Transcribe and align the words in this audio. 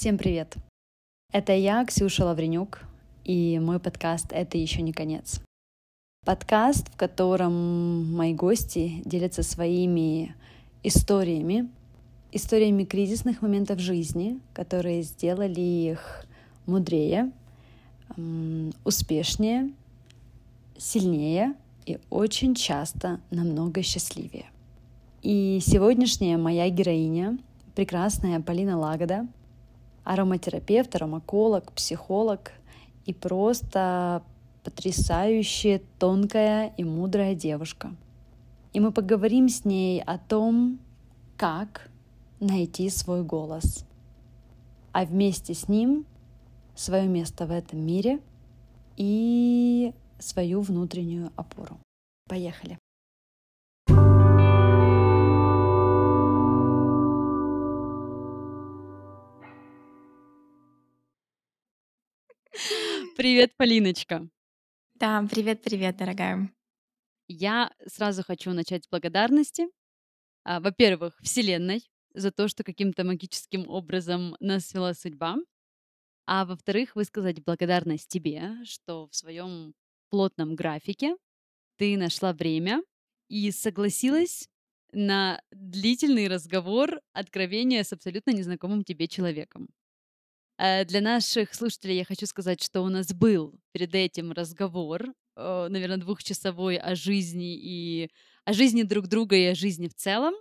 Всем 0.00 0.16
привет! 0.16 0.56
Это 1.30 1.52
я, 1.52 1.84
Ксюша 1.84 2.24
Лавренюк, 2.24 2.80
и 3.22 3.58
мой 3.58 3.78
подкаст 3.78 4.32
«Это 4.32 4.56
еще 4.56 4.80
не 4.80 4.94
конец». 4.94 5.42
Подкаст, 6.24 6.88
в 6.88 6.96
котором 6.96 8.10
мои 8.14 8.32
гости 8.32 9.02
делятся 9.04 9.42
своими 9.42 10.34
историями, 10.82 11.68
историями 12.32 12.84
кризисных 12.84 13.42
моментов 13.42 13.78
жизни, 13.78 14.40
которые 14.54 15.02
сделали 15.02 15.60
их 15.60 16.24
мудрее, 16.64 17.30
успешнее, 18.84 19.70
сильнее 20.78 21.52
и 21.84 21.98
очень 22.08 22.54
часто 22.54 23.20
намного 23.30 23.82
счастливее. 23.82 24.46
И 25.20 25.58
сегодняшняя 25.60 26.38
моя 26.38 26.70
героиня, 26.70 27.36
прекрасная 27.74 28.40
Полина 28.40 28.78
Лагода— 28.78 29.28
ароматерапевт, 30.04 30.94
аромаколог, 30.94 31.72
психолог 31.72 32.52
и 33.06 33.14
просто 33.14 34.22
потрясающая, 34.64 35.80
тонкая 35.98 36.72
и 36.76 36.84
мудрая 36.84 37.34
девушка. 37.34 37.94
И 38.72 38.80
мы 38.80 38.92
поговорим 38.92 39.48
с 39.48 39.64
ней 39.64 40.02
о 40.02 40.18
том, 40.18 40.78
как 41.36 41.90
найти 42.38 42.88
свой 42.90 43.24
голос, 43.24 43.84
а 44.92 45.04
вместе 45.04 45.54
с 45.54 45.68
ним 45.68 46.06
свое 46.74 47.08
место 47.08 47.46
в 47.46 47.50
этом 47.50 47.80
мире 47.80 48.20
и 48.96 49.92
свою 50.18 50.60
внутреннюю 50.60 51.32
опору. 51.36 51.78
Поехали! 52.28 52.78
Привет, 63.20 63.54
Полиночка. 63.58 64.30
Да, 64.94 65.22
привет-привет, 65.30 65.98
дорогая. 65.98 66.50
Я 67.28 67.70
сразу 67.86 68.22
хочу 68.22 68.52
начать 68.52 68.84
с 68.84 68.88
благодарности. 68.88 69.66
А, 70.42 70.58
Во-первых, 70.58 71.18
Вселенной 71.22 71.82
за 72.14 72.32
то, 72.32 72.48
что 72.48 72.64
каким-то 72.64 73.04
магическим 73.04 73.68
образом 73.68 74.36
нас 74.40 74.64
свела 74.64 74.94
судьба. 74.94 75.36
А 76.24 76.46
во-вторых, 76.46 76.96
высказать 76.96 77.44
благодарность 77.44 78.08
тебе, 78.08 78.54
что 78.64 79.08
в 79.08 79.14
своем 79.14 79.74
плотном 80.08 80.54
графике 80.54 81.14
ты 81.76 81.98
нашла 81.98 82.32
время 82.32 82.82
и 83.28 83.50
согласилась 83.50 84.48
на 84.92 85.42
длительный 85.50 86.26
разговор, 86.26 87.02
откровения 87.12 87.84
с 87.84 87.92
абсолютно 87.92 88.30
незнакомым 88.30 88.82
тебе 88.82 89.08
человеком. 89.08 89.68
Э, 90.60 90.84
Для 90.84 91.00
наших 91.00 91.54
слушателей 91.54 91.96
я 91.96 92.04
хочу 92.04 92.26
сказать, 92.26 92.62
что 92.62 92.82
у 92.82 92.88
нас 92.88 93.12
был 93.14 93.58
перед 93.72 93.94
этим 93.94 94.32
разговор, 94.32 95.14
наверное, 95.36 95.96
двухчасовой 95.96 96.76
о 96.76 96.94
жизни 96.94 97.56
и 97.56 98.10
о 98.44 98.52
жизни 98.52 98.82
друг 98.82 99.06
друга 99.06 99.36
и 99.36 99.46
о 99.46 99.54
жизни 99.54 99.88
в 99.88 99.94
целом. 99.94 100.34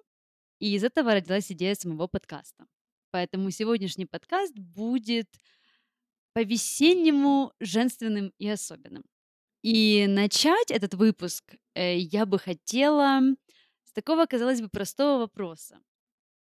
И 0.59 0.75
из 0.75 0.83
этого 0.83 1.13
родилась 1.13 1.49
идея 1.51 1.73
самого 1.75 2.07
подкаста. 2.07 2.65
Поэтому 3.11 3.49
сегодняшний 3.49 4.05
подкаст 4.05 4.53
будет 4.57 5.27
по-весеннему 6.33 7.53
женственным 7.61 8.33
и 8.39 8.49
особенным. 8.49 9.03
И 9.63 10.05
начать 10.07 10.69
этот 10.69 10.95
выпуск 10.95 11.55
э, 11.75 11.97
я 11.97 12.25
бы 12.25 12.39
хотела 12.39 13.21
с 13.85 13.93
такого, 13.93 14.25
казалось 14.25 14.61
бы, 14.61 14.67
простого 14.67 15.19
вопроса. 15.19 15.79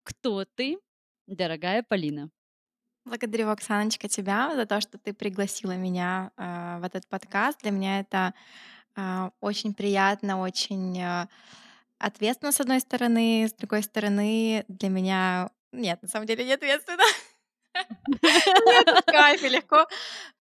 Кто 0.04 0.46
ты, 0.46 0.80
дорогая 1.28 1.84
Полина? 1.88 2.32
Благодарю, 3.04 3.50
Оксаночка, 3.50 4.08
тебя 4.08 4.56
за 4.56 4.68
то, 4.68 4.80
что 4.80 5.00
ты 5.00 5.12
пригласила 5.14 5.72
меня 5.72 6.32
а, 6.38 6.78
в 6.80 6.84
этот 6.84 7.08
подкаст. 7.08 7.60
Для 7.64 7.72
меня 7.72 8.00
это 8.00 8.36
а, 8.96 9.32
очень 9.42 9.74
приятно, 9.74 10.40
очень 10.40 11.02
а, 11.02 11.28
ответственно, 11.98 12.52
с 12.52 12.62
одной 12.62 12.80
стороны, 12.80 13.48
с 13.48 13.54
другой 13.54 13.82
стороны, 13.82 14.66
для 14.68 14.90
меня... 14.90 15.50
Нет, 15.72 16.00
на 16.04 16.10
самом 16.10 16.28
деле 16.28 16.46
не 16.46 16.54
ответственно. 16.54 17.04
Кайфе, 19.08 19.50
легко. 19.50 19.88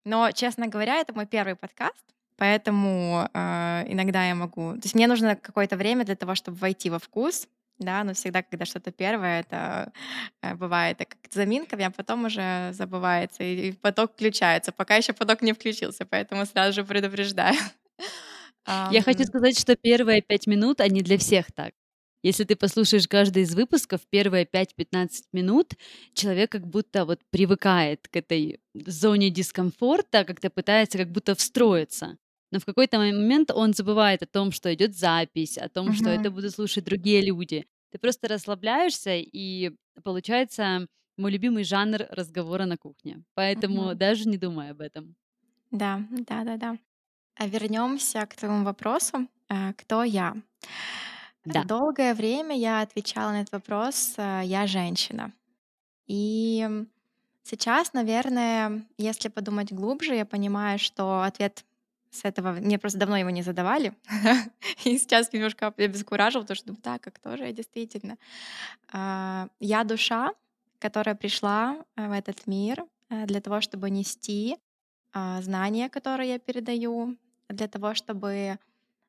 Но, 0.07 0.31
честно 0.31 0.69
говоря, 0.69 1.01
это 1.01 1.13
мой 1.13 1.27
первый 1.27 1.55
подкаст, 1.55 2.03
поэтому 2.37 3.29
иногда 3.35 4.27
я 4.27 4.35
могу... 4.35 4.73
То 4.75 4.83
есть 4.85 4.95
мне 4.95 5.07
нужно 5.07 5.37
какое-то 5.37 5.77
время 5.77 6.05
для 6.05 6.17
того, 6.17 6.35
чтобы 6.35 6.57
войти 6.57 6.89
во 6.89 6.99
вкус, 6.99 7.47
да, 7.79 8.05
но 8.05 8.15
всегда, 8.15 8.43
когда 8.43 8.65
что-то 8.65 8.91
первое, 8.91 9.41
это 9.41 9.93
э, 10.43 10.55
бывает 10.55 10.99
как 10.99 11.17
заминка, 11.31 11.77
а 11.77 11.91
потом 11.91 12.25
уже 12.25 12.71
забывается, 12.73 13.43
и, 13.43 13.69
и 13.69 13.73
поток 13.73 14.13
включается. 14.13 14.73
Пока 14.73 14.97
еще 14.97 15.13
поток 15.13 15.43
не 15.43 15.53
включился, 15.53 16.05
поэтому 16.05 16.45
сразу 16.47 16.73
же 16.75 16.85
предупреждаю. 16.85 17.57
Я 18.67 19.03
хочу 19.03 19.25
сказать, 19.25 19.59
что 19.59 19.77
первые 19.77 20.21
пять 20.21 20.47
минут, 20.47 20.81
они 20.81 21.03
для 21.03 21.17
всех 21.19 21.53
так. 21.53 21.73
Если 22.23 22.45
ты 22.45 22.57
послушаешь 22.57 23.07
каждый 23.07 23.45
из 23.45 23.55
выпусков, 23.55 24.01
первые 24.11 24.45
5-15 24.45 25.09
минут 25.33 25.75
человек 26.15 26.51
как 26.51 26.67
будто 26.67 27.05
вот 27.05 27.21
привыкает 27.31 28.09
к 28.09 28.17
этой 28.17 28.61
зоне 28.75 29.31
дискомфорта, 29.31 30.25
как-то 30.25 30.51
пытается 30.51 30.99
как 30.99 31.13
будто 31.13 31.35
встроиться 31.37 32.19
но 32.51 32.59
в 32.61 32.65
какой-то 32.65 32.99
момент 32.99 33.51
он 33.51 33.73
забывает 33.75 34.23
о 34.23 34.27
том, 34.27 34.53
что 34.53 34.73
идет 34.75 34.97
запись, 34.97 35.59
о 35.59 35.69
том, 35.69 35.93
что 35.93 36.11
это 36.11 36.31
будут 36.31 36.53
слушать 36.55 36.85
другие 36.85 37.23
люди. 37.23 37.67
Ты 37.91 37.99
просто 37.99 38.29
расслабляешься, 38.29 39.17
и 39.17 39.73
получается 40.05 40.87
мой 41.17 41.31
любимый 41.33 41.65
жанр 41.65 42.07
разговора 42.11 42.65
на 42.67 42.77
кухне. 42.77 43.23
Поэтому 43.35 43.89
Мгм. 43.91 43.99
даже 43.99 44.29
не 44.29 44.39
думай 44.39 44.71
об 44.71 44.81
этом. 44.81 45.17
Да, 45.71 46.01
да, 46.11 46.45
да, 46.45 46.57
да. 46.57 46.79
А 47.37 47.47
вернемся 47.49 48.27
к 48.27 48.37
твоему 48.37 48.65
вопросу. 48.65 49.29
а, 49.49 49.73
Кто 49.75 50.05
я? 50.05 50.37
Да. 51.45 51.65
Долгое 51.65 52.15
время 52.15 52.57
я 52.57 52.83
отвечала 52.83 53.31
на 53.31 53.41
этот 53.43 53.53
вопрос 53.53 54.15
а, 54.19 54.43
«я 54.43 54.67
женщина». 54.67 55.33
И 56.07 56.63
м, 56.65 56.89
сейчас, 57.45 57.93
наверное, 57.95 58.85
если 58.99 59.29
подумать 59.29 59.73
глубже, 59.73 60.15
я 60.17 60.27
понимаю, 60.27 60.79
что 60.79 61.23
ответ 61.23 61.65
с 62.11 62.25
этого 62.25 62.53
мне 62.53 62.79
просто 62.79 62.99
давно 62.99 63.17
его 63.17 63.31
не 63.31 63.43
задавали. 63.43 63.93
И 64.85 64.99
сейчас 64.99 65.33
немножко 65.33 65.69
обескуражил, 65.69 66.43
потому 66.43 66.57
что 66.57 66.67
думаю, 66.67 66.83
так, 66.83 67.07
а 67.07 67.11
кто 67.11 67.37
же 67.37 67.45
я 67.45 67.53
действительно? 67.53 68.17
А, 68.93 69.49
Я 69.61 69.85
душа, 69.85 70.33
которая 70.79 71.15
пришла 71.15 71.85
а, 71.97 72.09
в 72.09 72.13
этот 72.13 72.47
мир 72.47 72.85
а, 73.11 73.27
для 73.27 73.41
того, 73.41 73.61
чтобы 73.61 73.91
нести 73.91 74.57
а, 75.13 75.41
знания, 75.43 75.89
которые 75.89 76.31
я 76.31 76.39
передаю, 76.39 77.17
для 77.49 77.69
того, 77.69 77.95
чтобы 77.95 78.59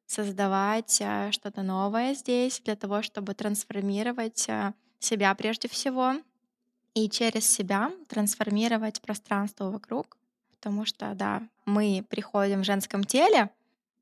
создавать 0.06 1.02
а, 1.02 1.32
что-то 1.32 1.64
новое 1.64 2.14
здесь, 2.16 2.62
для 2.62 2.76
того, 2.76 3.02
чтобы 3.02 3.34
трансформировать 3.34 4.48
себя 5.00 5.34
прежде 5.36 5.68
всего 5.68 6.16
и 6.94 7.10
через 7.10 7.50
себя 7.50 7.92
трансформировать 8.08 9.02
пространство 9.02 9.72
вокруг. 9.72 10.19
Потому 10.60 10.86
что, 10.86 11.14
да, 11.16 11.42
мы 11.66 12.06
приходим 12.10 12.62
в 12.62 12.66
женском 12.66 13.04
теле, 13.04 13.50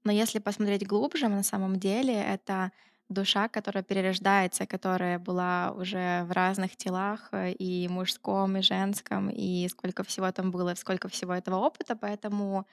но 0.04 0.12
если 0.12 0.40
посмотреть 0.40 0.88
глубже, 0.88 1.28
на 1.28 1.44
самом 1.44 1.80
деле 1.80 2.14
это 2.16 2.72
душа, 3.10 3.48
которая 3.48 3.84
перерождается, 3.84 4.66
которая 4.66 5.20
была 5.20 5.72
уже 5.72 6.24
в 6.24 6.32
разных 6.32 6.76
телах, 6.76 7.30
э, 7.32 7.52
и 7.52 7.88
мужском, 7.88 8.58
и 8.58 8.62
женском, 8.62 9.30
и 9.30 9.68
сколько 9.70 10.04
всего 10.04 10.32
там 10.32 10.52
было, 10.52 10.76
сколько 10.76 11.08
всего 11.08 11.34
этого 11.34 11.58
опыта, 11.58 11.96
поэтому 11.96 12.66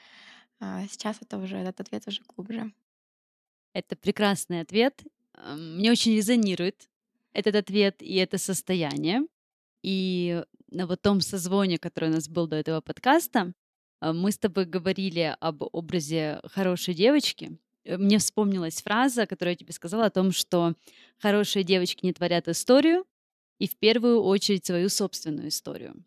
а, 0.61 0.87
сейчас 0.89 1.19
это 1.21 1.39
уже 1.39 1.57
этот 1.59 1.81
ответ 1.81 2.07
уже 2.09 2.23
глубже. 2.35 2.73
Это 3.75 3.97
прекрасный 3.97 4.61
ответ. 4.61 5.03
Мне 5.57 5.91
очень 5.91 6.17
резонирует 6.17 6.89
этот 7.33 7.57
ответ 7.57 8.01
и 8.01 8.15
это 8.17 8.39
состояние. 8.39 9.23
И 9.83 10.43
на 10.71 10.87
вот 10.87 11.03
том 11.03 11.21
созвоне, 11.21 11.79
который 11.79 12.11
у 12.11 12.13
нас 12.13 12.29
был 12.29 12.47
до 12.47 12.57
этого 12.57 12.81
подкаста, 12.81 13.53
мы 14.13 14.33
с 14.33 14.39
тобой 14.39 14.65
говорили 14.67 15.37
об 15.41 15.63
образе 15.73 16.41
хорошей 16.45 16.95
девочки. 16.95 17.59
Э, 17.85 17.97
Мне 17.97 18.19
вспомнилась 18.19 18.83
фраза, 18.83 19.27
которую 19.27 19.53
я 19.53 19.57
тебе 19.57 19.73
сказала 19.73 20.07
о 20.07 20.11
том, 20.11 20.33
что 20.33 20.75
хорошие 21.19 21.65
девочки 21.65 22.05
не 22.05 22.13
творят 22.13 22.49
историю, 22.49 23.05
и 23.59 23.69
в 23.69 23.77
первую 23.77 24.23
очередь 24.23 24.67
свою 24.67 24.89
собственную 24.89 25.49
историю. 25.49 26.05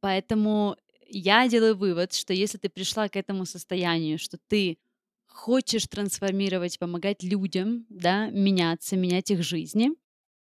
Поэтому 0.00 0.76
я 1.08 1.48
делаю 1.48 1.76
вывод, 1.76 2.12
что 2.14 2.32
если 2.32 2.58
ты 2.58 2.68
пришла 2.68 3.08
к 3.08 3.16
этому 3.16 3.44
состоянию, 3.44 4.18
что 4.18 4.38
ты 4.48 4.78
хочешь 5.26 5.86
трансформировать, 5.86 6.78
помогать 6.78 7.22
людям, 7.22 7.86
да, 7.88 8.30
меняться, 8.30 8.96
менять 8.96 9.30
их 9.30 9.42
жизни, 9.42 9.90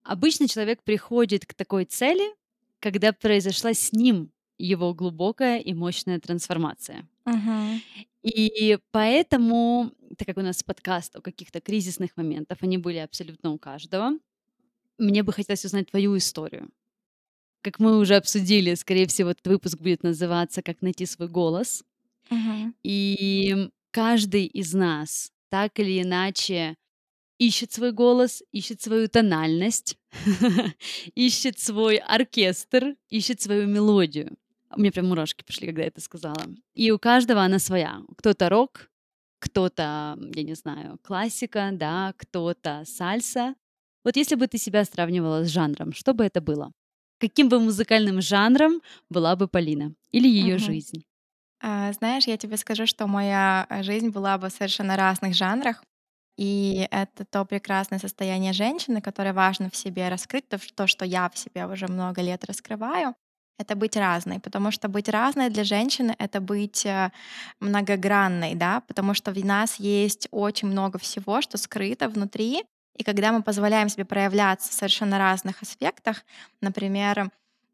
обычно 0.04 0.48
человек 0.48 0.84
приходит 0.84 1.46
к 1.46 1.54
такой 1.54 1.86
цели, 1.86 2.34
когда 2.80 3.12
произошла 3.14 3.74
с 3.74 3.92
ним 3.92 4.32
его 4.58 4.94
глубокая 4.94 5.60
и 5.60 5.74
мощная 5.74 6.20
трансформация. 6.20 7.08
Мгм. 7.26 7.82
И 8.24 8.78
поэтому, 8.92 9.92
так 10.18 10.28
как 10.28 10.38
у 10.38 10.42
нас 10.42 10.64
подкаст 10.64 11.16
о 11.16 11.22
каких-то 11.22 11.62
кризисных 11.62 12.18
моментах, 12.18 12.60
они 12.62 12.78
были 12.78 12.98
абсолютно 12.98 13.52
у 13.52 13.58
каждого, 13.60 14.12
мне 14.98 15.24
бы 15.24 15.34
хотелось 15.34 15.66
узнать 15.66 15.90
твою 15.92 16.18
историю. 16.18 16.70
как 17.62 17.80
мы 17.80 17.98
уже 18.00 18.16
обсудили, 18.16 18.76
скорее 18.76 19.08
всего, 19.08 19.32
этот 19.32 19.48
выпуск 19.48 19.80
будет 19.80 20.04
называться 20.04 20.62
«Как 20.62 20.82
найти 20.82 21.06
свой 21.06 21.28
голос». 21.28 21.84
Мгм. 22.30 22.76
И 22.84 23.70
каждый 23.92 24.46
из 24.46 24.74
нас 24.74 25.32
так 25.50 25.80
или 25.80 26.02
иначе 26.02 26.76
ищет 27.40 27.72
свой 27.74 27.92
голос, 27.92 28.44
ищет 28.52 28.82
свою 28.82 29.08
тональность, 29.10 29.98
ищет 31.16 31.60
свой 31.60 31.98
оркестр, 31.98 32.96
ищет 33.10 33.42
свою 33.42 33.68
мелодию. 33.68 34.38
У 34.76 34.80
меня 34.80 34.92
прям 34.92 35.08
мурашки 35.08 35.44
пошли, 35.44 35.68
когда 35.68 35.82
я 35.82 35.88
это 35.88 36.02
сказала. 36.02 36.44
И 36.74 36.92
у 36.92 37.00
каждого 37.00 37.42
она 37.44 37.60
своя. 37.60 38.02
Кто-то 38.18 38.50
рок, 38.50 38.90
кто-то, 39.40 40.18
я 40.36 40.44
не 40.44 40.56
знаю, 40.56 41.00
классика, 41.04 41.70
да, 41.74 42.14
кто-то 42.18 42.84
сальса. 42.86 43.56
Вот 44.04 44.16
если 44.18 44.36
бы 44.36 44.48
ты 44.48 44.58
себя 44.58 44.84
сравнивала 44.86 45.44
с 45.44 45.50
жанром, 45.50 45.94
что 45.94 46.14
бы 46.14 46.26
это 46.26 46.42
было? 46.42 46.72
Каким 47.20 47.50
бы 47.50 47.60
музыкальным 47.60 48.22
жанром 48.22 48.82
была 49.10 49.36
бы 49.36 49.48
Полина 49.48 49.94
или 50.12 50.28
ее 50.28 50.58
Мгм. 50.58 50.60
жизнь? 50.60 51.04
А, 51.62 51.94
знаешь, 51.94 52.28
я 52.28 52.38
тебе 52.38 52.58
скажу, 52.58 52.86
что 52.88 53.08
моя, 53.08 53.68
э, 53.70 53.84
жизнь 53.84 54.10
была 54.10 54.38
бы 54.38 54.50
в 54.50 54.54
совершенно 54.54 54.96
разных 54.98 55.36
жанрах. 55.36 55.84
И 56.38 56.88
это 56.92 57.26
то 57.26 57.46
прекрасное 57.46 58.00
состояние 58.00 58.54
женщины, 58.54 59.02
которое 59.02 59.34
важно 59.34 59.70
в 59.70 59.76
себе 59.78 60.10
раскрыть, 60.10 60.48
то, 60.50 60.88
что 60.88 61.06
я 61.06 61.30
в 61.30 61.38
себе 61.38 61.66
уже 61.68 61.88
много 61.88 62.22
лет 62.22 62.46
раскрываю- 62.46 63.16
это 63.58 63.76
быть 63.76 63.96
разной. 63.98 64.40
Потому 64.40 64.72
что 64.72 64.88
быть 64.90 65.10
разной 65.10 65.50
для 65.50 65.64
женщины- 65.64 66.16
это 66.20 66.40
быть, 66.42 66.86
э, 66.86 67.12
многогранной, 67.60 68.56
да. 68.56 68.82
Потому 68.88 69.14
что 69.14 69.32
в 69.32 69.46
нас 69.46 69.78
есть 69.80 70.28
очень 70.32 70.68
много 70.70 71.00
всего, 71.00 71.42
что 71.42 71.58
скрыто 71.58 72.10
внутри. 72.10 72.64
И 72.98 73.04
когда 73.04 73.32
мы 73.32 73.44
позволяем 73.44 73.90
себе 73.90 74.06
проявляться 74.06 74.72
в 74.72 74.74
совершенно 74.74 75.18
разных 75.20 75.62
аспектах, 75.62 76.24
например, 76.62 77.32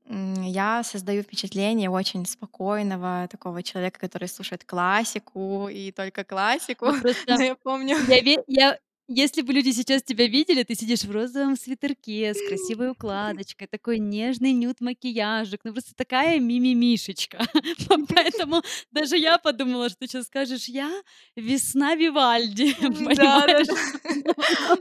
я 0.08 0.84
создаю 0.84 1.24
впечатление 1.24 1.90
очень 1.90 2.26
спокойного 2.26 3.28
такого 3.32 3.64
человека, 3.64 4.00
который 4.02 4.28
слушает 4.28 4.66
классику 4.66 5.70
и 5.70 5.92
только 5.92 6.24
классику. 6.26 6.88
Ну, 6.88 6.94
Но 7.28 7.38
просто 7.38 7.44
я 7.44 7.56
помню 7.56 7.98
я 8.08 8.38
я 8.48 8.78
если 9.08 9.42
бы 9.42 9.54
люди 9.54 9.72
сейчас 9.72 10.04
тебя 10.04 10.28
видели, 10.28 10.64
ты 10.64 10.76
сидишь 10.76 11.04
в 11.04 11.12
розовом 11.12 11.56
свитерке 11.58 12.34
с 12.34 12.42
красивой 12.42 12.92
укладочкой, 12.92 13.68
такой 13.68 14.00
нежный 14.00 14.54
нюд-макияжик, 14.54 15.62
ну 15.64 15.72
просто 15.74 15.94
такая 15.96 16.40
мимимишечка. 16.40 17.40
По 17.88 17.98
поэтому 18.08 18.62
даже 18.92 19.18
я 19.18 19.38
подумала, 19.38 19.90
что 19.90 20.00
ты 20.00 20.08
сейчас 20.08 20.26
скажешь: 20.28 20.66
"Я 20.66 20.92
весна 21.36 21.96
Вивальди", 21.96 22.74
понимаешь? 22.82 23.68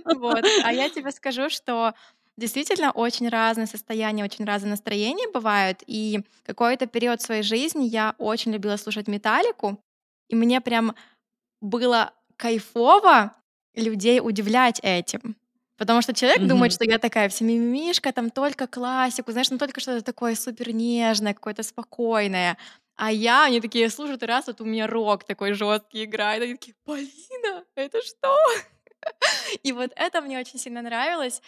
Вот. 0.04 0.46
А 0.60 0.72
я 0.72 0.88
тебе 0.88 1.10
скажу, 1.12 1.50
что 1.50 1.94
действительно 2.36 2.92
очень 2.92 3.28
разные 3.28 3.66
состояния, 3.66 4.24
очень 4.24 4.44
разные 4.44 4.70
настроения 4.70 5.28
бывают. 5.32 5.82
И 5.86 6.20
какой-то 6.44 6.86
период 6.86 7.20
своей 7.22 7.42
жизни 7.42 7.84
я 7.86 8.14
очень 8.18 8.52
любила 8.52 8.76
слушать 8.76 9.08
"Металлику", 9.08 9.78
и 10.28 10.34
мне 10.36 10.60
прям 10.60 10.94
было 11.60 12.12
кайфово 12.36 13.34
людей 13.74 14.20
удивлять 14.20 14.80
этим. 14.82 15.36
Потому 15.78 16.02
что 16.02 16.14
человек 16.14 16.40
думает, 16.46 16.72
Мгм. 16.72 16.76
что 16.76 16.84
я 16.84 16.98
такая 16.98 17.28
вся 17.28 17.44
мимимишка, 17.44 18.12
там 18.12 18.30
только 18.30 18.66
классику, 18.66 19.32
знаешь, 19.32 19.50
ну 19.50 19.58
только 19.58 19.80
что-то 19.80 20.02
такое 20.04 20.34
супер 20.36 20.72
нежное, 20.72 21.34
какое-то 21.34 21.62
спокойное. 21.62 22.56
А 22.96 23.10
я 23.10 23.44
они 23.46 23.60
такие 23.60 23.88
слушают, 23.90 24.22
и 24.22 24.26
раз 24.26 24.46
вот 24.46 24.60
у 24.60 24.64
меня 24.64 24.86
рок 24.86 25.24
такой 25.24 25.54
жесткий 25.54 26.04
играет. 26.04 26.42
Они 26.42 26.54
такие: 26.54 26.74
"Полина, 26.84 27.64
это 27.74 28.00
что?" 28.02 28.36
И 29.62 29.72
вот 29.72 29.92
это 29.96 30.20
мне 30.20 30.38
очень 30.38 30.58
сильно 30.58 30.82
нравилось. 30.82 31.42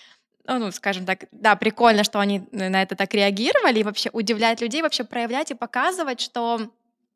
А, 0.46 0.58
ну, 0.58 0.70
скажем 0.72 1.06
так, 1.06 1.24
да, 1.32 1.56
прикольно, 1.56 2.04
что 2.04 2.20
они 2.20 2.42
на 2.52 2.82
это 2.82 2.96
так 2.96 3.14
реагировали, 3.14 3.80
и 3.80 3.84
вообще 3.84 4.10
удивлять 4.12 4.60
людей, 4.60 4.82
вообще 4.82 5.04
проявлять 5.04 5.50
и 5.50 5.54
показывать, 5.54 6.20
что 6.20 6.70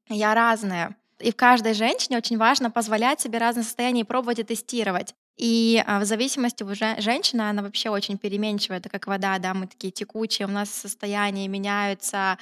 я 0.09 0.35
разная. 0.35 0.97
И 1.21 1.33
в 1.33 1.37
каждой 1.37 1.75
женщине 1.75 2.19
очень 2.19 2.39
важно 2.39 2.71
позволять 2.71 3.21
себе 3.21 3.39
разные 3.39 3.65
состояния 3.65 4.03
и 4.03 4.05
пробовать 4.05 4.39
и 4.39 4.45
тестировать. 4.45 5.15
И, 5.37 5.83
а, 5.87 6.01
в 6.01 6.05
зависимости 6.05 6.65
уже 6.65 7.01
женщина, 7.01 7.51
она 7.51 7.63
вообще 7.63 7.91
очень 7.91 8.19
переменчивая, 8.19 8.79
это 8.79 8.89
как 8.89 9.07
вода, 9.07 9.39
да, 9.39 9.55
мы 9.55 9.69
такие 9.69 9.93
текучие, 9.93 10.49
у 10.49 10.51
нас 10.51 10.69
состояния 10.69 11.47
меняются, 11.47 12.39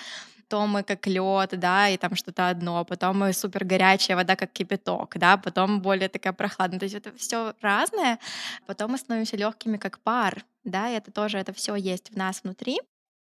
то 0.49 0.67
мы 0.67 0.82
как 0.82 1.06
лед, 1.06 1.58
да, 1.58 1.88
и 1.88 1.96
там 1.96 2.14
что-то 2.14 2.49
одно, 2.49 2.84
потом 2.84 3.19
мы 3.19 3.32
супер 3.32 3.64
горячая 3.64 4.17
вода, 4.17 4.37
как 4.37 4.52
кипяток, 4.52 5.17
да, 5.19 5.37
потом 5.37 5.82
более 5.82 6.08
такая 6.08 6.32
прохладная. 6.32 6.79
То 6.79 6.84
есть 6.84 6.94
это 6.94 7.12
все 7.17 7.55
разное. 7.61 8.19
Потом 8.67 8.93
мы 8.93 8.99
становимся 8.99 9.37
легкими, 9.37 9.76
как 9.76 9.99
пар, 9.99 10.44
да, 10.64 10.88
и 10.90 10.94
это 10.94 11.11
тоже, 11.11 11.38
это 11.38 11.52
все 11.52 11.75
есть 11.75 12.11
в 12.11 12.17
нас 12.17 12.43
внутри. 12.43 12.81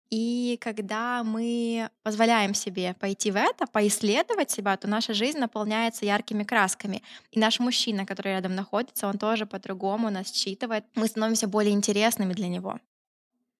И 0.10 0.58
когда 0.60 1.24
мы 1.24 1.90
позволяем 2.02 2.56
себе 2.56 2.96
пойти 3.00 3.30
в 3.30 3.36
это, 3.36 3.68
поисследовать 3.68 4.50
себя, 4.50 4.76
то 4.76 4.88
наша 4.88 5.14
жизнь 5.14 5.38
наполняется 5.38 6.06
яркими 6.06 6.44
красками. 6.44 7.04
И 7.32 7.40
наш 7.40 7.60
мужчина, 7.60 8.06
который 8.08 8.30
рядом 8.30 8.56
находится, 8.56 9.08
он 9.08 9.20
тоже 9.20 9.46
по-другому 9.46 10.10
нас 10.10 10.34
считывает. 10.34 10.84
Мы 10.96 11.08
становимся 11.08 11.48
более 11.48 11.74
интересными 11.74 12.34
для 12.34 12.48
него. 12.48 12.80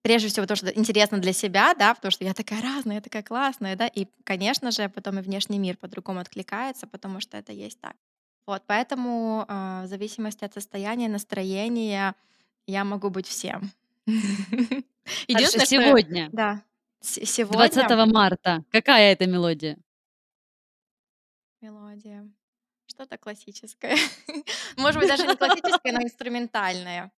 Прежде 0.02 0.28
всего, 0.28 0.46
то, 0.46 0.56
что 0.56 0.68
интересно 0.68 1.18
для 1.18 1.32
себя, 1.32 1.74
да, 1.74 1.94
потому 1.94 2.10
что 2.10 2.24
я 2.24 2.34
такая 2.34 2.62
разная, 2.62 2.96
я 2.96 3.00
такая 3.00 3.22
классная, 3.22 3.76
да, 3.76 3.86
и, 3.86 4.06
конечно 4.24 4.70
же, 4.70 4.88
потом 4.88 5.18
и 5.18 5.22
внешний 5.22 5.58
мир 5.58 5.76
по-другому 5.76 6.20
откликается, 6.20 6.86
потому 6.86 7.20
что 7.20 7.36
это 7.36 7.52
есть 7.52 7.78
так. 7.80 7.94
Вот, 8.46 8.62
поэтому, 8.66 9.44
а, 9.46 9.84
в 9.84 9.88
зависимости 9.88 10.42
от 10.42 10.54
состояния, 10.54 11.08
настроения 11.08 12.14
я 12.66 12.84
могу 12.84 13.10
быть 13.10 13.26
всем. 13.26 13.70
Единственное, 15.28 15.66
что 15.66 15.76
сегодня, 15.76 16.28
да, 16.32 16.64
се 17.00 17.24
сегодня 17.24 17.68
20 17.68 18.12
марта, 18.12 18.64
какая 18.70 19.12
это 19.12 19.26
мелодия? 19.26 19.78
Мелодия. 21.60 22.28
Что-то 22.86 23.18
классическое. 23.18 23.96
Может 24.76 25.00
быть, 25.00 25.08
даже 25.08 25.26
не 25.26 25.36
классическое, 25.36 25.92
но 25.92 26.02
инструментальное. 26.02 27.12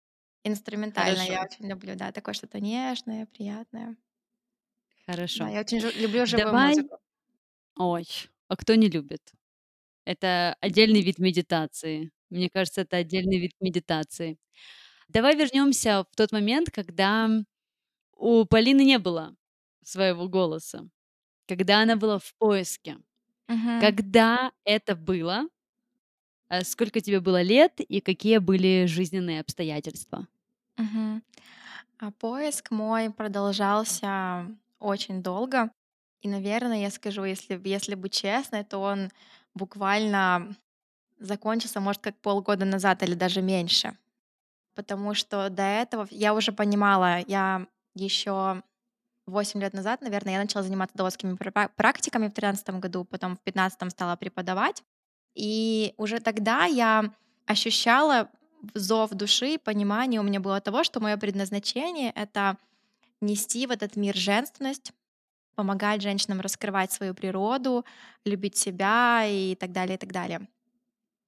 Инструментальное 0.44 1.26
я 1.26 1.44
очень 1.44 1.68
люблю, 1.68 1.94
да, 1.94 2.10
такое 2.12 2.34
что-то 2.34 2.60
нежное, 2.60 3.26
приятное. 3.26 3.96
Да, 5.06 5.12
Хорошо. 5.12 5.46
я 5.46 5.60
очень 5.60 5.78
люблю 5.78 6.26
живую 6.26 6.46
Давай 6.46 6.68
музыку. 6.68 6.98
Ой, 7.76 8.06
а 8.48 8.56
кто 8.56 8.74
не 8.74 8.88
любит? 8.88 9.32
Это 10.04 10.56
отдельный 10.60 11.00
вид 11.00 11.18
медитации. 11.18 12.10
Мне 12.30 12.50
кажется, 12.50 12.80
это 12.82 12.96
отдельный 12.96 13.38
вид 13.38 13.52
медитации. 13.60 14.38
Давай 15.08 15.36
вернемся 15.36 16.04
в 16.10 16.16
тот 16.16 16.32
момент, 16.32 16.70
когда 16.70 17.28
у 18.16 18.44
Полины 18.44 18.84
не 18.84 18.98
было 18.98 19.34
своего 19.84 20.28
голоса, 20.28 20.88
когда 21.48 21.82
она 21.82 21.96
была 21.96 22.18
в 22.18 22.34
поиске. 22.38 22.98
Мгм. 23.48 23.92
Когда 23.92 24.52
это 24.64 24.96
было? 24.96 25.48
Э, 26.50 26.62
сколько 26.64 27.00
тебе 27.00 27.20
было 27.20 27.42
лет 27.42 27.80
и 27.80 28.00
какие 28.00 28.38
были 28.38 28.86
жизненные 28.86 29.40
обстоятельства? 29.40 30.26
Мгм. 30.76 31.22
А 31.98 32.10
поиск 32.12 32.70
мой 32.70 33.10
продолжался 33.12 34.46
очень 34.80 35.22
долго. 35.22 35.70
И, 36.22 36.28
наверное, 36.28 36.80
я 36.82 36.90
скажу, 36.90 37.24
если 37.24 37.60
если 37.68 37.94
быть 37.94 38.12
честной, 38.12 38.64
то 38.64 38.78
он 38.78 39.10
буквально 39.54 40.56
закончился, 41.18 41.80
может, 41.80 42.02
как 42.02 42.18
полгода 42.20 42.66
назад 42.66 43.02
или 43.02 43.14
даже 43.14 43.42
меньше. 43.42 43.96
Потому 44.74 45.14
что 45.14 45.50
до 45.50 45.62
этого 45.64 46.08
я 46.10 46.34
уже 46.34 46.52
понимала, 46.52 47.20
я 47.26 47.66
еще 47.94 48.62
8 49.26 49.60
лет 49.60 49.72
назад, 49.72 50.00
наверное, 50.02 50.34
я 50.34 50.40
начала 50.40 50.62
заниматься 50.62 50.96
даосскими 50.96 51.34
пра 51.34 51.68
практиками 51.76 52.28
в 52.28 52.32
тринадцатом 52.32 52.80
году, 52.80 53.04
потом 53.04 53.36
в 53.36 53.40
пятнадцатом 53.40 53.90
стала 53.90 54.16
преподавать. 54.16 54.82
И 55.34 55.94
уже 55.96 56.20
тогда 56.20 56.64
я 56.64 57.12
ощущала 57.46 58.30
зов 58.74 59.10
души, 59.10 59.58
понимание 59.58 60.20
у 60.20 60.24
меня 60.24 60.40
было 60.40 60.60
того, 60.60 60.84
что 60.84 61.00
мое 61.00 61.16
предназначение- 61.16 62.12
это 62.14 62.56
нести 63.20 63.66
в 63.66 63.70
этот 63.70 63.96
мир 63.96 64.16
женственность, 64.16 64.92
помогать 65.54 66.02
женщинам 66.02 66.40
раскрывать 66.40 66.92
свою 66.92 67.14
природу, 67.14 67.84
любить 68.24 68.56
себя 68.56 69.24
и 69.26 69.54
так 69.54 69.72
далее, 69.72 69.96
и 69.96 69.98
так 69.98 70.12
далее. 70.12 70.48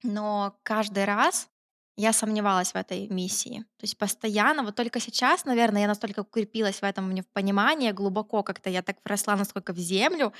Но 0.03 0.57
каждый 0.63 1.05
раз 1.05 1.49
я 1.97 2.13
сомневалась 2.13 2.71
в 2.73 2.75
этой 2.75 3.07
миссии. 3.07 3.59
То 3.79 3.83
есть 3.83 3.97
постоянно, 3.97 4.63
вот 4.63 4.75
только 4.75 4.99
сейчас, 4.99 5.45
наверное, 5.45 5.81
я 5.83 5.87
настолько 5.87 6.21
укрепилась 6.21 6.81
в 6.81 6.83
этом, 6.83 7.05
мне 7.09 7.21
в 7.21 7.27
понимании 7.27 7.91
глубоко 7.91 8.43
как-то 8.43 8.69
я 8.69 8.81
так 8.81 8.97
вросла 9.05 9.35
настолько 9.37 9.73
в 9.73 9.77
землю, 9.77 10.33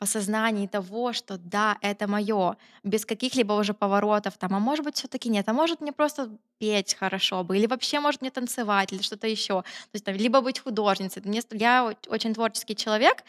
в 0.00 0.04
осознании 0.04 0.66
того, 0.68 1.12
что 1.14 1.38
да, 1.38 1.76
это 1.82 2.08
моё, 2.08 2.56
без 2.84 3.06
каких-либо 3.06 3.54
уже 3.54 3.74
поворотов 3.74 4.38
там, 4.38 4.54
а 4.54 4.60
может 4.60 4.84
быть, 4.84 4.96
всё-таки 4.96 5.28
нет, 5.30 5.48
а 5.48 5.52
может 5.54 5.80
мне 5.82 5.92
просто 5.92 6.30
петь 6.58 6.94
хорошо 6.94 7.44
бы, 7.44 7.58
или 7.58 7.66
вообще, 7.66 8.00
может, 8.00 8.22
мне 8.22 8.30
танцевать, 8.30 8.92
или 8.92 9.02
что-то 9.02 9.28
ещё. 9.28 9.62
То 9.62 9.94
есть 9.94 10.04
там 10.06 10.14
либо 10.16 10.40
быть 10.42 10.60
художницей. 10.60 11.22
Мне 11.24 11.42
я 11.52 11.94
очень 12.08 12.34
творческий 12.34 12.76
человек, 12.76 13.24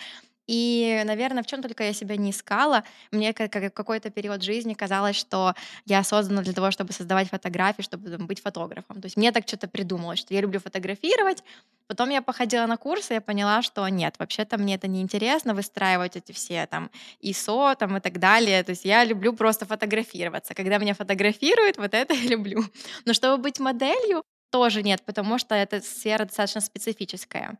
И, 0.47 1.01
наверное, 1.05 1.43
в 1.43 1.47
чем 1.47 1.61
только 1.61 1.83
я 1.83 1.93
себя 1.93 2.17
не 2.17 2.31
искала. 2.31 2.83
Мне 3.11 3.33
как 3.33 3.51
как 3.51 3.73
какой-то 3.73 4.09
период 4.09 4.43
жизни 4.43 4.73
казалось, 4.73 5.15
что 5.15 5.53
я 5.85 6.03
создана 6.03 6.41
для 6.41 6.53
того, 6.53 6.71
чтобы 6.71 6.93
создавать 6.93 7.29
фотографии, 7.29 7.81
чтобы 7.81 8.17
быть 8.17 8.41
фотографом. 8.41 9.01
То 9.01 9.05
есть 9.05 9.17
мне 9.17 9.31
так 9.31 9.47
что-то 9.47 9.67
придумалось, 9.67 10.19
что 10.19 10.33
я 10.33 10.41
люблю 10.41 10.59
фотографировать. 10.59 11.43
Потом 11.87 12.09
я 12.09 12.21
походила 12.21 12.65
на 12.65 12.77
курсы, 12.77 13.13
я 13.13 13.21
поняла, 13.21 13.61
что 13.61 13.87
нет, 13.87 14.15
вообще-то 14.19 14.57
мне 14.57 14.75
это 14.75 14.87
не 14.87 15.01
интересно 15.01 15.53
выстраивать 15.53 16.15
эти 16.15 16.31
все 16.31 16.65
там 16.65 16.89
ISO 17.21 17.75
там 17.75 17.97
и 17.97 17.99
так 17.99 18.19
далее. 18.19 18.63
То 18.63 18.71
есть 18.71 18.85
я 18.85 19.03
люблю 19.05 19.33
просто 19.33 19.65
фотографироваться. 19.65 20.53
Когда 20.53 20.77
меня 20.77 20.93
фотографируют, 20.93 21.77
вот 21.77 21.93
это 21.93 22.13
я 22.23 22.29
люблю. 22.29 22.63
Но 23.05 23.13
чтобы 23.13 23.41
быть 23.41 23.59
моделью, 23.59 24.23
тоже 24.51 24.83
нет, 24.83 25.01
потому 25.05 25.39
что 25.39 25.55
эта 25.55 25.81
сфера 25.81 26.25
достаточно 26.25 26.61
специфическая. 26.61 27.57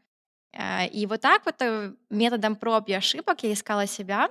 Э, 0.54 0.88
и 0.88 1.06
вот 1.06 1.22
так 1.22 1.46
вот 1.46 1.56
э, 1.62 1.94
методом 2.10 2.56
проб 2.56 2.88
и 2.88 2.94
ошибок 2.94 3.44
я 3.44 3.54
искала 3.54 3.88
себя, 3.88 4.30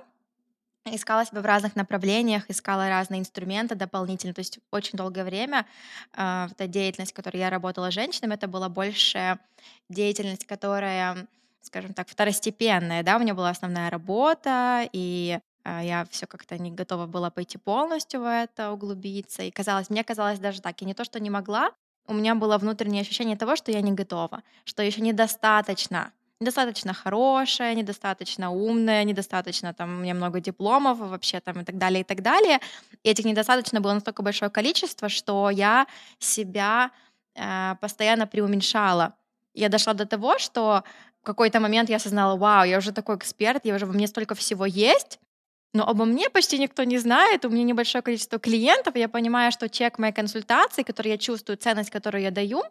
искала 0.85 1.25
себя 1.25 1.41
в 1.41 1.45
разных 1.45 1.75
направлениях, 1.75 2.49
искала 2.49 2.89
разные 2.89 3.21
инструменты 3.21 3.75
дополнительно. 3.75 4.33
То 4.33 4.39
есть 4.39 4.59
очень 4.71 4.97
долгое 4.97 5.23
время 5.23 5.65
э, 6.15 6.47
эта 6.51 6.67
деятельность, 6.67 7.11
в 7.11 7.15
которой 7.15 7.37
я 7.37 7.49
работала 7.49 7.91
с 7.91 7.93
женщинами, 7.93 8.33
это 8.35 8.47
была 8.47 8.69
больше 8.69 9.39
деятельность, 9.89 10.45
которая, 10.45 11.27
скажем 11.61 11.93
так, 11.93 12.09
второстепенная. 12.09 13.03
Да? 13.03 13.17
У 13.17 13.19
меня 13.19 13.33
была 13.33 13.49
основная 13.49 13.89
работа, 13.89 14.87
и 14.91 15.39
э, 15.63 15.79
я 15.83 16.05
все 16.09 16.25
как-то 16.25 16.57
не 16.57 16.71
готова 16.71 17.05
была 17.05 17.29
пойти 17.29 17.57
полностью 17.57 18.21
в 18.21 18.25
это, 18.25 18.71
углубиться. 18.71 19.43
И 19.43 19.51
казалось, 19.51 19.89
мне 19.89 20.03
казалось 20.03 20.39
даже 20.39 20.61
так, 20.61 20.79
я 20.81 20.87
не 20.87 20.93
то, 20.93 21.03
что 21.03 21.19
не 21.19 21.29
могла, 21.29 21.71
у 22.07 22.13
меня 22.13 22.35
было 22.35 22.57
внутреннее 22.57 23.01
ощущение 23.01 23.37
того, 23.37 23.55
что 23.55 23.71
я 23.71 23.81
не 23.81 23.91
готова, 23.91 24.43
что 24.65 24.83
еще 24.83 25.01
недостаточно, 25.01 26.11
недостаточно 26.39 26.93
хорошая, 26.93 27.75
недостаточно 27.75 28.51
умная, 28.51 29.03
недостаточно 29.03 29.73
там 29.73 29.97
у 29.97 30.01
меня 30.01 30.13
много 30.13 30.39
дипломов 30.39 30.99
вообще 30.99 31.39
там 31.39 31.61
и 31.61 31.63
так 31.63 31.77
далее 31.77 32.01
и 32.01 32.03
так 32.03 32.21
далее. 32.21 32.59
И 33.03 33.09
этих 33.09 33.25
недостаточно 33.25 33.81
было 33.81 33.93
настолько 33.93 34.21
большое 34.23 34.51
количество, 34.51 35.09
что 35.09 35.49
я 35.49 35.87
себя 36.19 36.91
э, 37.35 37.75
постоянно 37.79 38.27
преуменьшала. 38.27 39.13
Я 39.53 39.69
дошла 39.69 39.93
до 39.93 40.05
того, 40.05 40.39
что 40.39 40.83
в 41.21 41.25
какой-то 41.25 41.59
момент 41.59 41.89
я 41.89 41.95
осознала, 41.95 42.35
вау, 42.35 42.65
я 42.65 42.77
уже 42.77 42.91
такой 42.91 43.15
эксперт, 43.15 43.65
я 43.65 43.75
уже 43.75 43.85
во 43.85 43.93
мне 43.93 44.07
столько 44.07 44.35
всего 44.35 44.65
есть, 44.65 45.19
но 45.73 45.87
обо 45.87 46.05
мне 46.05 46.29
почти 46.29 46.59
никто 46.59 46.83
не 46.83 46.97
знает, 46.99 47.45
у 47.45 47.49
меня 47.49 47.63
небольшое 47.63 48.01
количество 48.01 48.39
клиентов, 48.39 48.95
я 48.95 49.09
понимаю, 49.09 49.51
что 49.51 49.69
чек 49.69 49.97
моей 49.99 50.13
консультации, 50.13 50.83
который 50.83 51.09
я 51.09 51.17
чувствую, 51.17 51.57
ценность, 51.57 51.89
которую 51.89 52.21
я 52.21 52.31
даю, 52.31 52.63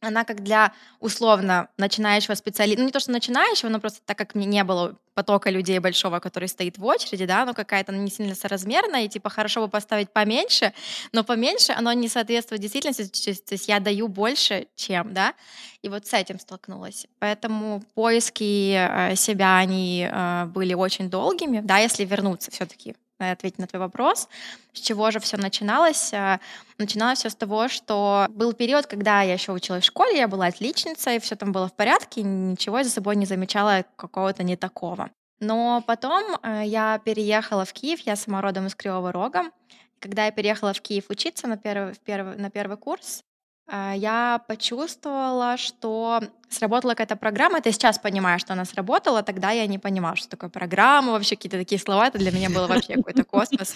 она 0.00 0.24
как 0.24 0.42
для 0.42 0.72
условно 0.98 1.68
начинающего 1.76 2.34
специалиста, 2.34 2.80
ну 2.80 2.86
не 2.86 2.92
то, 2.92 3.00
что 3.00 3.12
начинающего, 3.12 3.68
но 3.68 3.80
просто 3.80 4.00
так 4.04 4.16
как 4.16 4.34
мне 4.34 4.46
не 4.46 4.64
было 4.64 4.96
потока 5.14 5.50
людей 5.50 5.78
большого, 5.78 6.18
который 6.20 6.48
стоит 6.48 6.78
в 6.78 6.84
очереди, 6.84 7.26
да, 7.26 7.44
ну 7.44 7.52
какая-то 7.52 7.92
не 7.92 8.10
сильно 8.10 8.34
соразмерная, 8.34 9.04
и 9.04 9.08
типа 9.08 9.28
хорошо 9.28 9.60
бы 9.60 9.68
поставить 9.68 10.10
поменьше, 10.10 10.72
но 11.12 11.24
поменьше 11.24 11.72
оно 11.72 11.92
не 11.92 12.08
соответствует 12.08 12.62
действительности, 12.62 13.34
то 13.34 13.54
есть 13.54 13.68
я 13.68 13.80
даю 13.80 14.08
больше, 14.08 14.68
чем, 14.76 15.12
да, 15.12 15.34
и 15.82 15.88
вот 15.88 16.06
с 16.06 16.14
этим 16.14 16.38
столкнулась. 16.38 17.06
Поэтому 17.18 17.82
поиски 17.94 18.74
э, 18.74 19.16
себя, 19.16 19.58
они 19.58 20.08
э, 20.10 20.44
были 20.46 20.74
очень 20.74 21.10
долгими, 21.10 21.60
да, 21.60 21.78
если 21.78 22.04
вернуться 22.04 22.50
все 22.50 22.64
таки 22.64 22.94
ответить 23.28 23.58
на 23.58 23.66
твой 23.66 23.80
вопрос. 23.80 24.28
С 24.72 24.80
чего 24.80 25.10
же 25.10 25.20
все 25.20 25.36
начиналось? 25.36 26.12
Э, 26.12 26.38
начиналось 26.78 27.20
все 27.20 27.30
с 27.30 27.34
того, 27.34 27.68
что 27.68 28.26
был 28.30 28.52
период, 28.52 28.86
когда 28.86 29.22
я 29.22 29.34
еще 29.34 29.52
училась 29.52 29.84
в 29.84 29.86
школе, 29.86 30.18
я 30.18 30.28
была 30.28 30.46
отличницей, 30.46 31.20
все 31.20 31.36
там 31.36 31.52
было 31.52 31.68
в 31.68 31.74
порядке, 31.74 32.22
ничего 32.22 32.78
я 32.78 32.84
за 32.84 32.90
собой 32.90 33.16
не 33.16 33.26
замечала 33.26 33.84
какого-то 33.96 34.42
не 34.42 34.56
такого. 34.56 35.10
Но 35.40 35.82
потом 35.86 36.22
э, 36.42 36.62
я 36.66 36.98
переехала 36.98 37.64
в 37.64 37.72
Киев, 37.72 38.00
я 38.00 38.16
сама 38.16 38.42
родом 38.42 38.66
из 38.66 38.74
Кривого 38.74 39.10
Рога. 39.12 39.50
Когда 39.98 40.26
я 40.26 40.30
переехала 40.32 40.72
в 40.72 40.80
Киев 40.80 41.06
учиться 41.08 41.46
на 41.46 41.56
первый, 41.56 41.94
в 41.94 42.00
первый, 42.00 42.36
на 42.36 42.50
первый 42.50 42.76
курс, 42.76 43.20
э, 43.20 43.29
я 43.70 44.42
почувствовала, 44.48 45.56
что 45.56 46.20
сработала 46.48 46.92
какая-то 46.92 47.16
программа. 47.16 47.58
Это 47.58 47.72
сейчас 47.72 47.98
понимаю, 47.98 48.38
что 48.38 48.52
она 48.52 48.64
сработала, 48.64 49.22
тогда 49.22 49.50
я 49.50 49.66
не 49.66 49.78
понимала, 49.78 50.16
что 50.16 50.28
такое 50.28 50.50
программа, 50.50 51.12
вообще 51.12 51.36
какие-то 51.36 51.58
такие 51.58 51.80
слова. 51.80 52.08
Это 52.08 52.18
для 52.18 52.32
меня 52.32 52.50
было 52.50 52.66
вообще 52.66 52.94
какой-то 52.94 53.24
космос. 53.24 53.74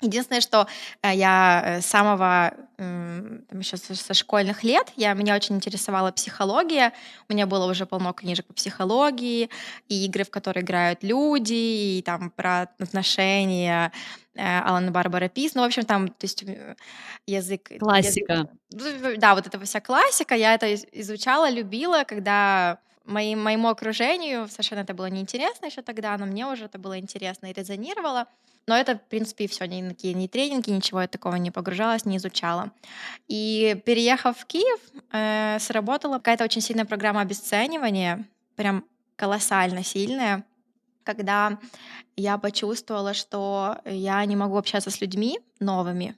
Единственное, 0.00 0.40
что 0.40 0.68
э, 1.02 1.14
я 1.14 1.62
э, 1.64 1.80
с 1.80 1.86
самого 1.86 2.54
там, 2.76 3.58
еще 3.58 3.76
со 3.76 4.14
школьных 4.14 4.62
лет, 4.62 4.92
я, 4.94 5.12
меня 5.14 5.34
очень 5.34 5.56
интересовала 5.56 6.12
психология. 6.12 6.92
У 7.28 7.32
меня 7.32 7.46
было 7.46 7.68
уже 7.68 7.86
полно 7.86 8.12
книжек 8.12 8.46
по 8.46 8.54
психологии, 8.54 9.50
и 9.88 10.04
игры, 10.06 10.22
в 10.22 10.30
которые 10.30 10.62
играют 10.62 11.02
люди, 11.02 11.54
и 11.54 12.02
там 12.06 12.30
про 12.30 12.68
отношения, 12.78 13.90
э, 14.36 14.60
Алана 14.60 14.92
Барбара 14.92 15.28
Пис. 15.28 15.56
Ну, 15.56 15.62
в 15.62 15.64
общем, 15.64 15.82
там, 15.84 16.06
то 16.06 16.24
есть 16.24 16.44
язык... 17.26 17.72
Классика. 17.80 18.48
Язык, 18.70 19.18
да, 19.18 19.34
вот 19.34 19.48
эта 19.48 19.58
вся 19.58 19.80
классика. 19.80 20.36
Я 20.36 20.54
это 20.54 20.72
изучала, 20.74 21.50
любила, 21.50 22.04
когда 22.04 22.78
моим, 23.04 23.42
моему 23.42 23.68
окружению 23.68 24.46
совершенно 24.48 24.80
это 24.80 24.94
было 24.94 25.06
неинтересно 25.06 25.66
еще 25.66 25.82
тогда, 25.82 26.16
но 26.16 26.26
мне 26.26 26.46
уже 26.46 26.66
это 26.66 26.78
было 26.78 26.98
интересно 27.00 27.46
и 27.46 27.52
резонировало. 27.52 28.28
Но 28.68 28.76
это, 28.76 28.96
в 28.96 29.02
принципе, 29.08 29.48
все, 29.48 29.66
никакие 29.66 30.12
ни 30.12 30.26
тренинги, 30.26 30.68
ничего 30.68 31.00
я 31.00 31.08
такого 31.08 31.36
не 31.36 31.50
погружалась, 31.50 32.04
не 32.04 32.18
изучала. 32.18 32.70
И 33.26 33.80
переехав 33.86 34.36
в 34.36 34.44
Киев, 34.44 34.78
э, 35.10 35.58
сработала 35.58 36.18
какая-то 36.18 36.44
очень 36.44 36.60
сильная 36.60 36.84
программа 36.84 37.22
обесценивания, 37.22 38.26
прям 38.56 38.84
колоссально 39.16 39.82
сильная, 39.82 40.44
когда 41.02 41.58
я 42.14 42.36
почувствовала, 42.36 43.14
что 43.14 43.78
я 43.86 44.22
не 44.26 44.36
могу 44.36 44.58
общаться 44.58 44.90
с 44.90 45.00
людьми 45.00 45.40
новыми, 45.60 46.14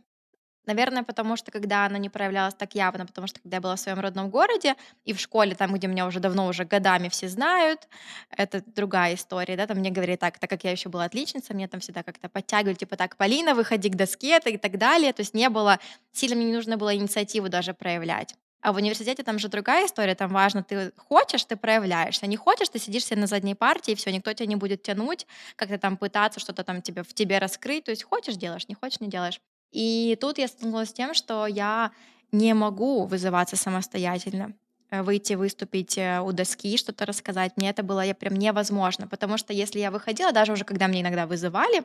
Наверное, 0.70 1.02
потому 1.02 1.34
что 1.34 1.50
когда 1.50 1.86
она 1.86 1.98
не 1.98 2.08
проявлялась 2.08 2.54
так 2.54 2.76
явно, 2.76 3.04
потому 3.04 3.26
что 3.26 3.40
когда 3.40 3.56
я 3.56 3.60
была 3.60 3.74
в 3.74 3.80
своем 3.80 3.98
родном 3.98 4.30
городе 4.30 4.76
и 5.04 5.12
в 5.12 5.18
школе, 5.18 5.56
там, 5.56 5.74
где 5.74 5.88
меня 5.88 6.06
уже 6.06 6.20
давно, 6.20 6.46
уже 6.46 6.64
годами 6.64 7.08
все 7.08 7.28
знают, 7.28 7.88
это 8.30 8.62
другая 8.64 9.14
история, 9.16 9.56
да, 9.56 9.66
там 9.66 9.78
мне 9.78 9.90
говорили 9.90 10.14
так, 10.14 10.38
так 10.38 10.48
как 10.48 10.62
я 10.62 10.70
еще 10.70 10.88
была 10.88 11.06
отличница, 11.06 11.54
мне 11.54 11.66
там 11.66 11.80
всегда 11.80 12.04
как-то 12.04 12.28
подтягивали, 12.28 12.74
типа 12.76 12.96
так, 12.96 13.16
Полина, 13.16 13.56
выходи 13.56 13.88
к 13.90 13.96
доске 13.96 14.38
и 14.46 14.56
так 14.58 14.78
далее, 14.78 15.12
то 15.12 15.22
есть 15.22 15.34
не 15.34 15.48
было, 15.48 15.80
сильно 16.12 16.36
мне 16.36 16.44
не 16.44 16.52
нужно 16.54 16.76
было 16.76 16.94
инициативу 16.94 17.48
даже 17.48 17.74
проявлять. 17.74 18.36
А 18.60 18.72
в 18.72 18.76
университете 18.76 19.24
там 19.24 19.40
же 19.40 19.48
другая 19.48 19.86
история, 19.86 20.14
там 20.14 20.30
важно, 20.30 20.62
ты 20.62 20.92
хочешь, 20.96 21.44
ты 21.46 21.56
проявляешься, 21.56 22.28
не 22.28 22.36
хочешь, 22.36 22.68
ты 22.68 22.78
сидишь 22.78 23.06
себе 23.06 23.18
на 23.20 23.26
задней 23.26 23.56
партии, 23.56 23.90
и 23.92 23.94
все, 23.96 24.12
никто 24.12 24.32
тебя 24.32 24.46
не 24.46 24.54
будет 24.56 24.84
тянуть, 24.84 25.26
как-то 25.56 25.78
там 25.78 25.96
пытаться 25.96 26.38
что-то 26.38 26.62
там 26.62 26.80
тебе, 26.80 27.02
в 27.02 27.12
тебе 27.12 27.38
раскрыть, 27.38 27.86
то 27.86 27.90
есть 27.90 28.04
хочешь, 28.04 28.36
делаешь, 28.36 28.68
не 28.68 28.76
хочешь, 28.76 29.00
не 29.00 29.08
делаешь. 29.08 29.40
И 29.72 30.16
тут 30.20 30.38
я 30.38 30.48
столкнулась 30.48 30.90
с 30.90 30.92
тем, 30.92 31.14
что 31.14 31.46
я 31.46 31.92
не 32.32 32.54
могу 32.54 33.04
вызываться 33.06 33.56
самостоятельно 33.56 34.52
э, 34.90 35.02
выйти, 35.02 35.34
выступить 35.34 35.98
э, 35.98 36.20
у 36.20 36.32
доски, 36.32 36.76
что-то 36.76 37.06
рассказать. 37.06 37.52
Мне 37.56 37.70
это 37.70 37.82
было 37.82 38.04
прям 38.14 38.34
невозможно, 38.34 39.06
потому 39.06 39.36
что 39.36 39.52
если 39.52 39.78
я 39.80 39.90
выходила, 39.90 40.32
даже 40.32 40.52
уже 40.52 40.64
когда 40.64 40.88
мне 40.88 41.02
иногда 41.02 41.26
вызывали, 41.26 41.82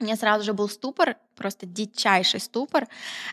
у 0.00 0.04
меня 0.04 0.16
сразу 0.16 0.44
же 0.44 0.52
был 0.52 0.68
ступор, 0.68 1.16
просто 1.36 1.64
дичайший 1.64 2.40
ступор. 2.40 2.88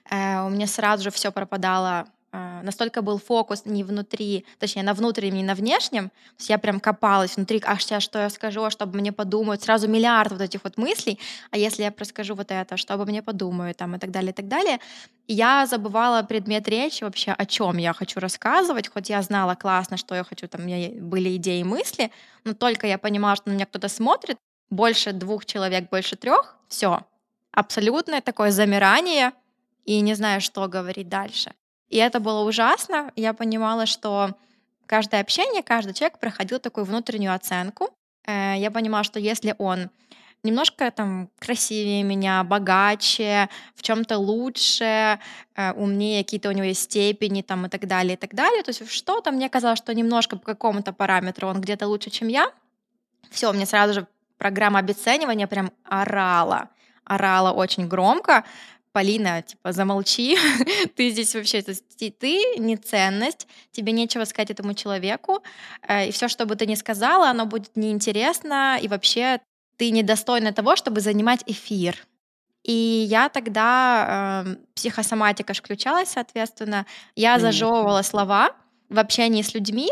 Э, 0.09 0.45
у 0.45 0.49
меня 0.49 0.67
сразу 0.67 1.03
же 1.03 1.11
все 1.11 1.31
пропадало 1.31 2.07
настолько 2.31 3.01
был 3.01 3.17
фокус 3.17 3.65
не 3.65 3.83
внутри, 3.83 4.45
точнее, 4.59 4.83
на 4.83 4.93
внутреннем, 4.93 5.37
не 5.37 5.43
на 5.43 5.55
внешнем. 5.55 6.09
То 6.09 6.35
есть 6.39 6.49
я 6.49 6.57
прям 6.57 6.79
копалась 6.79 7.35
внутри, 7.35 7.61
а 7.65 7.77
сейчас 7.79 8.03
что 8.03 8.19
я 8.19 8.29
скажу, 8.29 8.63
а 8.63 8.69
чтобы 8.69 8.99
мне 8.99 9.11
подумают, 9.11 9.63
сразу 9.63 9.87
миллиард 9.87 10.31
вот 10.31 10.41
этих 10.41 10.63
вот 10.63 10.77
мыслей, 10.77 11.19
а 11.51 11.57
если 11.57 11.83
я 11.83 11.93
расскажу 11.97 12.35
вот 12.35 12.51
это, 12.51 12.77
что 12.77 12.93
обо 12.93 13.05
мне 13.05 13.21
подумают, 13.21 13.77
там, 13.77 13.95
и 13.95 13.99
так 13.99 14.11
далее, 14.11 14.31
и 14.31 14.33
так 14.33 14.47
далее. 14.47 14.79
Я 15.27 15.65
забывала 15.67 16.23
предмет 16.23 16.67
речи 16.67 17.03
вообще, 17.03 17.31
о 17.31 17.45
чем 17.45 17.77
я 17.77 17.93
хочу 17.93 18.19
рассказывать, 18.19 18.87
хоть 18.87 19.09
я 19.09 19.21
знала 19.21 19.55
классно, 19.55 19.97
что 19.97 20.15
я 20.15 20.23
хочу, 20.23 20.47
там, 20.47 20.61
у 20.61 20.63
меня 20.65 20.89
были 21.01 21.35
идеи 21.35 21.61
и 21.61 21.63
мысли, 21.63 22.11
но 22.45 22.53
только 22.53 22.87
я 22.87 22.97
понимала, 22.97 23.35
что 23.35 23.49
на 23.49 23.53
меня 23.53 23.65
кто-то 23.65 23.89
смотрит, 23.89 24.37
больше 24.69 25.13
двух 25.13 25.45
человек, 25.45 25.89
больше 25.89 26.15
трех, 26.15 26.57
все, 26.67 27.01
абсолютное 27.51 28.21
такое 28.21 28.51
замирание, 28.51 29.31
и 29.85 30.01
не 30.01 30.13
знаю, 30.13 30.41
что 30.41 30.67
говорить 30.67 31.09
дальше. 31.09 31.53
И 31.89 31.97
это 31.97 32.19
было 32.19 32.43
ужасно. 32.43 33.11
Я 33.15 33.33
понимала, 33.33 33.85
что 33.85 34.35
каждое 34.85 35.21
общение, 35.21 35.63
каждый 35.63 35.93
человек 35.93 36.19
проходил 36.19 36.59
такую 36.59 36.85
внутреннюю 36.85 37.33
оценку. 37.33 37.89
Э, 38.25 38.55
я 38.57 38.71
понимала, 38.71 39.03
что 39.03 39.19
если 39.19 39.55
он 39.57 39.89
немножко 40.43 40.89
там 40.91 41.29
красивее 41.39 42.03
меня, 42.03 42.43
богаче, 42.43 43.49
в 43.75 43.81
чем-то 43.81 44.17
лучше, 44.17 45.19
э, 45.55 45.73
умнее, 45.73 46.23
какие-то 46.23 46.49
у 46.49 46.53
него 46.53 46.65
есть 46.65 46.83
степени 46.83 47.41
там 47.41 47.65
и 47.65 47.69
так 47.69 47.87
далее, 47.87 48.13
и 48.13 48.17
так 48.17 48.33
далее. 48.33 48.63
То 48.63 48.69
есть 48.69 48.89
что-то 48.91 49.31
мне 49.31 49.49
казалось, 49.49 49.79
что 49.79 49.93
немножко 49.93 50.37
по 50.37 50.45
какому-то 50.45 50.93
параметру 50.93 51.47
он 51.47 51.59
где-то 51.61 51.87
лучше, 51.87 52.09
чем 52.09 52.27
я. 52.27 52.51
Все, 53.29 53.51
мне 53.51 53.65
сразу 53.65 53.93
же 53.93 54.07
программа 54.37 54.79
обесценивания 54.79 55.47
прям 55.47 55.71
орала. 55.83 56.69
Орала 57.03 57.51
очень 57.51 57.87
громко, 57.87 58.43
Полина, 58.99 59.41
типа, 59.41 59.71
замолчи, 59.71 60.37
ты 60.97 61.09
здесь 61.09 61.33
вообще, 61.33 61.61
ты 61.61 62.57
не 62.57 62.75
ценность, 62.75 63.47
тебе 63.71 63.93
нечего 63.93 64.25
сказать 64.25 64.51
этому 64.51 64.73
человеку, 64.73 65.41
э, 65.87 66.09
и 66.09 66.11
все, 66.11 66.27
что 66.27 66.45
бы 66.45 66.57
ты 66.57 66.65
ни 66.65 66.75
сказала, 66.75 67.29
оно 67.29 67.45
будет 67.45 67.77
неинтересно, 67.77 68.77
и 68.81 68.89
вообще 68.89 69.39
ты 69.77 69.91
недостойна 69.91 70.51
того, 70.51 70.75
чтобы 70.75 70.99
занимать 70.99 71.43
эфир. 71.45 71.95
И 72.63 72.73
я 73.09 73.29
тогда, 73.29 74.43
э, 74.45 74.55
психосоматика 74.75 75.53
ж 75.53 75.59
включалась, 75.59 76.09
соответственно, 76.09 76.85
я 77.15 77.39
зажевывала 77.39 78.01
слова 78.01 78.51
в 78.89 78.99
общении 78.99 79.43
с 79.43 79.53
людьми, 79.53 79.89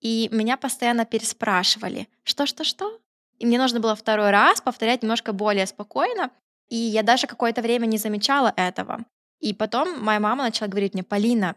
и 0.00 0.28
меня 0.32 0.56
постоянно 0.56 1.04
переспрашивали: 1.04 2.08
"Что, 2.24 2.44
что, 2.46 2.64
что?" 2.64 2.98
И 3.38 3.46
мне 3.46 3.56
нужно 3.56 3.78
было 3.78 3.94
второй 3.94 4.30
раз 4.30 4.60
повторять 4.60 5.02
немножко 5.02 5.32
более 5.32 5.66
спокойно, 5.68 6.32
и 6.70 6.76
я 6.76 7.02
даже 7.02 7.26
какое-то 7.26 7.62
время 7.62 7.86
не 7.86 7.98
замечала 7.98 8.52
этого. 8.56 9.04
И 9.40 9.54
потом 9.54 10.02
моя 10.02 10.20
мама 10.20 10.44
начала 10.44 10.68
говорить 10.68 10.94
мне: 10.94 11.02
"Полина, 11.02 11.56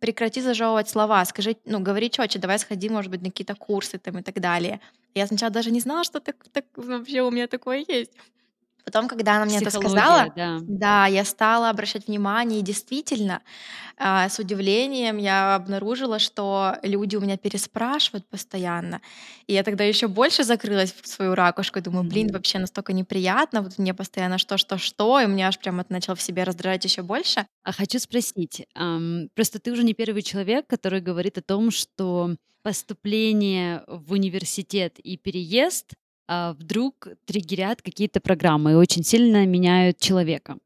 прекрати 0.00 0.40
зажевывать 0.40 0.88
слова, 0.88 1.24
скажи, 1.24 1.56
ну, 1.64 1.80
говори 1.80 2.10
четче, 2.10 2.38
давай 2.38 2.58
сходи, 2.58 2.88
может 2.88 3.10
быть, 3.10 3.22
на 3.22 3.30
какие-то 3.30 3.54
курсы 3.54 3.98
там 3.98 4.18
и 4.18 4.22
так 4.22 4.40
далее". 4.40 4.80
Я 5.14 5.26
сначала 5.26 5.52
даже 5.52 5.70
не 5.70 5.80
знала, 5.80 6.04
что 6.04 6.20
так 6.20 6.36
так 6.52 6.64
вообще 6.76 7.22
у 7.22 7.30
меня 7.30 7.46
такое 7.46 7.84
есть. 7.88 8.12
Потом, 8.84 9.08
когда 9.08 9.36
она 9.36 9.44
мне 9.44 9.58
это 9.58 9.70
сказала, 9.70 10.32
да. 10.34 10.58
да, 10.66 11.06
я 11.06 11.24
стала 11.24 11.70
обращать 11.70 12.08
внимание, 12.08 12.60
и 12.60 12.62
действительно, 12.62 13.42
а, 13.96 14.28
с 14.28 14.38
удивлением 14.38 15.18
я 15.18 15.54
обнаружила, 15.54 16.18
что 16.18 16.76
люди 16.82 17.16
у 17.16 17.20
меня 17.20 17.36
переспрашивают 17.36 18.26
постоянно. 18.28 19.00
И 19.46 19.52
я 19.54 19.62
тогда 19.62 19.84
еще 19.84 20.08
больше 20.08 20.44
закрылась 20.44 20.92
в 21.00 21.06
свою 21.06 21.34
ракушку 21.34 21.78
и 21.78 21.82
думаю: 21.82 22.04
"Блин, 22.04 22.32
вообще 22.32 22.58
настолько 22.58 22.92
неприятно, 22.92 23.62
вот 23.62 23.78
мне 23.78 23.94
постоянно 23.94 24.38
что, 24.38 24.56
что, 24.58 24.78
что". 24.78 25.20
И 25.20 25.26
меня 25.26 25.48
аж 25.48 25.58
прям 25.58 25.80
это 25.80 25.92
начало 25.92 26.16
в 26.16 26.22
себе 26.22 26.44
раздражать 26.44 26.84
еще 26.84 27.02
больше. 27.02 27.46
А 27.64 27.72
хочу 27.72 27.98
спросить, 27.98 28.66
ам, 28.74 29.28
просто 29.34 29.58
ты 29.60 29.72
уже 29.72 29.84
не 29.84 29.94
первый 29.94 30.22
человек, 30.22 30.66
который 30.66 31.00
говорит 31.00 31.38
о 31.38 31.42
том, 31.42 31.70
что 31.70 32.34
поступление 32.62 33.84
в 33.86 34.12
университет 34.12 34.98
и 35.00 35.16
переезд, 35.16 35.92
вдруг 36.28 37.08
триггерят 37.26 37.82
какие-то 37.82 38.20
программы 38.20 38.72
и 38.72 38.74
очень 38.74 39.04
сильно 39.04 39.44
меняют 39.44 39.98
человека. 39.98 40.58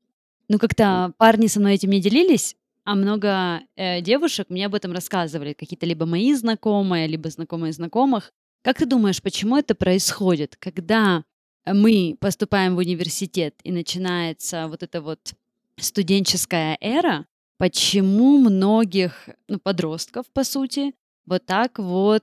Ну, 0.48 0.58
как-то 0.58 1.12
парни 1.18 1.48
со 1.48 1.58
мной 1.60 1.74
этим 1.74 1.90
не 1.90 2.00
делились, 2.00 2.56
а 2.84 2.94
много, 2.94 3.62
э, 3.74 4.00
девушек 4.00 4.48
мне 4.48 4.66
об 4.66 4.74
этом 4.74 4.92
рассказывали, 4.92 5.54
какие-то 5.54 5.86
либо 5.86 6.06
мои 6.06 6.32
знакомые, 6.34 7.08
либо 7.08 7.28
знакомые 7.30 7.72
знакомых. 7.72 8.32
Как 8.62 8.78
ты 8.78 8.86
думаешь, 8.86 9.20
почему 9.20 9.56
это 9.56 9.74
происходит, 9.74 10.56
когда 10.56 11.24
мы 11.66 12.16
поступаем 12.20 12.76
в 12.76 12.78
университет 12.78 13.56
и 13.64 13.72
начинается 13.72 14.68
вот 14.68 14.84
эта 14.84 15.02
вот 15.02 15.34
студенческая 15.78 16.78
эра, 16.80 17.26
почему 17.58 18.38
многих, 18.38 19.28
ну, 19.48 19.58
подростков, 19.58 20.26
по 20.32 20.44
сути, 20.44 20.94
вот 21.26 21.44
так 21.44 21.80
вот 21.80 22.22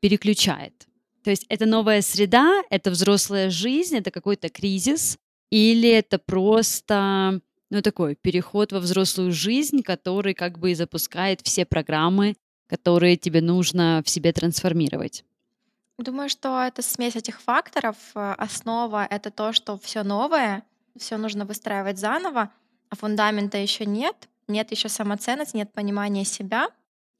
переключает? 0.00 0.88
То 1.22 1.30
есть 1.30 1.44
это 1.48 1.66
новая 1.66 2.02
среда, 2.02 2.62
это 2.70 2.90
взрослая 2.90 3.50
жизнь, 3.50 3.96
это 3.96 4.10
какой-то 4.10 4.48
кризис, 4.48 5.18
или 5.50 5.88
это 5.88 6.18
просто, 6.18 7.40
ну, 7.70 7.82
такой 7.82 8.14
переход 8.14 8.72
во 8.72 8.78
взрослую 8.78 9.32
жизнь, 9.32 9.82
который 9.82 10.34
как 10.34 10.58
бы 10.58 10.70
и 10.70 10.74
запускает 10.74 11.40
все 11.42 11.64
программы, 11.66 12.36
которые 12.68 13.16
тебе 13.16 13.40
нужно 13.40 14.02
в 14.04 14.08
себе 14.08 14.32
трансформировать? 14.32 15.24
Думаю, 15.98 16.30
что 16.30 16.62
это 16.62 16.80
смесь 16.80 17.16
этих 17.16 17.40
факторов. 17.42 17.96
Э, 18.14 18.34
Основа 18.38 19.06
это 19.10 19.30
то, 19.30 19.52
что 19.52 19.78
все 19.78 20.02
новое, 20.02 20.62
все 20.96 21.18
нужно 21.18 21.44
выстраивать 21.44 21.98
заново, 21.98 22.50
а 22.88 22.96
фундамента 22.96 23.58
еще 23.58 23.84
нет, 23.84 24.28
нет 24.48 24.70
еще 24.70 24.88
самоценности, 24.88 25.56
нет 25.56 25.72
понимания 25.72 26.24
себя. 26.24 26.68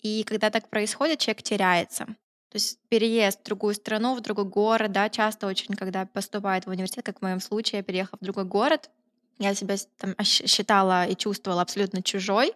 И 0.01 0.25
когда 0.25 0.49
так 0.51 0.71
происходит, 0.71 1.19
человек 1.19 1.43
теряется. 1.43 2.07
То 2.51 2.57
есть 2.57 2.79
переезд 2.89 3.41
в 3.41 3.45
другую 3.45 3.75
страну, 3.75 4.17
в 4.17 4.21
другой 4.21 4.45
город, 4.45 4.91
да, 4.91 5.09
часто 5.09 5.47
очень, 5.47 5.75
когда 5.77 6.07
поступает 6.07 6.67
в 6.67 6.71
университет, 6.71 7.05
как 7.05 7.21
в 7.21 7.23
моем 7.23 7.41
случае, 7.41 7.79
я 7.79 7.83
переехала 7.85 8.19
в 8.21 8.25
другой 8.25 8.45
город, 8.45 8.91
я 9.39 9.55
себя 9.55 9.77
там 9.99 10.15
считала 10.23 11.07
и 11.07 11.17
чувствовала 11.17 11.63
абсолютно 11.63 12.03
чужой. 12.03 12.53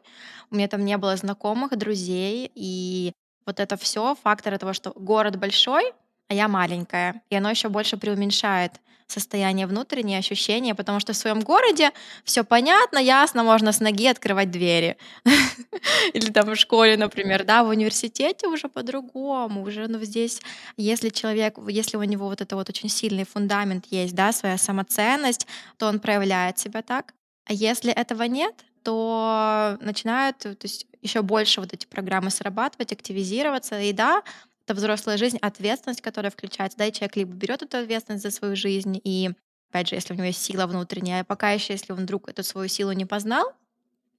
У 0.51 0.57
меня 0.57 0.69
там 0.69 0.85
не 0.85 0.99
было 0.99 1.17
знакомых, 1.17 1.79
друзей, 1.79 2.51
и 2.55 3.13
вот 3.47 3.61
это 3.61 3.77
все 3.77 4.17
фактор 4.17 4.59
того, 4.59 4.73
что 4.73 4.93
город 4.97 5.37
большой, 5.37 5.93
а 6.29 6.35
я 6.35 6.49
маленькая, 6.49 7.23
и 7.31 7.37
оно 7.37 7.51
еще 7.51 7.69
больше 7.69 7.97
преуменьшает 7.97 8.73
состояние 9.07 9.67
внутреннее, 9.67 10.19
ощущение, 10.19 10.75
потому 10.75 11.01
что 11.01 11.13
в 11.13 11.17
своем 11.17 11.41
городе 11.41 11.91
все 12.25 12.43
понятно, 12.43 12.99
ясно, 12.99 13.43
можно 13.45 13.73
с 13.73 13.81
ноги 13.81 14.07
открывать 14.07 14.51
двери. 14.51 14.97
Или 16.15 16.31
там 16.31 16.51
в 16.51 16.57
школе, 16.57 16.97
например, 16.97 17.45
да, 17.45 17.65
в 17.65 17.69
университете 17.69 18.49
уже 18.49 18.69
по-другому, 18.69 19.63
уже, 19.63 19.89
ну, 19.89 20.01
здесь, 20.01 20.41
если 20.77 21.11
человек, 21.11 21.59
если 21.69 21.97
у 21.97 22.03
него 22.03 22.27
вот 22.27 22.41
это 22.41 22.57
вот 22.57 22.69
очень 22.69 22.89
сильный 22.89 23.25
фундамент 23.25 23.87
есть, 23.91 24.15
да, 24.15 24.33
своя 24.33 24.59
самоценность, 24.59 25.47
то 25.77 25.87
он 25.87 26.01
проявляет 26.01 26.59
себя 26.59 26.83
так. 26.83 27.15
А 27.47 27.53
если 27.53 27.93
этого 27.93 28.23
нет, 28.23 28.55
то 28.83 29.79
начинают, 29.81 30.39
то 30.39 30.57
есть 30.63 30.87
еще 31.03 31.23
больше 31.23 31.61
вот 31.61 31.73
эти 31.73 31.87
программы 31.87 32.31
срабатывать, 32.31 32.93
активизироваться. 32.93 33.81
И 33.81 33.93
да, 33.93 34.23
это 34.65 34.75
взрослая 34.75 35.17
жизнь, 35.17 35.39
ответственность, 35.39 36.01
которая 36.01 36.31
включается. 36.31 36.79
Да, 36.79 36.87
и 36.87 36.93
человек 36.93 37.17
либо 37.17 37.33
берет 37.35 37.63
эту 37.63 37.79
ответственность 37.79 38.23
за 38.23 38.31
свою 38.31 38.57
жизнь, 38.57 39.01
и 39.05 39.31
опять 39.71 39.89
же, 39.89 39.95
если 39.95 40.15
у 40.15 40.17
него 40.17 40.27
есть 40.27 40.43
сила 40.43 40.67
внутренняя, 40.67 41.21
а 41.21 41.25
пока 41.25 41.51
еще, 41.51 41.75
если 41.75 41.93
он 41.93 42.01
вдруг 42.01 42.29
эту 42.29 42.43
свою 42.43 42.69
силу 42.69 42.93
не 42.93 43.05
познал, 43.05 43.53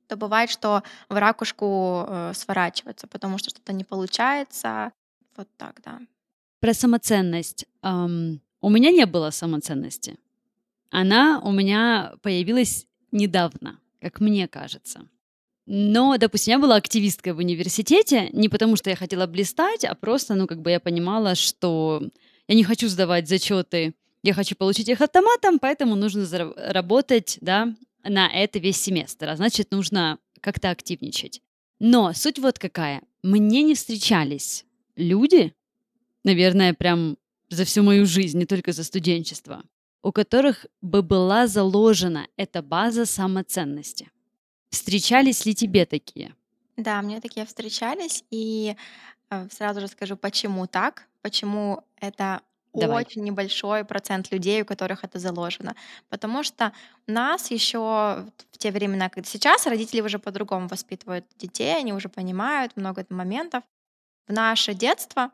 то 0.07 0.17
бывает, 0.17 0.51
что 0.51 0.83
в 1.09 1.15
ракушку 1.15 2.05
э, 2.07 2.31
сворачивается, 2.35 3.07
потому 3.07 3.39
что 3.39 3.49
что-то 3.49 3.73
не 3.73 3.83
получается. 3.83 4.91
Вот 5.35 5.47
так, 5.57 5.81
да. 5.83 5.99
Про 6.59 6.73
самоценность. 6.73 7.65
Ам, 7.81 8.39
у 8.61 8.69
меня 8.69 8.91
не 8.91 9.05
было 9.05 9.31
самоценности. 9.31 10.17
Она 10.91 11.41
у 11.43 11.51
меня 11.51 12.13
появилась 12.21 12.85
недавно, 13.11 13.79
как 13.99 14.19
мне 14.19 14.47
кажется. 14.47 15.07
Но, 15.65 16.17
допустим, 16.17 16.53
я 16.53 16.59
была 16.59 16.75
активисткой 16.75 17.33
в 17.33 17.39
университете 17.39 18.29
не 18.33 18.49
потому, 18.49 18.75
что 18.75 18.89
я 18.89 18.95
хотела 18.95 19.25
блистать, 19.25 19.83
а 19.83 19.95
просто, 19.95 20.35
ну, 20.35 20.45
как 20.45 20.61
бы 20.61 20.71
я 20.71 20.79
понимала, 20.79 21.33
что 21.35 22.03
я 22.47 22.55
не 22.55 22.63
хочу 22.63 22.87
сдавать 22.87 23.27
зачеты, 23.27 23.95
я 24.21 24.33
хочу 24.33 24.55
получить 24.55 24.89
их 24.89 25.01
автоматом, 25.01 25.59
поэтому 25.59 25.95
нужно 25.95 26.21
зара- 26.21 26.53
работать, 26.71 27.37
да, 27.41 27.75
на 28.03 28.27
это 28.27 28.59
весь 28.59 28.79
семестр, 28.79 29.29
а 29.29 29.35
значит, 29.35 29.71
нужно 29.71 30.19
как-то 30.41 30.69
активничать. 30.69 31.41
Но 31.79 32.13
суть 32.13 32.39
вот 32.39 32.59
какая. 32.59 33.01
Мне 33.23 33.63
не 33.63 33.73
встречались 33.73 34.65
люди, 34.95 35.53
наверное, 36.23 36.73
прям 36.73 37.17
за 37.49 37.65
всю 37.65 37.83
мою 37.83 38.05
жизнь, 38.05 38.37
не 38.37 38.45
только 38.45 38.71
за 38.71 38.83
студенчество, 38.83 39.63
у 40.03 40.11
которых 40.11 40.65
бы 40.81 41.01
была 41.01 41.47
заложена 41.47 42.27
эта 42.37 42.61
база 42.61 43.05
самоценности. 43.05 44.09
Встречались 44.75 45.45
ли 45.45 45.55
тебе 45.55 45.85
такие? 45.85 46.35
Да, 46.75 47.01
мне 47.01 47.21
такие 47.21 47.45
встречались, 47.45 48.25
и 48.29 48.75
э, 49.29 49.47
сразу 49.49 49.79
же 49.79 49.87
скажу, 49.87 50.17
почему 50.17 50.67
так, 50.67 51.07
почему 51.21 51.81
это 52.01 52.41
Давай. 52.73 53.05
очень 53.05 53.23
небольшой 53.23 53.85
процент 53.85 54.33
людей, 54.33 54.63
у 54.63 54.65
которых 54.65 55.05
это 55.05 55.17
заложено. 55.17 55.77
Потому 56.09 56.43
что 56.43 56.73
нас 57.07 57.51
еще 57.51 57.79
в 58.51 58.57
те 58.57 58.71
времена, 58.71 59.07
когда 59.07 59.29
сейчас 59.29 59.65
родители 59.65 60.01
уже 60.01 60.19
по-другому 60.19 60.67
воспитывают 60.67 61.25
детей, 61.37 61.77
они 61.77 61.93
уже 61.93 62.09
понимают 62.09 62.75
много 62.75 63.05
моментов. 63.07 63.63
В 64.27 64.33
наше 64.33 64.73
детство 64.73 65.31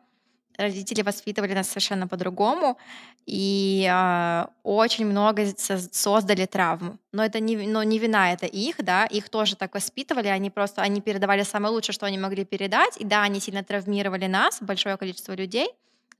родители 0.58 1.02
воспитывали 1.02 1.54
нас 1.54 1.68
совершенно 1.70 2.08
по-другому, 2.08 2.78
и 3.26 3.88
а, 3.92 4.50
очень 4.64 5.06
много 5.06 5.44
соз- 5.44 5.90
создали 5.92 6.46
травм. 6.46 7.00
Но 7.12 7.24
это 7.24 7.40
не, 7.40 7.56
но 7.68 7.84
не 7.84 8.00
вина, 8.00 8.32
это 8.34 8.46
их, 8.46 8.76
да, 8.84 9.06
их 9.06 9.30
тоже 9.30 9.56
так 9.56 9.74
воспитывали, 9.74 10.28
они 10.28 10.50
просто, 10.50 10.82
они 10.82 11.02
передавали 11.02 11.44
самое 11.44 11.74
лучшее, 11.74 11.94
что 11.94 12.06
они 12.06 12.18
могли 12.18 12.46
передать, 12.46 12.98
и 12.98 13.06
да, 13.06 13.24
они 13.24 13.40
сильно 13.40 13.64
травмировали 13.64 14.28
нас, 14.28 14.58
большое 14.62 14.98
количество 14.98 15.34
людей, 15.34 15.70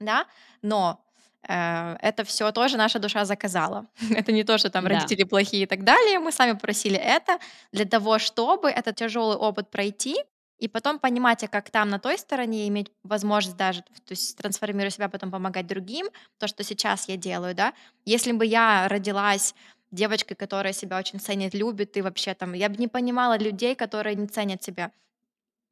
да, 0.00 0.26
но 0.62 1.00
э, 1.48 1.96
это 2.00 2.22
все 2.24 2.50
тоже 2.52 2.76
наша 2.76 2.98
душа 2.98 3.24
заказала. 3.24 3.86
это 4.16 4.32
не 4.32 4.44
то, 4.44 4.58
что 4.58 4.70
там 4.70 4.84
Да. 4.84 4.90
родители 4.90 5.24
плохие 5.24 5.64
и 5.64 5.66
так 5.66 5.84
далее, 5.84 6.18
мы 6.18 6.32
сами 6.32 6.52
просили 6.52 6.96
это 6.96 7.38
для 7.72 7.84
того, 7.84 8.18
чтобы 8.18 8.70
этот 8.70 8.96
тяжелый 8.96 9.36
опыт 9.36 9.70
пройти, 9.70 10.16
и 10.62 10.68
потом 10.68 10.98
понимать, 10.98 11.44
а 11.44 11.48
как 11.48 11.70
там 11.70 11.88
на 11.90 11.98
той 11.98 12.18
стороне, 12.18 12.68
иметь 12.68 12.92
возможность 13.04 13.56
даже, 13.56 13.82
то 13.82 14.10
есть 14.10 14.36
трансформируя 14.38 14.90
себя, 14.90 15.08
потом 15.08 15.30
помогать 15.30 15.66
другим, 15.66 16.06
то, 16.38 16.46
что 16.48 16.64
сейчас 16.64 17.08
я 17.08 17.16
делаю, 17.16 17.54
да. 17.54 17.74
Если 18.06 18.32
бы 18.32 18.46
я 18.46 18.88
родилась 18.88 19.54
девочкой, 19.90 20.36
которая 20.36 20.72
себя 20.72 20.98
очень 20.98 21.20
ценит, 21.20 21.54
любит, 21.54 21.96
и 21.96 22.02
вообще 22.02 22.34
там, 22.34 22.54
я 22.54 22.68
бы 22.68 22.76
не 22.76 22.88
понимала 22.88 23.38
людей, 23.38 23.74
которые 23.74 24.16
не 24.16 24.26
ценят 24.28 24.62
себя. 24.62 24.92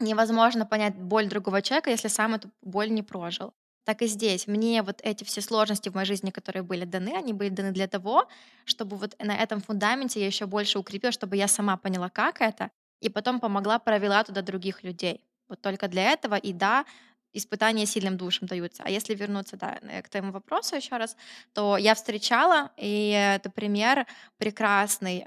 Невозможно 0.00 0.66
понять 0.66 0.96
боль 0.96 1.28
другого 1.28 1.62
человека, 1.62 1.90
если 1.90 2.08
сам 2.08 2.34
эту 2.34 2.50
боль 2.62 2.90
не 2.90 3.02
прожил. 3.02 3.54
так 3.84 4.02
и 4.02 4.06
здесь. 4.06 4.46
Мне 4.46 4.82
вот 4.82 5.00
эти 5.02 5.24
все 5.24 5.40
сложности 5.40 5.88
в 5.88 5.94
моей 5.94 6.06
жизни, 6.06 6.30
которые 6.30 6.62
были 6.62 6.84
даны, 6.84 7.14
они 7.16 7.32
были 7.32 7.48
даны 7.50 7.72
для 7.72 7.88
того, 7.88 8.28
чтобы 8.64 8.96
вот 8.96 9.16
на 9.18 9.36
этом 9.36 9.60
фундаменте 9.60 10.20
я 10.20 10.26
еще 10.26 10.46
больше 10.46 10.78
укрепила, 10.78 11.12
чтобы 11.12 11.36
я 11.36 11.48
сама 11.48 11.76
поняла, 11.76 12.08
как 12.10 12.40
это, 12.40 12.70
и 13.00 13.08
потом 13.08 13.40
помогла, 13.40 13.78
провела 13.78 14.22
туда 14.24 14.42
других 14.42 14.82
людей. 14.82 15.24
Вот 15.48 15.60
только 15.60 15.88
для 15.88 16.12
этого, 16.12 16.36
и 16.36 16.52
да, 16.52 16.84
испытания 17.32 17.86
сильным 17.86 18.16
душам 18.16 18.48
даются. 18.48 18.82
А 18.84 18.90
если 18.90 19.14
вернуться 19.14 19.56
да, 19.56 19.78
э, 19.82 20.02
к 20.02 20.08
твоему 20.08 20.32
вопросу 20.32 20.76
еще 20.76 20.96
раз, 20.96 21.16
то 21.52 21.76
я 21.76 21.94
встречала, 21.94 22.70
и 22.76 23.10
это 23.10 23.50
пример 23.50 24.06
прекрасный. 24.38 25.24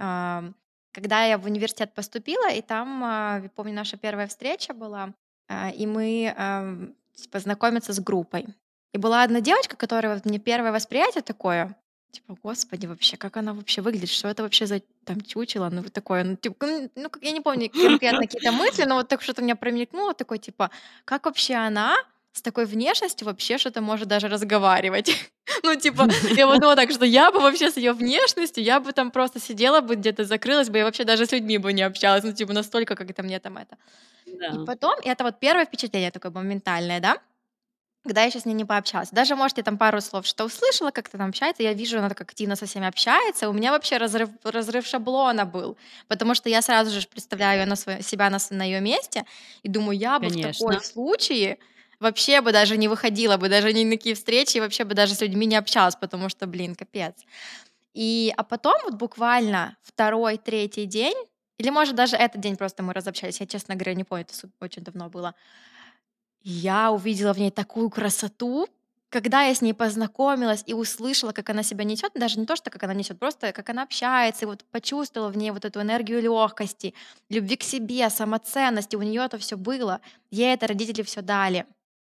Когда 0.91 1.23
я 1.23 1.37
в 1.39 1.45
университет 1.45 1.93
поступила, 1.95 2.51
и 2.51 2.61
там, 2.61 3.03
а, 3.03 3.41
помню, 3.55 3.73
наша 3.73 3.97
первая 3.97 4.27
встреча 4.27 4.75
была, 4.75 5.13
а, 5.47 5.71
и 5.71 5.87
мы 5.87 6.93
познакомиться 7.31 7.93
с 7.93 7.99
группой. 7.99 8.47
И 8.93 8.99
была 8.99 9.23
одна 9.23 9.41
девочка, 9.41 9.75
которая 9.75 10.13
вот 10.13 10.25
мне 10.25 10.37
первое 10.37 10.71
восприятие 10.71 11.23
такое, 11.23 11.75
типа, 12.13 12.37
господи, 12.43 12.85
вообще, 12.85 13.17
как 13.17 13.37
она 13.37 13.53
вообще 13.53 13.81
выглядит, 13.81 14.09
что 14.09 14.27
это 14.27 14.43
вообще 14.43 14.67
за 14.67 14.81
там 15.03 15.21
чучело, 15.21 15.69
ну 15.69 15.81
вот 15.81 15.91
такое, 15.91 16.23
ну, 16.23 16.35
типа, 16.35 16.67
ну, 16.95 17.09
я 17.21 17.31
не 17.31 17.41
помню 17.41 17.69
конкретно 17.69 18.21
какие-то 18.21 18.51
мысли, 18.51 18.83
но 18.85 18.95
вот 18.95 19.07
так 19.07 19.21
что-то 19.21 19.41
у 19.41 19.43
меня 19.43 19.55
промелькнуло, 19.55 20.13
такое, 20.13 20.37
типа, 20.37 20.69
как 21.05 21.25
вообще 21.25 21.55
она 21.55 21.95
с 22.31 22.41
такой 22.41 22.65
внешностью 22.65 23.25
вообще 23.25 23.57
что-то 23.57 23.81
может 23.81 24.07
даже 24.07 24.27
разговаривать. 24.27 25.11
ну, 25.63 25.75
типа, 25.75 26.07
я 26.37 26.47
вот 26.47 26.59
думала 26.59 26.75
так, 26.75 26.91
что 26.91 27.05
я 27.05 27.31
бы 27.31 27.39
вообще 27.39 27.69
с 27.71 27.77
ее 27.77 27.93
внешностью, 27.93 28.63
я 28.63 28.79
бы 28.79 28.91
там 28.91 29.11
просто 29.11 29.39
сидела 29.39 29.81
бы 29.81 29.95
где-то, 29.95 30.23
закрылась 30.23 30.69
бы, 30.69 30.77
я 30.77 30.85
вообще 30.85 31.03
даже 31.03 31.25
с 31.25 31.31
людьми 31.31 31.57
бы 31.57 31.73
не 31.73 31.81
общалась, 31.81 32.23
ну, 32.23 32.33
типа, 32.33 32.53
настолько, 32.53 32.95
как 32.95 33.09
это 33.09 33.23
мне 33.23 33.39
там 33.39 33.57
это. 33.57 33.77
Да. 34.25 34.47
И 34.47 34.65
потом, 34.65 34.99
и 35.01 35.09
это 35.09 35.23
вот 35.23 35.39
первое 35.39 35.65
впечатление 35.65 36.11
такое 36.11 36.31
моментальное, 36.31 36.99
да, 36.99 37.17
когда 38.03 38.23
я 38.23 38.29
сейчас 38.29 38.43
с 38.43 38.45
ней 38.45 38.53
не 38.53 38.65
пообщалась. 38.65 39.09
Даже, 39.11 39.35
может, 39.35 39.57
я 39.57 39.63
там 39.63 39.77
пару 39.77 40.01
слов 40.01 40.25
что 40.25 40.45
услышала, 40.45 40.91
как-то 40.91 41.17
там 41.17 41.29
общается, 41.29 41.63
я 41.63 41.73
вижу, 41.73 41.97
она 41.99 42.09
так 42.09 42.21
активно 42.21 42.55
со 42.55 42.65
всеми 42.65 42.87
общается, 42.87 43.49
у 43.49 43.53
меня 43.53 43.71
вообще 43.71 43.97
разрыв, 43.97 44.29
разрыв 44.43 44.85
шаблона 44.85 45.45
был, 45.45 45.77
потому 46.07 46.35
что 46.35 46.49
я 46.49 46.61
сразу 46.61 46.91
же 46.91 47.07
представляю 47.07 47.61
ее 47.61 47.65
на 47.65 47.75
свой, 47.75 48.01
себя 48.03 48.29
на, 48.29 48.37
на 48.49 48.63
ее 48.63 48.81
месте 48.81 49.25
и 49.63 49.69
думаю, 49.69 49.97
я 49.97 50.19
бы 50.19 50.29
Конечно. 50.29 50.37
в 50.37 50.37
такой 50.37 50.81
случае 50.81 51.57
вообще 51.99 52.41
бы 52.41 52.51
даже 52.51 52.77
не 52.77 52.87
выходила 52.89 53.37
бы, 53.37 53.47
даже 53.49 53.71
ни 53.71 53.85
на 53.85 53.91
какие 53.91 54.13
встречи, 54.13 54.57
вообще 54.57 54.83
бы 54.83 54.93
даже 54.93 55.15
с 55.15 55.21
людьми 55.21 55.45
не 55.45 55.55
общалась, 55.55 55.95
потому 55.95 56.27
что, 56.29 56.47
блин, 56.47 56.75
капец. 56.75 57.15
И, 57.93 58.33
а 58.37 58.43
потом 58.43 58.75
вот 58.83 58.95
буквально 58.95 59.77
второй, 59.83 60.37
третий 60.37 60.85
день, 60.85 61.15
или, 61.57 61.69
может, 61.69 61.95
даже 61.95 62.15
этот 62.15 62.41
день 62.41 62.57
просто 62.57 62.83
мы 62.83 62.93
разобщались, 62.93 63.39
я, 63.39 63.45
честно 63.47 63.75
говоря, 63.75 63.93
не 63.93 64.03
помню, 64.03 64.25
это 64.27 64.49
очень 64.59 64.83
давно 64.83 65.09
было, 65.09 65.35
я 66.43 66.91
увидела 66.91 67.33
в 67.33 67.39
ней 67.39 67.51
такую 67.51 67.89
красоту, 67.89 68.67
когда 69.09 69.43
я 69.43 69.53
с 69.53 69.61
ней 69.61 69.73
познакомилась 69.73 70.63
и 70.65 70.73
услышала, 70.73 71.31
как 71.33 71.49
она 71.51 71.61
себя 71.61 71.83
несет, 71.83 72.11
даже 72.15 72.39
не 72.39 72.45
то, 72.45 72.55
что 72.55 72.71
как 72.71 72.83
она 72.83 72.93
несет, 72.93 73.19
просто 73.19 73.51
как 73.53 73.69
она 73.69 73.83
общается, 73.83 74.45
и 74.45 74.47
вот 74.47 74.65
почувствовала 74.71 75.29
в 75.29 75.37
ней 75.37 75.51
вот 75.51 75.65
эту 75.65 75.81
энергию 75.81 76.21
легкости, 76.21 76.95
любви 77.29 77.55
к 77.55 77.63
себе, 77.63 78.09
самоценности, 78.09 78.95
у 78.95 79.03
нее 79.03 79.23
это 79.23 79.37
все 79.37 79.55
было, 79.55 80.01
ей 80.31 80.53
это 80.53 80.67
родители 80.67 81.03
все 81.03 81.21
дали. 81.21 81.65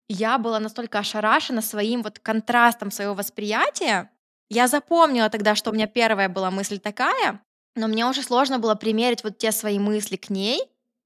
Я 0.07 0.37
была 0.37 0.59
настолько 0.59 0.99
ошарашена 0.99 1.61
своим 1.61 2.03
вот 2.03 2.19
контрастом 2.19 2.89
своего 2.89 3.13
восприятия. 3.13 4.09
Я 4.49 4.67
запомнила 4.67 5.29
тогда, 5.29 5.55
что 5.55 5.71
у 5.71 5.73
меня 5.73 5.87
первая 5.87 6.29
была 6.29 6.51
мысль 6.51 6.79
такая, 6.79 7.41
но 7.75 7.87
мне 7.87 8.05
уже 8.05 8.23
сложно 8.23 8.59
было 8.59 8.75
примерить 8.75 9.23
вот 9.23 9.37
те 9.37 9.51
свои 9.51 9.77
мысли 9.77 10.15
к 10.15 10.29
ней 10.29 10.61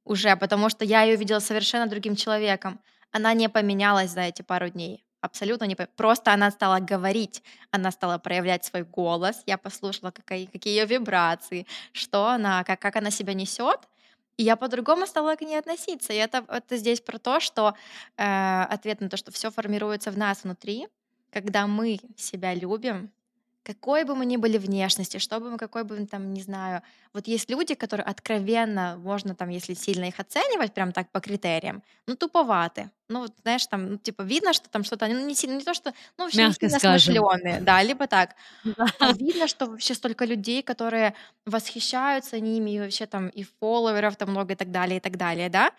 уже, 0.05 0.35
потому 0.35 0.69
что 0.69 0.85
я 0.85 1.03
ее 1.03 1.15
видела 1.15 1.39
совершенно 1.39 1.87
другим 1.87 2.15
человеком. 2.15 2.79
Она 3.11 3.33
не 3.33 3.49
поменялась 3.49 4.11
за 4.11 4.21
эти 4.21 4.41
пару 4.41 4.69
дней. 4.69 5.03
Абсолютно 5.21 5.65
не 5.65 5.75
по- 5.75 5.87
Просто 5.95 6.31
она 6.33 6.51
стала 6.51 6.79
говорить, 6.79 7.43
она 7.71 7.91
стала 7.91 8.17
проявлять 8.17 8.65
свой 8.65 8.83
голос. 8.83 9.41
Я 9.45 9.57
послушала, 9.57 10.11
какие, 10.11 10.45
какие 10.45 10.77
ее 10.79 10.85
вибрации, 10.85 11.65
что 11.91 12.27
она, 12.27 12.63
как, 12.63 12.79
как 12.79 12.95
она 12.97 13.11
себя 13.11 13.33
несет. 13.33 13.79
И 14.37 14.43
я 14.43 14.55
по-другому 14.55 15.07
стала 15.07 15.35
к 15.35 15.41
ней 15.41 15.57
относиться. 15.57 16.13
И 16.13 16.17
это, 16.17 16.45
это 16.47 16.77
здесь 16.77 17.01
про 17.01 17.17
то, 17.17 17.39
что 17.39 17.73
э, 18.17 18.63
ответ 18.69 19.01
на 19.01 19.09
то, 19.09 19.17
что 19.17 19.31
все 19.31 19.49
формируется 19.49 20.11
в 20.11 20.17
нас 20.17 20.43
внутри, 20.43 20.87
когда 21.31 21.65
мы 21.65 21.99
себя 22.15 22.53
любим, 22.53 23.11
какой 23.67 24.05
бы 24.05 24.15
мы 24.15 24.25
ни 24.25 24.37
были 24.37 24.57
внешности, 24.57 25.17
что 25.19 25.39
бы 25.39 25.51
мы, 25.51 25.57
какой 25.57 25.83
бы 25.83 25.99
мы 25.99 26.07
там, 26.07 26.33
не 26.33 26.41
знаю, 26.41 26.81
вот 27.13 27.27
есть 27.27 27.49
люди, 27.49 27.75
которые 27.75 28.05
откровенно, 28.05 28.97
можно 28.97 29.35
там, 29.35 29.49
если 29.49 29.73
сильно 29.75 30.05
их 30.05 30.19
оценивать, 30.19 30.73
прям 30.73 30.91
так 30.93 31.11
по 31.11 31.19
критериям, 31.19 31.83
ну, 32.07 32.15
туповаты. 32.15 32.89
Ну, 33.09 33.19
вот, 33.19 33.33
знаешь, 33.41 33.67
там, 33.67 33.91
ну, 33.91 33.97
типа, 33.97 34.21
видно, 34.21 34.53
что 34.53 34.69
там 34.69 34.83
что-то, 34.83 35.07
ну, 35.07 35.27
не 35.27 35.35
сильно, 35.35 35.57
не 35.57 35.63
то, 35.63 35.73
что, 35.73 35.93
ну, 36.17 36.23
вообще 36.23 36.43
Мягко 36.43 36.65
не 36.65 36.69
сильно 36.69 36.99
смышленые, 36.99 37.59
да, 37.61 37.83
либо 37.83 38.07
так. 38.07 38.35
А 38.99 39.11
видно, 39.13 39.47
что 39.47 39.65
вообще 39.65 39.93
столько 39.93 40.25
людей, 40.25 40.63
которые 40.63 41.13
восхищаются 41.45 42.39
ними, 42.39 42.71
и 42.71 42.79
вообще 42.79 43.05
там 43.05 43.27
и 43.27 43.43
фолловеров 43.59 44.15
там 44.15 44.29
много 44.29 44.53
и 44.53 44.55
так 44.55 44.71
далее, 44.71 44.97
и 44.97 44.99
так 45.01 45.17
далее, 45.17 45.49
да. 45.49 45.71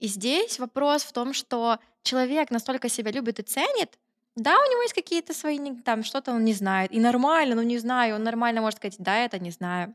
И 0.00 0.08
здесь 0.08 0.58
вопрос 0.58 1.04
в 1.04 1.12
том, 1.12 1.34
что 1.34 1.78
человек 2.02 2.50
настолько 2.50 2.88
себя 2.88 3.10
любит 3.10 3.38
и 3.38 3.42
ценит, 3.42 3.98
да, 4.36 4.52
у 4.52 4.70
него 4.70 4.82
есть 4.82 4.94
какие-то 4.94 5.32
свои, 5.32 5.58
там, 5.84 6.02
что-то 6.02 6.32
он 6.32 6.44
не 6.44 6.54
знает. 6.54 6.92
И 6.92 7.00
нормально, 7.00 7.54
ну 7.54 7.62
не 7.62 7.78
знаю, 7.78 8.16
он 8.16 8.24
нормально 8.24 8.60
может 8.60 8.78
сказать, 8.78 8.96
да, 8.98 9.24
это 9.24 9.38
не 9.38 9.50
знаю. 9.50 9.94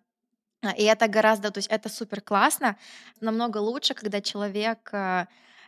А, 0.62 0.72
и 0.72 0.84
это 0.84 1.08
гораздо, 1.08 1.52
то 1.52 1.60
есть 1.60 1.70
это 1.70 1.90
супер 1.90 2.22
классно, 2.22 2.78
намного 3.22 3.58
лучше, 3.58 3.94
когда 3.94 4.22
человек 4.22 4.90
э, 4.94 5.26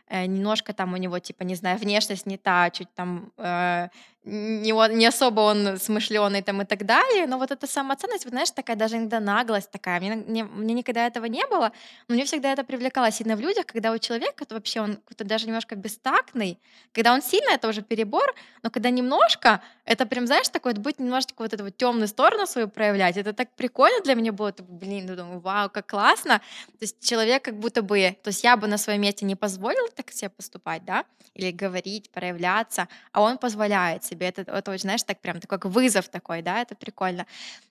э, 0.08 0.26
немножко 0.26 0.72
там 0.72 0.92
у 0.94 0.96
него, 0.96 1.18
типа, 1.18 1.44
не 1.44 1.54
знаю, 1.54 1.78
внешность 1.78 2.26
не 2.26 2.38
та, 2.38 2.70
чуть 2.70 2.92
там 2.94 3.32
э, 3.38 3.88
не, 4.24 4.72
не 4.94 5.06
особо 5.06 5.40
он 5.40 5.78
смышленый 5.78 6.42
там 6.42 6.62
и 6.62 6.64
так 6.64 6.86
далее, 6.86 7.26
но 7.26 7.38
вот 7.38 7.50
эта 7.50 7.66
самоценность, 7.66 8.24
вот, 8.24 8.30
знаешь, 8.30 8.50
такая 8.52 8.76
даже 8.76 8.96
иногда 8.96 9.18
наглость 9.18 9.70
такая, 9.70 10.00
мне, 10.00 10.14
мне, 10.14 10.44
мне 10.44 10.74
никогда 10.74 11.06
этого 11.06 11.24
не 11.24 11.44
было, 11.46 11.72
но 12.06 12.14
мне 12.14 12.24
всегда 12.24 12.52
это 12.52 12.62
привлекало 12.62 13.10
сильно 13.10 13.34
в 13.34 13.40
людях, 13.40 13.66
когда 13.66 13.90
у 13.90 13.98
человека 13.98 14.44
это 14.44 14.54
вообще 14.54 14.80
он 14.80 14.96
какой-то 14.96 15.24
даже 15.24 15.46
немножко 15.46 15.74
бестактный, 15.74 16.60
когда 16.92 17.12
он 17.12 17.22
сильно, 17.22 17.50
это 17.50 17.68
уже 17.68 17.82
перебор, 17.82 18.34
но 18.62 18.70
когда 18.70 18.90
немножко, 18.90 19.60
это 19.84 20.06
прям, 20.06 20.26
знаешь, 20.26 20.48
такой, 20.48 20.74
будет 20.74 21.00
немножечко 21.00 21.42
вот 21.42 21.52
эту 21.52 21.64
вот 21.64 21.76
темную 21.76 22.06
сторону 22.06 22.46
свою 22.46 22.68
проявлять, 22.68 23.16
это 23.16 23.32
так 23.32 23.50
прикольно 23.56 24.00
для 24.04 24.14
меня 24.14 24.32
было, 24.32 24.50
это, 24.50 24.62
блин, 24.62 25.06
думаю, 25.06 25.40
вау, 25.40 25.68
как 25.68 25.88
классно, 25.88 26.38
то 26.38 26.82
есть 26.82 27.04
человек 27.04 27.42
как 27.42 27.58
будто 27.58 27.82
бы, 27.82 28.16
то 28.22 28.28
есть 28.28 28.44
я 28.44 28.56
бы 28.56 28.68
на 28.68 28.78
своем 28.78 29.00
месте 29.00 29.24
не 29.24 29.34
позволила 29.34 29.88
так 29.88 30.12
себе 30.12 30.28
поступать, 30.28 30.84
да, 30.84 31.04
или 31.34 31.50
говорить, 31.50 32.10
проявляться, 32.10 32.88
а 33.10 33.22
он 33.22 33.38
позволяет 33.38 34.04
себе. 34.12 34.28
Это, 34.28 34.42
это 34.42 34.70
очень, 34.70 34.82
знаешь, 34.82 35.02
так 35.02 35.20
прям 35.20 35.40
такой 35.40 35.58
вызов 35.70 36.08
такой, 36.08 36.42
да, 36.42 36.60
это 36.60 36.74
прикольно. 36.74 37.26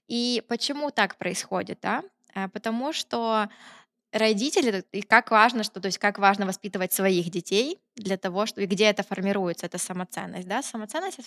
И 0.07 0.43
почему 0.47 0.91
так 0.91 1.15
происходит, 1.15 1.79
да? 1.81 2.03
А, 2.33 2.47
потому 2.49 2.93
что 2.93 3.49
родители, 4.11 4.83
и 4.91 5.01
как 5.01 5.31
важно, 5.31 5.63
что, 5.63 5.79
то 5.79 5.87
есть 5.87 5.97
как 5.97 6.19
важно 6.19 6.45
воспитывать 6.45 6.93
своих 6.93 7.29
детей 7.29 7.79
для 7.95 8.17
того, 8.17 8.45
что, 8.45 8.61
и 8.61 8.65
где 8.65 8.85
это 8.85 9.03
формируется, 9.03 9.65
эта 9.65 9.77
самоценность, 9.77 10.47
да? 10.47 10.61
Самоценность 10.61 11.19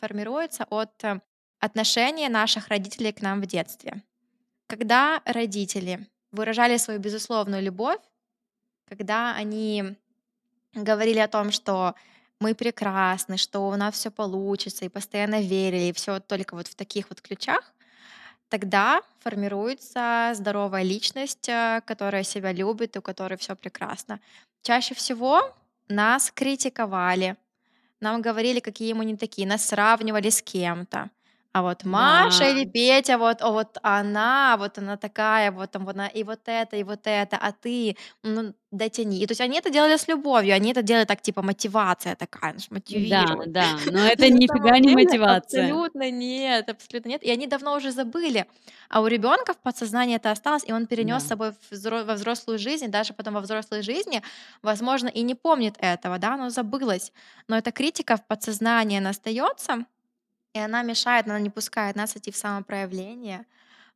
формируется 0.00 0.66
от 0.70 1.04
э, 1.04 1.20
отношения 1.60 2.28
наших 2.28 2.68
родителей 2.68 3.12
к 3.12 3.22
нам 3.22 3.40
в 3.40 3.46
детстве. 3.46 4.02
Когда 4.66 5.20
родители 5.24 6.08
выражали 6.32 6.78
свою 6.78 7.00
безусловную 7.00 7.62
любовь, 7.62 8.00
когда 8.88 9.34
они 9.34 9.96
говорили 10.74 11.20
о 11.20 11.28
том, 11.28 11.52
что 11.52 11.94
мы 12.44 12.54
прекрасны, 12.54 13.38
что 13.38 13.68
у 13.68 13.76
нас 13.76 13.94
все 13.94 14.10
получится, 14.10 14.84
и 14.84 14.90
постоянно 14.90 15.40
верили, 15.40 15.88
и 15.88 15.92
все 15.92 16.20
только 16.20 16.54
вот 16.56 16.68
в 16.68 16.74
таких 16.74 17.08
вот 17.08 17.22
ключах, 17.22 17.72
тогда 18.50 19.00
формируется 19.20 20.32
здоровая 20.34 20.82
личность, 20.82 21.48
э, 21.48 21.80
которая 21.86 22.22
себя 22.22 22.52
любит, 22.52 22.96
у 22.98 23.02
которой 23.02 23.36
все 23.38 23.56
прекрасно. 23.56 24.20
Чаще 24.62 24.94
всего 24.94 25.40
нас 25.88 26.30
критиковали, 26.30 27.36
нам 28.00 28.20
говорили, 28.20 28.60
какие 28.60 28.92
мы 28.92 29.06
не 29.06 29.16
такие, 29.16 29.48
нас 29.48 29.64
сравнивали 29.66 30.28
с 30.28 30.42
кем-то. 30.42 31.10
А 31.54 31.62
вот 31.62 31.84
Маша 31.84 32.50
или 32.50 32.64
Петя, 32.64 33.16
вот, 33.16 33.40
о, 33.40 33.52
вот 33.52 33.78
она, 33.82 34.56
вот 34.58 34.76
она 34.78 34.96
такая, 34.96 35.52
вот 35.52 35.70
там 35.70 35.84
вот 35.84 35.94
она, 35.94 36.08
и 36.08 36.24
вот 36.24 36.40
это, 36.46 36.76
и 36.76 36.82
вот 36.82 37.02
это, 37.04 37.36
а 37.36 37.52
ты, 37.52 37.96
ну, 38.24 38.54
дотяни. 38.72 39.20
И 39.22 39.26
то 39.26 39.32
есть 39.32 39.40
они 39.40 39.58
это 39.58 39.70
делали 39.70 39.96
с 39.96 40.08
любовью, 40.08 40.56
они 40.56 40.72
это 40.72 40.82
делали 40.82 41.04
так, 41.04 41.22
типа, 41.22 41.42
мотивация 41.42 42.16
такая, 42.16 42.54
знаешь, 42.58 42.68
Да, 43.08 43.36
да, 43.46 43.66
но 43.92 43.98
это 44.04 44.28
нифига 44.30 44.78
не 44.80 44.90
мотивация. 44.90 45.62
Абсолютно 45.66 46.10
нет, 46.10 46.68
абсолютно 46.68 47.10
нет. 47.10 47.22
И 47.22 47.30
они 47.30 47.46
давно 47.46 47.76
уже 47.76 47.92
забыли. 47.92 48.46
А 48.88 49.00
у 49.00 49.06
ребенка 49.06 49.52
в 49.52 49.58
подсознании 49.62 50.16
это 50.16 50.32
осталось, 50.32 50.64
и 50.66 50.72
он 50.72 50.86
перенес 50.88 51.22
с 51.22 51.28
собой 51.28 51.52
во 51.70 52.14
взрослую 52.14 52.58
жизнь, 52.58 52.88
даже 52.88 53.12
потом 53.14 53.34
во 53.34 53.40
взрослой 53.40 53.82
жизни, 53.82 54.22
возможно, 54.62 55.06
и 55.08 55.22
не 55.22 55.34
помнит 55.36 55.76
этого, 55.78 56.18
да, 56.18 56.36
но 56.36 56.50
забылось. 56.50 57.12
Но 57.48 57.56
эта 57.56 57.70
критика 57.70 58.16
в 58.16 58.26
подсознании, 58.26 58.98
она 58.98 59.10
остается, 59.10 59.84
и 60.54 60.58
она 60.58 60.82
мешает, 60.82 61.26
она 61.26 61.38
не 61.38 61.50
пускает 61.50 61.96
нас 61.96 62.16
идти 62.16 62.30
в 62.30 62.36
самопроявление. 62.36 63.46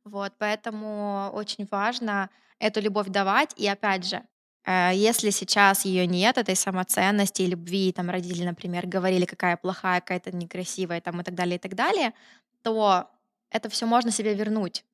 Вот, 0.03 0.33
поэтому 0.37 1.31
очень 1.33 1.67
важно 1.71 2.29
эту 2.59 2.81
любовь 2.81 3.07
давать. 3.07 3.53
И 3.57 3.67
опять 3.67 4.05
же, 4.07 4.23
Э, 4.69 4.91
если 4.93 5.31
сейчас 5.31 5.85
ее 5.85 6.05
нет, 6.05 6.37
этой 6.37 6.55
самоценности 6.55 7.41
и 7.41 7.47
любви, 7.47 7.91
там 7.91 8.09
родители, 8.09 8.45
например, 8.45 8.85
говорили, 8.87 9.25
какая 9.25 9.57
плохая, 9.57 9.99
какая-то 9.99 10.35
некрасивая, 10.35 11.01
там 11.01 11.21
и 11.21 11.23
так 11.23 11.33
далее, 11.33 11.55
и 11.55 11.59
так 11.59 11.73
далее, 11.73 12.13
то 12.61 13.09
это 13.49 13.69
все 13.69 13.87
можно 13.87 14.11
себе 14.11 14.35
вернуть. 14.35 14.85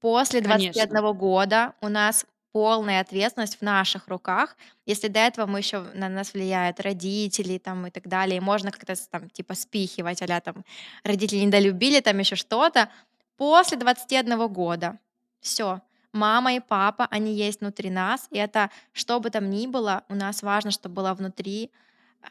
После 0.00 0.40
двадцати 0.40 0.68
Конечно. 0.68 0.82
одного 0.84 1.12
года 1.12 1.74
у 1.82 1.88
нас 1.88 2.24
полная 2.52 3.00
ответственность 3.00 3.58
в 3.58 3.62
наших 3.62 4.08
руках. 4.08 4.56
Если 4.86 5.08
до 5.08 5.20
этого 5.20 5.46
мы 5.46 5.58
еще 5.60 5.80
на 5.94 6.08
нас 6.08 6.32
влияют 6.32 6.80
родители 6.80 7.58
там 7.58 7.86
и 7.86 7.90
так 7.90 8.08
далее, 8.08 8.38
и 8.38 8.40
можно 8.40 8.70
как-то 8.70 8.94
там 9.10 9.30
типа 9.30 9.54
спихивать, 9.54 10.22
а 10.22 10.40
там 10.40 10.64
родители 11.04 11.38
недолюбили, 11.38 12.00
там 12.00 12.18
еще 12.18 12.36
что-то. 12.36 12.88
После 13.36 13.76
двадцати 13.76 14.16
одного 14.16 14.48
года 14.48 14.98
все, 15.40 15.80
мама 16.12 16.54
и 16.54 16.60
папа, 16.60 17.06
они 17.10 17.34
есть 17.34 17.60
внутри 17.60 17.90
нас, 17.90 18.28
и 18.30 18.38
это 18.38 18.70
что 18.92 19.20
бы 19.20 19.30
там 19.30 19.48
ни 19.48 19.66
было, 19.66 20.04
у 20.08 20.14
нас 20.14 20.42
важно, 20.42 20.70
чтобы 20.70 20.96
была 20.96 21.14
внутри 21.14 21.70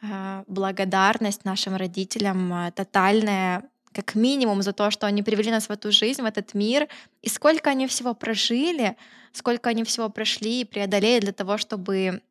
а, 0.02 0.44
благодарность 0.48 1.46
нашим 1.46 1.76
родителям, 1.76 2.54
а, 2.54 2.72
тотальная, 2.72 3.64
как 3.94 4.16
минимум 4.16 4.62
за 4.62 4.74
то, 4.74 4.92
что 4.92 5.08
они 5.08 5.24
привели 5.24 5.52
нас 5.52 5.68
в 5.68 5.72
эту 5.72 5.92
жизнь, 5.92 6.22
в 6.22 6.26
этот 6.26 6.54
мир, 6.54 6.88
и 7.22 7.30
сколько 7.30 7.70
они 7.70 7.88
всего 7.88 8.14
прожили, 8.14 8.96
сколько 9.34 9.70
они 9.70 9.84
всего 9.84 10.10
прошли 10.10 10.62
и 10.62 10.66
преодолели 10.66 11.20
для 11.22 11.34
того, 11.34 11.58
чтобы 11.58 12.22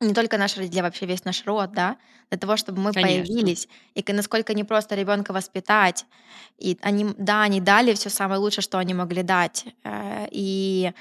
не 0.00 0.14
только 0.14 0.38
наши 0.38 0.58
родители, 0.58 0.80
а 0.80 0.82
вообще 0.84 1.06
весь 1.06 1.24
наш 1.24 1.44
род, 1.46 1.72
да, 1.72 1.96
для 2.30 2.38
того, 2.38 2.56
чтобы 2.56 2.80
мы 2.80 2.92
Конечно. 2.92 3.24
появились, 3.24 3.68
и 3.94 4.04
насколько 4.12 4.54
не 4.54 4.64
просто 4.64 4.94
ребенка 4.94 5.32
воспитать. 5.32 6.06
И 6.58 6.76
они, 6.82 7.06
да, 7.18 7.42
они 7.42 7.60
дали 7.60 7.94
все 7.94 8.10
самое 8.10 8.40
лучшее, 8.40 8.62
что 8.62 8.78
они 8.78 8.94
могли 8.94 9.22
дать. 9.22 9.66
Э, 9.84 10.26
И 10.30 10.92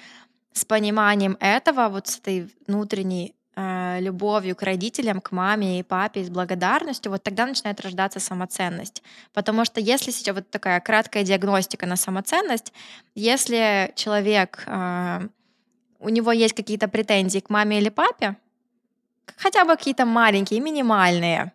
с 0.53 0.65
пониманием 0.65 1.37
этого, 1.39 1.89
вот 1.89 2.07
с 2.07 2.19
этой 2.19 2.49
внутренней 2.67 3.33
любовью 3.55 4.55
к 4.55 4.63
родителям, 4.63 5.19
к 5.19 5.31
маме 5.31 5.79
и 5.79 5.83
папе, 5.83 6.23
с 6.23 6.29
благодарностью, 6.29 7.11
вот 7.11 7.23
тогда 7.23 7.45
начинает 7.45 7.81
рождаться 7.81 8.19
самоценность. 8.19 9.03
Потому 9.33 9.65
что 9.65 9.81
если 9.81 10.11
сейчас 10.11 10.35
вот 10.35 10.49
такая 10.49 10.79
краткая 10.79 11.23
диагностика 11.23 11.85
на 11.85 11.97
самоценность, 11.97 12.71
если 13.13 13.91
человек, 13.95 14.63
э, 14.67 15.27
у 15.99 16.09
него 16.09 16.31
есть 16.31 16.53
какие-то 16.53 16.87
претензии 16.87 17.39
к 17.39 17.49
маме 17.49 17.79
или 17.79 17.89
папе, 17.89 18.37
хотя 19.35 19.65
бы 19.65 19.75
какие-то 19.75 20.05
маленькие, 20.05 20.61
минимальные, 20.61 21.51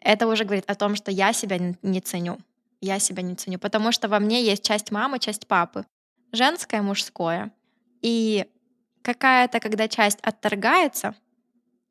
это 0.00 0.26
уже 0.26 0.44
говорит 0.44 0.70
о 0.70 0.74
том, 0.74 0.94
что 0.96 1.10
я 1.10 1.32
себя 1.32 1.58
не 1.82 2.00
ценю. 2.00 2.38
Я 2.80 2.98
себя 2.98 3.22
не 3.22 3.34
ценю, 3.34 3.58
потому 3.58 3.92
что 3.92 4.08
во 4.08 4.20
мне 4.20 4.44
есть 4.44 4.62
часть 4.62 4.90
мамы, 4.90 5.18
часть 5.18 5.46
папы. 5.46 5.84
Женское, 6.32 6.82
мужское. 6.82 7.50
И 8.02 8.46
какая-то, 9.02 9.60
когда 9.60 9.88
часть 9.88 10.18
отторгается, 10.20 11.14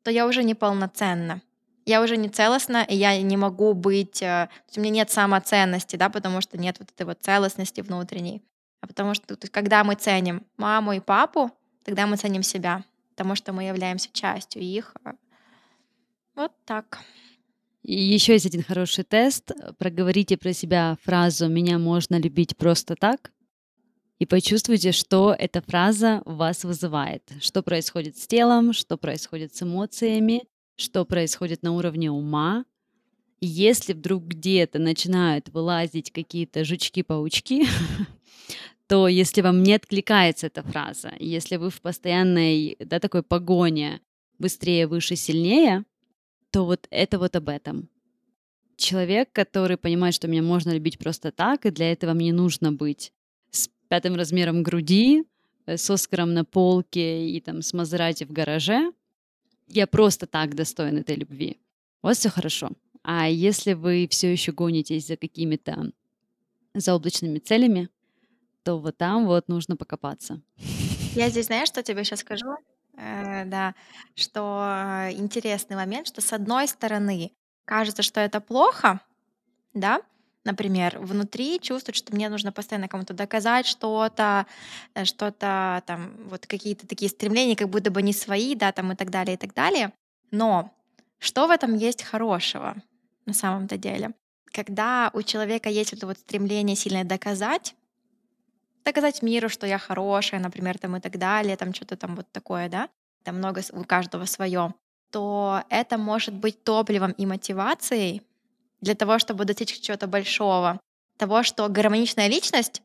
то 0.06 0.12
я 0.12 0.24
уже 0.28 0.44
неполноценна. 0.44 1.42
Я 1.84 2.00
уже 2.00 2.16
не 2.16 2.28
целостна, 2.28 2.84
и 2.84 2.94
я 2.94 3.20
не 3.20 3.36
могу 3.36 3.74
быть... 3.74 4.22
э, 4.22 4.46
то 4.46 4.64
есть 4.68 4.78
у 4.78 4.80
меня 4.80 4.92
нет 4.92 5.10
самоценности, 5.10 5.96
да, 5.96 6.10
потому 6.10 6.40
что 6.40 6.56
нет 6.56 6.76
вот 6.78 6.92
этой 6.92 7.06
вот 7.06 7.18
целостности 7.22 7.80
внутренней. 7.80 8.40
А 8.80 8.86
потому 8.86 9.14
что 9.14 9.34
то 9.34 9.42
есть, 9.42 9.52
когда 9.52 9.82
мы 9.82 9.96
ценим 9.96 10.46
маму 10.58 10.92
и 10.92 11.00
папу, 11.00 11.50
тогда 11.82 12.06
мы 12.06 12.16
ценим 12.18 12.44
себя, 12.44 12.84
потому 13.16 13.34
что 13.34 13.52
мы 13.52 13.64
являемся 13.64 14.08
частью 14.12 14.62
их. 14.62 14.94
Вот 16.36 16.52
так. 16.64 17.00
Еще 17.82 18.34
есть 18.34 18.46
один 18.46 18.62
хороший 18.62 19.02
тест. 19.02 19.50
Проговорите 19.76 20.36
про 20.36 20.52
себя 20.52 20.96
фразу 21.02 21.48
«меня 21.48 21.80
можно 21.80 22.14
любить 22.14 22.56
просто 22.56 22.94
так» 22.94 23.32
и 24.18 24.24
почувствуйте, 24.26 24.92
что 24.92 25.34
эта 25.38 25.60
фраза 25.60 26.22
вас 26.24 26.64
вызывает. 26.64 27.22
Что 27.40 27.62
происходит 27.62 28.16
с 28.16 28.26
телом, 28.26 28.72
что 28.72 28.96
происходит 28.96 29.54
с 29.54 29.62
эмоциями, 29.62 30.44
что 30.76 31.04
происходит 31.04 31.62
на 31.62 31.72
уровне 31.72 32.10
ума. 32.10 32.64
И 33.40 33.46
если 33.46 33.92
вдруг 33.92 34.24
где-то 34.24 34.78
начинают 34.78 35.50
вылазить 35.50 36.10
какие-то 36.10 36.64
жучки-паучки, 36.64 37.66
то 38.86 39.06
если 39.08 39.42
вам 39.42 39.62
не 39.62 39.74
откликается 39.74 40.46
эта 40.46 40.62
фраза, 40.62 41.12
если 41.18 41.56
вы 41.56 41.68
в 41.68 41.82
постоянной, 41.82 42.76
да, 42.80 42.98
такой 43.00 43.22
погоне 43.22 44.00
быстрее, 44.38 44.86
выше, 44.86 45.16
сильнее, 45.16 45.84
то 46.50 46.64
вот 46.64 46.86
это 46.90 47.18
вот 47.18 47.36
об 47.36 47.50
этом. 47.50 47.90
Человек, 48.76 49.30
который 49.32 49.76
понимает, 49.76 50.14
что 50.14 50.28
меня 50.28 50.42
можно 50.42 50.70
любить 50.70 50.98
просто 50.98 51.32
так, 51.32 51.66
и 51.66 51.70
для 51.70 51.92
этого 51.92 52.14
мне 52.14 52.32
нужно 52.32 52.72
быть 52.72 53.12
пятым 53.88 54.14
размером 54.16 54.62
груди, 54.62 55.24
э, 55.66 55.76
с 55.76 55.88
Оскаром 55.90 56.34
на 56.34 56.44
полке 56.44 57.28
и 57.28 57.40
там 57.40 57.62
с 57.62 57.72
Мазерати 57.72 58.24
в 58.24 58.32
гараже, 58.32 58.92
я 59.68 59.86
просто 59.86 60.26
так 60.26 60.54
достоин 60.54 60.98
этой 60.98 61.16
любви. 61.16 61.58
У 62.02 62.06
вас 62.06 62.18
все 62.18 62.30
хорошо. 62.30 62.70
А 63.02 63.28
если 63.28 63.72
вы 63.72 64.08
все 64.10 64.32
еще 64.32 64.52
гонитесь 64.52 65.06
за 65.06 65.16
какими-то 65.16 65.92
заоблачными 66.74 67.38
целями, 67.38 67.88
то 68.62 68.78
вот 68.78 68.96
там 68.96 69.26
вот 69.26 69.48
нужно 69.48 69.76
покопаться. 69.76 70.40
Я 71.14 71.30
здесь, 71.30 71.46
знаешь, 71.46 71.68
что 71.68 71.82
тебе 71.82 72.04
сейчас 72.04 72.20
скажу? 72.20 72.56
Э, 72.96 73.44
да, 73.44 73.74
что 74.14 74.64
э, 75.08 75.12
интересный 75.12 75.76
момент, 75.76 76.08
что 76.08 76.20
с 76.20 76.32
одной 76.32 76.66
стороны 76.66 77.32
кажется, 77.64 78.02
что 78.02 78.20
это 78.20 78.40
плохо, 78.40 79.00
да, 79.74 80.00
например, 80.46 80.98
внутри 80.98 81.60
чувствует, 81.60 81.96
что 81.96 82.14
мне 82.14 82.28
нужно 82.28 82.52
постоянно 82.52 82.88
кому-то 82.88 83.12
доказать 83.12 83.66
что-то, 83.66 84.46
э, 84.94 85.04
что-то 85.04 85.82
там, 85.86 86.12
вот 86.30 86.46
какие-то 86.46 86.86
такие 86.86 87.10
стремления, 87.10 87.56
как 87.56 87.68
будто 87.68 87.90
бы 87.90 88.00
не 88.00 88.12
свои, 88.12 88.54
да, 88.54 88.72
там 88.72 88.92
и 88.92 88.96
так 88.96 89.10
далее, 89.10 89.34
и 89.34 89.36
так 89.36 89.52
далее. 89.52 89.92
Но 90.30 90.72
что 91.18 91.46
в 91.46 91.50
этом 91.50 91.74
есть 91.76 92.02
хорошего 92.02 92.76
на 93.26 93.34
самом-то 93.34 93.76
деле? 93.76 94.12
Когда 94.46 95.10
у 95.12 95.22
человека 95.22 95.68
есть 95.68 95.92
вот 95.92 95.98
это 95.98 96.06
вот 96.06 96.18
стремление 96.18 96.76
сильно 96.76 97.04
доказать, 97.04 97.74
доказать 98.84 99.22
миру, 99.22 99.48
что 99.48 99.66
я 99.66 99.78
хорошая, 99.78 100.40
например, 100.40 100.78
там 100.78 100.96
и 100.96 101.00
так 101.00 101.18
далее, 101.18 101.56
там 101.56 101.74
что-то 101.74 101.96
там 101.96 102.16
вот 102.16 102.30
такое, 102.32 102.68
да, 102.68 102.88
там 103.24 103.36
много 103.36 103.62
у 103.72 103.84
каждого 103.84 104.24
свое, 104.24 104.72
то 105.10 105.62
это 105.68 105.98
может 105.98 106.34
быть 106.34 106.62
топливом 106.62 107.12
и 107.12 107.26
мотивацией 107.26 108.22
для 108.86 108.94
того, 108.94 109.18
чтобы 109.18 109.44
достичь 109.44 109.80
чего-то 109.80 110.06
большого. 110.06 110.80
Того, 111.18 111.42
что 111.42 111.68
гармоничная 111.68 112.28
личность, 112.28 112.82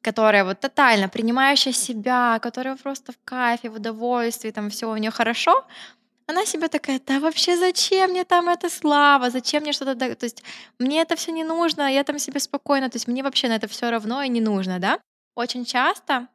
которая 0.00 0.44
вот 0.44 0.60
тотально 0.60 1.08
принимающая 1.08 1.72
себя, 1.72 2.38
которая 2.40 2.76
просто 2.76 3.12
в 3.12 3.18
кайфе, 3.24 3.68
в 3.68 3.74
удовольствии, 3.74 4.50
там 4.50 4.70
все 4.70 4.90
у 4.90 4.96
нее 4.96 5.10
хорошо, 5.10 5.64
она 6.26 6.44
себе 6.46 6.68
такая, 6.68 7.00
да 7.06 7.20
вообще 7.20 7.56
зачем 7.56 8.10
мне 8.10 8.24
там 8.24 8.48
эта 8.48 8.70
слава, 8.70 9.30
зачем 9.30 9.62
мне 9.62 9.72
что-то, 9.72 9.94
то 9.96 10.24
есть 10.24 10.42
мне 10.78 11.00
это 11.02 11.14
все 11.16 11.32
не 11.32 11.44
нужно, 11.44 11.92
я 11.92 12.04
там 12.04 12.18
себе 12.18 12.40
спокойно, 12.40 12.88
то 12.88 12.96
есть 12.96 13.08
мне 13.08 13.22
вообще 13.22 13.48
на 13.48 13.56
это 13.56 13.66
все 13.66 13.90
равно 13.90 14.22
и 14.22 14.28
не 14.28 14.40
нужно, 14.40 14.78
да. 14.78 14.98
Очень 15.34 15.64
часто 15.64 16.28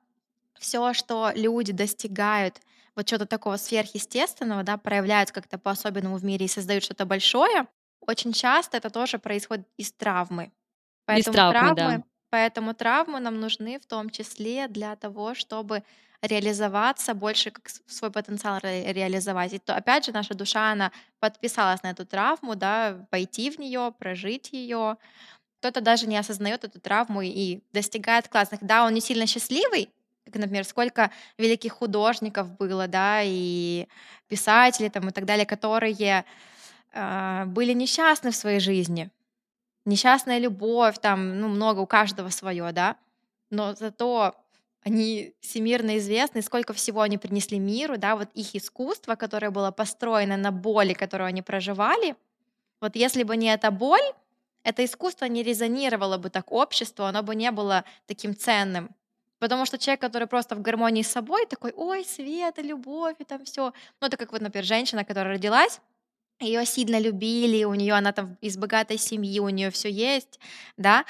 все, 0.59 0.93
что 0.93 1.31
люди 1.35 1.73
достигают, 1.73 2.61
вот 2.95 3.07
что-то 3.07 3.25
такого 3.25 3.57
сверхъестественного, 3.57 4.63
да, 4.63 4.77
проявляют 4.77 5.31
как-то 5.31 5.57
по-особенному 5.57 6.17
в 6.17 6.23
мире 6.23 6.45
и 6.45 6.49
создают 6.49 6.83
что-то 6.83 7.05
большое, 7.05 7.67
очень 8.07 8.33
часто 8.33 8.77
это 8.77 8.89
тоже 8.89 9.19
происходит 9.19 9.67
из 9.77 9.91
травмы. 9.93 10.51
Из 11.11 11.25
Поэтому 11.25 11.33
травмы, 11.33 11.75
да. 11.75 11.75
травмы 11.75 12.03
поэтому 12.29 12.73
травмы 12.73 13.19
нам 13.19 13.39
нужны 13.39 13.79
в 13.79 13.85
том 13.85 14.09
числе 14.09 14.67
для 14.67 14.95
того, 14.95 15.35
чтобы 15.35 15.83
реализоваться 16.21 17.13
больше, 17.13 17.51
как 17.51 17.69
свой 17.85 18.09
потенциал 18.11 18.59
ре 18.59 18.91
реализовать. 18.91 19.53
И 19.53 19.59
то 19.59 19.75
опять 19.75 20.05
же 20.05 20.11
наша 20.13 20.33
душа, 20.33 20.71
она 20.71 20.91
подписалась 21.19 21.83
на 21.83 21.91
эту 21.91 22.05
травму, 22.05 22.55
да, 22.55 23.05
пойти 23.11 23.51
в 23.51 23.59
нее, 23.59 23.93
прожить 23.99 24.51
ее. 24.53 24.97
Кто-то 25.59 25.81
даже 25.81 26.07
не 26.07 26.17
осознает 26.17 26.63
эту 26.63 26.79
травму 26.79 27.21
и 27.21 27.61
достигает 27.73 28.27
классных. 28.29 28.63
Да, 28.63 28.85
он 28.85 28.93
не 28.93 29.01
сильно 29.01 29.27
счастливый, 29.27 29.89
как, 30.25 30.35
например, 30.35 30.65
сколько 30.65 31.11
великих 31.37 31.73
художников 31.73 32.57
было, 32.57 32.87
да, 32.87 33.21
и 33.23 33.87
писателей 34.27 34.89
там 34.89 35.09
и 35.09 35.11
так 35.11 35.25
далее, 35.25 35.45
которые, 35.45 36.25
были 36.93 37.73
несчастны 37.73 38.31
в 38.31 38.35
своей 38.35 38.59
жизни. 38.59 39.09
Несчастная 39.85 40.39
любовь, 40.39 40.99
там, 40.99 41.39
ну, 41.39 41.47
много 41.47 41.79
у 41.79 41.87
каждого 41.87 42.29
свое, 42.29 42.71
да. 42.71 42.97
Но 43.49 43.73
зато 43.73 44.35
они 44.81 45.33
всемирно 45.39 45.97
известны, 45.97 46.41
сколько 46.41 46.73
всего 46.73 47.01
они 47.01 47.17
принесли 47.17 47.59
миру, 47.59 47.97
да, 47.97 48.15
вот 48.15 48.29
их 48.33 48.55
искусство, 48.55 49.15
которое 49.15 49.49
было 49.49 49.71
построено 49.71 50.37
на 50.37 50.51
боли, 50.51 50.93
которую 50.93 51.27
они 51.27 51.41
проживали. 51.41 52.15
Вот 52.81 52.95
если 52.95 53.23
бы 53.23 53.37
не 53.37 53.47
эта 53.47 53.71
боль, 53.71 54.13
это 54.63 54.83
искусство 54.83 55.25
не 55.25 55.43
резонировало 55.43 56.17
бы 56.17 56.29
так 56.29 56.51
обществу, 56.51 57.05
оно 57.05 57.23
бы 57.23 57.35
не 57.35 57.51
было 57.51 57.83
таким 58.07 58.35
ценным. 58.35 58.89
Потому 59.39 59.65
что 59.65 59.77
человек, 59.77 60.01
который 60.01 60.27
просто 60.27 60.55
в 60.55 60.61
гармонии 60.61 61.01
с 61.01 61.11
собой, 61.11 61.45
такой, 61.45 61.73
ой, 61.75 62.05
свет, 62.05 62.59
и 62.59 62.61
любовь, 62.61 63.15
и 63.19 63.25
там 63.25 63.43
все. 63.43 63.73
Ну, 63.99 64.07
это 64.07 64.15
как 64.15 64.31
вот, 64.31 64.41
например, 64.41 64.65
женщина, 64.65 65.03
которая 65.03 65.35
родилась, 65.35 65.81
ее 66.39 66.65
сильно 66.65 66.99
любили, 66.99 67.63
у 67.63 67.73
нее 67.73 67.93
она 67.93 68.11
там 68.11 68.37
из 68.41 68.57
богатой 68.57 68.97
семьи, 68.97 69.39
у 69.39 69.49
нее 69.49 69.71
все 69.71 69.89
есть, 69.89 70.39
да. 70.77 71.05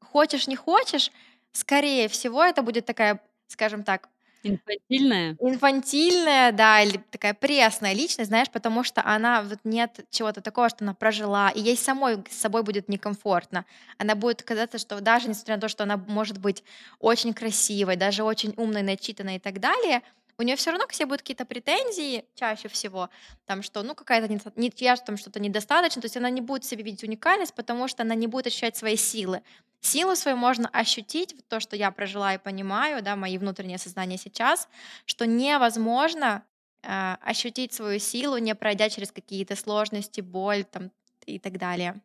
Хочешь, 0.00 0.46
не 0.48 0.56
хочешь, 0.56 1.12
скорее 1.52 2.08
всего, 2.08 2.44
это 2.44 2.62
будет 2.62 2.86
такая, 2.86 3.20
скажем 3.48 3.84
так, 3.84 4.08
Инфантильная? 4.42 5.38
Инфантильная, 5.38 6.50
да, 6.50 6.80
или 6.80 6.96
такая 7.10 7.34
пресная 7.34 7.92
личность, 7.92 8.28
знаешь, 8.30 8.50
потому 8.50 8.84
что 8.84 9.02
она 9.04 9.42
вот 9.42 9.58
нет 9.64 10.00
чего-то 10.10 10.40
такого, 10.40 10.70
что 10.70 10.82
она 10.82 10.94
прожила, 10.94 11.50
и 11.50 11.60
ей 11.60 11.76
самой 11.76 12.24
с 12.30 12.36
собой 12.38 12.62
будет 12.62 12.88
некомфортно. 12.88 13.66
Она 13.98 14.14
будет 14.14 14.42
казаться, 14.42 14.78
что 14.78 14.98
даже 15.02 15.28
несмотря 15.28 15.56
на 15.56 15.60
то, 15.60 15.68
что 15.68 15.82
она 15.84 15.98
может 15.98 16.38
быть 16.38 16.64
очень 17.00 17.34
красивой, 17.34 17.96
даже 17.96 18.24
очень 18.24 18.54
умной, 18.56 18.80
начитанной 18.82 19.36
и 19.36 19.38
так 19.38 19.60
далее, 19.60 20.00
у 20.38 20.42
нее 20.42 20.56
все 20.56 20.70
равно 20.70 20.86
к 20.86 20.92
себе 20.92 21.06
будут 21.06 21.22
какие-то 21.22 21.44
претензии, 21.44 22.24
чаще 22.34 22.68
всего, 22.68 23.08
там, 23.46 23.62
что, 23.62 23.82
ну, 23.82 23.94
какая-то 23.94 24.28
не, 24.56 24.72
я 24.76 24.96
там 24.96 25.16
что-то 25.16 25.40
недостаточно, 25.40 26.02
то 26.02 26.06
есть 26.06 26.16
она 26.16 26.30
не 26.30 26.40
будет 26.40 26.64
себе 26.64 26.82
видеть 26.82 27.04
уникальность, 27.04 27.54
потому 27.54 27.88
что 27.88 28.02
она 28.02 28.14
не 28.14 28.26
будет 28.26 28.48
ощущать 28.48 28.76
свои 28.76 28.96
силы. 28.96 29.42
Силу 29.80 30.16
свою 30.16 30.36
можно 30.36 30.68
ощутить, 30.68 31.34
то, 31.48 31.60
что 31.60 31.76
я 31.76 31.90
прожила 31.90 32.34
и 32.34 32.38
понимаю, 32.38 33.02
да, 33.02 33.16
мои 33.16 33.38
внутренние 33.38 33.78
сознания 33.78 34.18
сейчас, 34.18 34.68
что 35.04 35.26
невозможно 35.26 36.42
э, 36.82 37.16
ощутить 37.22 37.72
свою 37.72 37.98
силу, 37.98 38.38
не 38.38 38.54
пройдя 38.54 38.88
через 38.88 39.12
какие-то 39.12 39.56
сложности, 39.56 40.20
боль 40.20 40.64
там, 40.64 40.90
и 41.24 41.38
так 41.38 41.58
далее. 41.58 42.00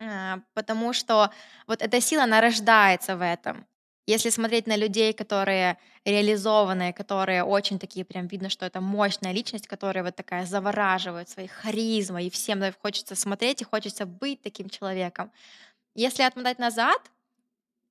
Э, 0.00 0.38
потому 0.54 0.92
что 0.92 1.30
вот 1.66 1.82
эта 1.82 2.00
сила, 2.00 2.24
она 2.24 2.40
рождается 2.40 3.16
в 3.16 3.22
этом. 3.22 3.66
Если 4.06 4.30
смотреть 4.30 4.66
на 4.66 4.76
людей, 4.76 5.12
которые 5.12 5.78
реализованные, 6.04 6.92
которые 6.92 7.44
очень 7.44 7.78
такие, 7.78 8.04
прям 8.04 8.26
видно, 8.26 8.48
что 8.48 8.66
это 8.66 8.80
мощная 8.80 9.32
личность, 9.32 9.68
которая 9.68 10.02
вот 10.02 10.16
такая 10.16 10.44
завораживает 10.44 11.28
своей 11.28 11.48
харизмой, 11.48 12.26
и 12.26 12.30
всем 12.30 12.60
хочется 12.80 13.14
смотреть 13.14 13.62
и 13.62 13.64
хочется 13.64 14.04
быть 14.04 14.42
таким 14.42 14.68
человеком. 14.68 15.30
Если 15.94 16.24
отмотать 16.24 16.58
назад, 16.58 17.00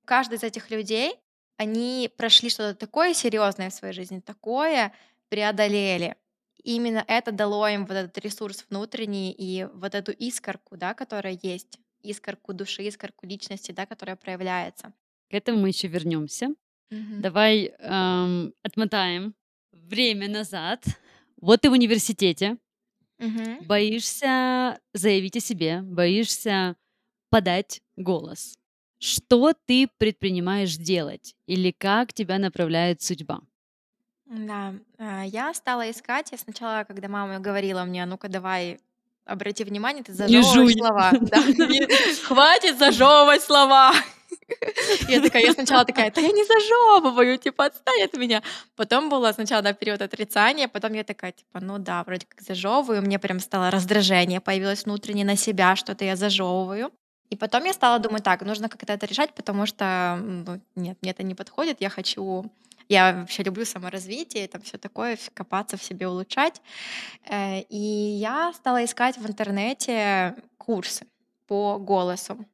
каждый 0.04 0.36
из 0.36 0.44
этих 0.44 0.70
людей, 0.70 1.16
они 1.58 2.10
прошли 2.18 2.50
что-то 2.50 2.76
такое 2.76 3.14
серьезное 3.14 3.70
в 3.70 3.74
своей 3.74 3.94
жизни, 3.94 4.20
такое 4.20 4.94
преодолели. 5.30 6.18
И 6.64 6.76
именно 6.76 7.06
это 7.08 7.32
дало 7.32 7.68
им 7.70 7.86
вот 7.86 7.96
этот 7.96 8.18
ресурс 8.18 8.66
внутренний 8.70 9.32
и 9.32 9.66
вот 9.74 9.96
эту 9.96 10.12
искорку, 10.12 10.76
да, 10.76 10.94
которая 10.94 11.38
есть, 11.42 11.80
искорку 12.02 12.54
души, 12.54 12.84
искорку 12.84 13.26
личности, 13.26 13.72
да, 13.72 13.86
которая 13.86 14.18
проявляется. 14.18 14.92
К 15.32 15.36
этому 15.36 15.60
мы 15.62 15.70
еще 15.70 15.88
вернемся. 15.88 16.50
Мгм. 16.90 17.22
Давай 17.22 17.72
эм, 17.80 18.54
отмотаем 18.64 19.34
время 19.72 20.28
назад. 20.30 20.84
Вот 21.40 21.62
ты 21.62 21.70
в 21.70 21.74
университете, 21.74 22.58
Мгм. 23.18 23.64
боишься 23.66 24.78
заявить 24.94 25.38
о 25.38 25.40
себе, 25.40 25.82
боишься 25.84 26.76
подать 27.30 27.82
голос. 27.96 28.58
Что 29.00 29.54
ты 29.66 29.88
предпринимаешь 29.98 30.76
делать? 30.76 31.34
Или 31.48 31.72
как 31.72 32.12
тебя 32.14 32.38
направляет 32.38 33.02
судьба? 33.02 33.40
Да, 34.26 34.74
а, 34.98 35.24
я 35.26 35.54
стала 35.54 35.90
искать. 35.90 36.32
Я 36.34 36.38
сначала, 36.38 36.84
когда 36.84 37.08
мама 37.08 37.40
говорила 37.40 37.86
мне, 37.86 38.06
ну-ка 38.06 38.28
давай, 38.28 38.80
обрати 39.26 39.64
внимание, 39.64 40.04
ты 40.04 40.12
Не 40.12 40.18
зажевываешь 40.18 40.54
жуй. 40.54 40.74
слова. 40.74 41.12
Да, 41.22 41.38
не- 41.46 42.24
хватит 42.24 42.78
зажевывать 42.78 43.42
слова. 43.44 43.94
Я 45.10 45.22
такая, 45.22 45.44
я 45.44 45.54
сначала 45.54 45.86
такая, 45.86 46.12
да 46.12 46.22
я 46.22 46.32
не 46.32 46.44
зажевываю, 46.46 47.38
типа, 47.38 47.66
отстань 47.66 48.04
от 48.04 48.14
меня. 48.14 48.42
Потом 48.76 49.10
было 49.10 49.32
сначала 49.34 49.62
да, 49.62 49.74
период 49.74 50.02
отрицания, 50.02 50.68
потом 50.68 50.94
я 50.94 51.04
такая, 51.04 51.32
типа, 51.32 51.60
ну 51.62 51.78
да, 51.80 52.04
вроде 52.04 52.26
как 52.28 52.42
зажевываю, 52.42 53.02
мне 53.02 53.20
прям 53.20 53.40
стало 53.40 53.72
раздражение, 53.72 54.40
появилось 54.42 54.86
внутренне 54.86 55.26
на 55.26 55.36
себя, 55.36 55.76
что-то 55.76 56.06
я 56.06 56.16
зажевываю. 56.16 56.92
И 57.30 57.38
потом 57.38 57.64
я 57.66 57.74
стала 57.74 58.00
думать, 58.00 58.24
так, 58.24 58.42
нужно 58.42 58.68
как-то 58.70 58.94
это 58.94 59.06
решать, 59.06 59.34
потому 59.34 59.66
что, 59.66 60.18
ну, 60.22 60.60
нет, 60.76 60.98
мне 61.02 61.12
это 61.12 61.24
не 61.24 61.36
подходит, 61.36 61.82
я 61.82 61.90
хочу 61.90 62.52
я 62.90 63.14
вообще 63.14 63.44
люблю 63.44 63.64
саморазвитие, 63.64 64.50
там 64.50 64.62
все 64.64 64.78
такое, 64.78 65.18
копаться 65.34 65.78
в 65.78 65.84
себе, 65.84 66.08
улучшать. 66.10 66.62
Э, 67.30 67.62
И 67.70 67.78
я 67.78 68.52
стала 68.54 68.84
искать 68.84 69.18
в 69.18 69.26
интернете 69.28 70.36
курсы 70.58 71.06
по 71.48 71.78
голосу. 71.80 72.46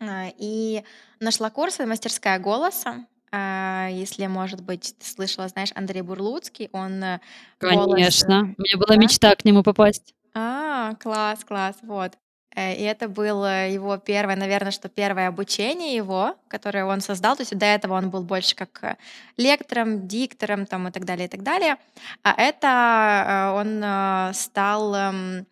А, 0.00 0.28
И 0.36 0.82
нашла 1.20 1.50
курсы 1.50 1.86
«Мастерская 1.86 2.38
голоса». 2.38 3.06
А, 3.32 3.88
Если, 3.90 4.26
может 4.26 4.60
быть, 4.60 4.94
ты 4.98 5.06
слышала, 5.06 5.48
знаешь, 5.48 5.72
Андрей 5.74 6.02
Бурлуцкий, 6.02 6.68
он 6.72 7.02
э, 7.02 7.20
голос... 7.60 7.88
э, 7.88 7.90
Конечно. 7.90 8.54
У 8.56 8.62
меня 8.62 8.76
была 8.76 8.94
да? 8.94 8.96
мечта 8.96 9.34
к 9.34 9.44
нему 9.44 9.62
попасть. 9.62 10.14
А, 10.34 10.94
класс, 11.02 11.44
класс, 11.44 11.76
вот. 11.82 12.12
Э, 12.54 12.74
И 12.74 12.82
это 12.82 13.08
было 13.08 13.68
его 13.68 13.96
первое, 13.96 14.36
наверное, 14.36 14.70
что 14.70 14.88
первое 14.88 15.26
обучение 15.28 15.96
его, 15.96 16.36
которое 16.48 16.84
он 16.84 17.00
создал. 17.00 17.34
То 17.36 17.42
есть 17.42 17.56
до 17.58 17.66
этого 17.66 17.94
он 17.94 18.10
был 18.10 18.22
больше 18.22 18.54
как 18.54 18.84
э, 18.84 18.96
лектором, 19.36 20.06
диктором 20.06 20.66
там, 20.66 20.86
и 20.88 20.90
так 20.92 21.04
далее, 21.04 21.26
и 21.26 21.28
так 21.28 21.42
далее. 21.42 21.76
А 22.22 22.34
это 22.40 23.50
э, 23.56 23.60
он 23.60 23.82
э, 23.82 24.32
стал... 24.34 24.94
эм, 24.94 25.46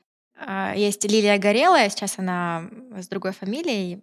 Есть 0.76 1.05
Лилия 1.05 1.38
Горелая, 1.38 1.88
сейчас 1.90 2.18
она 2.18 2.64
с 2.96 3.09
другой 3.09 3.33
фамилией. 3.33 4.02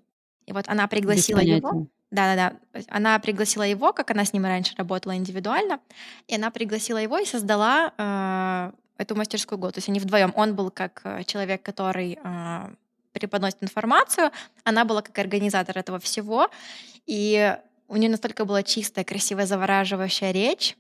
И 0.49 0.53
вот 0.53 0.65
она 0.67 0.88
пригласила 0.88 1.39
его. 1.39 1.85
Да-да-да. 2.09 2.83
Она 2.88 3.19
пригласила 3.19 3.62
его, 3.62 3.93
как 3.93 4.09
она 4.09 4.25
с 4.25 4.33
ним 4.33 4.45
раньше 4.45 4.73
работала 4.75 5.15
индивидуально, 5.15 5.79
и 6.27 6.35
она 6.35 6.49
пригласила 6.49 6.97
его 6.97 7.19
и 7.19 7.25
создала 7.25 7.93
э, 7.95 8.71
эту 8.97 9.15
мастерскую 9.15 9.59
год. 9.59 9.75
То 9.75 9.77
есть 9.77 9.89
они 9.89 9.99
вдвоем. 9.99 10.33
Он 10.35 10.55
был 10.55 10.71
как 10.71 11.01
э, 11.03 11.23
человек, 11.25 11.62
который 11.62 12.17
э, 12.23 12.69
преподносит 13.12 13.62
информацию, 13.62 14.31
она 14.63 14.85
была 14.85 15.03
как 15.03 15.19
организатор 15.19 15.77
этого 15.77 15.99
всего. 15.99 16.49
И 17.05 17.55
у 17.88 17.95
нее 17.95 18.09
настолько 18.09 18.43
была 18.43 18.63
чистая, 18.63 19.05
красивая, 19.05 19.45
завораживающая 19.45 20.31
речь, 20.31 20.75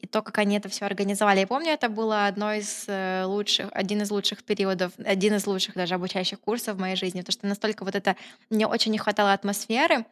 и 0.00 0.06
то, 0.06 0.22
как 0.22 0.38
они 0.38 0.56
это 0.56 0.68
все 0.68 0.86
организовали. 0.86 1.40
Я 1.40 1.46
помню, 1.46 1.70
это 1.72 1.88
было 1.88 2.26
одно 2.26 2.52
из 2.52 2.84
э, 2.86 3.24
лучших, 3.24 3.68
один 3.72 4.02
из 4.02 4.10
лучших 4.10 4.44
периодов, 4.44 4.92
один 5.04 5.34
из 5.34 5.46
лучших 5.46 5.74
даже 5.74 5.94
обучающих 5.94 6.40
курсов 6.40 6.76
в 6.76 6.80
моей 6.80 6.96
жизни, 6.96 7.20
потому 7.20 7.32
что 7.32 7.46
настолько 7.46 7.84
вот 7.84 7.94
это 7.94 8.16
мне 8.50 8.66
очень 8.66 8.92
не 8.92 8.98
хватало 8.98 9.32
атмосферы, 9.32 10.04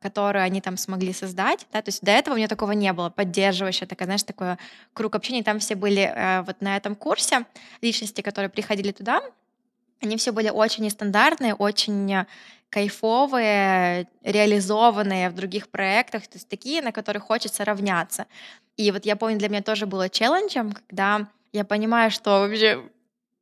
которую 0.00 0.44
они 0.44 0.60
там 0.60 0.76
смогли 0.76 1.12
создать, 1.12 1.66
да, 1.72 1.80
то 1.82 1.88
есть 1.88 2.02
до 2.02 2.10
этого 2.10 2.34
у 2.34 2.36
меня 2.36 2.46
такого 2.46 2.72
не 2.72 2.92
было, 2.92 3.10
поддерживающая 3.10 3.88
такая, 3.88 4.06
знаешь, 4.06 4.22
такой 4.22 4.56
круг 4.92 5.14
общения, 5.14 5.42
там 5.42 5.58
все 5.58 5.74
были 5.74 6.02
э, 6.02 6.42
вот 6.42 6.60
на 6.60 6.76
этом 6.76 6.94
курсе, 6.94 7.46
личности, 7.80 8.20
которые 8.20 8.50
приходили 8.50 8.92
туда, 8.92 9.22
они 10.00 10.16
все 10.16 10.32
были 10.32 10.50
очень 10.50 10.84
нестандартные, 10.84 11.54
очень 11.54 12.26
кайфовые, 12.74 14.08
реализованные 14.24 15.30
в 15.30 15.34
других 15.34 15.68
проектах, 15.68 16.26
то 16.26 16.36
есть 16.36 16.48
такие, 16.48 16.82
на 16.82 16.90
которых 16.90 17.22
хочется 17.22 17.64
равняться. 17.64 18.26
И 18.76 18.90
вот 18.90 19.06
я 19.06 19.16
помню, 19.16 19.38
для 19.38 19.48
меня 19.48 19.62
тоже 19.62 19.86
было 19.86 20.08
челленджем, 20.08 20.72
когда 20.72 21.28
я 21.52 21.64
понимаю, 21.64 22.10
что 22.10 22.40
вообще 22.40 22.82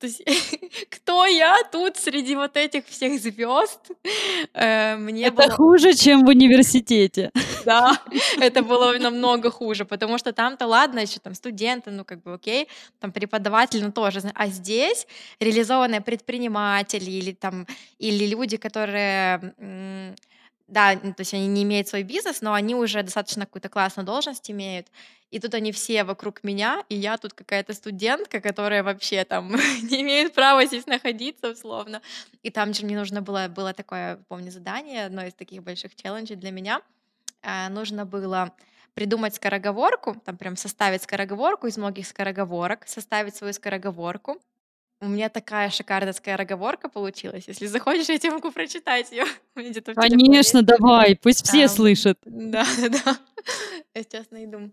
то 0.03 0.09
есть, 0.09 0.21
кто 0.91 1.27
я 1.27 1.57
тут 1.71 1.97
среди 1.97 2.35
вот 2.35 2.57
этих 2.57 2.87
всех 2.89 3.21
звезд? 3.21 3.79
Э, 4.53 4.97
Мне 4.97 5.27
Это 5.27 5.37
было 5.37 5.51
хуже, 5.51 5.95
чем 5.95 6.25
в 6.25 6.29
университете. 6.29 7.31
да, 7.65 8.03
это 8.41 8.63
было 8.63 8.99
намного 8.99 9.51
хуже, 9.53 9.85
потому 9.85 10.19
что 10.19 10.33
там-то 10.33 10.67
ладно, 10.67 10.99
еще 10.99 11.21
там 11.21 11.35
студенты, 11.35 11.93
ну 11.93 12.05
как 12.05 12.21
бы 12.25 12.35
окей, 12.35 12.69
там 12.99 13.13
преподаватели, 13.13 13.85
ну 13.85 13.93
тоже, 13.93 14.21
а 14.35 14.49
здесь 14.49 15.07
реализованные 15.39 16.01
предприниматели 16.01 17.09
или 17.09 17.33
там 17.33 17.67
или 18.01 18.27
люди, 18.27 18.57
которые 18.57 19.55
да, 20.73 20.99
ну, 21.03 21.13
то 21.13 21.21
есть 21.21 21.35
они 21.35 21.49
не 21.49 21.65
имеют 21.65 21.89
свой 21.89 22.03
бизнес, 22.03 22.41
но 22.41 22.55
они 22.55 22.75
уже 22.75 23.03
достаточно 23.03 23.45
какую-то 23.45 23.69
классную 23.69 24.07
должность 24.07 24.51
имеют. 24.51 24.87
И 25.31 25.39
тут 25.39 25.53
они 25.53 25.71
все 25.71 26.03
вокруг 26.03 26.43
меня, 26.43 26.83
и 26.89 26.95
я 26.95 27.19
тут 27.19 27.35
какая-то 27.35 27.75
студентка, 27.75 28.41
которая 28.41 28.83
вообще 28.83 29.25
там 29.25 29.51
не 29.91 30.01
имеет 30.01 30.33
права 30.35 30.65
здесь 30.65 30.87
находиться 30.87 31.51
условно. 31.51 32.01
И 32.43 32.49
там 32.51 32.73
же 32.73 32.87
мне 32.87 32.97
нужно 32.97 33.21
было, 33.21 33.49
было 33.49 33.75
такое, 33.75 34.17
помню, 34.29 34.51
задание, 34.51 35.05
одно 35.05 35.27
из 35.27 35.35
таких 35.35 35.63
больших 35.63 35.95
челленджей 35.95 36.37
для 36.37 36.51
меня. 36.51 36.81
А, 37.43 37.69
Нужно 37.69 38.07
было 38.07 38.55
придумать 38.95 39.35
скороговорку, 39.35 40.15
там 40.25 40.39
прям 40.39 40.57
составить 40.57 41.03
скороговорку 41.03 41.67
из 41.67 41.77
многих 41.77 42.07
скороговорок, 42.07 42.89
составить 42.89 43.37
свою 43.37 43.53
скороговорку. 43.53 44.41
У 45.03 45.09
меня 45.09 45.29
такая 45.29 45.69
шикарная 45.69 46.13
скороговорка 46.13 46.89
получилась. 46.89 47.49
Если 47.49 47.67
захочешь, 47.67 48.09
я 48.09 48.19
тебе 48.19 48.35
могу 48.35 48.53
прочитать 48.53 49.11
ее. 49.11 49.25
Конечно, 49.97 50.63
давай, 50.63 51.17
пусть 51.17 51.45
все 51.45 51.67
слышат. 51.67 52.19
Да, 52.25 52.65
да. 52.89 53.19
Я 53.95 54.03
сейчас 54.05 54.31
найду. 54.31 54.71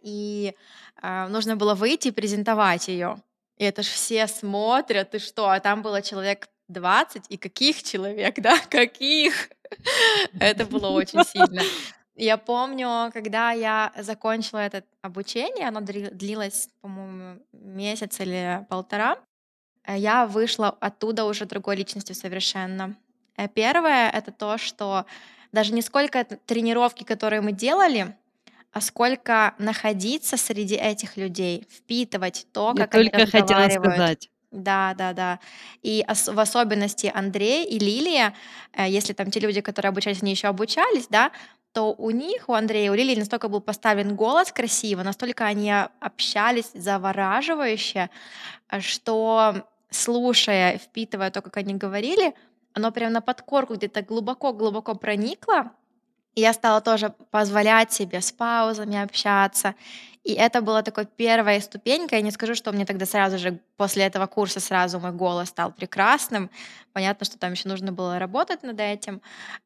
И 0.00 0.54
а, 0.96 1.28
нужно 1.28 1.56
было 1.56 1.74
выйти 1.74 2.08
и 2.08 2.10
презентовать 2.10 2.88
ее. 2.88 3.22
И 3.58 3.64
это 3.64 3.82
ж 3.82 3.86
все 3.86 4.26
смотрят, 4.28 5.14
и 5.14 5.18
что? 5.18 5.50
А 5.50 5.60
там 5.60 5.82
было 5.82 6.00
человек 6.00 6.48
20, 6.68 7.26
и 7.28 7.36
каких 7.36 7.82
человек, 7.82 8.36
да? 8.40 8.56
Каких? 8.70 9.50
Это 10.40 10.64
было 10.64 10.88
очень 10.88 11.22
сильно. 11.24 11.60
Я 12.14 12.38
помню, 12.38 13.10
когда 13.12 13.52
я 13.52 13.92
закончила 13.98 14.58
это 14.58 14.84
обучение, 15.02 15.68
оно 15.68 15.80
длилось, 15.80 16.70
по-моему, 16.80 17.40
месяц 17.52 18.20
или 18.20 18.66
полтора, 18.68 19.16
э, 19.16 19.29
я 19.96 20.26
вышла 20.26 20.68
оттуда 20.80 21.24
уже 21.24 21.46
другой 21.46 21.76
личностью 21.76 22.14
совершенно. 22.14 22.96
Э, 23.36 23.48
Первое— 23.48 24.10
это 24.14 24.32
то, 24.32 24.58
что 24.58 25.06
даже 25.52 25.72
не 25.72 25.82
сколько 25.82 26.24
тренировки, 26.24 27.04
которые 27.04 27.40
мы 27.40 27.52
делали, 27.52 28.16
а 28.72 28.80
сколько 28.80 29.54
находиться 29.58 30.36
среди 30.36 30.76
этих 30.76 31.16
людей, 31.16 31.66
впитывать 31.70 32.46
то, 32.52 32.72
Я 32.76 32.86
как 32.86 32.94
они 32.94 33.10
только 33.10 33.30
хотела 33.30 33.66
разговаривают. 33.66 33.94
сказать. 33.94 34.30
Да, 34.52 34.94
да, 34.96 35.12
да. 35.12 35.40
И 35.82 36.04
ос 36.08 36.26
в 36.28 36.38
особенности 36.38 37.10
Андрей 37.14 37.64
и 37.64 37.78
Лилия, 37.78 38.34
э, 38.72 38.88
если 38.88 39.12
там 39.12 39.30
те 39.30 39.40
люди, 39.40 39.60
которые 39.60 39.90
обучались, 39.90 40.22
они 40.22 40.32
еще 40.32 40.48
обучались, 40.48 41.06
да, 41.08 41.30
то 41.72 41.92
у 41.94 42.10
них, 42.10 42.48
у 42.48 42.54
Андрея 42.54 42.90
у 42.90 42.94
Лилии 42.94 43.14
настолько 43.16 43.48
был 43.48 43.60
поставлен 43.60 44.16
голос 44.16 44.50
красиво, 44.52 45.02
настолько 45.04 45.44
они 45.46 45.72
общались 46.00 46.70
завораживающе, 46.74 48.10
э, 48.70 48.80
что 48.80 49.66
слушая, 49.90 50.78
впитывая 50.78 51.30
то, 51.30 51.42
как 51.42 51.56
они 51.56 51.74
говорили, 51.74 52.34
оно 52.72 52.92
прям 52.92 53.12
на 53.12 53.20
подкорку 53.20 53.74
где-то 53.74 54.02
глубоко-глубоко 54.02 54.94
проникло, 54.94 55.72
и 56.34 56.42
я 56.42 56.52
стала 56.52 56.80
тоже 56.80 57.12
позволять 57.30 57.92
себе 57.92 58.20
с 58.20 58.30
паузами 58.30 59.02
общаться. 59.02 59.74
И 60.22 60.32
это 60.32 60.60
была 60.60 60.82
такой 60.82 61.06
первая 61.06 61.60
ступенька. 61.60 62.16
Я 62.16 62.22
не 62.22 62.30
скажу, 62.30 62.54
что 62.54 62.72
мне 62.72 62.84
тогда 62.84 63.06
сразу 63.06 63.38
же 63.38 63.58
после 63.76 64.04
этого 64.04 64.26
курса 64.26 64.60
сразу 64.60 65.00
мой 65.00 65.12
голос 65.12 65.48
стал 65.48 65.72
прекрасным. 65.72 66.50
Понятно, 66.92 67.24
что 67.24 67.38
там 67.38 67.52
еще 67.52 67.68
нужно 67.68 67.92
было 67.92 68.18
работать 68.18 68.62
над 68.62 68.78
этим, 68.78 69.22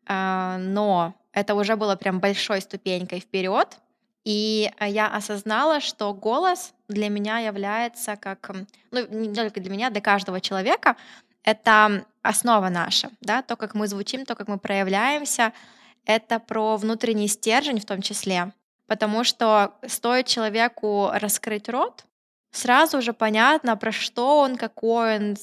а, 0.07 0.59
но 0.59 1.15
это 1.33 1.55
уже 1.55 1.77
было 1.77 1.97
прям 1.97 2.21
большой 2.21 2.61
ступенькой 2.61 3.21
вперед. 3.21 3.79
И 4.25 4.71
а, 4.79 4.89
я 4.89 5.09
осознала, 5.09 5.81
что 5.81 6.13
голос 6.15 6.73
для 6.89 7.09
меня 7.09 7.39
является 7.39 8.17
как, 8.17 8.51
ну 8.91 9.07
не 9.09 9.35
только 9.35 9.61
для 9.61 9.71
меня, 9.71 9.91
для 9.91 10.01
каждого 10.01 10.41
человека, 10.41 10.97
это 11.43 12.07
основа 12.23 12.71
наша, 12.71 13.11
да, 13.21 13.43
то, 13.43 13.57
как 13.57 13.75
мы 13.75 13.87
звучим, 13.87 14.25
то, 14.25 14.35
как 14.35 14.49
мы 14.49 14.59
проявляемся, 14.59 15.53
это 16.07 16.39
про 16.39 16.77
внутренний 16.77 17.29
стержень 17.29 17.81
в 17.81 17.85
том 17.85 18.01
числе. 18.01 18.53
Потому 18.87 19.25
что 19.25 19.75
стоит 19.87 20.27
человеку 20.27 21.11
раскрыть 21.13 21.69
рот, 21.69 22.05
сразу 22.51 23.03
же 23.03 23.13
понятно, 23.13 23.77
про 23.77 23.93
что 23.93 24.41
он, 24.41 24.57
какой 24.57 25.17
он. 25.17 25.37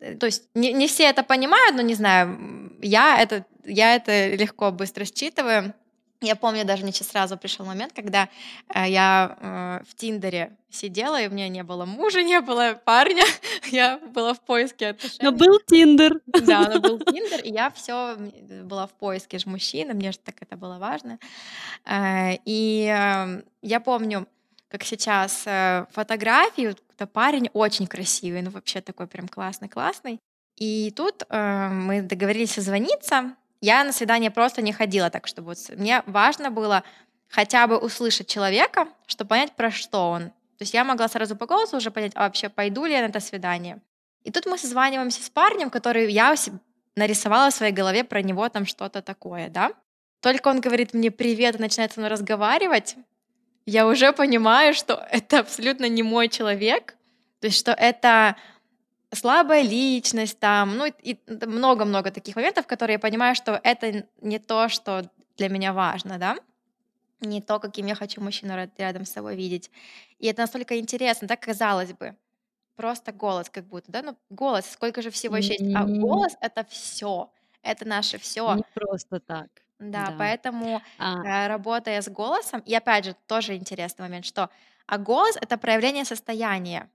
Э, 0.00 0.14
то 0.16 0.26
есть 0.26 0.48
не, 0.54 0.72
не 0.72 0.86
все 0.86 1.04
это 1.04 1.22
понимают, 1.22 1.76
но 1.76 1.82
не 1.82 1.94
знаю, 1.94 2.76
я 2.82 3.18
это, 3.20 3.44
я 3.64 3.94
это 3.94 4.34
легко, 4.34 4.70
быстро 4.70 5.04
считываю. 5.04 5.74
Я 6.20 6.34
помню, 6.34 6.64
даже 6.64 6.82
мне 6.82 6.92
сейчас 6.92 7.08
сразу 7.08 7.36
пришел 7.36 7.66
момент, 7.66 7.92
когда 7.92 8.28
э, 8.74 8.88
я 8.88 9.36
э, 9.38 9.84
в 9.88 9.94
Тиндере 9.94 10.56
сидела, 10.70 11.20
и 11.20 11.28
у 11.28 11.30
меня 11.30 11.48
не 11.48 11.62
было 11.62 11.84
мужа, 11.84 12.22
не 12.22 12.40
было 12.40 12.80
парня, 12.84 13.24
я 13.70 13.98
была 13.98 14.32
в 14.32 14.40
поиске 14.40 14.88
отношений. 14.88 15.20
Но 15.22 15.32
был 15.32 15.60
Тиндер. 15.66 16.20
Да, 16.26 16.68
но 16.68 16.80
был 16.80 16.98
Тиндер, 17.12 17.40
и 17.40 17.50
я 17.50 17.70
все 17.70 18.16
была 18.64 18.86
в 18.86 18.94
поиске 18.94 19.38
же 19.38 19.48
мужчины, 19.48 19.94
мне 19.94 20.12
же 20.12 20.18
так 20.18 20.36
это 20.40 20.56
было 20.56 20.78
важно. 20.78 21.18
Э, 21.84 22.36
и 22.44 22.86
э, 22.86 23.42
я 23.62 23.80
помню, 23.80 24.26
как 24.68 24.84
сейчас 24.84 25.42
э, 25.46 25.86
фотографии, 25.92 26.68
вот 26.68 26.82
парень 27.12 27.50
очень 27.52 27.86
красивый, 27.86 28.42
ну 28.42 28.50
вообще 28.50 28.80
такой 28.80 29.06
прям 29.06 29.28
классный-классный. 29.28 30.18
И 30.56 30.90
тут 30.96 31.24
э, 31.28 31.68
мы 31.68 32.00
договорились 32.00 32.52
созвониться, 32.52 33.36
я 33.60 33.84
на 33.84 33.92
свидание 33.92 34.30
просто 34.30 34.62
не 34.62 34.72
ходила 34.72 35.10
так, 35.10 35.26
чтобы 35.26 35.48
вот 35.48 35.58
мне 35.76 36.02
важно 36.06 36.50
было 36.50 36.82
хотя 37.28 37.66
бы 37.66 37.76
услышать 37.78 38.28
человека, 38.28 38.88
чтобы 39.06 39.28
понять, 39.28 39.52
про 39.52 39.70
что 39.70 40.10
он. 40.10 40.28
То 40.58 40.62
есть 40.62 40.74
я 40.74 40.84
могла 40.84 41.08
сразу 41.08 41.36
по 41.36 41.46
голосу 41.46 41.76
уже 41.76 41.90
понять, 41.90 42.12
а 42.14 42.24
вообще 42.24 42.48
пойду 42.48 42.84
ли 42.86 42.92
я 42.92 43.02
на 43.02 43.06
это 43.06 43.20
свидание. 43.20 43.80
И 44.24 44.30
тут 44.30 44.46
мы 44.46 44.58
созваниваемся 44.58 45.22
с 45.22 45.30
парнем, 45.30 45.70
который 45.70 46.10
я 46.10 46.34
нарисовала 46.96 47.50
в 47.50 47.54
своей 47.54 47.72
голове 47.72 48.04
про 48.04 48.22
него 48.22 48.48
там 48.48 48.66
что-то 48.66 49.02
такое, 49.02 49.48
да. 49.48 49.72
Только 50.20 50.48
он 50.48 50.60
говорит 50.60 50.94
мне 50.94 51.10
привет 51.10 51.56
и 51.56 51.58
начинает 51.58 51.92
со 51.92 52.00
мной 52.00 52.10
разговаривать, 52.10 52.96
я 53.66 53.86
уже 53.86 54.12
понимаю, 54.12 54.74
что 54.74 55.06
это 55.10 55.40
абсолютно 55.40 55.88
не 55.88 56.02
мой 56.02 56.28
человек, 56.28 56.96
то 57.40 57.48
есть 57.48 57.58
что 57.58 57.72
это 57.72 58.36
слабая 59.12 59.62
личность 59.62 60.38
там, 60.38 60.76
ну 60.76 60.86
и 60.86 61.18
много-много 61.26 62.10
таких 62.10 62.36
моментов, 62.36 62.66
которые 62.66 62.94
я 62.94 62.98
понимаю, 62.98 63.34
что 63.34 63.60
это 63.62 64.06
не 64.20 64.38
то, 64.38 64.68
что 64.68 65.10
для 65.36 65.48
меня 65.48 65.72
важно, 65.72 66.18
да, 66.18 66.36
не 67.20 67.40
то, 67.40 67.58
каким 67.58 67.86
я 67.86 67.94
хочу 67.94 68.20
мужчину 68.20 68.54
рядом 68.76 69.04
с 69.04 69.10
собой 69.10 69.36
видеть. 69.36 69.70
И 70.18 70.26
это 70.26 70.42
настолько 70.42 70.78
интересно, 70.78 71.28
так 71.28 71.40
казалось 71.40 71.92
бы, 71.92 72.16
просто 72.76 73.12
голос 73.12 73.48
как 73.50 73.66
будто, 73.66 73.90
да, 73.92 74.02
ну 74.02 74.16
голос, 74.30 74.70
сколько 74.70 75.02
же 75.02 75.10
всего 75.10 75.36
еще 75.36 75.54
есть, 75.58 75.74
а 75.74 75.84
голос 75.84 76.36
это 76.40 76.64
все, 76.64 77.30
это 77.62 77.86
наше 77.86 78.18
все. 78.18 78.54
Не 78.54 78.64
просто 78.74 79.20
так. 79.20 79.48
Да, 79.78 80.06
да. 80.06 80.14
поэтому 80.18 80.80
а... 80.98 81.44
Э, 81.44 81.48
работая 81.48 82.00
с 82.00 82.08
голосом, 82.08 82.60
и 82.60 82.74
опять 82.74 83.04
же 83.04 83.16
тоже 83.26 83.56
интересный 83.56 84.04
момент, 84.04 84.24
что 84.24 84.48
а 84.86 84.98
голос 84.98 85.36
это 85.40 85.58
проявление 85.58 86.04
состояния. 86.04 86.88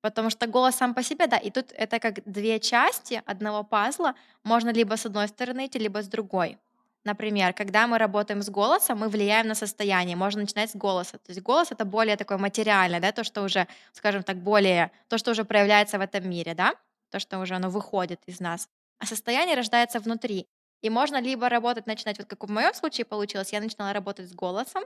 Потому 0.00 0.30
что 0.30 0.46
голос 0.46 0.76
сам 0.76 0.94
по 0.94 1.02
себе, 1.02 1.26
да, 1.26 1.36
и 1.36 1.50
тут 1.50 1.72
это 1.72 1.98
как 1.98 2.22
две 2.24 2.58
части 2.58 3.22
одного 3.26 3.64
пазла. 3.64 4.14
Можно 4.44 4.70
либо 4.72 4.96
с 4.96 5.06
одной 5.06 5.28
стороны 5.28 5.66
идти, 5.66 5.78
либо 5.78 6.02
с 6.02 6.08
другой. 6.08 6.58
Например, 7.04 7.52
когда 7.54 7.86
мы 7.86 7.98
работаем 7.98 8.42
с 8.42 8.50
голосом, 8.50 8.98
мы 8.98 9.08
влияем 9.08 9.48
на 9.48 9.54
состояние. 9.54 10.16
Можно 10.16 10.42
начинать 10.42 10.70
с 10.70 10.76
голоса. 10.76 11.18
То 11.18 11.30
есть 11.30 11.40
голос 11.40 11.72
это 11.72 11.84
более 11.84 12.16
такое 12.16 12.38
материальное, 12.38 13.00
да, 13.00 13.12
то, 13.12 13.24
что 13.24 13.42
уже, 13.42 13.66
скажем 13.92 14.22
так, 14.22 14.36
более, 14.36 14.90
то, 15.08 15.16
что 15.18 15.30
уже 15.30 15.44
проявляется 15.44 15.98
в 15.98 16.02
этом 16.02 16.28
мире, 16.28 16.54
да, 16.54 16.74
то, 17.10 17.18
что 17.18 17.38
уже 17.38 17.54
оно 17.54 17.70
выходит 17.70 18.20
из 18.26 18.40
нас. 18.40 18.68
А 18.98 19.06
состояние 19.06 19.56
рождается 19.56 19.98
внутри. 19.98 20.46
И 20.82 20.90
можно 20.90 21.20
либо 21.20 21.48
работать, 21.48 21.86
начинать, 21.86 22.18
вот 22.18 22.26
как 22.26 22.44
в 22.44 22.50
моем 22.50 22.74
случае 22.74 23.04
получилось, 23.04 23.52
я 23.52 23.60
начинала 23.60 23.92
работать 23.92 24.28
с 24.28 24.34
голосом, 24.34 24.84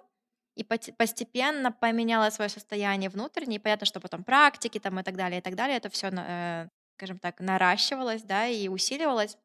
и 0.54 0.64
постепенно 0.64 1.72
поменяла 1.72 2.30
свое 2.30 2.48
состояние 2.48 3.10
внутреннее. 3.10 3.58
И 3.58 3.62
понятно, 3.62 3.86
что 3.86 4.00
потом 4.00 4.22
практики 4.22 4.78
там 4.78 5.00
и 5.00 5.02
так 5.02 5.16
далее, 5.16 5.38
и 5.38 5.42
так 5.42 5.54
далее, 5.54 5.76
это 5.76 5.88
все, 5.88 6.10
э, 6.12 6.68
скажем 6.96 7.18
так, 7.18 7.40
наращивалось, 7.40 8.22
да, 8.22 8.46
и 8.46 8.68
усиливалось. 8.68 9.36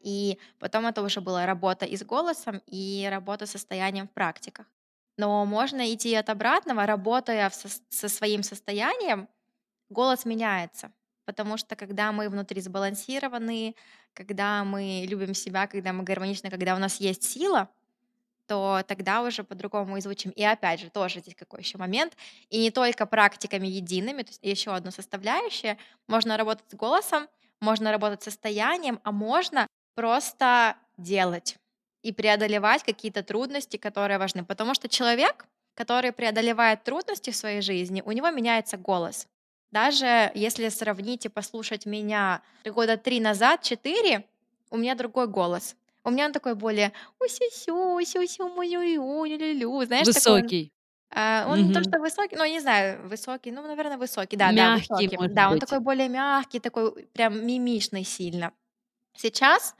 И 0.00 0.38
потом 0.58 0.86
это 0.86 1.02
уже 1.02 1.20
была 1.22 1.46
работа 1.46 1.86
и 1.86 1.96
с 1.96 2.04
голосом, 2.04 2.60
и 2.66 3.08
работа 3.10 3.46
с 3.46 3.52
состоянием 3.52 4.06
в 4.06 4.12
практиках. 4.12 4.66
Но 5.16 5.46
можно 5.46 5.92
идти 5.94 6.14
от 6.14 6.28
обратного, 6.28 6.86
работая 6.86 7.48
со, 7.50 7.68
со 7.88 8.08
своим 8.08 8.42
состоянием, 8.42 9.28
голос 9.88 10.26
меняется. 10.26 10.92
Потому 11.24 11.56
что 11.56 11.74
когда 11.74 12.12
мы 12.12 12.28
внутри 12.28 12.60
сбалансированы, 12.60 13.76
когда 14.12 14.62
мы 14.64 15.06
любим 15.08 15.32
себя, 15.32 15.66
когда 15.66 15.94
мы 15.94 16.04
гармоничны, 16.04 16.50
когда 16.50 16.74
у 16.74 16.78
нас 16.78 17.00
есть 17.00 17.22
сила, 17.22 17.70
то 18.46 18.82
тогда 18.86 19.22
уже 19.22 19.44
по-другому 19.44 19.96
и 19.96 20.00
звучим. 20.00 20.30
И 20.32 20.44
опять 20.44 20.80
же, 20.80 20.90
тоже 20.90 21.20
здесь 21.20 21.34
какой 21.34 21.60
еще 21.60 21.78
момент. 21.78 22.16
И 22.50 22.58
не 22.58 22.70
только 22.70 23.06
практиками 23.06 23.66
едиными, 23.66 24.22
то 24.22 24.30
есть 24.30 24.40
еще 24.42 24.74
одну 24.74 24.90
составляющую. 24.90 25.76
Можно 26.06 26.36
работать 26.36 26.70
с 26.70 26.74
голосом, 26.74 27.28
можно 27.60 27.90
работать 27.90 28.22
с 28.22 28.24
состоянием, 28.24 29.00
а 29.02 29.12
можно 29.12 29.66
просто 29.94 30.76
делать 30.96 31.56
и 32.02 32.12
преодолевать 32.12 32.82
какие-то 32.84 33.22
трудности, 33.22 33.78
которые 33.78 34.18
важны. 34.18 34.44
Потому 34.44 34.74
что 34.74 34.88
человек, 34.88 35.46
который 35.74 36.12
преодолевает 36.12 36.84
трудности 36.84 37.30
в 37.30 37.36
своей 37.36 37.62
жизни, 37.62 38.02
у 38.04 38.12
него 38.12 38.30
меняется 38.30 38.76
голос. 38.76 39.26
Даже 39.70 40.30
если 40.34 40.68
сравнить 40.68 41.24
и 41.24 41.28
послушать 41.28 41.86
меня 41.86 42.42
года 42.64 42.96
три 42.96 43.20
назад, 43.20 43.62
четыре, 43.62 44.24
у 44.70 44.76
меня 44.76 44.94
другой 44.94 45.26
голос. 45.26 45.76
У 46.04 46.10
меня 46.10 46.26
он 46.26 46.32
такой 46.32 46.54
более 46.54 46.92
усю-сю, 47.20 47.98
мою 48.54 48.82
знаешь, 49.84 50.06
Высокий. 50.06 50.72
Такой, 51.10 51.46
он, 51.46 51.52
он 51.52 51.62
не 51.62 51.70
то, 51.70 51.80
что 51.82 51.98
высокий, 52.00 52.36
ну, 52.36 52.44
не 52.44 52.60
знаю, 52.60 53.08
высокий, 53.08 53.52
ну, 53.52 53.62
наверное, 53.62 53.98
высокий, 53.98 54.36
да, 54.36 54.52
мягкий, 54.52 55.08
да, 55.08 55.16
высокий. 55.16 55.16
Может 55.16 55.34
да, 55.34 55.50
он 55.50 55.58
такой 55.58 55.80
более 55.80 56.08
мягкий, 56.08 56.60
такой 56.60 57.06
прям 57.14 57.46
мимишный 57.46 58.04
сильно. 58.04 58.52
Сейчас 59.16 59.74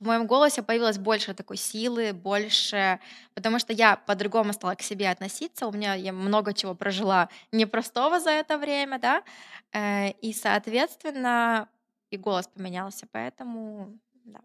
в 0.00 0.06
моем 0.06 0.26
голосе 0.26 0.62
появилось 0.62 0.98
больше 0.98 1.34
такой 1.34 1.56
силы, 1.56 2.12
больше, 2.12 3.00
потому 3.34 3.58
что 3.58 3.72
я 3.72 3.96
по-другому 3.96 4.52
стала 4.52 4.74
к 4.74 4.82
себе 4.82 5.10
относиться, 5.10 5.66
у 5.66 5.72
меня 5.72 5.94
я 5.94 6.12
много 6.12 6.54
чего 6.54 6.74
прожила 6.74 7.28
непростого 7.52 8.20
за 8.20 8.30
это 8.30 8.58
время, 8.58 8.98
да, 8.98 9.22
э, 9.72 10.10
и, 10.22 10.32
соответственно, 10.32 11.68
и 12.10 12.16
голос 12.16 12.48
поменялся, 12.48 13.06
поэтому, 13.12 13.98
да. 14.24 14.40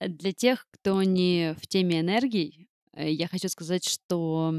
Для 0.00 0.32
тех, 0.32 0.66
кто 0.70 1.02
не 1.02 1.54
в 1.60 1.66
теме 1.66 2.00
энергий, 2.00 2.68
э, 2.94 3.10
я 3.10 3.28
хочу 3.28 3.48
сказать, 3.48 3.84
что 3.86 4.54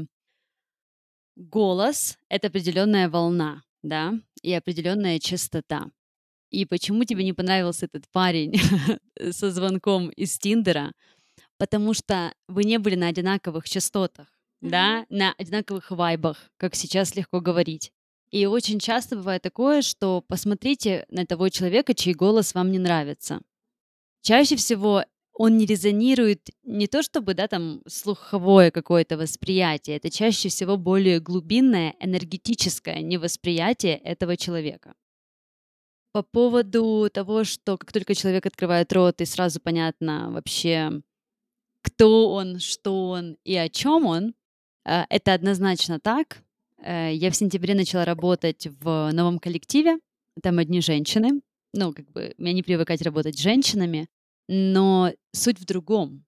голос— 1.36 2.18
это 2.28 2.48
определенная 2.48 3.08
волна, 3.08 3.62
да, 3.82 4.14
и 4.42 4.52
определенная 4.52 5.18
частота. 5.18 5.90
И 6.50 6.64
почему 6.64 7.04
тебе 7.04 7.24
не 7.24 7.32
понравился 7.32 7.86
этот 7.86 8.08
парень 8.10 8.54
со 9.30 9.50
звонком 9.50 10.10
из 10.10 10.38
Тиндера? 10.38 10.92
Потому 11.58 11.94
что 11.94 12.34
вы 12.48 12.64
не 12.64 12.78
были 12.78 12.94
на 12.94 13.08
одинаковых 13.08 13.68
частотах, 13.68 14.26
mm-hmm. 14.62 14.68
да, 14.68 15.06
на 15.08 15.32
одинаковых 15.38 15.90
вайбах, 15.90 16.50
как 16.58 16.74
сейчас 16.74 17.16
легко 17.16 17.40
говорить. 17.40 17.92
И 18.30 18.46
очень 18.46 18.78
часто 18.78 19.16
бывает 19.16 19.42
такое, 19.42 19.82
что 19.82 20.22
посмотрите 20.26 21.04
на 21.10 21.26
того 21.26 21.48
человека, 21.48 21.94
чей 21.94 22.14
голос 22.14 22.54
вам 22.54 22.70
не 22.70 22.78
нравится. 22.78 23.40
Чаще 24.22 24.56
всего 24.56 25.04
он 25.34 25.56
не 25.56 25.66
резонирует 25.66 26.50
не 26.62 26.86
то 26.86 27.02
чтобы, 27.02 27.34
да, 27.34 27.48
там, 27.48 27.82
слуховое 27.86 28.70
какое-то 28.70 29.16
восприятие, 29.16 29.96
это 29.96 30.10
чаще 30.10 30.48
всего 30.48 30.76
более 30.76 31.20
глубинное, 31.20 31.94
энергетическое 32.00 33.00
невосприятие 33.00 33.96
этого 33.96 34.36
человека. 34.36 34.94
По 36.12 36.22
поводу 36.22 37.08
того, 37.12 37.44
что 37.44 37.78
как 37.78 37.92
только 37.92 38.14
человек 38.14 38.44
открывает 38.44 38.92
рот, 38.92 39.22
и 39.22 39.24
сразу 39.24 39.60
понятно 39.60 40.30
вообще, 40.30 41.00
кто 41.82 42.30
он, 42.32 42.58
что 42.58 43.08
он 43.08 43.38
и 43.44 43.56
о 43.56 43.70
чем 43.70 44.04
он, 44.04 44.34
э, 44.84 45.04
это 45.08 45.32
однозначно 45.32 45.98
так. 45.98 46.42
Э, 46.82 47.10
я 47.14 47.30
в 47.30 47.36
сентябре 47.36 47.74
начала 47.74 48.04
работать 48.04 48.66
в 48.80 49.10
новом 49.12 49.38
коллективе, 49.38 49.98
там 50.42 50.58
одни 50.58 50.82
женщины, 50.82 51.40
ну, 51.72 51.94
как 51.94 52.10
бы, 52.12 52.34
мне 52.36 52.52
не 52.52 52.62
привыкать 52.62 53.00
работать 53.00 53.38
с 53.38 53.42
женщинами, 53.42 54.08
но 54.48 55.12
суть 55.32 55.60
в 55.60 55.64
другом. 55.64 56.24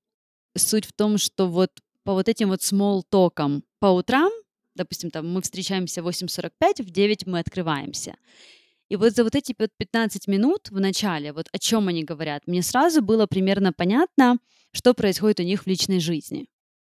Суть 0.56 0.86
в 0.86 0.92
том, 0.92 1.18
что 1.18 1.48
вот 1.48 1.70
по 2.04 2.12
вот 2.12 2.28
этим 2.28 2.48
вот 2.48 2.60
small 2.60 3.02
токам 3.08 3.64
по 3.80 3.86
утрам, 3.86 4.30
допустим, 4.74 5.10
там 5.10 5.32
мы 5.32 5.42
встречаемся 5.42 6.02
в 6.02 6.08
8.45, 6.08 6.82
в 6.82 6.90
9 6.90 7.26
мы 7.26 7.38
открываемся. 7.40 8.16
И 8.88 8.96
вот 8.96 9.14
за 9.14 9.24
вот 9.24 9.34
эти 9.34 9.52
15 9.54 10.28
минут 10.28 10.70
в 10.70 10.78
начале, 10.78 11.32
вот 11.32 11.48
о 11.52 11.58
чем 11.58 11.88
они 11.88 12.04
говорят, 12.04 12.46
мне 12.46 12.62
сразу 12.62 13.02
было 13.02 13.26
примерно 13.26 13.72
понятно, 13.72 14.38
что 14.72 14.94
происходит 14.94 15.40
у 15.40 15.42
них 15.42 15.64
в 15.64 15.66
личной 15.66 16.00
жизни. 16.00 16.46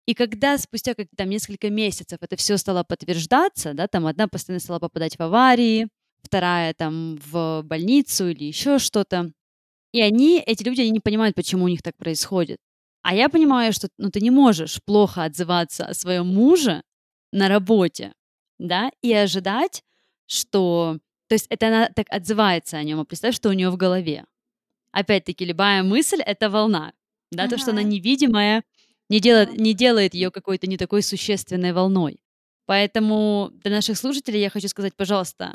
И 0.07 0.15
когда 0.15 0.59
спустя 0.59 0.95
как 0.95 1.09
там 1.17 1.31
несколько 1.31 1.71
месяцев 1.71 2.19
это 2.21 2.37
все 2.37 2.57
стало 2.57 2.85
подтверждаться, 2.85 3.75
да, 3.75 3.87
там 3.87 4.07
одна 4.07 4.29
постоянно 4.29 4.61
стала 4.61 4.79
попадать 4.79 5.19
в 5.19 5.23
аварии, 5.23 5.89
вторая 6.23 6.75
там 6.75 7.19
в 7.25 7.63
больницу 7.63 8.29
или 8.29 8.45
еще 8.45 8.79
что-то, 8.79 9.33
и 9.95 10.01
они, 10.01 10.41
эти 10.41 10.65
люди, 10.65 10.81
они 10.81 10.91
не 10.91 10.99
понимают, 10.99 11.37
почему 11.37 11.67
у 11.67 11.69
них 11.69 11.81
так 11.81 11.97
происходит. 11.97 12.59
А 13.03 13.15
я 13.15 13.29
понимаю, 13.29 13.73
что 13.73 13.89
ну, 13.97 14.11
ты 14.11 14.21
не 14.21 14.31
можешь 14.31 14.83
плохо 14.85 15.23
отзываться 15.23 15.87
о 15.87 15.95
своем 15.95 16.27
муже 16.27 16.83
на 17.31 17.49
работе, 17.49 18.13
да, 18.59 18.91
и 19.03 19.13
ожидать, 19.13 19.85
что... 20.27 20.99
То 21.29 21.37
есть 21.37 21.47
это 21.49 21.69
она 21.69 21.91
так 21.95 22.07
отзывается 22.11 22.77
о 22.77 22.83
нем, 22.83 22.99
а 22.99 23.05
представь, 23.05 23.37
что 23.37 23.51
у 23.51 23.53
нее 23.53 23.71
в 23.71 23.77
голове. 23.77 24.25
Опять-таки, 24.91 25.45
любая 25.45 25.85
мысль— 25.85 26.21
это 26.27 26.51
волна, 26.51 26.93
да, 27.31 27.45
uh-huh. 27.45 27.51
то, 27.51 27.59
что 27.59 27.71
она 27.71 27.85
невидимая, 27.85 28.65
не 29.09 29.21
делает, 29.21 29.57
не 29.57 29.75
делает 29.75 30.15
ее 30.15 30.33
какой-то 30.33 30.67
не 30.67 30.77
такой 30.77 31.03
существенной 31.03 31.73
волной. 31.73 32.19
Поэтому 32.67 33.53
для 33.63 33.71
наших 33.71 33.97
слушателей 33.97 34.41
я 34.41 34.51
хочу 34.51 34.67
сказать, 34.67 34.97
пожалуйста, 34.97 35.55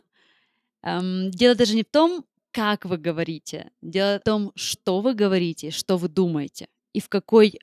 эм, 0.82 1.30
дело 1.30 1.56
даже 1.56 1.76
не 1.76 1.84
в 1.84 1.92
том, 1.92 2.24
как 2.52 2.86
вы 2.86 2.97
говорите. 2.97 3.72
Дело 3.82 4.20
в 4.20 4.24
том, 4.24 4.52
что 4.56 5.02
вы 5.02 5.14
говорите, 5.14 5.72
что 5.72 5.97
вы 5.97 6.08
думаете 6.08 6.68
и 6.93 7.00
в 7.00 7.10
какой 7.10 7.60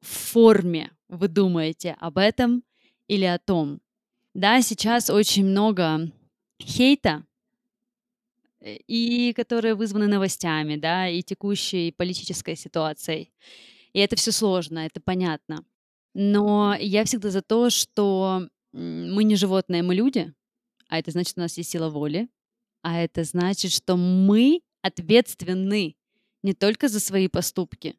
форме 0.00 0.90
вы 1.08 1.28
думаете 1.28 1.96
об 2.00 2.18
этом 2.18 2.64
или 3.08 3.24
о 3.24 3.38
том. 3.38 3.80
Да, 4.34 4.62
сейчас 4.62 5.10
очень 5.10 5.44
много 5.44 6.10
хейта, 6.60 7.24
э, 8.60 8.76
и 8.86 9.32
которые 9.34 9.74
вызваны 9.74 10.06
новостями, 10.06 10.76
да, 10.76 11.08
и 11.08 11.22
текущей 11.22 11.92
политической 11.92 12.56
ситуацией. 12.56 13.30
И 13.92 13.98
это 13.98 14.16
все 14.16 14.32
сложно, 14.32 14.80
это 14.80 15.00
понятно. 15.00 15.64
Но 16.14 16.74
я 16.78 17.04
всегда 17.04 17.30
за 17.30 17.42
то, 17.42 17.70
что 17.70 18.48
мы 18.72 19.24
не 19.24 19.36
животные, 19.36 19.82
мы 19.82 19.94
люди, 19.94 20.32
а 20.88 20.98
это 20.98 21.10
значит, 21.10 21.36
у 21.36 21.40
нас 21.40 21.56
есть 21.58 21.70
сила 21.70 21.90
воли, 21.90 22.28
а 22.82 23.00
это 23.00 23.24
значит, 23.24 23.72
что 23.72 23.96
мы 23.96 24.60
ответственны 24.82 25.96
не 26.42 26.54
только 26.54 26.88
за 26.88 27.00
свои 27.00 27.28
поступки, 27.28 27.96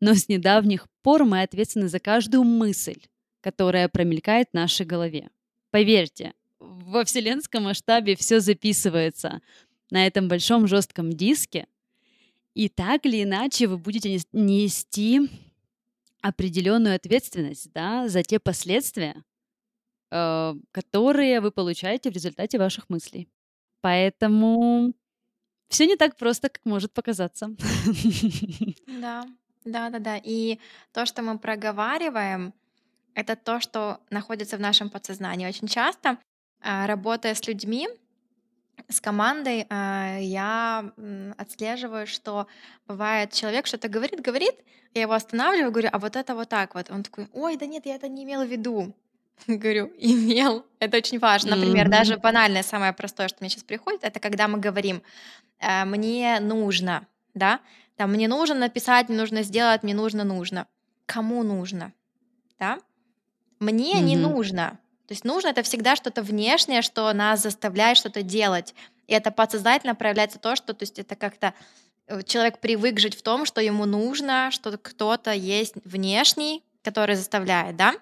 но 0.00 0.14
с 0.14 0.28
недавних 0.28 0.86
пор 1.02 1.24
мы 1.24 1.42
ответственны 1.42 1.88
за 1.88 2.00
каждую 2.00 2.44
мысль, 2.44 3.00
которая 3.40 3.88
промелькает 3.88 4.48
в 4.50 4.54
нашей 4.54 4.84
голове. 4.84 5.30
Поверьте, 5.70 6.34
во 6.58 7.04
вселенском 7.04 7.64
масштабе 7.64 8.16
все 8.16 8.40
записывается 8.40 9.40
на 9.90 10.06
этом 10.06 10.28
большом 10.28 10.66
жестком 10.66 11.12
диске, 11.12 11.66
и 12.54 12.68
так 12.68 13.04
или 13.06 13.22
иначе 13.22 13.66
вы 13.66 13.78
будете 13.78 14.20
нести 14.32 15.28
определенную 16.22 16.94
ответственность 16.96 17.72
да, 17.72 18.08
за 18.08 18.22
те 18.22 18.38
последствия, 18.38 19.22
э, 20.10 20.54
которые 20.72 21.40
вы 21.40 21.50
получаете 21.50 22.10
в 22.10 22.14
результате 22.14 22.58
ваших 22.58 22.88
мыслей. 22.88 23.28
Поэтому 23.84 24.94
все 25.68 25.86
не 25.86 25.96
так 25.96 26.16
просто, 26.16 26.48
как 26.48 26.64
может 26.64 26.94
показаться. 26.94 27.50
Да, 28.86 29.26
да, 29.66 29.90
да, 29.90 29.98
да. 29.98 30.16
И 30.24 30.58
то, 30.92 31.04
что 31.04 31.20
мы 31.22 31.38
проговариваем, 31.38 32.54
это 33.14 33.36
то, 33.36 33.60
что 33.60 34.00
находится 34.08 34.56
в 34.56 34.60
нашем 34.60 34.88
подсознании. 34.88 35.46
Очень 35.46 35.68
часто, 35.68 36.16
а, 36.62 36.86
работая 36.86 37.34
с 37.34 37.46
людьми, 37.46 37.86
с 38.88 39.02
командой, 39.02 39.66
а, 39.68 40.16
я 40.18 40.90
отслеживаю, 41.36 42.06
что 42.06 42.46
бывает 42.88 43.32
человек 43.32 43.66
что-то 43.66 43.88
говорит, 43.88 44.22
говорит, 44.22 44.54
я 44.94 45.02
его 45.02 45.12
останавливаю, 45.12 45.72
говорю, 45.72 45.90
а 45.92 45.98
вот 45.98 46.16
это 46.16 46.34
вот 46.34 46.48
так 46.48 46.74
вот. 46.74 46.90
Он 46.90 47.02
такой, 47.02 47.28
ой, 47.34 47.56
да 47.56 47.66
нет, 47.66 47.84
я 47.84 47.96
это 47.96 48.08
не 48.08 48.24
имел 48.24 48.44
в 48.44 48.50
виду. 48.50 48.94
Говорю, 49.46 49.92
имел. 49.98 50.64
Это 50.78 50.96
очень 50.96 51.18
важно. 51.18 51.56
Например, 51.56 51.88
даже 51.88 52.16
банальное, 52.16 52.62
самое 52.62 52.92
простое, 52.92 53.28
что 53.28 53.38
мне 53.40 53.50
сейчас 53.50 53.64
приходит, 53.64 54.04
это 54.04 54.20
когда 54.20 54.48
мы 54.48 54.58
говорим, 54.58 55.02
э, 55.60 55.84
мне 55.84 56.38
нужно, 56.40 57.06
да, 57.34 57.60
там, 57.96 58.12
мне 58.12 58.28
нужно 58.28 58.56
написать, 58.56 59.08
мне 59.08 59.18
нужно 59.18 59.42
сделать, 59.42 59.82
мне 59.82 59.94
нужно, 59.94 60.24
нужно. 60.24 60.66
Кому 61.06 61.42
нужно, 61.42 61.92
да? 62.58 62.78
Мне 63.60 64.00
не 64.00 64.16
нужно. 64.16 64.78
То 65.06 65.12
есть 65.12 65.24
нужно 65.24 65.48
это 65.48 65.62
всегда 65.62 65.96
что-то 65.96 66.22
внешнее, 66.22 66.82
что 66.82 67.12
нас 67.12 67.42
заставляет 67.42 67.98
что-то 67.98 68.22
делать. 68.22 68.74
И 69.06 69.12
это 69.12 69.30
подсознательно 69.30 69.94
проявляется 69.94 70.38
то, 70.38 70.56
что, 70.56 70.72
то 70.72 70.82
есть 70.82 70.98
это 70.98 71.14
как-то 71.14 71.52
э, 72.06 72.22
человек 72.22 72.58
привык 72.58 72.98
жить 72.98 73.16
в 73.16 73.22
том, 73.22 73.44
что 73.44 73.60
ему 73.60 73.84
нужно, 73.84 74.50
что 74.50 74.76
кто-то 74.78 75.32
есть 75.32 75.74
внешний, 75.84 76.64
который 76.82 77.16
заставляет, 77.16 77.76
да? 77.76 77.94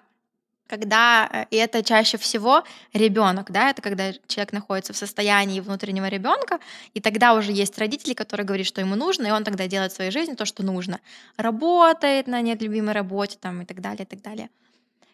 Когда, 0.67 1.29
э, 1.31 1.45
и 1.51 1.57
это 1.57 1.83
чаще 1.83 2.17
всего 2.17 2.63
ребенок, 2.93 3.51
да, 3.51 3.69
это 3.69 3.81
когда 3.81 4.13
человек 4.27 4.53
находится 4.53 4.93
в 4.93 4.97
состоянии 4.97 5.59
внутреннего 5.59 6.07
ребенка, 6.07 6.59
и 6.93 7.01
тогда 7.01 7.33
уже 7.33 7.51
есть 7.51 7.77
родители, 7.77 8.13
которые 8.13 8.45
говорят, 8.45 8.67
что 8.67 8.81
ему 8.81 8.95
нужно, 8.95 9.27
и 9.27 9.31
он 9.31 9.43
тогда 9.43 9.67
делает 9.67 9.91
в 9.91 9.95
своей 9.95 10.11
жизни 10.11 10.35
то, 10.35 10.45
что 10.45 10.63
нужно. 10.63 10.99
Работает 11.37 12.27
на 12.27 12.41
нелюбимой 12.41 12.93
работе 12.93 13.37
там, 13.39 13.61
и 13.61 13.65
так 13.65 13.81
далее, 13.81 14.03
и 14.03 14.05
так 14.05 14.21
далее. 14.21 14.49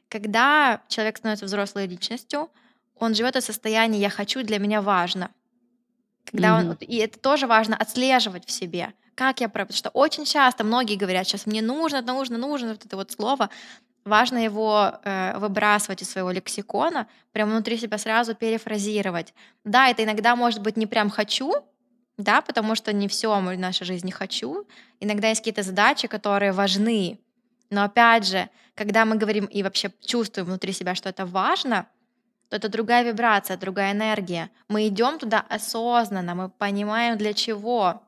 Когда 0.08 0.82
человек 0.88 1.18
становится 1.18 1.45
взрослой 1.45 1.88
личностью, 1.88 2.50
он 2.97 3.16
живет 3.16 3.36
в 3.36 3.41
состоянии 3.41 4.00
«я 4.00 4.10
хочу, 4.10 4.43
для 4.43 4.60
меня 4.60 4.82
важно». 4.82 5.32
Когда 6.26 6.60
mm-hmm. 6.60 6.70
он, 6.70 6.78
и 6.82 6.97
это 6.97 7.18
тоже 7.18 7.47
важно 7.47 7.76
отслеживать 7.76 8.45
в 8.45 8.52
себе. 8.52 8.93
Как 9.16 9.41
я, 9.41 9.50
потому 9.50 9.74
что 9.74 9.89
очень 9.89 10.26
часто 10.26 10.64
многие 10.64 10.95
говорят, 10.95 11.28
сейчас 11.28 11.45
мне 11.45 11.62
нужно, 11.62 12.02
нужно, 12.02 12.38
нужно, 12.38 12.70
вот 12.70 12.86
это 12.86 12.95
вот 12.95 13.12
слово, 13.12 13.50
важно 14.10 14.38
его 14.43 14.91
э, 15.03 15.38
выбрасывать 15.38 16.01
из 16.01 16.10
своего 16.10 16.32
лексикона, 16.32 17.07
прям 17.32 17.49
внутри 17.49 17.78
себя 17.78 17.97
сразу 17.97 18.36
перефразировать. 18.36 19.34
Да, 19.64 19.88
это 19.88 20.03
иногда 20.03 20.36
может 20.36 20.62
быть 20.62 20.78
не 20.78 20.88
прям 20.88 21.10
хочу, 21.10 21.53
да, 22.18 22.41
потому 22.41 22.76
что 22.76 22.91
не 22.91 23.07
все 23.07 23.39
в 23.39 23.57
нашей 23.57 23.86
жизни 23.86 24.12
хочу. 24.12 24.68
Иногда 24.99 25.30
есть 25.30 25.39
какие-то 25.39 25.64
задачи, 25.64 26.07
которые 26.07 26.51
важны. 26.51 27.20
Но 27.70 27.84
опять 27.84 28.28
же, 28.28 28.49
когда 28.76 29.05
мы 29.05 29.16
говорим 29.16 29.45
и 29.45 29.64
вообще 29.64 29.91
чувствуем 30.05 30.47
внутри 30.47 30.74
себя, 30.74 30.95
что 30.95 31.10
это 31.10 31.26
важно, 31.26 31.88
то 32.49 32.55
это 32.55 32.68
другая 32.68 33.03
вибрация, 33.03 33.57
другая 33.57 33.93
энергия. 33.93 34.49
Мы 34.68 34.88
идем 34.88 35.20
туда 35.20 35.45
осознанно, 35.47 36.36
мы 36.36 36.49
понимаем 36.49 37.18
для 37.18 37.34
чего. 37.34 38.01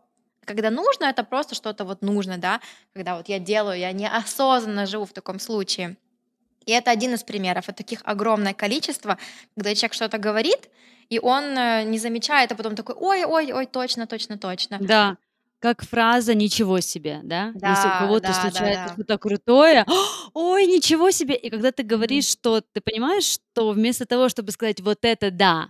Когда 0.46 0.70
нужно, 0.70 1.06
это 1.06 1.24
просто 1.24 1.56
что-то 1.56 1.86
вот 1.86 2.02
нужно, 2.02 2.38
да, 2.38 2.62
когда 2.94 3.16
вот 3.16 3.30
я 3.30 3.39
делаю, 3.39 3.78
я 3.78 3.92
неосознанно 3.92 4.86
живу 4.86 5.06
в 5.06 5.14
таком 5.14 5.39
случае. 5.39 5.98
И 6.66 6.72
это 6.72 6.92
один 6.92 7.14
из 7.14 7.24
примеров. 7.24 7.70
И 7.70 7.74
таких 7.74 8.02
огромное 8.04 8.54
количество, 8.54 9.18
когда 9.56 9.76
человек 9.76 9.94
что-то 9.94 10.18
говорит, 10.18 10.70
и 11.10 11.20
он 11.20 11.44
э, 11.58 11.84
не 11.84 12.00
замечает, 12.00 12.52
а 12.52 12.56
потом 12.56 12.76
такой, 12.76 12.96
ой, 12.96 13.26
ой, 13.26 13.52
ой, 13.52 13.66
точно, 13.66 14.08
точно, 14.08 14.38
точно. 14.38 14.78
Да, 14.80 15.18
как 15.60 15.84
фраза 15.84 16.34
«ничего 16.34 16.80
себе», 16.80 17.20
да? 17.24 17.52
да 17.54 17.70
Если 17.70 17.88
у 17.88 18.00
кого-то 18.00 18.28
да, 18.28 18.34
случается 18.34 18.84
да, 18.84 18.88
да. 18.88 18.94
что-то 18.94 19.18
крутое, 19.20 19.86
ой, 20.34 20.66
ничего 20.66 21.12
себе! 21.12 21.36
И 21.36 21.50
когда 21.50 21.72
ты 21.72 21.84
говоришь, 21.84 22.26
что 22.26 22.62
ты 22.62 22.82
понимаешь, 22.82 23.26
что 23.26 23.72
вместо 23.72 24.06
того, 24.06 24.28
чтобы 24.28 24.52
сказать 24.52 24.82
«вот 24.82 25.00
это 25.04 25.30
да», 25.30 25.70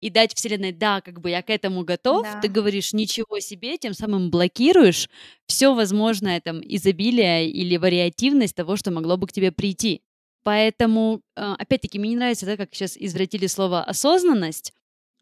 и 0.00 0.10
дать 0.10 0.34
Вселенной, 0.34 0.72
да, 0.72 1.00
как 1.00 1.20
бы 1.20 1.30
я 1.30 1.42
к 1.42 1.50
этому 1.50 1.84
готов, 1.84 2.22
да. 2.22 2.40
ты 2.40 2.48
говоришь 2.48 2.92
ничего 2.92 3.38
себе, 3.40 3.76
тем 3.76 3.94
самым 3.94 4.30
блокируешь 4.30 5.08
все 5.46 5.74
возможное 5.74 6.40
там 6.40 6.60
изобилие 6.62 7.50
или 7.50 7.76
вариативность 7.76 8.54
того, 8.56 8.76
что 8.76 8.90
могло 8.90 9.16
бы 9.16 9.26
к 9.26 9.32
тебе 9.32 9.52
прийти. 9.52 10.02
Поэтому, 10.42 11.20
а, 11.36 11.54
опять-таки, 11.54 11.98
мне 11.98 12.10
не 12.10 12.16
нравится, 12.16 12.46
да, 12.46 12.56
как 12.56 12.74
сейчас 12.74 12.96
извратили 12.96 13.46
слово 13.46 13.82
осознанность. 13.82 14.72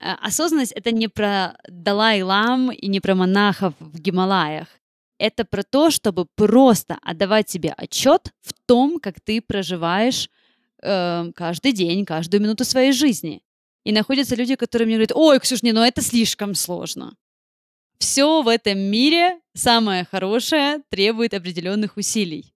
А, 0.01 0.14
осознанность 0.14 0.72
это 0.72 0.93
не 0.93 1.09
про 1.09 1.59
Далай-лам 1.68 2.70
и 2.70 2.87
не 2.87 3.01
про 3.01 3.14
монахов 3.16 3.74
в 3.81 3.99
Гималаях. 4.01 4.68
это 5.18 5.45
про 5.45 5.64
то, 5.64 5.91
чтобы 5.91 6.26
просто 6.37 6.99
отдавать 7.03 7.51
себе 7.51 7.74
отчет 7.76 8.33
в 8.41 8.53
том, 8.66 9.01
как 9.01 9.20
ты 9.20 9.41
проживаешь 9.41 10.31
э, 10.81 11.33
каждый 11.35 11.72
день, 11.72 12.05
каждую 12.05 12.41
минуту 12.41 12.64
своей 12.64 12.93
жизни. 12.93 13.43
И 13.89 13.93
находятся 13.93 14.36
люди, 14.36 14.55
которые 14.55 14.84
мне 14.84 14.97
говорят, 14.97 15.12
ой, 15.14 15.41
Ксюш, 15.41 15.62
не, 15.62 15.72
ну 15.72 15.80
это 15.80 16.03
слишком 16.03 16.55
сложно. 16.55 17.16
Все 17.99 18.43
в 18.43 18.49
этом 18.49 18.78
мире, 18.78 19.41
самое 19.55 20.05
хорошее, 20.05 20.82
требует 20.91 21.32
определенных 21.32 21.97
усилий. 21.97 22.53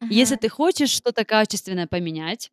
Uh-huh. 0.00 0.06
Если 0.10 0.36
ты 0.36 0.48
хочешь 0.48 0.90
что-то 0.90 1.24
качественное 1.24 1.88
поменять, 1.88 2.52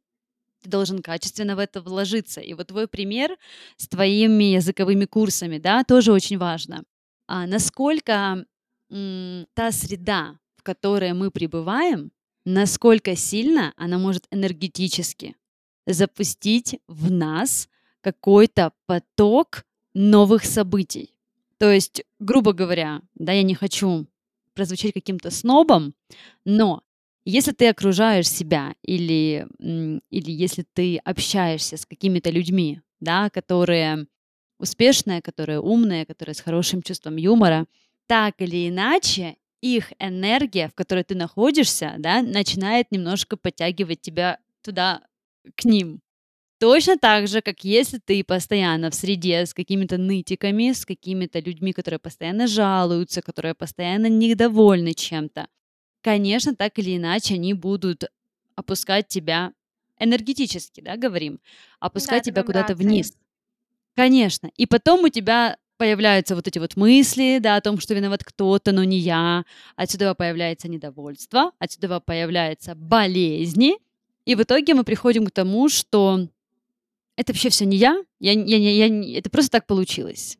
ты 0.63 0.69
должен 0.69 1.03
качественно 1.03 1.55
в 1.55 1.59
это 1.59 1.79
вложиться. 1.79 2.41
И 2.41 2.55
вот 2.55 2.69
твой 2.69 2.87
пример 2.87 3.37
с 3.75 3.87
твоими 3.87 4.45
языковыми 4.45 5.05
курсами, 5.05 5.59
да, 5.59 5.83
тоже 5.83 6.11
очень 6.11 6.39
важно. 6.39 6.85
А 7.27 7.45
насколько 7.45 8.47
м, 8.89 9.45
та 9.53 9.71
среда, 9.71 10.39
в 10.55 10.63
которой 10.63 11.13
мы 11.13 11.29
пребываем, 11.29 12.11
насколько 12.45 13.15
сильно 13.15 13.75
она 13.77 13.99
может 13.99 14.25
энергетически 14.31 15.35
запустить 15.85 16.79
в 16.87 17.11
нас 17.11 17.69
какой-то 18.01 18.73
поток 18.85 19.65
новых 19.93 20.45
событий. 20.45 21.13
То 21.57 21.71
есть, 21.71 22.03
грубо 22.19 22.53
говоря, 22.53 23.01
да, 23.15 23.31
я 23.31 23.43
не 23.43 23.55
хочу 23.55 24.07
прозвучать 24.53 24.93
каким-то 24.93 25.31
снобом, 25.31 25.93
но 26.45 26.83
если 27.25 27.51
ты 27.51 27.67
окружаешь 27.67 28.29
себя 28.29 28.75
или, 28.83 29.47
или 29.59 30.31
если 30.31 30.65
ты 30.73 30.97
общаешься 30.97 31.77
с 31.77 31.85
какими-то 31.85 32.29
людьми, 32.29 32.81
да, 32.99 33.29
которые 33.29 34.07
успешные, 34.59 35.21
которые 35.21 35.59
умные, 35.59 36.05
которые 36.05 36.35
с 36.35 36.41
хорошим 36.41 36.81
чувством 36.81 37.17
юмора, 37.17 37.67
так 38.07 38.35
или 38.39 38.69
иначе 38.69 39.35
их 39.61 39.91
энергия, 39.99 40.69
в 40.69 40.73
которой 40.73 41.03
ты 41.03 41.15
находишься, 41.15 41.95
да, 41.97 42.21
начинает 42.21 42.91
немножко 42.91 43.37
подтягивать 43.37 44.01
тебя 44.01 44.39
туда, 44.61 45.01
к 45.55 45.65
ним. 45.65 46.01
Точно 46.59 46.97
так 46.97 47.27
же, 47.27 47.41
как 47.41 47.63
если 47.63 47.99
ты 47.99 48.23
постоянно 48.23 48.89
в 48.89 48.95
среде 48.95 49.45
с 49.45 49.53
какими-то 49.53 49.97
нытиками, 49.97 50.71
с 50.71 50.85
какими-то 50.85 51.39
людьми, 51.39 51.71
которые 51.71 51.99
постоянно 51.99 52.47
жалуются, 52.47 53.21
которые 53.21 53.53
постоянно 53.53 54.07
недовольны 54.07 54.93
чем-то, 54.93 55.47
конечно, 56.01 56.55
так 56.55 56.79
или 56.79 56.97
иначе 56.97 57.35
они 57.35 57.53
будут 57.53 58.05
опускать 58.55 59.07
тебя 59.07 59.53
энергетически, 59.99 60.81
да, 60.81 60.97
говорим, 60.97 61.39
опускать 61.79 62.23
да, 62.23 62.31
тебя 62.31 62.43
куда-то 62.43 62.73
вниз. 62.73 63.13
Конечно. 63.95 64.49
И 64.57 64.65
потом 64.65 65.03
у 65.03 65.09
тебя 65.09 65.57
появляются 65.77 66.35
вот 66.35 66.47
эти 66.47 66.57
вот 66.57 66.75
мысли, 66.75 67.37
да, 67.39 67.55
о 67.55 67.61
том, 67.61 67.79
что 67.79 67.93
виноват 67.93 68.23
кто-то, 68.23 68.71
но 68.71 68.83
не 68.83 68.97
я. 68.97 69.45
Отсюда 69.75 70.15
появляется 70.15 70.67
недовольство, 70.67 71.51
отсюда 71.59 71.99
появляются 71.99 72.73
болезни. 72.73 73.77
И 74.25 74.35
в 74.35 74.41
итоге 74.41 74.73
мы 74.73 74.83
приходим 74.83 75.25
к 75.27 75.31
тому, 75.31 75.69
что 75.69 76.27
это 77.17 77.33
вообще 77.33 77.49
все 77.49 77.65
не 77.65 77.77
я, 77.77 78.01
я, 78.19 78.31
я, 78.31 78.57
я, 78.57 78.85
я, 78.85 79.17
это 79.17 79.29
просто 79.29 79.51
так 79.51 79.67
получилось. 79.67 80.37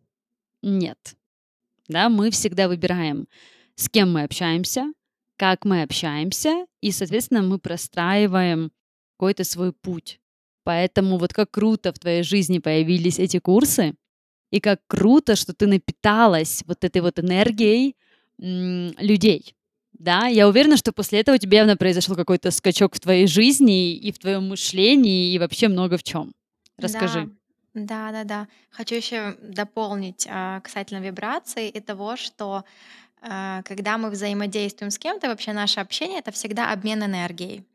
Нет. 0.61 1.15
Да, 1.87 2.07
мы 2.09 2.31
всегда 2.31 2.67
выбираем, 2.67 3.27
с 3.75 3.89
кем 3.89 4.13
мы 4.13 4.23
общаемся, 4.23 4.93
как 5.37 5.65
мы 5.65 5.81
общаемся, 5.81 6.65
и, 6.81 6.91
соответственно, 6.91 7.41
мы 7.41 7.59
простраиваем 7.59 8.71
какой-то 9.17 9.43
свой 9.43 9.73
путь. 9.73 10.19
Поэтому 10.63 11.17
вот 11.17 11.33
как 11.33 11.51
круто 11.51 11.93
в 11.93 11.99
твоей 11.99 12.23
жизни 12.23 12.59
появились 12.59 13.19
эти 13.19 13.39
курсы, 13.39 13.95
и 14.51 14.59
как 14.59 14.81
круто, 14.87 15.35
что 15.35 15.53
ты 15.53 15.67
напиталась 15.67 16.63
вот 16.67 16.83
этой 16.83 17.01
вот 17.01 17.19
энергией 17.19 17.95
людей. 18.37 19.55
Да, 19.93 20.27
я 20.27 20.47
уверена, 20.47 20.77
что 20.77 20.91
после 20.91 21.19
этого 21.19 21.35
у 21.35 21.39
тебя 21.39 21.59
явно 21.59 21.75
произошел 21.75 22.15
какой-то 22.15 22.51
скачок 22.51 22.95
в 22.95 22.99
твоей 22.99 23.25
жизни 23.27 23.95
и 23.95 24.11
в 24.11 24.19
твоем 24.19 24.47
мышлении, 24.47 25.33
и 25.33 25.39
вообще 25.39 25.69
много 25.69 25.97
в 25.97 26.03
чем. 26.03 26.33
Расскажи. 26.77 27.29
Да, 27.73 28.11
да, 28.11 28.23
да. 28.23 28.47
Хочу 28.71 28.95
еще 28.95 29.37
дополнить 29.41 30.27
а, 30.29 30.61
касательно 30.61 30.99
вибраций 30.99 31.69
и 31.69 31.79
того, 31.79 32.15
что 32.15 32.63
а, 33.21 33.61
когда 33.63 33.97
мы 33.97 34.09
взаимодействуем 34.09 34.91
с 34.91 34.97
кем-то, 34.97 35.27
вообще 35.27 35.53
наше 35.53 35.79
общение 35.79 36.19
это 36.19 36.31
всегда 36.31 36.71
обмен 36.71 37.03
энергией. 37.03 37.65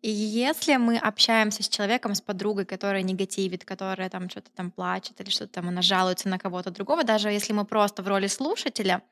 И 0.00 0.10
если 0.10 0.76
мы 0.76 0.96
общаемся 0.96 1.64
с 1.64 1.68
человеком, 1.68 2.14
с 2.14 2.20
подругой, 2.20 2.64
которая 2.64 3.02
негативит, 3.02 3.64
которая 3.64 4.08
там 4.08 4.30
что-то 4.30 4.50
там 4.54 4.70
плачет 4.70 5.20
или 5.20 5.28
что-то 5.28 5.54
там 5.54 5.68
она 5.68 5.82
жалуется 5.82 6.28
на 6.28 6.38
кого-то 6.38 6.70
другого, 6.70 7.02
даже 7.02 7.30
если 7.30 7.52
мы 7.52 7.64
просто 7.64 8.02
в 8.02 8.08
роли 8.08 8.28
слушателя, 8.28 9.02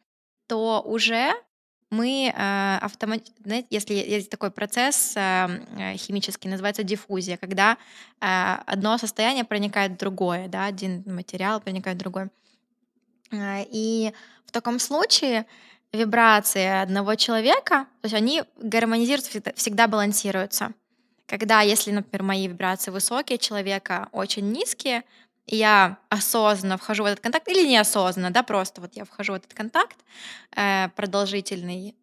то 0.46 0.80
уже 0.84 1.32
мы 1.90 2.32
э, 2.34 2.78
автомат... 2.80 3.22
знаете, 3.44 3.68
если 3.70 3.94
есть 3.94 4.30
такой 4.30 4.50
процесс 4.50 5.14
э, 5.16 5.46
э, 5.78 5.96
химический, 5.96 6.50
называется 6.50 6.82
диффузия, 6.82 7.36
когда 7.36 7.76
э, 8.20 8.56
одно 8.66 8.98
состояние 8.98 9.44
проникает 9.44 9.92
в 9.92 9.96
другое, 9.96 10.48
да, 10.48 10.66
один 10.66 11.02
материал 11.06 11.60
проникает 11.60 11.96
в 11.96 12.00
другой. 12.00 12.28
И 13.32 14.12
в 14.46 14.52
таком 14.52 14.78
случае 14.78 15.46
вибрации 15.92 16.82
одного 16.82 17.14
человека, 17.14 17.86
то 18.00 18.06
есть 18.06 18.14
они 18.14 18.42
гармонизируются, 18.56 19.52
всегда, 19.54 19.86
балансируются. 19.88 20.72
Когда, 21.26 21.60
если, 21.60 21.90
например, 21.90 22.22
мои 22.22 22.46
вибрации 22.46 22.92
высокие, 22.92 23.38
человека 23.38 24.08
очень 24.12 24.52
низкие, 24.52 25.02
я 25.46 25.98
осознанно 26.08 26.76
вхожу 26.76 27.02
в 27.02 27.06
этот 27.06 27.20
контакт, 27.20 27.48
или 27.48 27.66
неосознанно, 27.66 28.30
да, 28.30 28.42
просто 28.42 28.80
вот 28.80 28.94
я 28.94 29.04
вхожу 29.04 29.32
в 29.32 29.36
этот 29.36 29.54
контакт 29.54 29.96
э, 30.56 30.88
продолжительный, 30.96 31.94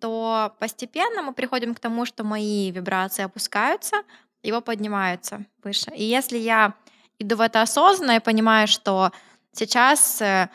то 0.00 0.54
постепенно 0.58 1.22
мы 1.22 1.32
приходим 1.32 1.74
к 1.74 1.80
тому, 1.80 2.06
что 2.06 2.24
мои 2.24 2.70
вибрации 2.70 3.24
опускаются, 3.24 3.96
его 4.42 4.60
поднимаются 4.60 5.44
выше. 5.62 5.90
И 5.94 6.04
если 6.04 6.38
я 6.38 6.74
иду 7.18 7.36
в 7.36 7.40
это 7.40 7.62
осознанно 7.62 8.16
и 8.16 8.20
понимаю, 8.20 8.68
что 8.68 9.12
сейчас 9.52 10.22
э, 10.22 10.48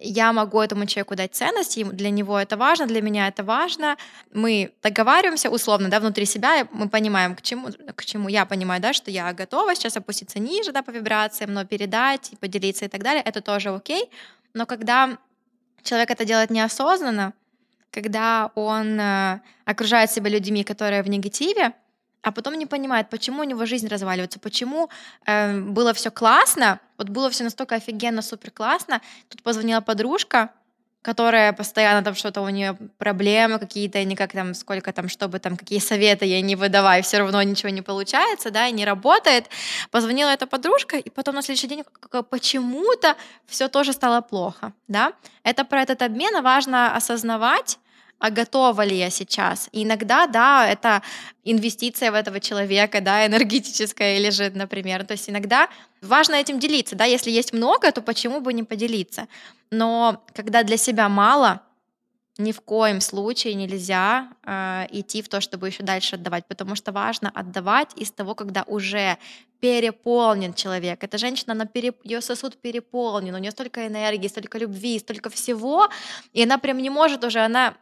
я 0.00 0.32
могу 0.32 0.60
этому 0.60 0.86
человеку 0.86 1.14
дать 1.14 1.34
ценность, 1.34 1.78
и 1.78 1.84
для 1.84 2.10
него 2.10 2.38
это 2.38 2.56
важно, 2.56 2.86
для 2.86 3.02
меня 3.02 3.28
это 3.28 3.44
важно. 3.44 3.96
Мы 4.32 4.72
договариваемся 4.82 5.50
условно, 5.50 5.88
да, 5.88 6.00
внутри 6.00 6.24
себя, 6.26 6.66
мы 6.72 6.88
понимаем, 6.88 7.36
к 7.36 7.42
чему, 7.42 7.68
к 7.94 8.04
чему 8.04 8.28
я 8.28 8.46
понимаю, 8.46 8.80
да, 8.80 8.92
что 8.92 9.10
я 9.10 9.32
готова 9.32 9.74
сейчас 9.74 9.96
опуститься 9.96 10.38
ниже, 10.38 10.72
да, 10.72 10.82
по 10.82 10.90
вибрациям, 10.90 11.52
но 11.52 11.64
передать, 11.64 12.32
поделиться 12.40 12.86
и 12.86 12.88
так 12.88 13.02
далее, 13.02 13.22
это 13.22 13.40
тоже 13.40 13.70
окей. 13.70 14.10
Но 14.54 14.66
когда 14.66 15.18
человек 15.82 16.10
это 16.10 16.24
делает 16.24 16.50
неосознанно, 16.50 17.34
когда 17.90 18.50
он 18.54 18.98
э, 18.98 19.40
окружает 19.64 20.10
себя 20.10 20.30
людьми, 20.30 20.64
которые 20.64 21.02
в 21.02 21.08
негативе, 21.08 21.72
а 22.22 22.32
потом 22.32 22.54
не 22.54 22.66
понимает, 22.66 23.08
почему 23.10 23.40
у 23.40 23.44
него 23.44 23.66
жизнь 23.66 23.88
разваливается, 23.88 24.38
почему 24.38 24.90
э, 25.26 25.58
было 25.60 25.92
все 25.92 26.10
классно, 26.10 26.80
вот 26.98 27.08
было 27.08 27.30
все 27.30 27.44
настолько 27.44 27.76
офигенно, 27.76 28.22
супер 28.22 28.50
классно. 28.50 29.00
Тут 29.28 29.42
позвонила 29.42 29.80
подружка, 29.80 30.50
которая 31.02 31.52
постоянно 31.54 32.02
там 32.04 32.14
что-то 32.14 32.42
у 32.42 32.48
нее 32.50 32.76
проблемы 32.98 33.58
какие-то, 33.58 34.04
никак 34.04 34.32
там 34.32 34.54
сколько 34.54 34.92
там, 34.92 35.08
чтобы 35.08 35.38
там 35.38 35.56
какие 35.56 35.78
советы 35.78 36.26
ей 36.26 36.42
не 36.42 36.56
выдавай, 36.56 37.00
все 37.00 37.18
равно 37.18 37.42
ничего 37.42 37.70
не 37.70 37.82
получается, 37.82 38.50
да, 38.50 38.66
и 38.66 38.72
не 38.72 38.84
работает. 38.84 39.46
Позвонила 39.90 40.28
эта 40.28 40.46
подружка, 40.46 40.98
и 40.98 41.08
потом 41.08 41.34
на 41.34 41.42
следующий 41.42 41.68
день 41.68 41.84
почему-то 42.28 43.16
все 43.46 43.68
тоже 43.68 43.92
стало 43.92 44.20
плохо, 44.20 44.72
да. 44.88 45.12
Это 45.42 45.64
про 45.64 45.82
этот 45.82 46.02
обмен, 46.02 46.42
важно 46.42 46.94
осознавать, 46.94 47.78
а 48.20 48.30
готова 48.30 48.84
ли 48.84 48.96
я 48.96 49.10
сейчас. 49.10 49.68
И 49.72 49.82
иногда, 49.82 50.26
да, 50.26 50.68
это 50.68 51.02
инвестиция 51.42 52.12
в 52.12 52.14
этого 52.14 52.38
человека, 52.38 53.00
да, 53.00 53.26
энергетическая 53.26 54.18
или 54.18 54.30
же, 54.30 54.50
например. 54.50 55.04
То 55.04 55.12
есть 55.12 55.28
иногда 55.30 55.68
важно 56.02 56.34
этим 56.34 56.58
делиться, 56.58 56.94
да, 56.94 57.06
если 57.06 57.30
есть 57.30 57.52
много, 57.52 57.90
то 57.90 58.02
почему 58.02 58.40
бы 58.40 58.52
не 58.52 58.62
поделиться. 58.62 59.26
Но 59.70 60.22
когда 60.34 60.62
для 60.62 60.76
себя 60.76 61.08
мало, 61.08 61.62
ни 62.36 62.52
в 62.52 62.60
коем 62.60 63.00
случае 63.00 63.54
нельзя 63.54 64.28
э, 64.44 64.86
идти 64.90 65.22
в 65.22 65.28
то, 65.28 65.40
чтобы 65.40 65.68
еще 65.68 65.82
дальше 65.82 66.16
отдавать, 66.16 66.46
потому 66.46 66.74
что 66.74 66.92
важно 66.92 67.30
отдавать 67.34 67.90
из 67.96 68.10
того, 68.12 68.34
когда 68.34 68.64
уже 68.66 69.16
переполнен 69.60 70.54
человек. 70.54 71.04
Эта 71.04 71.18
женщина, 71.18 71.52
она 71.52 71.66
переп... 71.66 71.96
ее 72.04 72.20
сосуд 72.20 72.56
переполнен, 72.56 73.34
у 73.34 73.38
нее 73.38 73.50
столько 73.50 73.86
энергии, 73.86 74.28
столько 74.28 74.58
любви, 74.58 74.98
столько 74.98 75.28
всего, 75.30 75.88
и 76.32 76.42
она 76.42 76.58
прям 76.58 76.78
не 76.78 76.90
может 76.90 77.24
уже, 77.24 77.40
она 77.40 77.74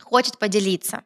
хочет 0.00 0.38
поделиться. 0.38 1.02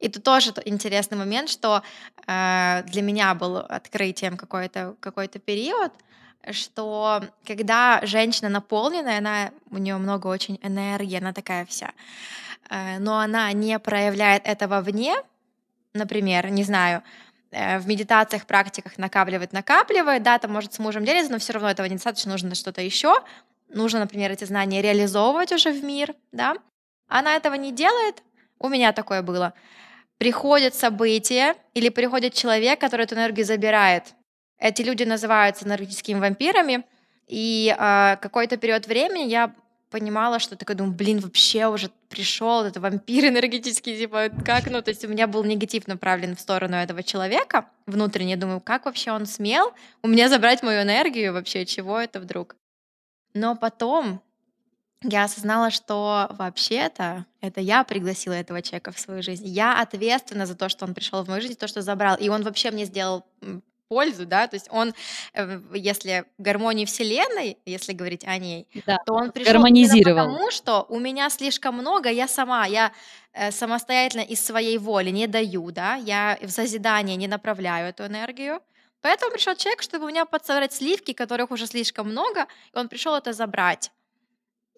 И 0.00 0.08
тут 0.08 0.22
тоже 0.22 0.52
интересный 0.66 1.16
момент, 1.16 1.48
что 1.48 1.82
э, 2.26 2.82
для 2.86 3.02
меня 3.02 3.34
был 3.34 3.56
открытием 3.56 4.36
какой-то 4.36 4.96
какой 5.00 5.28
период, 5.28 5.92
что 6.50 7.22
когда 7.46 8.00
женщина 8.02 8.48
наполненная, 8.48 9.18
она, 9.18 9.50
у 9.70 9.78
нее 9.78 9.96
много 9.96 10.26
очень 10.26 10.58
энергии, 10.62 11.18
она 11.18 11.32
такая 11.32 11.64
вся, 11.64 11.92
э, 12.70 12.98
но 12.98 13.18
она 13.18 13.50
не 13.52 13.78
проявляет 13.78 14.46
этого 14.46 14.80
вне, 14.80 15.14
например, 15.94 16.50
не 16.50 16.64
знаю, 16.64 17.02
э, 17.50 17.78
в 17.78 17.86
медитациях, 17.86 18.46
практиках 18.46 18.98
накапливает, 18.98 19.52
накапливает, 19.52 20.22
да, 20.22 20.38
там 20.38 20.52
может 20.52 20.74
с 20.74 20.78
мужем 20.78 21.04
делиться, 21.04 21.32
но 21.32 21.38
все 21.38 21.54
равно 21.54 21.70
этого 21.70 21.86
недостаточно, 21.86 22.32
нужно 22.32 22.54
что-то 22.54 22.82
еще, 22.82 23.22
нужно, 23.68 24.00
например, 24.00 24.30
эти 24.32 24.44
знания 24.44 24.82
реализовывать 24.82 25.52
уже 25.52 25.72
в 25.72 25.82
мир, 25.82 26.14
да, 26.32 26.56
Она 27.08 27.36
этого 27.36 27.54
не 27.54 27.72
делает, 27.72 28.22
у 28.58 28.68
меня 28.68 28.92
такое 28.92 29.22
было. 29.22 29.52
Приходит 30.18 30.74
событие 30.74 31.54
или 31.74 31.88
приходит 31.88 32.34
человек, 32.34 32.80
который 32.80 33.02
эту 33.02 33.14
энергию 33.14 33.44
забирает. 33.44 34.14
Эти 34.58 34.82
люди 34.82 35.02
называются 35.02 35.66
энергетическими 35.66 36.18
вампирами, 36.18 36.84
и 37.26 37.74
э, 37.76 38.16
какой-то 38.20 38.56
период 38.56 38.86
времени 38.86 39.28
я 39.28 39.54
понимала, 39.94 40.40
что 40.40 40.56
такая 40.56 40.76
думаю, 40.76 40.94
блин, 40.94 41.20
вообще 41.20 41.68
уже 41.68 41.88
пришел 42.08 42.64
этот 42.64 42.78
вампир 42.78 43.26
энергетический, 43.28 43.96
типа, 43.96 44.30
как, 44.44 44.68
ну, 44.68 44.82
то 44.82 44.90
есть 44.90 45.04
у 45.04 45.08
меня 45.08 45.26
был 45.26 45.44
негатив 45.44 45.86
направлен 45.86 46.34
в 46.34 46.40
сторону 46.40 46.74
этого 46.76 47.02
человека 47.04 47.66
внутренне, 47.86 48.36
думаю, 48.36 48.60
как 48.60 48.86
вообще 48.86 49.12
он 49.12 49.26
смел 49.26 49.72
у 50.02 50.08
меня 50.08 50.28
забрать 50.28 50.64
мою 50.64 50.82
энергию, 50.82 51.32
вообще, 51.32 51.64
чего 51.64 52.00
это 52.00 52.18
вдруг? 52.18 52.56
Но 53.34 53.54
потом 53.54 54.20
я 55.04 55.24
осознала, 55.24 55.70
что 55.70 56.28
вообще-то 56.30 57.26
это 57.40 57.60
я 57.60 57.84
пригласила 57.84 58.32
этого 58.32 58.62
человека 58.62 58.90
в 58.90 58.98
свою 58.98 59.22
жизнь. 59.22 59.46
Я 59.46 59.80
ответственна 59.80 60.46
за 60.46 60.54
то, 60.54 60.68
что 60.68 60.86
он 60.86 60.94
пришел 60.94 61.22
в 61.22 61.28
мою 61.28 61.42
жизнь, 61.42 61.56
то, 61.56 61.68
что 61.68 61.82
забрал. 61.82 62.16
И 62.16 62.28
он 62.28 62.42
вообще 62.42 62.70
мне 62.70 62.86
сделал 62.86 63.24
пользу, 63.86 64.24
да, 64.24 64.46
то 64.48 64.56
есть 64.56 64.66
он, 64.70 64.94
э, 65.34 65.60
если 65.74 66.24
гармонии 66.38 66.86
Вселенной, 66.86 67.58
если 67.66 67.92
говорить 67.92 68.24
о 68.24 68.38
ней, 68.38 68.66
да, 68.86 68.96
то 69.04 69.12
он 69.12 69.30
пришел 69.30 69.52
гармонизировал. 69.52 70.26
потому, 70.26 70.50
что 70.50 70.86
у 70.88 70.98
меня 70.98 71.28
слишком 71.28 71.74
много, 71.74 72.08
я 72.08 72.26
сама, 72.26 72.64
я 72.64 72.92
э, 73.34 73.50
самостоятельно 73.50 74.22
из 74.22 74.44
своей 74.44 74.78
воли 74.78 75.10
не 75.10 75.26
даю, 75.26 75.70
да, 75.70 75.96
я 75.96 76.38
в 76.40 76.48
созидание 76.48 77.16
не 77.16 77.28
направляю 77.28 77.90
эту 77.90 78.06
энергию, 78.06 78.60
поэтому 79.02 79.30
пришел 79.32 79.54
человек, 79.54 79.82
чтобы 79.82 80.06
у 80.06 80.08
меня 80.08 80.24
подсобрать 80.24 80.72
сливки, 80.72 81.12
которых 81.12 81.50
уже 81.50 81.66
слишком 81.66 82.08
много, 82.08 82.46
и 82.74 82.78
он 82.78 82.88
пришел 82.88 83.14
это 83.14 83.34
забрать 83.34 83.92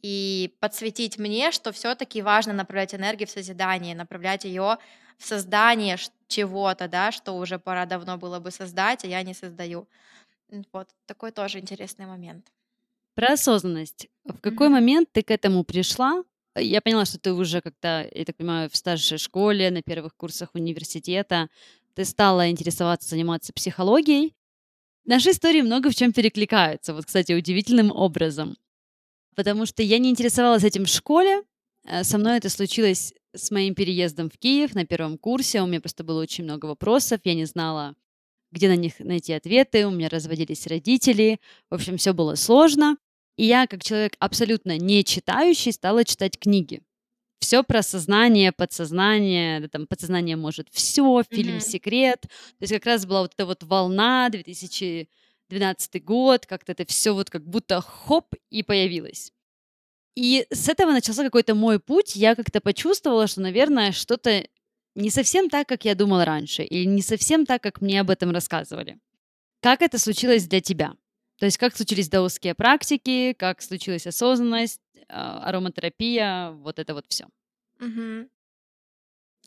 и 0.02 0.54
подсветить 0.60 1.18
мне, 1.18 1.52
что 1.52 1.72
все-таки 1.72 2.22
важно 2.22 2.52
направлять 2.52 2.94
энергию 2.94 3.26
в 3.26 3.30
созидание, 3.30 3.94
направлять 3.94 4.44
ее 4.44 4.78
в 5.18 5.26
создание 5.26 5.96
чего-то, 6.28 6.88
да, 6.88 7.12
что 7.12 7.32
уже 7.32 7.58
пора 7.58 7.86
давно 7.86 8.18
было 8.18 8.38
бы 8.38 8.50
создать, 8.50 9.04
а 9.04 9.08
я 9.08 9.22
не 9.22 9.34
создаю. 9.34 9.88
Вот 10.72 10.88
такой 11.06 11.32
тоже 11.32 11.58
интересный 11.58 12.06
момент. 12.06 12.46
Про 13.14 13.32
осознанность. 13.32 14.08
В 14.24 14.38
какой 14.40 14.68
mm-hmm. 14.68 14.70
момент 14.70 15.08
ты 15.12 15.22
к 15.22 15.30
этому 15.30 15.64
пришла? 15.64 16.22
Я 16.54 16.80
поняла, 16.80 17.04
что 17.04 17.18
ты 17.18 17.32
уже 17.32 17.60
как-то, 17.60 18.08
я 18.14 18.24
так 18.24 18.36
понимаю, 18.36 18.70
в 18.70 18.76
старшей 18.76 19.18
школе, 19.18 19.70
на 19.70 19.82
первых 19.82 20.14
курсах 20.14 20.50
университета, 20.54 21.48
ты 21.94 22.04
стала 22.04 22.50
интересоваться, 22.50 23.08
заниматься 23.08 23.52
психологией. 23.52 24.34
Наши 25.06 25.30
истории 25.30 25.62
много 25.62 25.90
в 25.90 25.94
чем 25.94 26.12
перекликаются, 26.12 26.92
вот, 26.92 27.06
кстати, 27.06 27.32
удивительным 27.32 27.90
образом. 27.90 28.56
Потому 29.36 29.66
что 29.66 29.82
я 29.82 29.98
не 29.98 30.10
интересовалась 30.10 30.64
этим 30.64 30.86
в 30.86 30.88
школе, 30.88 31.42
э, 31.84 32.02
со 32.02 32.18
мной 32.18 32.38
это 32.38 32.48
случилось 32.48 33.12
с 33.34 33.50
моим 33.50 33.74
переездом 33.74 34.30
в 34.30 34.38
Киев 34.38 34.74
на 34.74 34.86
первом 34.86 35.18
курсе. 35.18 35.60
У 35.60 35.66
меня 35.66 35.80
просто 35.80 36.02
было 36.02 36.22
очень 36.22 36.44
много 36.44 36.66
вопросов, 36.66 37.20
я 37.24 37.34
не 37.34 37.44
знала, 37.44 37.94
где 38.50 38.68
на 38.68 38.76
них 38.76 38.98
найти 38.98 39.34
ответы, 39.34 39.86
у 39.86 39.90
меня 39.90 40.08
разводились 40.08 40.66
родители, 40.66 41.38
в 41.70 41.74
общем, 41.74 41.98
все 41.98 42.14
было 42.14 42.34
сложно. 42.34 42.96
И 43.36 43.44
я, 43.44 43.66
как 43.66 43.84
человек 43.84 44.14
абсолютно 44.18 44.78
не 44.78 45.04
читающий, 45.04 45.72
стала 45.72 46.04
читать 46.04 46.38
книги. 46.38 46.80
Все 47.38 47.62
про 47.62 47.82
сознание, 47.82 48.50
подсознание, 48.50 49.60
да, 49.60 49.68
там 49.68 49.86
подсознание 49.86 50.36
может 50.36 50.68
все, 50.70 51.22
фильм 51.30 51.56
mm-hmm. 51.56 51.60
«Секрет». 51.60 52.22
То 52.22 52.62
есть 52.62 52.72
как 52.72 52.86
раз 52.86 53.04
была 53.04 53.20
вот 53.20 53.34
эта 53.34 53.44
вот 53.44 53.62
волна 53.62 54.30
2012 55.48 56.04
год, 56.04 56.46
как-то 56.46 56.72
это 56.72 56.84
все 56.86 57.12
вот 57.14 57.30
как 57.30 57.46
будто 57.46 57.80
хоп 57.80 58.34
и 58.50 58.62
появилось. 58.62 59.32
И 60.14 60.46
с 60.50 60.68
этого 60.68 60.92
начался 60.92 61.24
какой-то 61.24 61.54
мой 61.54 61.78
путь. 61.78 62.16
Я 62.16 62.34
как-то 62.34 62.60
почувствовала, 62.60 63.26
что, 63.26 63.42
наверное, 63.42 63.92
что-то 63.92 64.46
не 64.94 65.10
совсем 65.10 65.50
так, 65.50 65.68
как 65.68 65.84
я 65.84 65.94
думала 65.94 66.24
раньше, 66.24 66.62
или 66.62 66.84
не 66.84 67.02
совсем 67.02 67.44
так, 67.44 67.62
как 67.62 67.82
мне 67.82 68.00
об 68.00 68.10
этом 68.10 68.30
рассказывали. 68.30 68.98
Как 69.60 69.82
это 69.82 69.98
случилось 69.98 70.46
для 70.46 70.60
тебя? 70.60 70.94
То 71.38 71.44
есть 71.44 71.58
как 71.58 71.76
случились 71.76 72.08
даосские 72.08 72.54
практики, 72.54 73.34
как 73.34 73.60
случилась 73.60 74.06
осознанность, 74.06 74.80
а, 75.08 75.40
ароматерапия, 75.48 76.50
вот 76.52 76.78
это 76.78 76.94
вот 76.94 77.04
все. 77.08 77.26
Угу. 77.78 78.28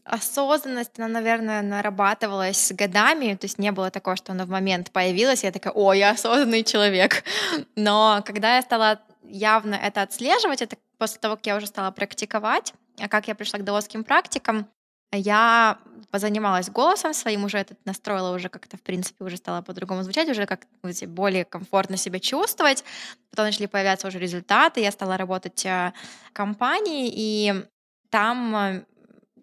Осознанность, 0.09 0.97
она, 0.97 1.07
наверное, 1.07 1.61
нарабатывалась 1.61 2.71
годами, 2.71 3.35
то 3.35 3.45
есть 3.45 3.59
не 3.59 3.71
было 3.71 3.91
такого, 3.91 4.15
что 4.15 4.31
она 4.31 4.45
в 4.45 4.49
момент 4.49 4.91
появилась, 4.91 5.43
я 5.43 5.51
такая, 5.51 5.71
о, 5.73 5.93
я 5.93 6.11
осознанный 6.11 6.63
человек. 6.63 7.23
Но 7.75 8.23
когда 8.25 8.55
я 8.55 8.61
стала 8.63 8.99
явно 9.23 9.75
это 9.75 10.01
отслеживать, 10.01 10.63
это 10.63 10.77
после 10.97 11.19
того, 11.19 11.35
как 11.35 11.45
я 11.45 11.55
уже 11.57 11.67
стала 11.67 11.91
практиковать, 11.91 12.73
а 12.99 13.07
как 13.07 13.27
я 13.27 13.35
пришла 13.35 13.59
к 13.59 13.63
даосским 13.63 14.03
практикам, 14.03 14.67
я 15.11 15.77
позанималась 16.11 16.69
голосом 16.69 17.13
своим, 17.13 17.43
уже 17.43 17.59
этот 17.59 17.77
настроила, 17.85 18.35
уже 18.35 18.49
как-то, 18.49 18.77
в 18.77 18.81
принципе, 18.81 19.23
уже 19.23 19.37
стала 19.37 19.61
по-другому 19.61 20.03
звучать, 20.03 20.29
уже 20.29 20.45
как 20.45 20.65
более 21.07 21.45
комфортно 21.45 21.97
себя 21.97 22.19
чувствовать. 22.19 22.83
Потом 23.29 23.45
начали 23.45 23.67
появляться 23.67 24.07
уже 24.07 24.19
результаты, 24.19 24.81
я 24.81 24.91
стала 24.91 25.17
работать 25.17 25.63
в 25.63 25.93
компании, 26.33 27.11
и 27.13 27.63
там 28.09 28.55
э, 28.55 28.83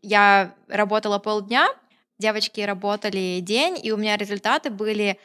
я 0.07 0.55
работала 0.69 1.19
полдня, 1.19 1.69
девочки 2.19 2.61
работали 2.61 3.41
день, 3.41 3.79
и 3.83 3.91
у 3.93 3.97
меня 3.97 4.17
результаты 4.17 4.71
были 4.71 5.19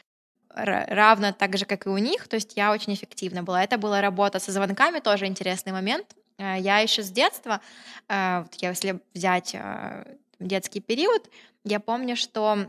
равно 0.50 1.32
так 1.32 1.58
же, 1.58 1.66
как 1.66 1.86
и 1.86 1.90
у 1.90 1.98
них, 1.98 2.28
то 2.28 2.36
есть 2.36 2.58
я 2.58 2.72
очень 2.72 2.94
эффективна 2.94 3.44
была. 3.44 3.64
Это 3.64 3.78
была 3.78 4.02
работа 4.02 4.40
со 4.40 4.52
звонками, 4.52 5.00
тоже 5.00 5.28
интересный 5.28 5.72
момент. 5.72 6.08
Э, 6.38 6.58
я 6.60 6.80
еще 6.80 7.04
с 7.04 7.10
детства, 7.10 7.62
э, 8.10 8.46
если 8.60 9.00
взять 9.14 9.52
э, 9.54 10.18
детский 10.40 10.82
период, 10.82 11.30
я 11.64 11.80
помню, 11.80 12.18
что 12.18 12.66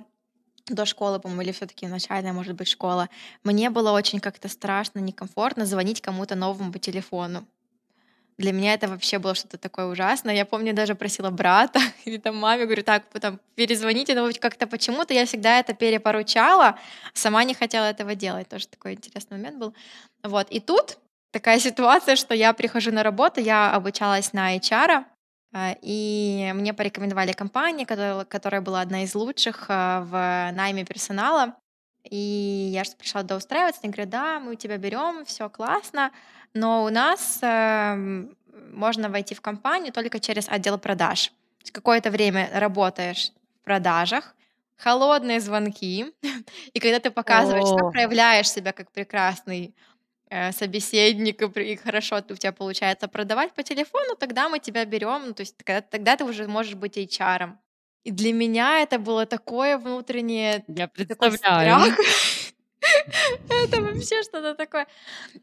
до 0.66 0.86
школы, 0.86 1.18
по-моему, 1.18 1.42
или 1.42 1.52
все-таки 1.52 1.88
начальная, 1.88 2.32
может 2.32 2.54
быть, 2.54 2.68
школа, 2.68 3.08
мне 3.42 3.70
было 3.70 3.90
очень 3.90 4.20
как-то 4.20 4.48
страшно, 4.48 5.00
некомфортно 5.00 5.66
звонить 5.66 6.00
кому-то 6.00 6.36
новому 6.36 6.72
по 6.72 6.78
телефону. 6.78 7.44
Для 8.38 8.52
меня 8.52 8.74
это 8.74 8.88
вообще 8.88 9.18
было 9.18 9.34
что-то 9.34 9.58
такое 9.58 9.86
ужасное. 9.86 10.34
Я 10.34 10.44
помню, 10.44 10.74
даже 10.74 10.94
просила 10.94 11.30
брата 11.30 11.80
или 12.04 12.16
там 12.16 12.36
маме, 12.36 12.64
говорю, 12.64 12.82
так, 12.82 13.04
там, 13.20 13.38
перезвоните, 13.54 14.14
но 14.14 14.30
как-то 14.40 14.66
почему-то 14.66 15.14
я 15.14 15.26
всегда 15.26 15.58
это 15.58 15.74
перепоручала, 15.74 16.78
сама 17.12 17.44
не 17.44 17.54
хотела 17.54 17.84
этого 17.84 18.14
делать. 18.14 18.48
Тоже 18.48 18.68
такой 18.68 18.94
интересный 18.94 19.36
момент 19.36 19.58
был. 19.58 19.74
Вот, 20.22 20.48
и 20.50 20.60
тут 20.60 20.98
такая 21.30 21.58
ситуация, 21.60 22.16
что 22.16 22.34
я 22.34 22.52
прихожу 22.52 22.92
на 22.92 23.02
работу, 23.02 23.40
я 23.40 23.72
обучалась 23.72 24.32
на 24.32 24.56
HR, 24.56 25.04
а, 25.54 25.76
и 25.82 26.50
мне 26.54 26.72
порекомендовали 26.72 27.32
компанию, 27.32 27.86
которая, 27.86 28.24
которая 28.24 28.60
была 28.62 28.80
одна 28.80 29.04
из 29.04 29.14
лучших 29.14 29.66
а, 29.68 30.00
в 30.00 30.56
найме 30.56 30.84
персонала. 30.84 31.54
И 32.10 32.70
я 32.74 32.82
же 32.82 32.92
пришла 32.98 33.22
до 33.22 33.36
устраиваться, 33.36 33.80
они 33.84 33.92
говорят, 33.92 34.10
да, 34.10 34.40
мы 34.40 34.56
тебя 34.56 34.76
берем, 34.76 35.24
все 35.24 35.48
классно, 35.48 36.10
но 36.54 36.84
у 36.84 36.90
нас 36.90 37.38
э, 37.42 38.26
можно 38.72 39.08
войти 39.08 39.34
в 39.34 39.40
компанию 39.40 39.92
только 39.92 40.20
через 40.20 40.48
отдел 40.48 40.78
продаж. 40.78 41.32
Какое-то 41.72 42.10
время 42.10 42.50
работаешь 42.52 43.32
в 43.60 43.64
продажах, 43.64 44.34
холодные 44.76 45.40
звонки, 45.40 46.06
и 46.74 46.80
когда 46.80 46.98
ты 46.98 47.10
показываешь, 47.10 47.66
что 47.66 47.90
проявляешь 47.90 48.50
себя 48.50 48.72
как 48.72 48.90
прекрасный 48.90 49.74
э, 50.30 50.52
собеседник, 50.52 51.40
и 51.56 51.76
хорошо 51.76 52.16
у 52.16 52.36
тебя 52.36 52.52
получается 52.52 53.08
продавать 53.08 53.52
по 53.52 53.62
телефону, 53.62 54.16
тогда 54.16 54.48
мы 54.48 54.58
тебя 54.58 54.84
берем, 54.84 55.26
ну, 55.26 55.34
то 55.34 55.42
есть 55.42 55.56
тогда, 55.56 55.80
тогда 55.80 56.16
ты 56.16 56.24
уже 56.24 56.46
можешь 56.48 56.74
быть 56.74 56.98
HR. 56.98 57.52
И 58.04 58.10
для 58.10 58.32
меня 58.32 58.80
это 58.80 58.98
было 58.98 59.26
такое 59.26 59.78
внутреннее... 59.78 60.64
Я 60.66 60.88
представляю. 60.88 61.94
Это 63.48 63.80
вообще 63.80 64.22
что-то 64.22 64.54
такое. 64.54 64.86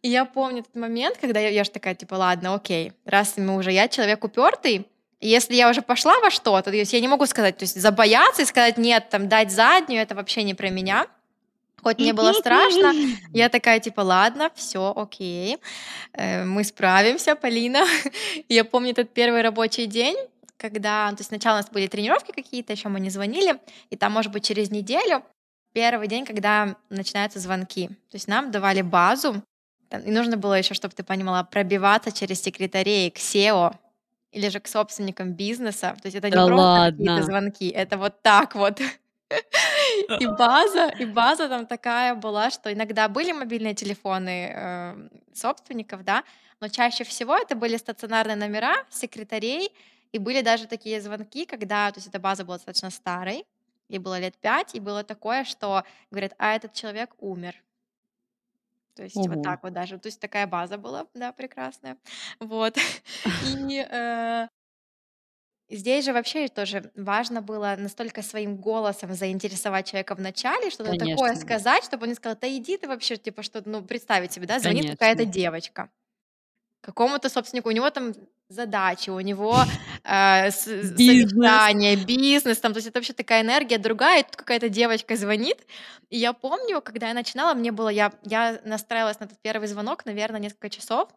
И 0.02 0.10
я 0.10 0.26
помню 0.26 0.64
тот 0.64 0.76
момент, 0.76 1.18
когда 1.18 1.40
я, 1.40 1.50
я 1.50 1.64
же 1.64 1.70
такая, 1.70 1.96
типа, 1.96 2.16
ладно, 2.16 2.56
окей, 2.56 2.94
раз 3.06 3.38
мы 3.38 3.58
уже, 3.58 3.72
я 3.72 3.88
человек 3.88 4.24
упертый, 4.24 4.88
если 5.22 5.56
я 5.56 5.70
уже 5.70 5.82
пошла 5.82 6.20
во 6.20 6.30
что-то, 6.30 6.72
то 6.72 6.76
есть 6.76 6.94
я 6.94 7.00
не 7.00 7.08
могу 7.08 7.26
сказать, 7.26 7.58
то 7.58 7.64
есть 7.64 7.80
забояться 7.80 8.42
и 8.42 8.46
сказать 8.46 8.78
нет, 8.78 9.10
там, 9.10 9.28
дать 9.28 9.52
заднюю, 9.52 10.02
это 10.02 10.16
вообще 10.16 10.44
не 10.44 10.54
про 10.54 10.70
меня. 10.70 11.08
Хоть 11.82 12.00
мне 12.00 12.12
было 12.12 12.34
страшно, 12.34 12.94
я 13.34 13.48
такая, 13.48 13.80
типа, 13.80 14.02
ладно, 14.02 14.52
все, 14.56 14.94
окей, 14.96 15.58
э, 16.14 16.44
мы 16.44 16.64
справимся, 16.66 17.36
Полина. 17.36 17.86
я 18.50 18.66
помню 18.66 18.92
этот 18.92 19.14
первый 19.14 19.42
рабочий 19.42 19.86
день, 19.86 20.18
когда, 20.58 21.10
то 21.10 21.18
есть 21.20 21.30
сначала 21.30 21.56
у 21.56 21.58
нас 21.60 21.70
были 21.70 21.88
тренировки 21.88 22.32
какие-то, 22.32 22.74
еще 22.74 22.90
мы 22.90 23.00
не 23.00 23.10
звонили, 23.10 23.60
и 23.90 23.96
там, 23.96 24.12
может 24.12 24.32
быть, 24.32 24.44
через 24.44 24.72
неделю 24.72 25.24
первый 25.74 26.08
день, 26.08 26.26
когда 26.26 26.76
начинаются 26.90 27.40
звонки. 27.40 27.88
То 27.88 28.16
есть 28.16 28.28
нам 28.28 28.52
давали 28.52 28.82
базу, 28.82 29.44
и 29.92 30.12
нужно 30.12 30.38
было 30.38 30.54
еще, 30.54 30.74
чтобы 30.74 30.94
ты 30.94 31.04
понимала, 31.04 31.44
пробиваться 31.44 32.12
через 32.12 32.42
секретарей 32.42 33.10
к 33.10 33.18
SEO 33.18 33.76
или 34.32 34.50
же 34.50 34.60
к 34.60 34.68
собственникам 34.68 35.34
бизнеса. 35.34 35.96
То 36.02 36.06
есть 36.06 36.16
это 36.16 36.30
не 36.30 36.36
да 36.36 36.46
просто 36.46 36.92
какие-то 36.92 37.24
звонки, 37.24 37.70
это 37.70 37.98
вот 37.98 38.22
так 38.22 38.56
вот. 38.56 38.80
И 40.20 40.26
база, 40.26 40.92
и 41.00 41.06
база 41.06 41.48
там 41.50 41.68
такая 41.68 42.16
была, 42.16 42.50
что 42.50 42.74
иногда 42.74 43.08
были 43.08 43.32
мобильные 43.32 43.76
телефоны 43.76 44.52
э, 44.56 45.10
собственников, 45.34 46.04
да, 46.04 46.24
но 46.60 46.68
чаще 46.68 47.04
всего 47.04 47.38
это 47.38 47.56
были 47.56 47.78
стационарные 47.78 48.36
номера 48.36 48.76
секретарей, 48.90 49.72
и 50.12 50.18
были 50.18 50.42
даже 50.42 50.66
такие 50.66 51.00
звонки, 51.00 51.46
когда, 51.46 51.92
то 51.92 52.00
есть 52.00 52.08
эта 52.08 52.20
база 52.20 52.44
была 52.44 52.58
достаточно 52.58 52.90
старой, 52.90 53.46
ей 53.90 54.00
было 54.00 54.20
лет 54.20 54.38
пять, 54.38 54.76
и 54.76 54.80
было 54.80 55.04
такое, 55.04 55.44
что 55.44 55.84
говорят, 56.12 56.34
а 56.38 56.56
этот 56.56 56.74
человек 56.74 57.14
умер. 57.18 57.56
То 58.96 59.04
есть 59.04 59.16
вот 59.16 59.28
Ого. 59.28 59.42
так 59.42 59.64
вот 59.64 59.74
даже. 59.74 59.98
То 59.98 60.08
есть 60.08 60.20
такая 60.20 60.46
база 60.48 60.78
была, 60.78 61.08
да, 61.14 61.32
прекрасная. 61.32 61.98
Вот. 62.40 62.78
И 63.48 63.86
э, 63.90 64.48
здесь 65.70 66.06
же 66.06 66.14
вообще 66.14 66.48
тоже 66.50 66.92
важно 66.96 67.42
было 67.42 67.76
настолько 67.78 68.22
своим 68.22 68.58
голосом 68.58 69.14
заинтересовать 69.14 69.88
человека 69.90 70.16
в 70.16 70.20
начале, 70.20 70.70
что-то 70.70 70.98
такое 70.98 71.36
сказать, 71.36 71.84
чтобы 71.84 72.04
он 72.04 72.10
не 72.10 72.16
сказал, 72.16 72.38
да 72.40 72.48
иди 72.48 72.78
ты 72.78 72.88
вообще, 72.88 73.18
типа, 73.18 73.42
что, 73.42 73.62
ну, 73.66 73.82
представить 73.84 74.34
себе, 74.34 74.48
да, 74.48 74.60
звонит 74.60 74.92
какая-то 74.92 75.20
конечно. 75.20 75.34
девочка 75.34 75.90
какому-то 76.82 77.30
собственнику, 77.30 77.70
у 77.70 77.74
него 77.74 77.90
там 77.90 78.14
задачи, 78.50 79.10
у 79.12 79.20
него 79.20 79.64
э, 80.04 80.52
с- 80.52 80.68
Бизнес. 80.68 81.32
совещание, 81.32 81.96
бизнес, 81.96 82.58
там, 82.60 82.74
то 82.74 82.78
есть 82.78 82.88
это 82.88 83.00
вообще 83.00 83.14
такая 83.14 83.42
энергия 83.42 83.78
другая, 83.78 84.22
и 84.22 84.24
тут 84.24 84.36
какая-то 84.36 84.70
девочка 84.70 85.16
звонит, 85.16 85.58
и 86.10 86.18
я 86.18 86.34
помню, 86.34 86.82
когда 86.82 87.08
я 87.10 87.14
начинала, 87.14 87.54
мне 87.54 87.72
было, 87.72 87.90
я, 87.90 88.12
я 88.24 88.60
настраивалась 88.66 89.20
на 89.20 89.26
этот 89.26 89.40
первый 89.42 89.68
звонок, 89.68 90.06
наверное, 90.06 90.40
несколько 90.40 90.70
часов, 90.70 91.10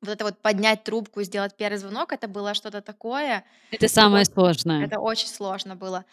вот 0.00 0.10
это 0.10 0.24
вот 0.24 0.38
поднять 0.38 0.82
трубку 0.82 1.20
и 1.20 1.24
сделать 1.24 1.56
первый 1.56 1.76
звонок, 1.76 2.12
это 2.12 2.26
было 2.26 2.54
что-то 2.54 2.82
такое, 2.82 3.44
Это 3.70 3.86
самое 3.88 4.22
о- 4.22 4.24
сложное. 4.26 4.84
это 4.84 4.98
очень 4.98 5.28
сложно 5.28 5.76
было. 5.76 6.04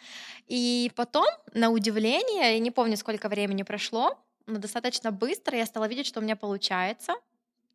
И 0.46 0.92
потом, 0.94 1.26
на 1.54 1.70
удивление, 1.70 2.52
я 2.54 2.58
не 2.60 2.70
помню, 2.70 2.96
сколько 2.96 3.28
времени 3.28 3.64
прошло, 3.64 4.16
но 4.46 4.58
достаточно 4.58 5.10
быстро 5.10 5.56
я 5.58 5.66
стала 5.66 5.88
видеть, 5.88 6.06
что 6.06 6.20
у 6.20 6.22
меня 6.22 6.36
получается, 6.36 7.14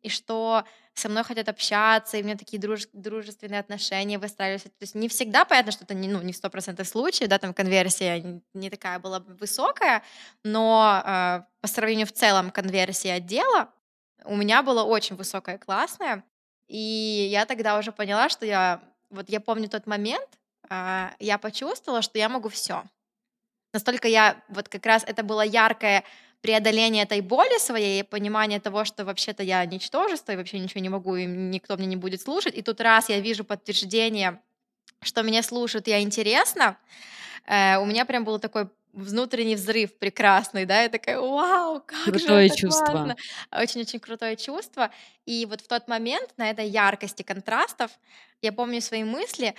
и 0.06 0.08
что 0.08 0.62
со 0.94 1.08
мной 1.08 1.24
хотят 1.24 1.48
общаться, 1.48 2.16
и 2.16 2.22
у 2.22 2.24
меня 2.24 2.36
такие 2.36 2.62
друж- 2.62 2.88
дружественные 2.92 3.58
отношения 3.58 4.18
выстраиваются. 4.18 4.68
То 4.68 4.82
есть 4.82 4.94
не 4.94 5.08
всегда 5.08 5.44
понятно, 5.44 5.72
что 5.72 5.84
это 5.84 5.94
не, 5.94 6.06
ну, 6.06 6.22
не 6.22 6.32
в 6.32 6.36
100% 6.36 6.84
случаев, 6.84 7.28
да, 7.28 7.38
там 7.38 7.52
конверсия 7.52 8.40
не, 8.54 8.70
такая 8.70 9.00
была 9.00 9.18
высокая, 9.18 10.04
но 10.44 11.02
э, 11.04 11.42
по 11.60 11.66
сравнению 11.66 12.06
в 12.06 12.12
целом 12.12 12.52
конверсии 12.52 13.10
отдела 13.10 13.68
у 14.24 14.36
меня 14.36 14.62
была 14.62 14.84
очень 14.84 15.16
высокая, 15.16 15.58
классная, 15.58 16.22
и 16.68 17.28
я 17.30 17.46
тогда 17.46 17.78
уже 17.78 17.90
поняла, 17.90 18.28
что 18.28 18.46
я, 18.46 18.80
вот 19.10 19.28
я 19.28 19.40
помню 19.40 19.68
тот 19.68 19.86
момент, 19.86 20.28
а, 20.68 21.14
я 21.18 21.36
почувствовала, 21.38 22.00
что 22.00 22.18
я 22.18 22.28
могу 22.28 22.48
все. 22.48 22.84
Настолько 23.72 24.06
я, 24.06 24.40
вот 24.48 24.68
как 24.68 24.86
раз 24.86 25.04
это 25.04 25.24
было 25.24 25.42
яркое 25.42 26.04
преодоление 26.46 27.02
этой 27.02 27.22
боли 27.22 27.58
своей, 27.58 28.04
понимание 28.04 28.60
того, 28.60 28.84
что 28.84 29.04
вообще-то 29.04 29.42
я 29.42 29.66
ничтожество, 29.66 30.30
и 30.30 30.36
вообще 30.36 30.60
ничего 30.60 30.80
не 30.80 30.88
могу, 30.88 31.16
и 31.16 31.26
никто 31.26 31.76
мне 31.76 31.86
не 31.86 31.96
будет 31.96 32.20
слушать. 32.20 32.54
И 32.56 32.62
тут 32.62 32.80
раз 32.80 33.08
я 33.08 33.18
вижу 33.18 33.42
подтверждение, 33.44 34.40
что 35.02 35.22
меня 35.22 35.42
слушают, 35.42 35.88
я 35.88 36.00
интересна, 36.00 36.76
э, 37.46 37.78
у 37.78 37.84
меня 37.84 38.04
прям 38.04 38.24
был 38.24 38.38
такой 38.38 38.68
внутренний 38.92 39.56
взрыв 39.56 39.98
прекрасный, 39.98 40.66
да, 40.66 40.82
я 40.82 40.88
такая, 40.88 41.20
вау, 41.20 41.82
как 41.84 42.14
же 42.14 42.26
Крутое 42.26 42.46
это 42.46 42.56
чувство. 42.56 43.16
очень-очень 43.50 43.98
крутое 43.98 44.36
чувство. 44.36 44.92
И 45.26 45.46
вот 45.46 45.62
в 45.62 45.66
тот 45.66 45.88
момент 45.88 46.32
на 46.36 46.48
этой 46.48 46.68
яркости 46.68 47.22
контрастов 47.22 47.90
я 48.40 48.52
помню 48.52 48.80
свои 48.80 49.02
мысли, 49.02 49.56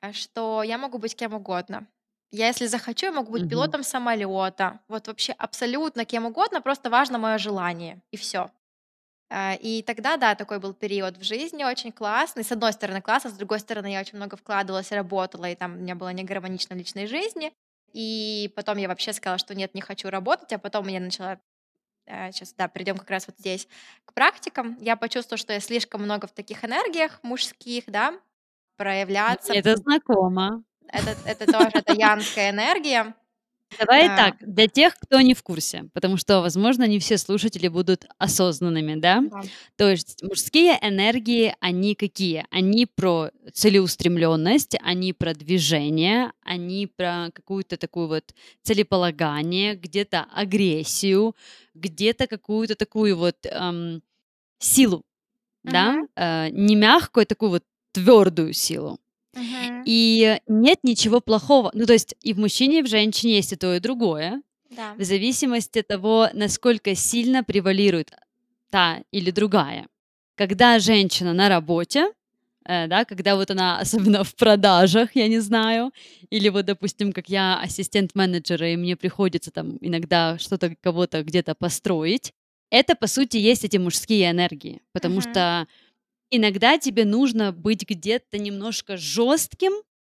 э, 0.00 0.12
что 0.12 0.62
я 0.62 0.78
могу 0.78 0.96
быть 0.96 1.14
кем 1.14 1.34
угодно. 1.34 1.86
Я, 2.32 2.46
если 2.48 2.66
захочу, 2.66 3.06
я 3.06 3.12
могу 3.12 3.32
быть 3.32 3.46
Мгм. 3.46 3.48
пилотом 3.48 3.82
самолета. 3.82 4.80
Вот 4.88 5.08
вообще 5.08 5.32
абсолютно 5.32 6.04
кем 6.04 6.26
угодно, 6.26 6.60
просто 6.60 6.88
важно 6.88 7.18
мое 7.18 7.38
желание, 7.38 8.02
и 8.12 8.16
все. 8.16 8.50
И 9.60 9.84
тогда, 9.86 10.16
да, 10.18 10.34
такой 10.36 10.60
был 10.60 10.74
период 10.74 11.18
в 11.18 11.24
жизни 11.24 11.64
очень 11.64 11.92
классный. 11.92 12.44
С 12.44 12.52
одной 12.52 12.72
стороны 12.72 13.02
классно, 13.02 13.30
с 13.30 13.34
другой 13.34 13.60
стороны 13.60 13.92
я 13.92 14.00
очень 14.00 14.16
много 14.18 14.36
вкладывалась, 14.36 14.92
работала, 14.92 15.50
и 15.50 15.56
там 15.56 15.74
у 15.74 15.76
меня 15.80 15.96
было 15.96 16.10
не 16.10 16.24
гармонично 16.24 16.76
в 16.76 16.78
личной 16.78 17.06
жизни. 17.06 17.52
И 17.92 18.52
потом 18.56 18.78
я 18.78 18.88
вообще 18.88 19.12
сказала, 19.12 19.38
что 19.38 19.54
нет, 19.54 19.74
не 19.74 19.82
хочу 19.82 20.10
работать, 20.10 20.52
а 20.52 20.58
потом 20.58 20.88
я 20.88 21.00
начала 21.00 21.40
сейчас, 22.32 22.54
да, 22.54 22.68
придем 22.68 22.98
как 22.98 23.10
раз 23.10 23.28
вот 23.28 23.36
здесь 23.38 23.68
к 24.06 24.14
практикам. 24.14 24.76
Я 24.80 24.96
почувствовала, 24.96 25.38
что 25.38 25.52
я 25.54 25.60
слишком 25.60 26.02
много 26.02 26.26
в 26.28 26.32
таких 26.32 26.64
энергиях 26.64 27.20
мужских, 27.22 27.84
да, 27.88 28.20
проявляться. 28.76 29.54
Это 29.54 29.76
знакомо. 29.76 30.62
Это, 30.92 31.16
это 31.24 31.46
тоже 31.46 31.70
это 31.74 31.92
янская 31.92 32.50
энергия. 32.50 33.14
Давай 33.78 34.08
А, 34.08 34.16
так, 34.16 34.34
для 34.40 34.66
тех, 34.66 34.94
кто 34.98 35.20
не 35.20 35.32
в 35.32 35.42
курсе, 35.42 35.84
потому 35.94 36.16
что, 36.16 36.40
возможно, 36.40 36.86
не 36.86 36.98
все 36.98 37.16
слушатели 37.16 37.68
будут 37.68 38.04
осознанными, 38.18 39.00
да? 39.00 39.22
да. 39.22 39.42
То 39.76 39.90
есть 39.90 40.22
мужские 40.22 40.76
энергии, 40.82 41.54
они 41.60 41.94
какие? 41.94 42.46
Они 42.50 42.84
про 42.84 43.30
целеустремленность, 43.54 44.76
они 44.82 45.12
про 45.12 45.34
движение, 45.34 46.32
они 46.42 46.88
про 46.88 47.30
какую-то 47.32 47.76
такую 47.76 48.08
вот 48.08 48.34
целеполагание, 48.62 49.76
где-то 49.76 50.26
агрессию, 50.34 51.34
где-то 51.74 52.26
какую-то 52.26 52.74
такую 52.74 53.16
вот 53.16 53.46
эм, 53.46 54.02
силу, 54.58 55.04
да? 55.64 55.92
Мгм, 55.92 56.08
Э, 56.16 56.48
не 56.50 56.76
мягкую, 56.76 57.22
а 57.22 57.26
такую 57.26 57.50
вот 57.50 57.64
твердую 57.92 58.52
силу. 58.52 58.98
Мгм, 59.34 59.84
И 59.84 60.38
нет 60.46 60.78
ничего 60.82 61.20
плохого. 61.20 61.70
Ну, 61.74 61.86
то 61.86 61.92
есть 61.92 62.14
и 62.22 62.32
в 62.34 62.38
мужчине, 62.38 62.80
и 62.80 62.82
в 62.82 62.86
женщине 62.88 63.36
есть 63.36 63.52
и 63.52 63.56
то, 63.56 63.74
и 63.74 63.80
другое, 63.80 64.42
да. 64.70 64.94
в 64.96 65.04
зависимости 65.04 65.80
от 65.80 65.88
того, 65.88 66.28
насколько 66.34 66.94
сильно 66.94 67.44
превалирует 67.44 68.12
та 68.70 69.02
или 69.12 69.30
другая. 69.30 69.88
Когда 70.36 70.78
женщина 70.78 71.32
на 71.34 71.48
работе, 71.48 72.12
э, 72.66 72.86
да, 72.88 73.04
когда 73.04 73.36
вот 73.36 73.50
она, 73.50 73.78
особенно 73.80 74.24
в 74.24 74.34
продажах, 74.34 75.10
я 75.16 75.28
не 75.28 75.40
знаю, 75.40 75.92
или 76.30 76.48
вот, 76.50 76.66
допустим, 76.66 77.12
как 77.12 77.28
я 77.28 77.60
ассистент 77.60 78.14
менеджера, 78.14 78.72
и 78.72 78.76
мне 78.76 78.96
приходится 78.96 79.50
там 79.50 79.78
иногда 79.80 80.38
что-то 80.38 80.74
кого-то 80.82 81.22
где-то 81.22 81.54
построить, 81.54 82.32
это, 82.70 82.94
по 82.94 83.06
сути, 83.08 83.36
есть 83.38 83.64
эти 83.64 83.78
мужские 83.78 84.30
энергии, 84.30 84.80
потому 84.92 85.20
Мгм, 85.20 85.22
что 85.22 85.66
иногда 86.30 86.78
тебе 86.78 87.04
нужно 87.04 87.52
быть 87.52 87.88
где-то 87.88 88.38
немножко 88.38 88.96
жестким, 88.96 89.72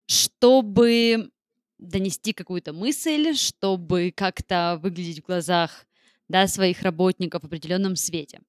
чтобы 0.06 1.30
донести 1.78 2.32
какую-то 2.32 2.72
мысль, 2.72 3.34
чтобы 3.34 4.12
как-то 4.14 4.78
выглядеть 4.82 5.20
в 5.20 5.26
глазах 5.26 5.86
да, 6.28 6.46
своих 6.46 6.82
работников 6.82 7.42
в 7.42 7.46
определенном 7.46 7.96
свете. 7.96 8.40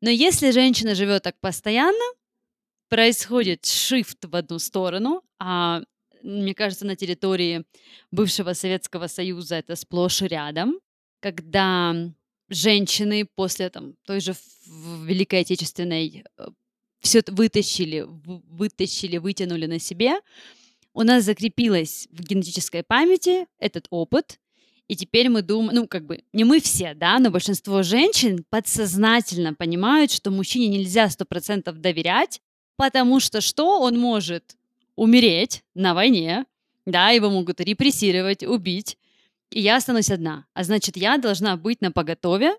Но 0.00 0.10
если 0.10 0.50
женщина 0.50 0.94
живет 0.94 1.24
так 1.24 1.38
постоянно, 1.40 2.04
происходит 2.88 3.66
шифт 3.66 4.24
в 4.24 4.34
одну 4.36 4.58
сторону, 4.58 5.22
а 5.38 5.82
мне 6.22 6.54
кажется, 6.54 6.86
на 6.86 6.96
территории 6.96 7.64
бывшего 8.10 8.52
Советского 8.52 9.06
Союза 9.08 9.56
это 9.56 9.76
сплошь 9.76 10.22
и 10.22 10.28
рядом, 10.28 10.80
когда 11.20 11.94
женщины 12.48 13.26
после 13.34 13.70
там, 13.70 13.94
той 14.04 14.20
же 14.20 14.34
Великой 15.04 15.40
Отечественной 15.40 16.24
все 17.00 17.22
вытащили, 17.26 18.04
вытащили, 18.06 19.18
вытянули 19.18 19.66
на 19.66 19.78
себе, 19.78 20.20
у 20.94 21.02
нас 21.02 21.24
закрепилось 21.24 22.08
в 22.10 22.22
генетической 22.22 22.82
памяти 22.82 23.46
этот 23.58 23.86
опыт, 23.90 24.40
и 24.88 24.96
теперь 24.96 25.28
мы 25.28 25.42
думаем, 25.42 25.74
ну, 25.74 25.86
как 25.86 26.06
бы, 26.06 26.24
не 26.32 26.44
мы 26.44 26.60
все, 26.60 26.94
да, 26.94 27.18
но 27.18 27.30
большинство 27.30 27.82
женщин 27.82 28.44
подсознательно 28.48 29.54
понимают, 29.54 30.10
что 30.10 30.30
мужчине 30.30 30.66
нельзя 30.66 31.10
сто 31.10 31.24
процентов 31.26 31.78
доверять, 31.80 32.40
потому 32.76 33.20
что 33.20 33.40
что? 33.40 33.80
Он 33.80 33.98
может 33.98 34.56
умереть 34.96 35.62
на 35.74 35.94
войне, 35.94 36.46
да, 36.86 37.10
его 37.10 37.30
могут 37.30 37.60
репрессировать, 37.60 38.42
убить, 38.42 38.96
и 39.50 39.60
я 39.60 39.76
останусь 39.76 40.10
одна. 40.10 40.46
А 40.54 40.64
значит, 40.64 40.96
я 40.96 41.18
должна 41.18 41.56
быть 41.56 41.80
на 41.80 41.92
поготове, 41.92 42.56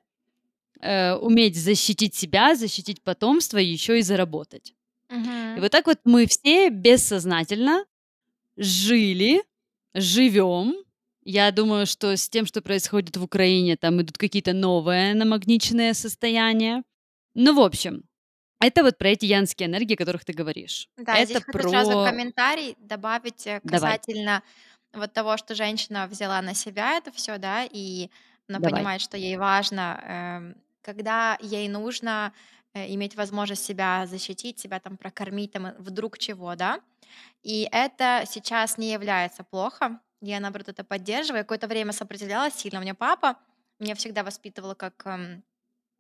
э, 0.80 1.14
уметь 1.14 1.56
защитить 1.56 2.16
себя, 2.16 2.56
защитить 2.56 3.02
потомство 3.02 3.58
и 3.58 3.66
еще 3.66 4.00
и 4.00 4.02
заработать. 4.02 4.74
И 5.10 5.14
мгм. 5.14 5.62
вот 5.62 5.72
так 5.72 5.88
вот 5.88 6.00
мы 6.06 6.28
все 6.28 6.70
бессознательно 6.70 7.86
жили, 8.58 9.44
живем. 9.94 10.76
Я 11.24 11.52
думаю, 11.52 11.86
что 11.86 12.16
с 12.16 12.30
тем, 12.30 12.46
что 12.46 12.62
происходит 12.62 13.18
в 13.18 13.24
Украине, 13.24 13.78
там 13.78 14.02
идут 14.02 14.18
какие-то 14.18 14.54
новые 14.54 15.14
намагниченные 15.14 15.94
состояния. 15.94 16.84
Ну, 17.36 17.54
в 17.56 17.60
общем, 17.60 18.04
это 18.60 18.84
вот 18.84 18.98
про 18.98 19.10
эти 19.10 19.26
янские 19.26 19.68
энергии, 19.68 19.94
о 19.94 19.98
которых 19.98 20.26
ты 20.26 20.34
говоришь. 20.34 20.90
Да, 20.98 21.24
здесь 21.24 21.38
Это 21.38 21.46
хочу 21.52 21.70
сразу 21.70 21.92
про... 21.92 22.10
комментарий 22.10 22.76
добавить 22.80 23.48
э, 23.48 23.62
Давай, 23.64 23.98
касательно 23.98 24.44
вот 24.94 25.14
того, 25.14 25.38
что 25.38 25.56
женщина 25.56 26.08
взяла 26.08 26.42
на 26.42 26.54
себя 26.54 26.98
это 26.98 27.12
все, 27.12 27.38
да, 27.38 27.64
и 27.64 28.10
она 28.48 28.60
давай. 28.60 28.72
понимает, 28.72 29.02
что 29.02 29.18
ей 29.18 29.38
важно, 29.38 30.02
эм, 30.04 30.56
когда 30.82 31.38
ей 31.42 31.68
нужно 31.68 32.34
э, 32.74 32.94
иметь 32.94 33.16
возможность 33.16 33.66
себя 33.66 34.06
защитить, 34.08 34.60
себя 34.60 34.80
там 34.80 34.98
прокормить, 34.98 35.52
там, 35.52 35.68
э, 35.68 35.76
вдруг 35.80 36.18
чего, 36.18 36.56
да, 36.56 36.80
и 37.44 37.68
это 37.72 38.24
сейчас 38.28 38.78
не 38.78 38.92
является 38.92 39.44
плохо, 39.44 40.00
я, 40.22 40.40
наоборот, 40.40 40.68
это 40.68 40.84
поддерживаю. 40.84 41.44
Какое-то 41.44 41.68
время 41.68 41.94
сопротивлялась 41.94 42.54
сильно. 42.54 42.80
У 42.80 42.82
меня 42.82 42.94
папа 42.94 43.38
меня 43.80 43.96
всегда 43.96 44.24
воспитывал 44.24 44.76
как... 44.76 45.06
эм, 45.06 45.44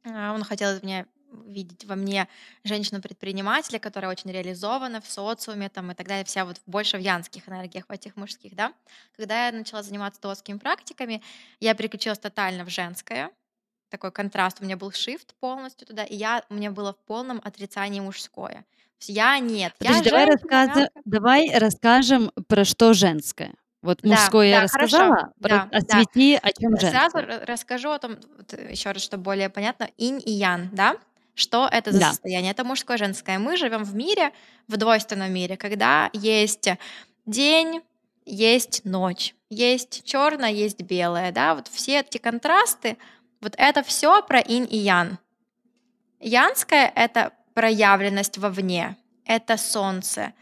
а, 0.05 0.33
Он 0.33 0.43
хотел 0.43 0.79
меня 0.81 1.05
видеть 1.45 1.85
во 1.85 1.95
мне 1.95 2.27
женщину-предпринимателя, 2.63 3.79
которая 3.79 4.11
очень 4.11 4.31
реализована 4.31 4.99
в 4.99 5.09
социуме 5.09 5.69
там, 5.69 5.91
и 5.91 5.95
так 5.95 6.07
далее, 6.07 6.25
вся 6.25 6.43
вот 6.43 6.59
больше 6.65 6.97
в 6.97 7.01
янских 7.01 7.47
энергиях, 7.47 7.85
в 7.87 7.91
этих 7.91 8.15
мужских, 8.15 8.55
да. 8.55 8.73
Когда 9.15 9.45
я 9.45 9.51
начала 9.51 9.83
заниматься 9.83 10.19
тотскими 10.19 10.57
практиками, 10.57 11.21
я 11.59 11.75
переключилась 11.75 12.17
тотально 12.17 12.65
в 12.65 12.69
женское, 12.69 13.31
такой 13.89 14.11
контраст, 14.11 14.57
у 14.61 14.65
меня 14.65 14.77
был 14.77 14.89
shift 14.91 15.29
полностью 15.39 15.87
туда, 15.87 16.03
и 16.03 16.15
я, 16.15 16.43
у 16.49 16.53
меня 16.53 16.71
было 16.71 16.93
в 16.93 16.97
полном 17.07 17.41
отрицании 17.43 17.99
мужское. 17.99 18.53
То 18.99 19.05
есть 19.07 19.09
я 19.09 19.39
нет, 19.39 19.73
я 19.79 19.89
Подожди, 19.89 20.09
давай, 20.09 20.25
женщина, 20.25 20.49
рассказы- 20.49 20.79
мягкая. 20.81 21.01
давай 21.05 21.57
расскажем 21.57 22.31
про 22.47 22.65
что 22.65 22.93
женское. 22.93 23.53
Вот 23.81 23.99
Да, 24.01 24.09
мужское 24.09 24.47
я 24.47 24.61
да, 24.61 24.67
хорошо, 24.67 24.97
рассказала, 24.97 25.31
про- 25.39 25.49
да, 25.49 25.69
да. 25.71 25.77
освети, 25.77 26.39
о 26.41 26.51
чем 26.51 26.77
Сразу 26.77 27.17
женское. 27.19 27.21
ра- 27.39 27.45
расскажу 27.45 27.89
о 27.91 27.99
том, 27.99 28.17
еще 28.69 28.91
раз, 28.91 29.01
чтобы 29.01 29.23
более 29.23 29.49
понятно, 29.49 29.89
инь 29.97 30.21
и 30.25 30.31
ян, 30.31 30.69
да? 30.73 30.95
Что 31.33 31.69
это 31.71 31.93
за 31.93 31.99
Да. 32.01 32.09
состояние? 32.09 32.51
Это 32.51 32.65
мужское 32.65 32.97
и 32.97 32.99
женское. 32.99 33.39
Мы 33.39 33.55
живем 33.55 33.85
в 33.85 33.95
мире, 33.95 34.33
в 34.67 34.75
двойственном 34.75 35.31
мире, 35.31 35.55
когда 35.55 36.09
есть 36.11 36.67
день, 37.25 37.81
есть 38.25 38.83
ночь, 38.83 39.33
есть 39.49 40.03
черное, 40.03 40.51
есть 40.51 40.81
белое, 40.81 41.31
да? 41.31 41.55
Вот 41.55 41.69
все 41.69 42.01
эти 42.01 42.17
контрасты, 42.17 42.97
вот 43.41 43.55
это 43.57 43.83
все 43.83 44.21
про 44.23 44.39
инь 44.39 44.67
и 44.69 44.77
ян. 44.77 45.17
Янское— 46.19 46.91
это 46.95 47.31
проявленность 47.53 48.37
вовне, 48.37 48.97
это 49.25 49.57
солнце, 49.57 50.33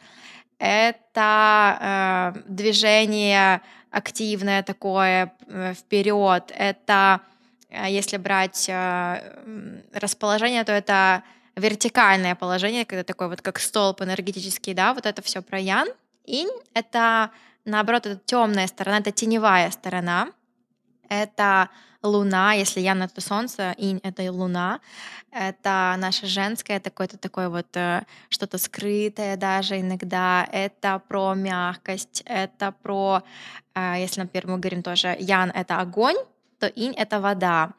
это 0.59 2.33
э, 2.35 2.39
движение 2.47 3.61
активное 3.91 4.63
такое 4.63 5.33
вперед, 5.75 6.51
это 6.55 7.21
э, 7.69 7.85
если 7.89 8.17
брать 8.17 8.67
э, 8.69 9.83
расположение, 9.93 10.63
то 10.63 10.71
это 10.71 11.23
вертикальное 11.55 12.35
положение, 12.35 12.85
когда 12.85 13.03
такой 13.03 13.29
вот 13.29 13.41
как 13.41 13.59
столб 13.59 14.01
энергетический, 14.01 14.73
да, 14.73 14.93
вот 14.93 15.05
это 15.05 15.21
все 15.21 15.41
про 15.41 15.59
ян. 15.59 15.87
Инь— 16.25 16.51
это 16.73 17.31
наоборот, 17.65 18.05
это 18.05 18.19
темная 18.25 18.67
сторона, 18.67 18.99
это 18.99 19.11
теневая 19.11 19.69
сторона, 19.71 20.29
это 21.09 21.69
луна, 22.03 22.53
если 22.53 22.79
ян— 22.79 23.01
это 23.03 23.21
солнце, 23.21 23.73
инь— 23.77 23.99
это 24.03 24.23
и 24.23 24.29
луна, 24.29 24.79
это 25.31 25.95
наше 25.97 26.27
женское, 26.27 26.77
это 26.77 26.89
какое-то 26.89 27.17
такое 27.17 27.49
вот 27.49 27.67
э, 27.75 28.03
что-то 28.29 28.57
скрытое 28.57 29.37
даже 29.37 29.79
иногда, 29.79 30.47
это 30.51 31.01
про 31.07 31.33
мягкость, 31.33 32.23
это 32.25 32.73
про, 32.83 33.23
э, 33.75 33.95
если, 33.99 34.21
например, 34.21 34.47
мы 34.47 34.59
говорим 34.59 34.83
тоже, 34.83 35.15
ян— 35.19 35.51
это 35.55 35.79
огонь, 35.79 36.17
то 36.59 36.67
инь— 36.67 36.93
это 36.97 37.19
вода. 37.19 37.71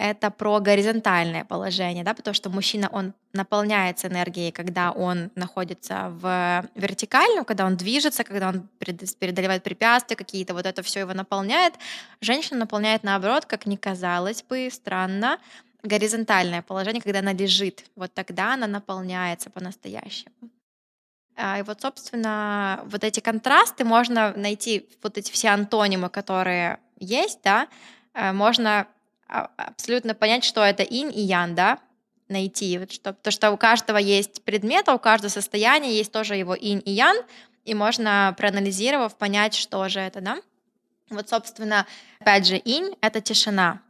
Это 0.00 0.30
про 0.30 0.60
горизонтальное 0.60 1.44
положение, 1.44 2.04
да, 2.04 2.14
потому 2.14 2.32
что 2.32 2.50
мужчина, 2.50 2.88
он 2.92 3.14
наполняется 3.32 4.06
энергией, 4.06 4.52
когда 4.52 4.92
он 4.92 5.32
находится 5.34 6.10
в 6.10 6.64
вертикальном, 6.76 7.44
когда 7.44 7.66
он 7.66 7.76
движется, 7.76 8.22
когда 8.22 8.50
он 8.50 8.68
преодолевает 8.78 9.64
препятствия 9.64 10.14
какие-то, 10.14 10.54
вот 10.54 10.66
это 10.66 10.84
все 10.84 11.00
его 11.00 11.14
наполняет. 11.14 11.74
Женщина 12.20 12.60
наполняет 12.60 13.02
наоборот, 13.02 13.44
как 13.46 13.66
ни 13.66 13.74
казалось 13.74 14.44
бы, 14.44 14.68
странно, 14.70 15.40
горизонтальное 15.82 16.62
положение, 16.62 17.02
когда 17.02 17.18
она 17.18 17.32
лежит. 17.32 17.84
Вот 17.96 18.14
тогда 18.14 18.54
она 18.54 18.68
наполняется 18.68 19.50
по-настоящему. 19.50 20.32
А, 21.34 21.58
И 21.58 21.62
вот, 21.62 21.80
собственно, 21.80 22.84
вот 22.84 23.02
эти 23.02 23.18
контрасты 23.18 23.84
можно 23.84 24.32
найти, 24.36 24.88
вот 25.02 25.18
эти 25.18 25.32
все 25.32 25.48
антонимы, 25.48 26.08
которые 26.08 26.78
есть, 27.00 27.40
да, 27.42 27.66
э, 28.14 28.30
можно 28.32 28.86
абсолютно 29.28 30.14
понять, 30.14 30.44
что 30.44 30.62
это 30.62 30.82
инь 30.82 31.12
и 31.14 31.20
ян, 31.20 31.54
да, 31.54 31.78
найти. 32.28 32.78
Вот 32.78 32.92
что, 32.92 33.12
то, 33.12 33.30
что 33.30 33.50
у 33.50 33.56
каждого 33.56 33.98
есть 33.98 34.42
предмет, 34.42 34.88
а 34.88 34.94
у 34.94 34.98
каждого 34.98 35.30
состояния 35.30 35.92
есть 35.92 36.12
тоже 36.12 36.36
его 36.36 36.54
инь 36.54 36.82
и 36.84 36.90
ян, 36.92 37.16
и 37.64 37.74
можно, 37.74 38.34
проанализировав, 38.38 39.16
понять, 39.16 39.54
что 39.54 39.88
же 39.88 40.00
это, 40.00 40.20
да. 40.20 40.38
Вот, 41.10 41.28
собственно, 41.28 41.86
опять 42.20 42.46
же, 42.46 42.56
инь— 42.56 42.94
это 43.00 43.20
тишина. 43.20 43.80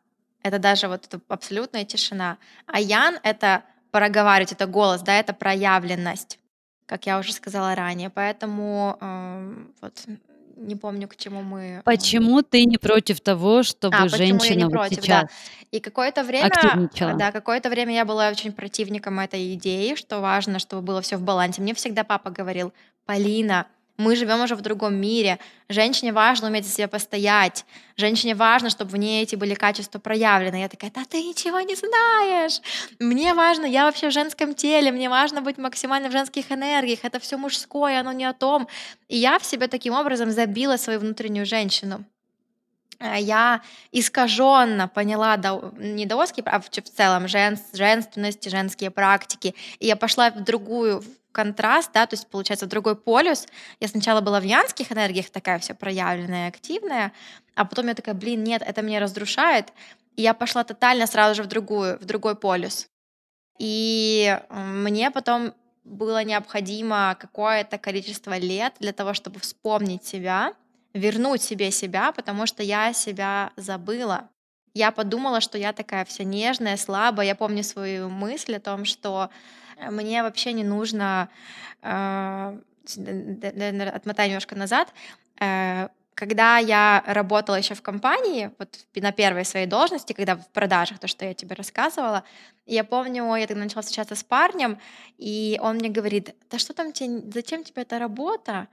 Это 0.42 0.58
даже 0.58 0.88
вот 0.88 1.08
абсолютная 1.28 1.84
тишина. 1.84 2.38
А 2.66 2.80
ян— 2.80 3.18
это 3.22 3.64
проговаривать, 3.90 4.52
это 4.52 4.66
голос, 4.66 5.02
да, 5.02 5.18
это 5.18 5.32
проявленность, 5.32 6.38
как 6.86 7.06
я 7.06 7.18
уже 7.18 7.32
сказала 7.32 7.74
ранее. 7.74 8.10
Поэтому 8.10 8.96
эм, 9.00 9.74
вот 9.80 10.06
не 10.58 10.76
помню, 10.76 11.08
к 11.08 11.16
чему 11.16 11.42
мы... 11.42 11.60
э, 11.78 11.82
Почему 11.84 12.42
ты 12.42 12.64
не 12.64 12.78
против 12.78 13.20
того, 13.20 13.62
чтобы 13.62 13.96
а, 13.96 14.08
женщина 14.08 14.56
не 14.56 14.64
вот 14.64 14.72
против, 14.72 14.96
да. 14.98 15.02
сейчас 15.02 15.30
И 15.70 15.80
какое-то 15.80 16.24
время, 16.24 16.46
активничала? 16.46 17.14
да, 17.14 17.32
какое-то 17.32 17.70
время 17.70 17.94
я 17.94 18.04
была 18.04 18.28
очень 18.28 18.52
противником 18.52 19.20
этой 19.20 19.54
идеи, 19.54 19.94
что 19.94 20.20
важно, 20.20 20.58
чтобы 20.58 20.82
было 20.82 21.00
все 21.00 21.16
в 21.16 21.22
балансе. 21.22 21.62
Мне 21.62 21.74
всегда 21.74 22.04
папа 22.04 22.30
говорил, 22.30 22.72
Полина, 23.06 23.66
мы 23.98 24.14
живем 24.14 24.40
уже 24.40 24.54
в 24.54 24.60
другом 24.60 24.94
мире. 24.94 25.38
Женщине 25.68 26.12
важно 26.12 26.46
уметь 26.48 26.64
за 26.64 26.72
себя 26.72 26.86
постоять. 26.88 27.64
Женщине 27.96 28.34
важно, 28.36 28.70
чтобы 28.70 28.92
в 28.92 28.96
ней 28.96 29.22
эти 29.24 29.34
были 29.34 29.54
качества 29.54 29.98
проявлены. 29.98 30.56
Я 30.60 30.68
такая, 30.68 30.92
да 30.92 31.02
ты 31.04 31.20
ничего 31.22 31.60
не 31.60 31.74
знаешь. 31.74 32.60
Мне 33.00 33.34
важно, 33.34 33.66
я 33.66 33.84
вообще 33.84 34.08
в 34.08 34.12
женском 34.12 34.54
теле, 34.54 34.92
мне 34.92 35.08
важно 35.10 35.40
быть 35.42 35.58
максимально 35.58 36.08
в 36.08 36.12
женских 36.12 36.52
энергиях. 36.52 37.00
Это 37.02 37.18
все 37.18 37.36
мужское, 37.36 37.98
оно 38.00 38.12
не 38.12 38.24
о 38.24 38.32
том. 38.32 38.68
И 39.08 39.16
я 39.16 39.38
в 39.40 39.44
себе 39.44 39.66
таким 39.66 39.94
образом 39.94 40.30
забила 40.30 40.76
свою 40.76 41.00
внутреннюю 41.00 41.44
женщину. 41.44 42.04
Э, 43.00 43.16
Я 43.20 43.62
искаженно 43.90 44.86
поняла 44.88 45.36
дао- 45.36 45.72
не 45.76 46.06
даосские, 46.06 46.44
а 46.46 46.60
в 46.60 46.68
целом 46.70 47.26
жен- 47.26 47.58
женственность, 47.72 48.48
женские 48.48 48.90
практики. 48.90 49.54
И 49.80 49.86
я 49.86 49.96
пошла 49.96 50.30
в 50.30 50.42
другую, 50.44 51.02
контраст, 51.38 51.92
да, 51.94 52.04
то 52.04 52.14
есть, 52.14 52.26
получается, 52.26 52.66
другой 52.66 52.96
полюс. 52.96 53.46
Я 53.78 53.86
сначала 53.86 54.20
была 54.20 54.40
в 54.40 54.42
янских 54.42 54.90
энергиях, 54.90 55.30
такая 55.30 55.60
вся 55.60 55.72
проявленная, 55.72 56.48
активная, 56.48 57.12
а 57.54 57.64
потом 57.64 57.86
я 57.86 57.94
такая, 57.94 58.16
блин, 58.16 58.42
нет, 58.42 58.60
это 58.66 58.82
меня 58.82 58.98
разрушает. 58.98 59.72
И 60.16 60.22
я 60.22 60.34
пошла 60.34 60.64
тотально 60.64 61.06
сразу 61.06 61.36
же 61.36 61.42
в 61.44 61.46
другую, 61.46 61.96
в 62.00 62.04
другой 62.04 62.34
полюс. 62.34 62.88
И 63.60 64.36
мне 64.50 65.12
потом 65.12 65.54
было 65.84 66.24
необходимо 66.24 67.16
какое-то 67.20 67.78
количество 67.78 68.36
лет 68.36 68.74
для 68.80 68.92
того, 68.92 69.14
чтобы 69.14 69.38
вспомнить 69.38 70.04
себя, 70.04 70.54
вернуть 70.92 71.42
себе 71.42 71.70
себя, 71.70 72.10
потому 72.10 72.46
что 72.46 72.64
я 72.64 72.92
себя 72.92 73.52
забыла. 73.56 74.28
Я 74.74 74.90
подумала, 74.90 75.40
что 75.40 75.56
я 75.56 75.72
такая 75.72 76.04
вся 76.04 76.24
нежная, 76.24 76.76
слабая. 76.76 77.28
Я 77.28 77.36
помню 77.36 77.62
свою 77.62 78.08
мысль 78.08 78.56
о 78.56 78.60
том, 78.60 78.84
что 78.84 79.30
мне 79.90 80.22
вообще 80.22 80.52
не 80.52 80.64
нужно... 80.64 81.28
д- 82.96 83.90
Отмотаю 83.94 84.28
немножко 84.30 84.56
назад. 84.56 84.92
Э, 85.40 85.88
Когда 86.14 86.58
я 86.58 87.04
работала 87.06 87.56
еще 87.56 87.74
в 87.74 87.82
компании, 87.82 88.50
вот 88.58 88.86
на 88.96 89.12
первой 89.12 89.44
своей 89.44 89.66
должности, 89.66 90.12
когда 90.14 90.34
в 90.36 90.48
продажах, 90.48 90.98
то, 90.98 91.06
что 91.06 91.24
я 91.24 91.32
тебе 91.34 91.54
рассказывала, 91.54 92.24
я 92.66 92.82
помню, 92.84 93.34
я 93.36 93.46
тогда 93.46 93.62
начала 93.62 93.82
встречаться 93.82 94.14
с 94.16 94.24
парнем, 94.24 94.78
и 95.18 95.58
он 95.62 95.76
мне 95.76 95.88
говорит, 95.90 96.34
да 96.50 96.58
что 96.58 96.72
там 96.74 96.92
тебе, 96.92 97.30
зачем 97.32 97.62
тебе 97.62 97.82
эта 97.82 97.98
работа? 97.98 98.66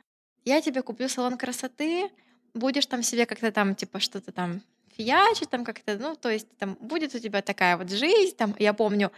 Я 0.43 0.62
тебе 0.62 0.82
куплю 0.82 1.08
салон 1.10 1.38
красоты, 1.38 2.10
будешь 2.56 2.86
там 2.88 3.03
себе 3.03 3.26
как-то 3.26 3.51
там, 3.51 3.76
типа, 3.76 3.99
что-то 3.99 4.32
там 4.32 4.62
фиячить, 4.98 5.50
там 5.50 5.64
как-то, 5.64 5.98
ну, 5.98 6.16
то 6.16 6.30
есть 6.30 6.48
там 6.58 6.78
будет 6.80 7.16
у 7.16 7.20
тебя 7.20 7.41
такая 7.41 7.78
вот 7.78 7.91
жизнь, 7.91 8.36
там, 8.36 8.56
я 8.60 8.74
помню, 8.74 9.12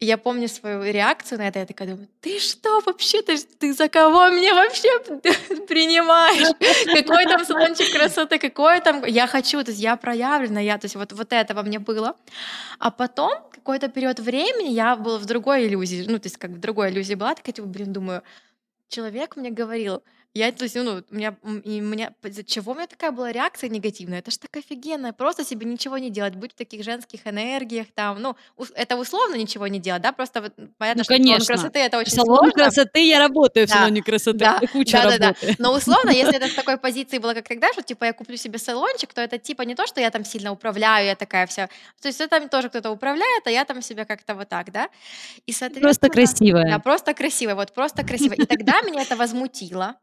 я 0.00 0.18
помню 0.18 0.48
свою 0.48 0.82
реакцию 0.84 1.38
на 1.38 1.48
это, 1.48 1.60
я 1.60 1.66
такая 1.66 1.88
думаю, 1.88 2.08
ты 2.20 2.38
что 2.38 2.80
вообще, 2.80 3.22
ты, 3.22 3.38
ты 3.38 3.72
за 3.72 3.88
кого 3.88 4.28
меня 4.28 4.54
вообще 4.54 4.88
принимаешь? 5.66 6.54
Какой 6.92 7.24
там 7.24 7.44
салончик 7.44 7.92
красоты, 7.92 8.38
какой 8.38 8.80
там, 8.80 9.04
я 9.04 9.26
хочу, 9.26 9.62
то 9.64 9.70
есть 9.70 9.82
я 9.82 9.96
проявлена, 9.96 10.60
я, 10.60 10.78
то 10.78 10.86
есть 10.86 10.96
вот, 10.96 11.12
вот 11.12 11.32
это 11.32 11.54
во 11.54 11.62
мне 11.62 11.78
было. 11.78 12.16
А 12.78 12.90
потом, 12.90 13.32
какой-то 13.50 13.88
период 13.88 14.20
времени, 14.20 14.72
я 14.72 14.96
была 14.96 15.18
в 15.18 15.26
другой 15.26 15.66
иллюзии, 15.66 16.04
ну, 16.06 16.18
то 16.18 16.26
есть 16.26 16.36
как 16.36 16.50
в 16.50 16.60
другой 16.60 16.90
иллюзии 16.90 17.14
была, 17.14 17.34
такая, 17.34 17.52
типа, 17.52 17.66
блин, 17.66 17.92
думаю, 17.92 18.22
человек 18.88 19.36
мне 19.36 19.50
говорил, 19.50 20.02
я, 20.34 20.50
то 20.50 20.64
есть, 20.64 20.74
ну, 20.74 21.02
у 21.10 21.14
меня, 21.14 21.36
у 21.42 21.48
меня, 21.50 22.12
из-за 22.24 22.42
чего 22.42 22.72
у 22.72 22.74
меня 22.74 22.88
такая 22.88 23.12
была 23.12 23.30
реакция 23.30 23.68
негативная? 23.70 24.18
Это 24.18 24.32
ж 24.32 24.36
так 24.38 24.56
офигенно, 24.56 25.12
просто 25.12 25.44
себе 25.44 25.64
ничего 25.64 25.96
не 25.98 26.10
делать, 26.10 26.34
быть 26.34 26.52
в 26.52 26.56
таких 26.56 26.82
женских 26.82 27.20
энергиях, 27.26 27.86
там, 27.94 28.20
ну, 28.20 28.36
это 28.74 28.96
условно 28.96 29.36
ничего 29.36 29.68
не 29.68 29.78
делать, 29.78 30.02
да, 30.02 30.12
просто 30.12 30.42
вот 30.42 30.52
понятно, 30.76 31.00
Ну, 31.00 31.04
что 31.04 31.14
салон 31.14 31.24
конечно. 31.26 31.46
красоты 31.54 31.78
это 31.78 31.98
очень 31.98 32.12
Салон 32.12 32.36
сложно, 32.38 32.52
красоты, 32.52 33.06
я 33.08 33.20
работаю 33.20 33.66
в 33.66 33.70
Да, 33.70 33.76
салоне 33.76 34.02
красоты, 34.02 34.38
да, 34.38 34.60
куча 34.72 34.92
да-да-да. 35.02 35.26
работы. 35.28 35.54
Но 35.58 35.72
условно, 35.72 36.10
если 36.10 36.34
это 36.36 36.48
в 36.48 36.54
такой 36.54 36.78
позиции 36.78 37.18
было, 37.18 37.34
как 37.34 37.46
тогда, 37.46 37.72
что 37.72 37.82
типа 37.82 38.04
я 38.06 38.12
куплю 38.12 38.36
себе 38.36 38.58
салончик, 38.58 39.14
то 39.14 39.20
это 39.20 39.38
типа 39.38 39.62
не 39.62 39.74
то, 39.76 39.86
что 39.86 40.00
я 40.00 40.10
там 40.10 40.24
сильно 40.24 40.50
управляю, 40.50 41.06
я 41.06 41.14
такая 41.14 41.46
вся. 41.46 41.68
То 42.02 42.08
есть 42.08 42.20
это 42.20 42.48
тоже 42.48 42.68
кто-то 42.70 42.90
управляет, 42.90 43.46
а 43.46 43.50
я 43.50 43.64
там 43.64 43.82
себя 43.82 44.04
как-то 44.04 44.34
вот 44.34 44.48
так, 44.48 44.72
да. 44.72 44.88
И, 45.46 45.52
Просто 45.52 45.60
соответственно, 45.60 46.08
да, 46.08 46.12
красивая. 46.12 46.78
просто 46.80 47.14
красиво, 47.14 47.54
вот 47.54 47.72
просто 47.72 48.02
красиво. 48.04 48.32
И 48.34 48.44
тогда 48.46 48.82
меня 48.82 49.02
это 49.02 49.14
возмутило. 49.16 49.94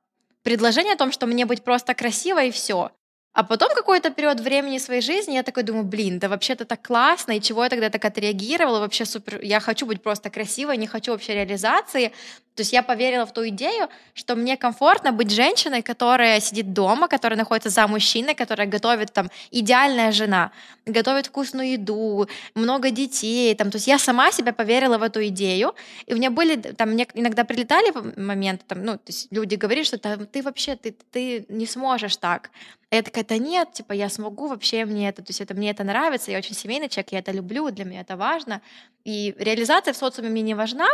Предложение 0.44 0.94
о 0.94 0.98
том, 0.98 1.12
что 1.12 1.28
мне 1.28 1.46
быть 1.46 1.64
просто 1.64 1.94
красивой 1.94 2.50
и 2.50 2.52
все. 2.52 2.92
А 3.34 3.44
потом 3.44 3.70
какой-то 3.74 4.10
период 4.10 4.42
времени 4.42 4.78
своей 4.78 5.02
жизни 5.02 5.36
я 5.36 5.44
такой 5.44 5.64
думаю, 5.64 5.86
блин, 5.86 6.20
да 6.20 6.28
вообще-то 6.28 6.66
так 6.66 6.86
классно, 6.86 7.32
и 7.32 7.42
чего 7.42 7.64
я 7.64 7.70
тогда 7.70 7.90
так 7.90 8.04
отреагировала, 8.04 8.80
вообще 8.80 9.06
супер, 9.06 9.40
я 9.42 9.62
хочу 9.62 9.86
быть 9.86 10.04
просто 10.04 10.30
красивой, 10.30 10.76
не 10.76 10.88
хочу 10.88 11.12
вообще 11.12 11.36
реализации. 11.36 12.12
То 12.56 12.62
есть 12.62 12.74
я 12.74 12.84
поверила 12.84 13.26
в 13.26 13.34
ту 13.34 13.48
идею, 13.48 13.88
что 14.14 14.36
мне 14.36 14.58
комфортно 14.58 15.12
быть 15.12 15.32
женщиной, 15.32 15.82
которая 15.82 16.40
сидит 16.42 16.74
дома, 16.74 17.08
которая 17.08 17.38
находится 17.38 17.70
за 17.70 17.88
мужчиной, 17.88 18.36
которая 18.36 18.68
готовит 18.68 19.14
там 19.14 19.30
идеальная 19.52 20.12
жена, 20.12 20.52
готовит 20.86 21.28
вкусную 21.28 21.72
еду, 21.72 22.28
много 22.54 22.92
детей, 22.92 23.56
там, 23.56 23.72
то 23.72 23.78
есть 23.78 23.88
я 23.88 23.98
сама 23.98 24.32
себя 24.32 24.52
поверила 24.52 24.98
в 24.98 25.04
эту 25.04 25.26
идею, 25.28 25.74
и 26.06 26.14
у 26.14 26.18
меня 26.18 26.30
были, 26.30 26.58
там, 26.58 26.90
мне 26.90 27.08
иногда 27.14 27.46
прилетали 27.46 27.94
моменты, 28.20 28.66
там, 28.68 28.84
ну, 28.84 28.94
то 28.94 29.08
есть 29.08 29.28
люди 29.32 29.56
говорили, 29.56 29.84
что 29.84 29.98
ты 29.98 30.44
вообще, 30.44 30.76
ты, 30.76 30.96
ты 31.12 31.46
не 31.48 31.66
сможешь 31.66 32.18
так, 32.18 32.52
я 32.92 33.02
такая, 33.02 33.24
да 33.24 33.38
нет, 33.38 33.72
типа, 33.72 33.94
я 33.94 34.10
смогу, 34.10 34.48
вообще 34.48 34.84
мне 34.84 35.08
это, 35.08 35.22
то 35.22 35.30
есть 35.30 35.40
это, 35.40 35.54
мне 35.54 35.70
это 35.70 35.86
нравится, 35.86 36.32
я 36.32 36.38
очень 36.38 36.56
семейный 36.56 36.90
человек, 36.90 37.14
я 37.14 37.20
это 37.20 37.32
люблю, 37.32 37.72
для 37.72 37.86
меня 37.86 38.02
это 38.02 38.18
важно. 38.18 38.62
И 39.06 39.34
реализация 39.40 39.94
в 39.94 39.98
социуме 39.98 40.30
мне 40.30 40.42
не 40.42 40.54
важна, 40.56 40.88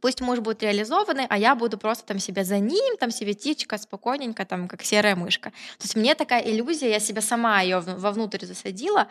Пусть 0.00 0.20
муж 0.20 0.38
будет 0.38 0.62
реализованный, 0.62 1.26
а 1.28 1.38
я 1.38 1.54
буду 1.54 1.78
просто 1.78 2.04
там 2.04 2.18
себя 2.18 2.44
за 2.44 2.58
ним, 2.58 2.96
там 2.98 3.10
себе 3.10 3.34
тихо, 3.34 3.78
спокойненько, 3.78 4.44
там 4.44 4.68
как 4.68 4.84
серая 4.84 5.16
мышка. 5.16 5.50
То 5.78 5.84
есть 5.84 5.96
мне 5.96 6.14
такая 6.14 6.42
иллюзия, 6.42 6.90
я 6.90 7.00
себя 7.00 7.20
сама 7.20 7.60
ее 7.60 7.80
вовнутрь 7.80 8.44
засадила. 8.44 9.08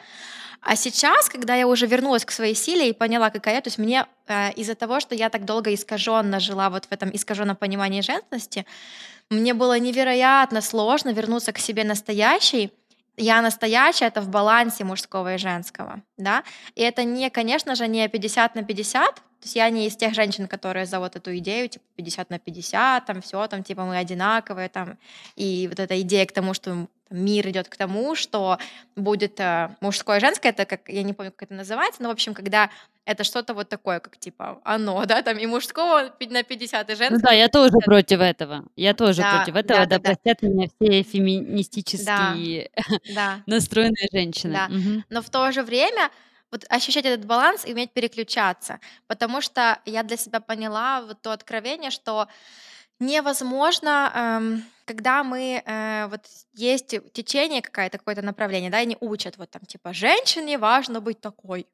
А 0.62 0.76
сейчас, 0.76 1.30
когда 1.30 1.56
я 1.56 1.68
уже 1.68 1.86
вернулась 1.86 2.26
к 2.26 2.32
своей 2.32 2.56
силе 2.56 2.90
и 2.90 2.94
поняла, 2.94 3.30
какая 3.30 3.56
я, 3.56 3.62
то 3.62 3.68
есть 3.68 3.78
мне 3.78 4.06
э, 4.28 4.54
из-за 4.54 4.76
того, 4.76 5.00
что 5.00 5.14
я 5.14 5.30
так 5.30 5.46
долго 5.46 5.74
искаженно 5.74 6.40
жила 6.40 6.70
вот 6.70 6.86
в 6.86 6.92
этом 6.92 7.16
искаженном 7.16 7.56
понимании 7.56 8.02
женственности, 8.02 8.66
мне 9.30 9.54
было 9.54 9.78
невероятно 9.78 10.62
сложно 10.62 11.10
вернуться 11.10 11.52
к 11.52 11.58
себе 11.58 11.84
настоящей. 11.84 12.72
Я 13.18 13.42
настоящая, 13.42 14.06
это 14.06 14.22
в 14.22 14.30
балансе 14.30 14.84
мужского 14.84 15.36
и 15.36 15.38
женского, 15.38 16.02
да. 16.18 16.44
И 16.76 16.82
это 16.82 17.04
не, 17.04 17.30
конечно 17.30 17.76
же, 17.76 17.88
не 17.88 18.08
50 18.08 18.56
на 18.56 18.64
50, 18.64 19.22
то 19.40 19.46
есть 19.46 19.56
я 19.56 19.70
не 19.70 19.88
из 19.88 19.96
тех 19.96 20.14
женщин, 20.14 20.48
которые 20.48 20.86
за 20.86 21.00
вот 21.00 21.16
эту 21.16 21.38
идею, 21.38 21.70
типа 21.70 21.86
50 21.96 22.30
на 22.30 22.40
50, 22.40 23.06
там 23.06 23.22
все, 23.22 23.48
там 23.48 23.64
типа 23.64 23.84
мы 23.84 23.98
одинаковые, 23.98 24.70
там, 24.70 24.98
и 25.36 25.68
вот 25.70 25.80
эта 25.80 26.02
идея 26.02 26.26
к 26.26 26.32
тому, 26.32 26.54
что 26.54 26.88
мир 27.10 27.48
идет 27.50 27.70
к 27.70 27.76
тому, 27.78 28.16
что 28.16 28.58
будет 28.96 29.40
э, 29.40 29.70
мужское 29.82 30.18
и 30.18 30.20
женское, 30.20 30.50
это 30.50 30.66
как, 30.66 30.90
я 30.90 31.04
не 31.04 31.14
помню, 31.14 31.32
как 31.32 31.44
это 31.44 31.54
называется, 31.54 32.04
но, 32.04 32.10
в 32.10 32.12
общем, 32.12 32.34
когда 32.34 32.70
это 33.06 33.24
что-то 33.24 33.54
вот 33.54 33.70
такое, 33.70 34.00
как 34.00 34.18
типа 34.18 34.60
оно, 34.64 35.06
да, 35.08 35.22
там 35.22 35.38
и 35.38 35.46
мужского 35.46 36.12
на 36.20 36.44
50, 36.44 36.90
и 36.90 36.96
женского. 36.96 37.18
Ну 37.18 37.22
да, 37.24 37.32
я 37.32 37.48
тоже 37.48 37.78
это... 37.78 37.86
против 37.86 38.20
этого. 38.20 38.66
Я 38.76 38.94
тоже 38.94 39.22
да, 39.22 39.38
против 39.38 39.56
этого, 39.56 39.80
да, 39.80 39.86
да, 39.86 39.98
да 39.98 40.00
простят 40.00 40.38
да. 40.42 40.48
меня 40.48 40.68
все 40.68 41.04
феминистические 41.04 42.70
да. 43.16 43.42
настроенные 43.46 44.08
женщины. 44.12 44.54
Да. 44.54 44.66
Угу. 44.66 45.04
Но 45.10 45.22
в 45.22 45.30
то 45.30 45.52
же 45.52 45.64
время 45.64 46.10
вот 46.52 46.66
ощущать 46.70 47.06
этот 47.06 47.26
баланс 47.26 47.66
и 47.66 47.74
уметь 47.74 47.92
переключаться, 47.94 48.80
потому 49.08 49.42
что 49.42 49.80
я 49.86 50.04
для 50.04 50.18
себя 50.18 50.40
поняла 50.40 51.02
вот 51.02 51.22
то 51.22 51.32
откровение, 51.32 51.92
что 51.92 52.28
невозможно, 53.00 54.12
эм, 54.16 54.64
когда 54.86 55.24
мы, 55.24 55.62
э, 55.66 56.08
вот 56.08 56.26
есть 56.54 56.96
течение 57.14 57.62
какое-то, 57.62 57.98
какое-то 57.98 58.22
направление, 58.22 58.72
да, 58.72 58.80
и 58.80 58.84
они 58.84 58.98
учат, 59.00 59.38
вот 59.38 59.50
там, 59.52 59.64
типа, 59.66 59.94
женщине 59.94 60.58
важно 60.58 61.02
быть 61.02 61.22
такой, 61.22 61.68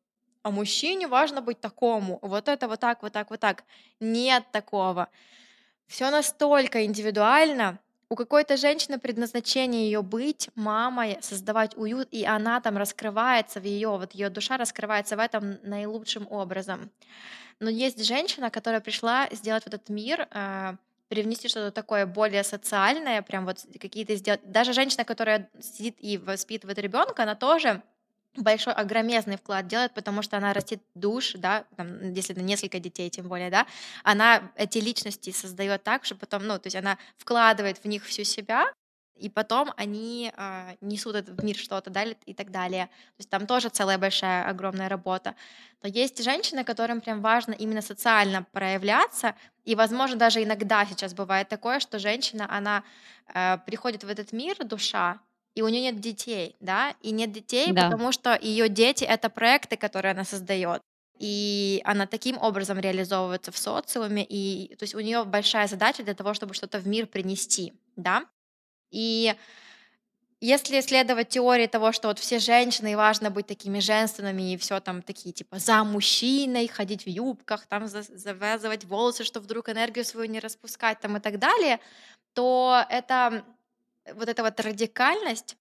а 0.44 0.52
мужчине 0.52 1.08
важно 1.08 1.42
быть 1.42 1.62
такому, 1.62 2.20
вот 2.22 2.50
это 2.50 2.68
вот 2.68 2.80
так, 2.80 3.02
вот 3.04 3.14
так, 3.14 3.30
вот 3.30 3.40
так. 3.40 3.64
Нет 4.02 4.44
такого. 4.52 5.08
Все 5.88 6.10
настолько 6.10 6.86
индивидуально, 6.86 7.80
у 8.14 8.16
какой-то 8.16 8.58
женщины 8.58 9.00
предназначение 9.00 9.86
ее 9.86 10.04
быть 10.04 10.52
мамой, 10.54 11.18
создавать 11.22 11.76
уют, 11.76 12.10
и 12.12 12.26
она 12.26 12.62
там 12.62 12.78
раскрывается 12.78 13.60
в 13.60 13.64
ее, 13.64 13.90
вот 13.90 14.14
ее 14.14 14.30
душа 14.30 14.58
раскрывается 14.58 15.18
в 15.18 15.20
этом 15.20 15.58
наилучшим 15.64 16.28
образом. 16.30 16.92
Но 17.60 17.72
есть 17.72 18.06
женщина, 18.06 18.52
которая 18.52 18.82
пришла 18.82 19.28
сделать 19.32 19.66
вот 19.66 19.74
этот 19.74 19.90
мир, 19.90 20.28
э, 20.30 20.76
привнести 21.08 21.48
что-то 21.48 21.72
такое 21.72 22.06
более 22.06 22.44
социальное, 22.44 23.24
прям 23.24 23.46
вот 23.46 23.66
какие-то 23.82 24.16
сделать. 24.16 24.42
Даже 24.44 24.74
женщина, 24.74 25.06
которая 25.06 25.50
сидит 25.60 25.96
и 25.98 26.20
воспитывает 26.20 26.78
ребенка, 26.78 27.24
она 27.24 27.34
тоже 27.34 27.82
большой, 28.38 28.74
огромезный 28.74 29.38
вклад 29.38 29.68
делает, 29.68 29.94
потому 29.94 30.22
что 30.22 30.38
она 30.38 30.54
растит 30.54 30.82
душ, 30.96 31.34
да, 31.34 31.66
там, 31.78 32.14
если 32.14 32.36
это 32.36 32.44
несколько 32.44 32.80
детей, 32.80 33.10
тем 33.10 33.28
более, 33.28 33.50
да, 33.50 33.68
она 34.04 34.52
эти 34.56 34.80
личности 34.80 35.32
создает 35.32 35.84
так, 35.84 36.06
что 36.06 36.16
потом, 36.16 36.48
ну, 36.48 36.58
то 36.58 36.68
есть 36.68 36.76
она 36.76 36.98
вкладывает 37.18 37.78
в 37.78 37.86
них 37.86 38.06
всю 38.06 38.24
себя, 38.24 38.66
и 39.16 39.30
потом 39.30 39.72
они 39.78 40.32
э, 40.36 40.76
несут 40.82 41.16
это 41.16 41.32
в 41.32 41.44
мир 41.44 41.56
что-то, 41.56 41.90
да, 41.90 42.04
и 42.04 42.34
так 42.34 42.50
далее. 42.50 42.88
То 42.88 43.20
есть 43.20 43.30
там 43.30 43.46
тоже 43.46 43.70
целая 43.70 43.98
большая, 43.98 44.50
огромная 44.50 44.90
работа. 44.90 45.36
Но 45.84 45.90
есть 45.90 46.24
женщины, 46.24 46.64
которым 46.64 47.00
прям 47.00 47.22
важно 47.22 47.54
именно 47.54 47.82
социально 47.82 48.44
проявляться, 48.52 49.36
и, 49.64 49.76
возможно, 49.76 50.18
даже 50.18 50.44
иногда 50.44 50.86
сейчас 50.86 51.14
бывает 51.14 51.48
такое, 51.48 51.80
что 51.80 52.00
женщина, 52.00 52.48
она 52.50 52.84
э, 53.34 53.60
приходит 53.66 54.04
в 54.04 54.10
этот 54.10 54.34
мир, 54.34 54.58
душа, 54.66 55.20
и 55.56 55.62
у 55.62 55.70
нее 55.70 55.82
нет 55.82 56.00
детей, 56.00 56.56
да, 56.60 56.96
и 57.02 57.12
нет 57.12 57.32
детей, 57.32 57.72
да. 57.72 57.90
потому 57.90 58.12
что 58.12 58.38
ее 58.42 58.70
дети 58.70 59.04
это 59.04 59.30
проекты, 59.30 59.78
которые 59.78 60.12
она 60.12 60.24
создает. 60.24 60.82
И 61.20 61.82
она 61.86 62.08
таким 62.08 62.38
образом 62.42 62.80
реализовывается 62.80 63.52
в 63.52 63.58
социуме, 63.58 64.26
и 64.28 64.76
то 64.76 64.84
есть 64.84 64.96
у 64.96 65.00
нее 65.00 65.24
большая 65.24 65.68
задача 65.68 66.04
для 66.04 66.16
того, 66.16 66.34
чтобы 66.34 66.54
что-то 66.54 66.80
в 66.80 66.88
мир 66.88 67.06
принести, 67.06 67.74
да. 67.96 68.26
И 68.92 69.36
если 70.42 70.82
следовать 70.82 71.30
теории 71.30 71.68
того, 71.68 71.94
что 71.94 72.10
вот 72.10 72.20
все 72.20 72.38
женщины, 72.40 72.92
и 72.92 72.96
важно 72.96 73.30
быть 73.30 73.48
такими 73.48 73.80
женственными, 73.80 74.54
и 74.54 74.58
все 74.58 74.82
там 74.82 75.02
такие, 75.02 75.32
типа, 75.32 75.58
за 75.60 75.84
мужчиной, 75.86 76.68
ходить 76.68 77.06
в 77.06 77.08
юбках, 77.08 77.66
там 77.68 77.88
завязывать 77.88 78.84
волосы, 78.84 79.24
чтобы 79.24 79.46
вдруг 79.46 79.70
энергию 79.70 80.04
свою 80.04 80.30
не 80.30 80.42
распускать, 80.42 81.00
там 81.00 81.16
и 81.16 81.22
так 81.22 81.40
далее, 81.40 81.80
то 82.34 82.84
это 82.90 83.46
вот 84.16 84.30
эта 84.30 84.44
вот 84.44 84.60
радикальность, 84.60 85.58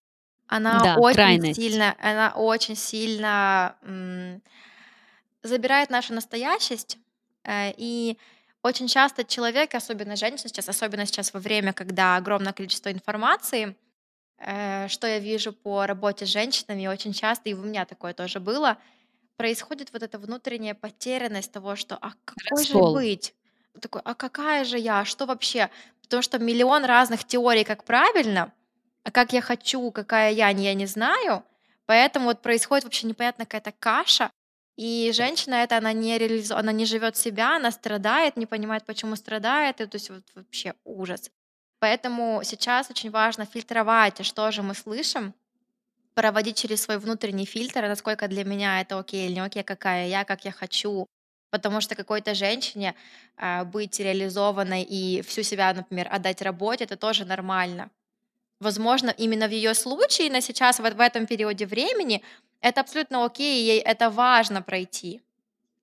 она 0.49 0.87
Да, 0.87 0.95
очень 0.95 1.41
крайность. 1.41 1.55
сильно, 1.55 1.97
она 2.01 2.33
очень 2.37 2.77
сильно 2.77 3.77
м, 3.83 4.43
забирает 5.43 5.91
нашу 5.91 6.15
настоящесть, 6.15 6.99
э, 7.45 7.73
и 7.77 8.19
очень 8.63 8.89
часто 8.89 9.25
человек, 9.25 9.75
особенно 9.75 10.17
женщина 10.17 10.49
сейчас, 10.49 10.69
особенно 10.69 11.07
сейчас 11.07 11.35
во 11.35 11.41
время, 11.41 11.73
когда 11.73 12.17
огромное 12.17 12.53
количество 12.53 12.93
информации, 12.93 13.77
э, 14.39 14.89
что 14.89 15.07
я 15.09 15.19
вижу 15.21 15.53
по 15.55 15.87
работе 15.87 16.27
с 16.27 16.31
женщинами, 16.31 16.87
очень 16.89 17.13
часто, 17.15 17.51
и 17.51 17.55
у 17.55 17.63
меня 17.63 17.87
такое 17.87 18.15
тоже 18.15 18.41
было, 18.41 18.79
происходит 19.37 19.93
вот 19.93 20.03
эта 20.05 20.19
внутренняя 20.19 20.75
потерянность 20.75 21.53
того, 21.53 21.77
что 21.77 21.97
«а 21.97 22.15
какой 22.25 22.65
же 22.65 22.83
быть?» 22.83 23.35
Такой 23.81 24.03
«а 24.05 24.15
какая 24.15 24.65
же 24.65 24.79
я? 24.79 25.05
Что 25.07 25.27
вообще?» 25.27 25.71
Потому 26.13 26.25
что 26.25 26.39
миллион 26.39 26.85
разных 26.85 27.25
теорий, 27.25 27.65
как 27.65 27.85
правильно, 27.85 28.53
а 29.03 29.11
как 29.11 29.33
я 29.33 29.41
хочу, 29.41 29.91
какая 29.91 30.31
я, 30.31 30.51
я 30.51 30.75
не 30.75 30.85
знаю. 30.85 31.43
Поэтому 31.87 32.27
вот 32.27 32.43
происходит 32.43 32.85
вообще 32.85 33.07
непонятная 33.07 33.47
какая-то 33.47 33.73
каша. 33.73 34.31
И 34.77 35.11
женщина 35.15 35.55
это, 35.55 35.79
она 35.79 35.95
не 35.95 36.19
реализу... 36.19 36.55
она 36.55 36.71
не 36.71 36.85
живет 36.85 37.17
себя, 37.17 37.57
она 37.57 37.71
страдает, 37.71 38.37
не 38.37 38.45
понимает, 38.45 38.85
почему 38.85 39.17
страдает, 39.17 39.81
и, 39.81 39.87
то 39.87 39.97
есть 39.97 40.11
вот 40.11 40.23
вообще 40.35 40.75
ужас. 40.85 41.31
Поэтому 41.79 42.43
сейчас 42.45 42.91
очень 42.91 43.11
важно 43.11 43.47
фильтровать, 43.47 44.23
что 44.23 44.51
же 44.51 44.63
мы 44.63 44.75
слышим, 44.75 45.33
проводить 46.13 46.59
через 46.59 46.83
свой 46.83 46.99
внутренний 46.99 47.47
фильтр, 47.47 47.89
насколько 47.89 48.29
для 48.29 48.45
меня 48.45 48.83
это 48.83 48.99
окей 48.99 49.29
или 49.29 49.37
не 49.37 49.41
окей, 49.41 49.63
какая 49.63 50.09
я, 50.09 50.25
как 50.25 50.45
я 50.45 50.53
хочу, 50.53 51.07
Потому 51.53 51.83
что 51.83 51.97
какой-то 51.97 52.35
женщине 52.35 52.95
а, 53.37 53.65
быть 53.65 54.01
реализованной 54.01 54.83
и 54.85 55.23
всю 55.23 55.45
себя, 55.45 55.75
например, 55.75 56.09
отдать 56.13 56.43
работе, 56.43 56.85
это 56.85 56.97
тоже 56.97 57.27
нормально. 57.27 57.91
Возможно, 58.61 59.11
именно 59.11 59.49
в 59.49 59.53
ее 59.53 59.75
случае, 59.75 60.31
на 60.31 60.41
сейчас, 60.41 60.81
вот 60.81 60.95
в 60.95 61.01
этом 61.01 61.27
периоде 61.27 61.67
времени, 61.67 62.23
это 62.61 62.81
абсолютно 62.83 63.25
окей, 63.25 63.65
ей 63.65 63.81
это 63.81 64.11
важно 64.11 64.63
пройти. 64.63 65.23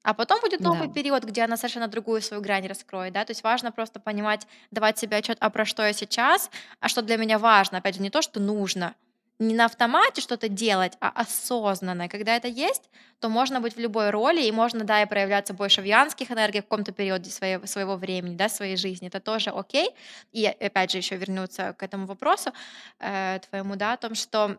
А 0.04 0.14
потом 0.14 0.42
будет 0.42 0.64
новый 0.64 0.88
Да. 0.88 0.94
период, 0.94 1.24
где 1.26 1.44
она 1.44 1.58
совершенно 1.58 1.88
другую 1.88 2.22
свою 2.22 2.42
грань 2.44 2.68
раскроет, 2.68 3.14
да, 3.14 3.26
то 3.26 3.32
есть 3.32 3.44
важно 3.44 3.72
просто 3.72 4.00
понимать, 4.00 4.48
давать 4.72 5.00
себе 5.00 5.18
отчет, 5.18 5.38
а 5.42 5.50
про 5.50 5.66
что 5.66 5.84
я 5.84 5.94
сейчас, 5.94 6.52
а 6.82 6.90
что 6.90 7.02
для 7.02 7.18
меня 7.18 7.40
важно, 7.40 7.80
опять 7.80 7.96
же, 7.96 8.02
не 8.02 8.10
то, 8.12 8.22
что 8.22 8.40
нужно, 8.40 8.96
не 9.40 9.56
на 9.56 9.66
автомате 9.66 10.22
что-то 10.22 10.50
делать, 10.50 10.94
а 11.00 11.10
осознанно. 11.10 12.10
Когда 12.10 12.36
это 12.36 12.50
есть, 12.50 12.90
то 13.20 13.30
можно 13.30 13.62
быть 13.62 13.76
в 13.76 13.80
любой 13.80 14.10
роли, 14.10 14.42
и 14.42 14.52
можно, 14.52 14.84
да, 14.84 15.02
и 15.02 15.06
проявляться 15.06 15.54
больше 15.54 15.82
в 15.82 15.86
янских 15.86 16.30
энергиях 16.30 16.66
в 16.66 16.68
каком-то 16.68 16.92
периоде 16.92 17.30
своего, 17.30 17.66
своего 17.66 17.96
времени, 17.96 18.36
да, 18.36 18.50
своей 18.50 18.76
жизни. 18.76 19.08
Это 19.08 19.22
тоже 19.22 19.50
окей. 19.52 19.92
И 20.34 20.46
опять 20.46 20.92
же 20.92 20.98
еще 20.98 21.16
вернуться 21.16 21.74
к 21.74 21.84
этому 21.84 22.06
вопросу 22.06 22.52
э, 23.00 23.40
твоему, 23.50 23.78
да, 23.78 23.94
о 23.94 23.98
том, 23.98 24.14
что 24.14 24.58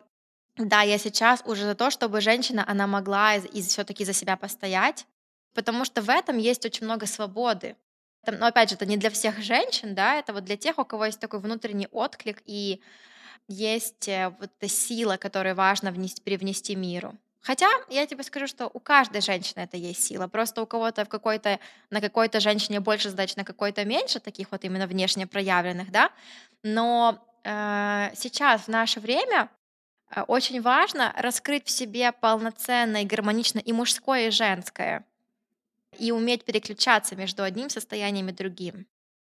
да, 0.57 0.81
я 0.81 0.97
сейчас 0.97 1.43
уже 1.45 1.63
за 1.63 1.75
то, 1.75 1.91
чтобы 1.91 2.19
женщина, 2.19 2.65
она 2.67 2.87
могла 2.87 3.35
и, 3.35 3.47
и 3.47 3.61
все-таки 3.61 4.03
за 4.03 4.13
себя 4.13 4.35
постоять, 4.35 5.05
потому 5.53 5.85
что 5.85 6.01
в 6.01 6.09
этом 6.09 6.37
есть 6.39 6.65
очень 6.65 6.85
много 6.85 7.05
свободы. 7.05 7.75
Но 8.25 8.47
опять 8.47 8.69
же, 8.69 8.75
это 8.75 8.85
не 8.85 8.97
для 8.97 9.09
всех 9.09 9.39
женщин, 9.41 9.95
да, 9.95 10.15
это 10.15 10.33
вот 10.33 10.43
для 10.43 10.57
тех, 10.57 10.77
у 10.77 10.85
кого 10.85 11.05
есть 11.05 11.19
такой 11.19 11.39
внутренний 11.39 11.87
отклик 11.91 12.41
и 12.45 12.81
есть 13.51 14.07
э, 14.07 14.29
вот 14.39 14.49
эта 14.59 14.71
сила, 14.71 15.17
которую 15.17 15.55
важно 15.55 15.91
внести, 15.91 16.21
привнести 16.21 16.75
миру. 16.75 17.15
Хотя 17.41 17.67
я 17.89 18.05
тебе 18.05 18.23
скажу, 18.23 18.45
что 18.47 18.69
у 18.71 18.79
каждой 18.79 19.21
женщины 19.21 19.61
это 19.61 19.75
есть 19.75 20.03
сила. 20.03 20.27
Просто 20.27 20.61
у 20.61 20.67
кого-то 20.67 21.05
в 21.05 21.09
какой-то 21.09 21.59
на 21.89 21.99
какой-то 21.99 22.39
женщине 22.39 22.79
больше 22.79 23.09
задач, 23.09 23.35
на 23.35 23.43
какой-то 23.43 23.83
меньше, 23.83 24.19
таких 24.19 24.51
вот 24.51 24.63
именно 24.63 24.85
внешне 24.85 25.25
проявленных, 25.25 25.91
да. 25.91 26.11
Но 26.61 27.19
э, 27.43 28.11
сейчас 28.15 28.61
в 28.61 28.67
наше 28.67 28.99
время 28.99 29.49
э, 30.15 30.21
очень 30.21 30.61
важно 30.61 31.13
раскрыть 31.17 31.65
в 31.65 31.71
себе 31.71 32.11
полноценно 32.11 33.01
и 33.01 33.05
гармонично 33.05 33.57
и 33.57 33.73
мужское, 33.73 34.27
и 34.27 34.31
женское, 34.31 35.03
и 35.97 36.11
уметь 36.11 36.45
переключаться 36.45 37.15
между 37.15 37.41
одним 37.41 37.71
состоянием 37.71 38.29
и 38.29 38.33
другим. 38.33 38.85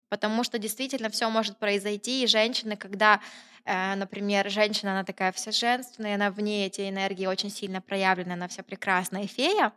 Потому 0.09 0.43
что 0.43 0.59
действительно 0.59 1.09
все 1.09 1.27
может 1.31 1.57
произойти, 1.57 2.23
и 2.23 2.27
женщины, 2.27 2.77
когда 2.77 3.19
Э, 3.65 3.95
например, 3.95 4.49
женщина, 4.49 4.91
она 4.91 5.03
такая 5.03 5.31
вся 5.31 5.52
женственная, 5.52 6.15
она 6.15 6.31
в 6.31 6.40
ней 6.40 6.68
эти 6.68 6.90
энергии 6.90 7.26
очень 7.26 7.49
сильно 7.49 7.81
проявлены, 7.81 8.34
она 8.34 8.48
вся 8.48 8.64
прекрасная 8.64 9.27
фея, 9.27 9.72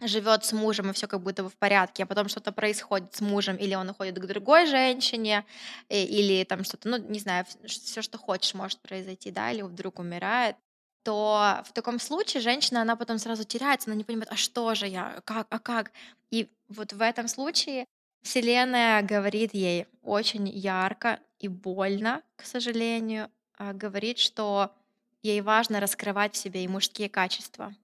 живет 0.00 0.44
с 0.44 0.52
мужем, 0.52 0.90
и 0.90 0.92
все 0.92 1.06
как 1.06 1.20
будто 1.20 1.42
бы 1.42 1.48
в 1.48 1.56
порядке, 1.56 2.02
а 2.02 2.06
потом 2.06 2.28
что-то 2.28 2.52
происходит 2.52 3.14
с 3.14 3.20
мужем, 3.20 3.56
или 3.56 3.74
он 3.74 3.88
уходит 3.88 4.18
к 4.18 4.26
другой 4.26 4.66
женщине, 4.66 5.44
или 5.88 6.44
там 6.44 6.64
что-то, 6.64 6.88
ну, 6.88 6.98
не 6.98 7.18
знаю, 7.18 7.46
все, 7.66 8.02
что 8.02 8.18
хочешь, 8.18 8.54
может 8.54 8.80
произойти, 8.80 9.30
да, 9.30 9.50
или 9.50 9.62
вдруг 9.62 9.98
умирает, 9.98 10.56
то 11.04 11.62
в 11.66 11.72
таком 11.72 12.00
случае 12.00 12.42
женщина, 12.42 12.82
она 12.82 12.96
потом 12.96 13.18
сразу 13.18 13.44
теряется, 13.44 13.90
она 13.90 13.96
не 13.96 14.04
понимает, 14.04 14.32
а 14.32 14.36
что 14.36 14.74
же 14.74 14.86
я, 14.86 15.20
как, 15.24 15.46
а 15.50 15.58
как? 15.58 15.92
И 16.30 16.48
вот 16.68 16.92
в 16.92 17.02
этом 17.02 17.28
случае 17.28 17.86
Вселенная 18.22 19.02
говорит 19.02 19.52
ей 19.52 19.86
очень 20.02 20.48
ярко 20.48 21.20
и 21.44 21.48
больно, 21.48 22.22
к 22.36 22.44
сожалению, 22.46 23.30
а, 23.58 23.74
говорит, 23.74 24.18
что 24.18 24.74
ей 25.22 25.42
важно 25.42 25.78
раскрывать 25.78 26.34
в 26.34 26.38
себе 26.38 26.64
и 26.64 26.68
мужские 26.68 27.10
качества. 27.10 27.74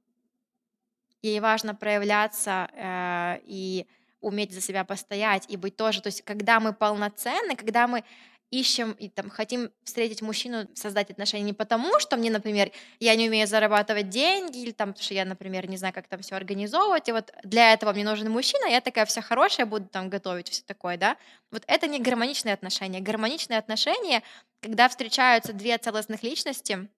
Ей 1.21 1.41
важно 1.41 1.75
проявляться 1.75 2.71
э, 2.73 3.41
и 3.45 3.87
уметь 4.23 4.55
за 4.55 4.63
себя 4.63 4.85
постоять 4.85 5.45
и 5.51 5.59
быть 5.59 5.77
тоже. 5.77 6.01
То 6.01 6.07
есть, 6.07 6.23
когда 6.23 6.59
мы 6.59 6.73
полноценны, 6.73 7.55
когда 7.55 7.87
мы 7.87 8.03
ищем 8.51 8.93
и 8.93 9.09
там 9.09 9.31
хотим 9.31 9.71
встретить 9.85 10.23
мужчину, 10.23 10.67
создать 10.75 11.11
отношения 11.11 11.45
не 11.45 11.53
потому, 11.53 12.01
что 12.01 12.17
мне, 12.17 12.31
например, 12.31 12.73
я 12.99 13.15
не 13.15 13.29
умею 13.29 13.47
зарабатывать 13.47 14.09
деньги, 14.09 14.59
или 14.59 14.73
там, 14.73 14.91
потому 14.91 15.05
что 15.05 15.15
я, 15.15 15.25
например, 15.25 15.69
не 15.69 15.77
знаю, 15.77 15.95
как 15.95 16.09
там 16.09 16.21
все 16.21 16.35
организовывать, 16.37 17.09
и 17.09 17.13
вот 17.13 17.33
для 17.45 17.73
этого 17.73 17.93
мне 17.93 18.05
нужен 18.05 18.31
мужчина, 18.31 18.67
я 18.67 18.81
такая 18.81 19.07
вся 19.07 19.23
хорошая, 19.23 19.67
буду 19.67 19.87
там 19.87 20.11
готовить, 20.11 20.49
все 20.49 20.63
такое, 20.67 20.97
да. 20.97 21.17
Вот 21.51 21.63
это 21.67 21.87
не 21.87 22.01
гармоничные 22.01 22.55
отношения. 22.55 23.01
Гармоничные 23.01 23.59
отношения, 23.59 24.23
когда 24.61 24.89
встречаются 24.89 25.53
две 25.53 25.79
целостных 25.79 26.23
личности, 26.23 26.89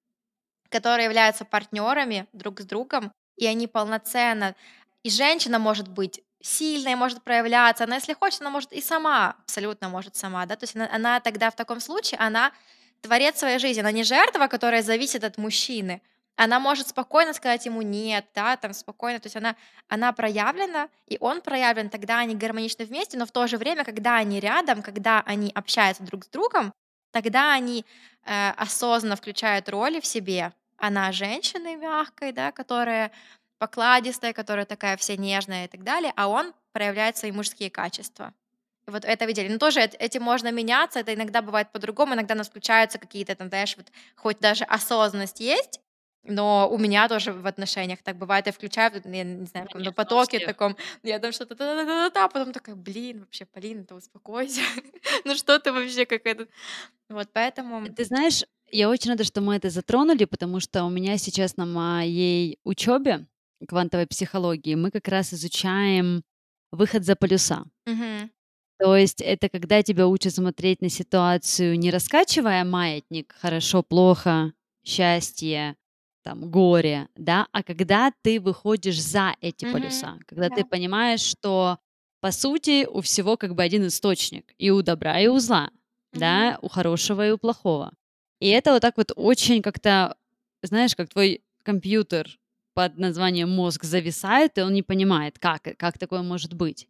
которые 0.70 1.06
являются 1.06 1.44
партнерами 1.44 2.26
друг 2.32 2.60
с 2.60 2.64
другом, 2.64 3.12
и 3.36 3.46
они 3.46 3.66
полноценно 3.66 4.54
и 5.02 5.10
женщина 5.10 5.58
может 5.58 5.88
быть 5.88 6.22
сильной 6.42 6.94
может 6.94 7.22
проявляться, 7.22 7.84
она, 7.84 7.96
если 7.96 8.14
хочет, 8.14 8.40
она 8.40 8.50
может 8.50 8.72
и 8.72 8.80
сама, 8.80 9.36
абсолютно 9.44 9.88
может 9.88 10.16
сама, 10.16 10.46
да, 10.46 10.56
то 10.56 10.64
есть 10.64 10.76
она, 10.76 10.88
она 10.92 11.20
тогда 11.20 11.50
в 11.50 11.56
таком 11.56 11.80
случае, 11.80 12.18
она 12.20 12.52
творец 13.00 13.38
своей 13.38 13.58
жизни, 13.58 13.80
она 13.80 13.92
не 13.92 14.04
жертва, 14.04 14.46
которая 14.48 14.82
зависит 14.82 15.24
от 15.24 15.38
мужчины, 15.38 16.02
она 16.36 16.58
может 16.60 16.88
спокойно 16.88 17.34
сказать 17.34 17.66
ему 17.66 17.82
нет, 17.82 18.26
да, 18.34 18.56
там 18.56 18.72
спокойно, 18.72 19.20
то 19.20 19.26
есть 19.26 19.36
она, 19.36 19.54
она 19.88 20.12
проявлена, 20.12 20.88
и 21.06 21.18
он 21.20 21.40
проявлен, 21.40 21.90
тогда 21.90 22.18
они 22.18 22.34
гармоничны 22.34 22.84
вместе, 22.84 23.18
но 23.18 23.26
в 23.26 23.32
то 23.32 23.46
же 23.46 23.58
время, 23.58 23.84
когда 23.84 24.16
они 24.16 24.40
рядом, 24.40 24.82
когда 24.82 25.22
они 25.26 25.52
общаются 25.54 26.02
друг 26.02 26.24
с 26.24 26.28
другом, 26.28 26.72
тогда 27.12 27.52
они 27.52 27.84
э, 28.24 28.50
осознанно 28.56 29.16
включают 29.16 29.68
роли 29.68 30.00
в 30.00 30.06
себе. 30.06 30.52
Она 30.78 31.12
женщина 31.12 31.76
мягкой, 31.76 32.32
да, 32.32 32.50
которая 32.50 33.12
покладистая, 33.62 34.32
которая 34.32 34.66
такая 34.66 34.96
вся 34.96 35.14
нежная 35.14 35.66
и 35.66 35.68
так 35.68 35.84
далее, 35.84 36.12
а 36.16 36.26
он 36.26 36.52
проявляет 36.72 37.16
свои 37.16 37.30
мужские 37.30 37.70
качества. 37.70 38.34
Вот 38.88 39.04
это 39.04 39.24
видели. 39.24 39.46
Но 39.46 39.58
тоже 39.58 39.82
этим 39.82 40.22
можно 40.22 40.50
меняться, 40.50 40.98
это 40.98 41.14
иногда 41.14 41.42
бывает 41.42 41.70
по-другому, 41.70 42.14
иногда 42.14 42.34
у 42.34 42.38
нас 42.38 42.48
включаются 42.48 42.98
какие-то 42.98 43.36
там, 43.36 43.48
знаешь, 43.50 43.76
вот 43.76 43.86
хоть 44.16 44.40
даже 44.40 44.64
осознанность 44.64 45.38
есть, 45.38 45.80
но 46.24 46.68
у 46.68 46.76
меня 46.76 47.06
тоже 47.06 47.32
в 47.32 47.46
отношениях 47.46 48.02
так 48.02 48.16
бывает, 48.16 48.46
я 48.46 48.52
включаю, 48.52 49.00
я 49.04 49.22
не 49.22 49.46
знаю, 49.46 49.68
в 49.72 49.78
на 49.78 49.92
потоке 49.92 50.40
таком, 50.40 50.76
я 51.04 51.20
там 51.20 51.30
что-то, 51.30 52.10
а 52.12 52.28
потом 52.28 52.52
такая, 52.52 52.74
блин, 52.74 53.20
вообще, 53.20 53.44
Полина, 53.44 53.84
ты 53.84 53.94
успокойся, 53.94 54.62
ну 55.24 55.36
что 55.36 55.60
ты 55.60 55.70
вообще 55.70 56.04
как 56.04 56.26
этот, 56.26 56.50
вот 57.08 57.28
поэтому... 57.32 57.86
Ты 57.94 58.04
знаешь, 58.06 58.42
я 58.72 58.88
очень 58.88 59.10
рада, 59.10 59.22
что 59.22 59.40
мы 59.40 59.54
это 59.54 59.70
затронули, 59.70 60.24
потому 60.24 60.58
что 60.58 60.82
у 60.82 60.90
меня 60.90 61.16
сейчас 61.16 61.56
на 61.56 61.64
моей 61.64 62.58
учебе 62.64 63.26
квантовой 63.66 64.06
психологии 64.06 64.74
мы 64.74 64.90
как 64.90 65.08
раз 65.08 65.32
изучаем 65.34 66.22
выход 66.72 67.04
за 67.04 67.16
полюса. 67.16 67.64
Мгм. 67.86 68.30
То 68.78 68.96
есть 68.96 69.20
это 69.20 69.48
когда 69.48 69.82
тебя 69.82 70.08
учат 70.08 70.34
смотреть 70.34 70.80
на 70.82 70.88
ситуацию, 70.88 71.78
не 71.78 71.90
раскачивая 71.90 72.64
маятник 72.64 73.32
хорошо, 73.38 73.82
плохо, 73.82 74.52
счастье, 74.84 75.76
там, 76.24 76.50
горе, 76.50 77.08
да, 77.16 77.46
а 77.52 77.62
когда 77.62 78.12
ты 78.22 78.40
выходишь 78.40 79.00
за 79.00 79.34
эти 79.40 79.64
Мгм. 79.64 79.70
полюса, 79.70 80.18
когда 80.26 80.50
ты 80.50 80.64
Да. 80.64 80.66
понимаешь, 80.68 81.20
что 81.20 81.78
по 82.20 82.30
сути 82.32 82.86
у 82.86 83.00
всего 83.00 83.36
как 83.36 83.54
бы 83.54 83.62
один 83.62 83.86
источник, 83.86 84.52
и 84.58 84.70
у 84.70 84.82
добра, 84.82 85.18
и 85.20 85.26
у 85.28 85.38
зла, 85.38 85.70
Мгм. 86.12 86.52
да, 86.52 86.58
у 86.62 86.68
хорошего 86.68 87.26
и 87.28 87.30
у 87.32 87.38
плохого. 87.38 87.92
И 88.40 88.48
это 88.48 88.72
вот 88.72 88.82
так 88.82 88.96
вот 88.96 89.12
очень 89.16 89.62
как-то, 89.62 90.16
знаешь, 90.62 90.94
как 90.96 91.08
твой 91.08 91.42
компьютер 91.64 92.38
под 92.74 92.98
названием 92.98 93.50
мозг 93.50 93.84
зависает, 93.84 94.58
и 94.58 94.62
он 94.62 94.72
не 94.72 94.82
понимает, 94.82 95.38
как, 95.38 95.62
как 95.76 95.98
такое 95.98 96.22
может 96.22 96.54
быть. 96.54 96.88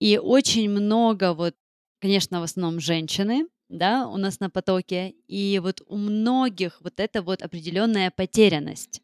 И 0.00 0.18
очень 0.18 0.70
много 0.70 1.34
вот, 1.34 1.54
конечно, 2.00 2.40
в 2.40 2.42
основном 2.42 2.80
женщины, 2.80 3.46
да, 3.68 4.06
у 4.06 4.16
нас 4.16 4.40
на 4.40 4.50
потоке, 4.50 5.14
и 5.26 5.58
вот 5.62 5.82
у 5.86 5.96
многих 5.96 6.80
вот 6.80 7.00
это 7.00 7.22
вот 7.22 7.42
определенная 7.42 8.10
потерянность. 8.10 9.00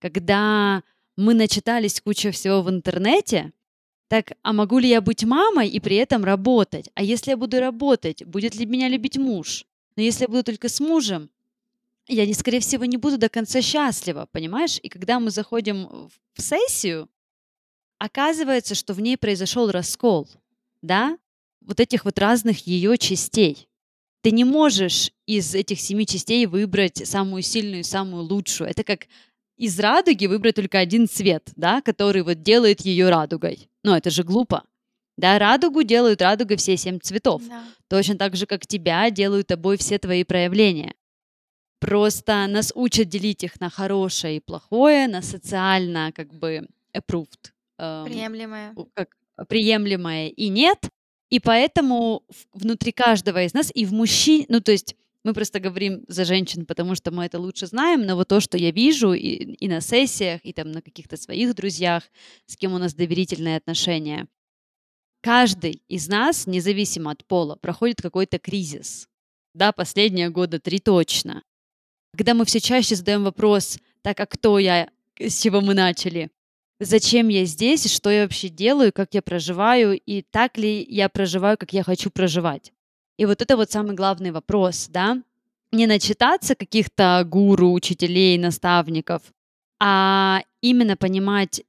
Когда 0.00 0.82
мы 1.16 1.34
начитались 1.34 2.00
куча 2.00 2.30
всего 2.30 2.62
в 2.62 2.70
интернете, 2.70 3.52
так, 4.08 4.32
а 4.42 4.52
могу 4.52 4.78
ли 4.78 4.88
я 4.88 5.00
быть 5.00 5.22
мамой 5.22 5.68
и 5.68 5.78
при 5.78 5.96
этом 5.96 6.24
работать? 6.24 6.90
А 6.94 7.02
если 7.02 7.30
я 7.30 7.36
буду 7.36 7.60
работать, 7.60 8.24
будет 8.24 8.56
ли 8.56 8.66
меня 8.66 8.88
любить 8.88 9.16
муж? 9.16 9.66
Но 9.94 10.02
если 10.02 10.22
я 10.24 10.28
буду 10.28 10.42
только 10.42 10.68
с 10.68 10.80
мужем, 10.80 11.30
я, 12.14 12.26
не, 12.26 12.34
скорее 12.34 12.60
всего, 12.60 12.84
не 12.84 12.96
буду 12.96 13.18
до 13.18 13.28
конца 13.28 13.62
счастлива, 13.62 14.26
понимаешь? 14.32 14.78
И 14.82 14.88
когда 14.88 15.20
мы 15.20 15.30
заходим 15.30 16.08
в 16.34 16.40
сессию, 16.40 17.08
оказывается, 17.98 18.74
что 18.74 18.94
в 18.94 19.00
ней 19.00 19.16
произошел 19.16 19.70
раскол, 19.70 20.28
да, 20.82 21.18
вот 21.60 21.80
этих 21.80 22.04
вот 22.04 22.18
разных 22.18 22.66
ее 22.66 22.96
частей. 22.98 23.68
Ты 24.22 24.32
не 24.32 24.44
можешь 24.44 25.12
из 25.26 25.54
этих 25.54 25.80
семи 25.80 26.06
частей 26.06 26.46
выбрать 26.46 27.06
самую 27.06 27.42
сильную, 27.42 27.84
самую 27.84 28.24
лучшую. 28.24 28.68
Это 28.68 28.84
как 28.84 29.06
из 29.56 29.78
радуги 29.78 30.26
выбрать 30.26 30.56
только 30.56 30.78
один 30.78 31.08
цвет, 31.08 31.50
да, 31.56 31.80
который 31.82 32.22
вот 32.22 32.42
делает 32.42 32.80
ее 32.80 33.08
радугой. 33.10 33.68
Но 33.82 33.96
это 33.96 34.10
же 34.10 34.24
глупо. 34.24 34.64
Да, 35.16 35.38
радугу 35.38 35.82
делают 35.82 36.22
радугой 36.22 36.56
все 36.56 36.76
семь 36.76 36.98
цветов. 36.98 37.42
Да. 37.46 37.64
Точно 37.88 38.16
так 38.16 38.36
же, 38.36 38.46
как 38.46 38.66
тебя 38.66 39.10
делают 39.10 39.48
тобой 39.48 39.76
все 39.76 39.98
твои 39.98 40.24
проявления. 40.24 40.94
Просто 41.80 42.46
нас 42.46 42.72
учат 42.74 43.08
делить 43.08 43.42
их 43.42 43.58
на 43.58 43.70
хорошее 43.70 44.36
и 44.36 44.40
плохое, 44.40 45.08
на 45.08 45.22
социально 45.22 46.12
как 46.12 46.32
бы 46.32 46.68
approved, 46.94 47.52
эм, 47.78 48.04
Приемлемое. 48.04 48.74
как 48.94 49.16
приемлемое 49.48 50.28
и 50.28 50.48
нет. 50.48 50.78
И 51.30 51.40
поэтому 51.40 52.22
внутри 52.52 52.92
каждого 52.92 53.42
из 53.42 53.54
нас 53.54 53.70
и 53.74 53.86
в 53.86 53.92
мужчин, 53.92 54.44
ну 54.48 54.60
то 54.60 54.72
есть 54.72 54.94
мы 55.24 55.32
просто 55.32 55.60
говорим 55.60 56.04
за 56.08 56.24
женщин, 56.24 56.66
потому 56.66 56.94
что 56.94 57.10
мы 57.10 57.24
это 57.24 57.38
лучше 57.38 57.66
знаем, 57.66 58.04
но 58.04 58.16
вот 58.16 58.28
то, 58.28 58.40
что 58.40 58.58
я 58.58 58.70
вижу 58.70 59.12
и, 59.12 59.54
и 59.54 59.68
на 59.68 59.80
сессиях, 59.80 60.40
и 60.44 60.52
там 60.52 60.72
на 60.72 60.82
каких-то 60.82 61.16
своих 61.16 61.54
друзьях, 61.54 62.04
с 62.46 62.56
кем 62.56 62.74
у 62.74 62.78
нас 62.78 62.94
доверительные 62.94 63.56
отношения, 63.56 64.28
каждый 65.20 65.82
из 65.88 66.08
нас, 66.08 66.46
независимо 66.46 67.10
от 67.10 67.24
пола, 67.26 67.56
проходит 67.56 68.00
какой-то 68.02 68.38
кризис. 68.38 69.08
Да, 69.54 69.72
последние 69.72 70.30
года 70.30 70.58
три 70.58 70.78
точно. 70.78 71.42
Когда 72.16 72.34
мы 72.34 72.44
все 72.44 72.60
чаще 72.60 72.96
задаем 72.96 73.24
вопрос, 73.24 73.78
так 74.02 74.18
а 74.20 74.26
кто 74.26 74.58
я, 74.58 74.88
с 75.18 75.40
чего 75.40 75.60
мы 75.60 75.74
начали, 75.74 76.30
зачем 76.80 77.28
я 77.28 77.44
здесь, 77.44 77.92
что 77.92 78.10
я 78.10 78.22
вообще 78.22 78.48
делаю, 78.48 78.92
как 78.92 79.14
я 79.14 79.22
проживаю, 79.22 79.98
и 79.98 80.22
так 80.22 80.58
ли 80.58 80.84
я 80.88 81.08
проживаю, 81.08 81.56
как 81.56 81.72
я 81.72 81.82
хочу 81.82 82.10
проживать. 82.10 82.72
И 83.16 83.26
вот 83.26 83.42
это 83.42 83.56
вот 83.56 83.70
самый 83.70 83.94
главный 83.94 84.30
вопрос, 84.30 84.88
да, 84.88 85.22
не 85.72 85.86
начитаться 85.86 86.54
каких-то 86.54 87.22
гуру, 87.26 87.72
учителей, 87.72 88.38
наставников, 88.38 89.22
а 89.78 90.42
именно 90.60 90.96
понимать, 90.96 91.62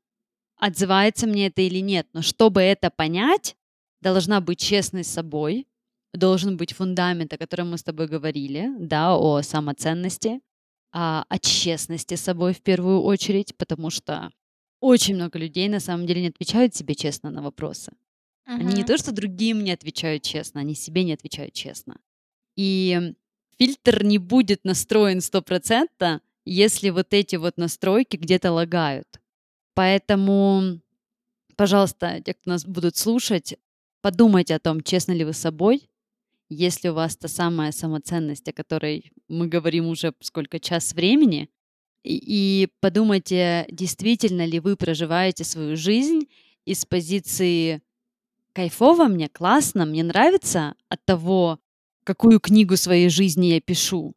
отзывается 0.57 1.27
мне 1.27 1.47
это 1.47 1.61
или 1.61 1.79
нет. 1.79 2.07
Но 2.13 2.21
чтобы 2.21 2.61
это 2.61 2.89
понять, 2.89 3.55
должна 4.01 4.41
быть 4.41 4.59
честной 4.59 5.03
с 5.03 5.09
собой, 5.09 5.67
должен 6.13 6.57
быть 6.57 6.73
фундамент, 6.73 7.33
о 7.33 7.37
котором 7.37 7.71
мы 7.71 7.77
с 7.77 7.83
тобой 7.83 8.07
говорили, 8.07 8.69
да, 8.79 9.15
о 9.15 9.41
самоценности, 9.41 10.41
о, 10.91 11.23
о 11.27 11.39
честности 11.39 12.15
с 12.15 12.21
собой 12.21 12.53
в 12.53 12.61
первую 12.61 13.01
очередь, 13.01 13.55
потому 13.57 13.89
что 13.89 14.31
очень 14.81 15.15
много 15.15 15.39
людей 15.39 15.69
на 15.69 15.79
самом 15.79 16.05
деле 16.05 16.21
не 16.21 16.27
отвечают 16.29 16.75
себе 16.75 16.95
честно 16.95 17.29
на 17.29 17.41
вопросы. 17.41 17.93
Они 18.45 18.73
не 18.73 18.83
то, 18.83 18.97
что 18.97 19.11
другим 19.11 19.63
не 19.63 19.71
отвечают 19.71 20.23
честно, 20.23 20.61
они 20.61 20.75
себе 20.75 21.03
не 21.03 21.13
отвечают 21.13 21.53
честно. 21.53 21.97
И 22.57 23.13
фильтр 23.57 24.03
не 24.03 24.17
будет 24.17 24.65
настроен 24.65 25.21
стопроцентно, 25.21 26.21
если 26.43 26.89
вот 26.89 27.13
эти 27.13 27.35
вот 27.35 27.57
настройки 27.57 28.17
где-то 28.17 28.51
лагают. 28.51 29.21
Поэтому, 29.73 30.79
пожалуйста, 31.55 32.19
те, 32.21 32.33
кто 32.33 32.49
нас 32.49 32.65
будут 32.65 32.97
слушать, 32.97 33.55
подумайте 34.01 34.55
о 34.55 34.59
том, 34.59 34.81
честны 34.81 35.13
ли 35.13 35.23
вы 35.23 35.33
с 35.33 35.37
собой, 35.37 35.87
если 36.53 36.89
у 36.89 36.93
вас 36.93 37.15
та 37.15 37.29
самая 37.29 37.71
самоценность, 37.71 38.47
о 38.49 38.53
которой 38.53 39.11
мы 39.29 39.47
говорим 39.47 39.87
уже 39.87 40.13
сколько 40.19 40.59
час 40.59 40.93
времени, 40.93 41.49
и, 42.03 42.17
и 42.17 42.67
подумайте, 42.81 43.65
действительно 43.71 44.45
ли 44.45 44.59
вы 44.59 44.75
проживаете 44.75 45.45
свою 45.45 45.77
жизнь 45.77 46.27
из 46.65 46.85
позиции 46.85 47.81
кайфово 48.53 49.07
мне, 49.07 49.29
классно, 49.29 49.85
мне 49.85 50.03
нравится 50.03 50.75
от 50.89 51.05
того, 51.05 51.59
какую 52.03 52.41
книгу 52.41 52.75
своей 52.75 53.07
жизни 53.07 53.45
я 53.45 53.61
пишу. 53.61 54.13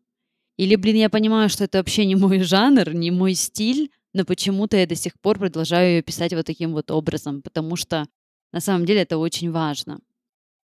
Или, 0.57 0.75
блин, 0.75 0.97
я 0.97 1.11
понимаю, 1.11 1.49
что 1.49 1.63
это 1.65 1.79
вообще 1.79 2.05
не 2.05 2.17
мой 2.17 2.41
жанр, 2.43 2.95
не 2.95 3.13
мой 3.13 3.35
стиль, 3.35 3.93
но 4.13 4.25
почему-то 4.25 4.77
я 4.77 4.89
до 4.89 4.97
сих 4.97 5.21
пор 5.21 5.39
продолжаю 5.39 5.97
ее 5.97 6.03
писать 6.03 6.35
вот 6.35 6.47
таким 6.47 6.73
вот 6.73 6.91
образом, 6.91 7.43
потому 7.43 7.77
что 7.77 8.07
на 8.53 8.59
самом 8.59 8.87
деле 8.87 9.03
это 9.03 9.19
очень 9.19 9.53
важно. 9.53 10.01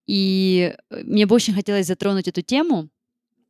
И 0.07 0.75
э, 0.91 1.03
мне 1.03 1.27
бы 1.27 1.35
очень 1.35 1.55
хотелось 1.55 1.87
затронуть 1.87 2.29
эту 2.29 2.43
тему. 2.43 2.89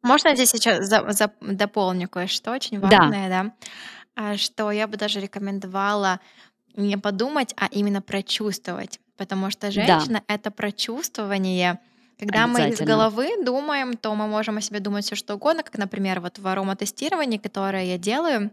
Можно 0.03 0.29
я 0.29 0.35
здесь 0.37 0.51
сейчас 0.51 0.87
за- 0.87 1.11
за- 1.13 1.33
дополню 1.41 2.09
кое-что 2.09 2.53
очень 2.53 2.79
Да, 2.81 2.89
важное, 2.89 3.29
да? 3.29 3.55
А, 4.17 4.37
Что 4.37 4.71
я 4.71 4.87
бы 4.87 4.97
даже 4.97 5.21
рекомендовала 5.21 6.21
не 6.77 6.97
подумать, 6.99 7.55
а 7.57 7.67
именно 7.71 8.03
прочувствовать. 8.03 9.01
Потому 9.17 9.51
что 9.51 9.69
да, 9.69 9.71
женщина— 9.71 10.23
это 10.29 10.51
прочувствование. 10.51 11.79
Когда 12.19 12.47
мы 12.47 12.69
из 12.69 12.79
головы 12.81 13.45
думаем, 13.45 13.97
то 13.97 14.15
мы 14.15 14.27
можем 14.29 14.57
о 14.57 14.61
себе 14.61 14.81
думать 14.81 15.05
все 15.05 15.17
что 15.17 15.35
угодно, 15.35 15.63
как, 15.63 15.79
например, 15.79 16.21
вот 16.21 16.39
в 16.39 16.47
ароматестировании, 16.47 17.39
которое 17.39 17.85
я 17.85 17.99
делаю, 17.99 18.51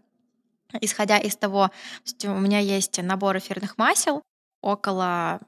исходя 0.81 1.17
из 1.17 1.35
того, 1.35 1.67
то 1.67 1.73
есть 2.05 2.25
у 2.25 2.35
меня 2.39 2.59
есть 2.59 3.01
набор 3.01 3.37
эфирных 3.37 3.77
масел, 3.77 4.23
около 4.61 5.41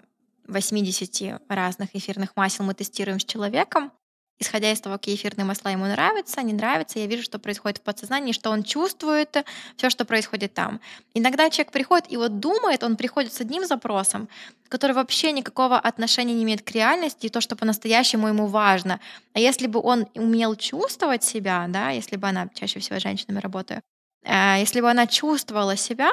80 0.47 1.41
разных 1.49 1.95
эфирных 1.95 2.35
масел 2.35 2.65
мы 2.65 2.73
тестируем 2.73 3.19
с 3.19 3.25
человеком. 3.25 3.91
Исходя 4.39 4.71
из 4.71 4.81
того, 4.81 4.97
какие 4.97 5.15
эфирные 5.15 5.45
масла 5.45 5.69
ему 5.69 5.85
нравятся, 5.85 6.41
не 6.41 6.53
нравятся, 6.53 6.99
я 6.99 7.05
вижу, 7.05 7.23
что 7.23 7.39
происходит 7.39 7.77
в 7.77 7.81
подсознании, 7.81 8.33
что 8.33 8.49
он 8.49 8.63
чувствует, 8.63 9.45
все, 9.77 9.89
что 9.89 10.05
происходит 10.05 10.53
там. 10.53 10.81
Иногда 11.13 11.49
человек 11.49 11.71
приходит 11.71 12.11
и 12.11 12.17
вот 12.17 12.39
думает, 12.39 12.83
он 12.83 12.97
приходит 12.97 13.31
с 13.31 13.41
одним 13.41 13.65
запросом, 13.65 14.27
который 14.69 14.93
вообще 14.93 15.31
никакого 15.31 15.77
отношения 15.77 16.33
не 16.33 16.43
имеет 16.43 16.63
к 16.63 16.71
реальности, 16.71 17.27
и 17.27 17.29
то, 17.29 17.41
что 17.41 17.55
по-настоящему 17.55 18.27
ему 18.27 18.47
важно. 18.47 18.99
А 19.33 19.39
если 19.39 19.67
бы 19.67 19.79
он 19.79 20.07
умел 20.15 20.55
чувствовать 20.55 21.23
себя, 21.23 21.65
да, 21.69 21.91
если 21.91 22.17
бы 22.17 22.27
она, 22.27 22.49
чаще 22.53 22.79
всего 22.79 22.99
с 22.99 23.03
женщинами 23.03 23.39
работаю, 23.39 23.81
э, 24.25 24.55
если 24.59 24.81
бы 24.81 24.89
она 24.89 25.05
чувствовала 25.05 25.77
себя, 25.77 26.11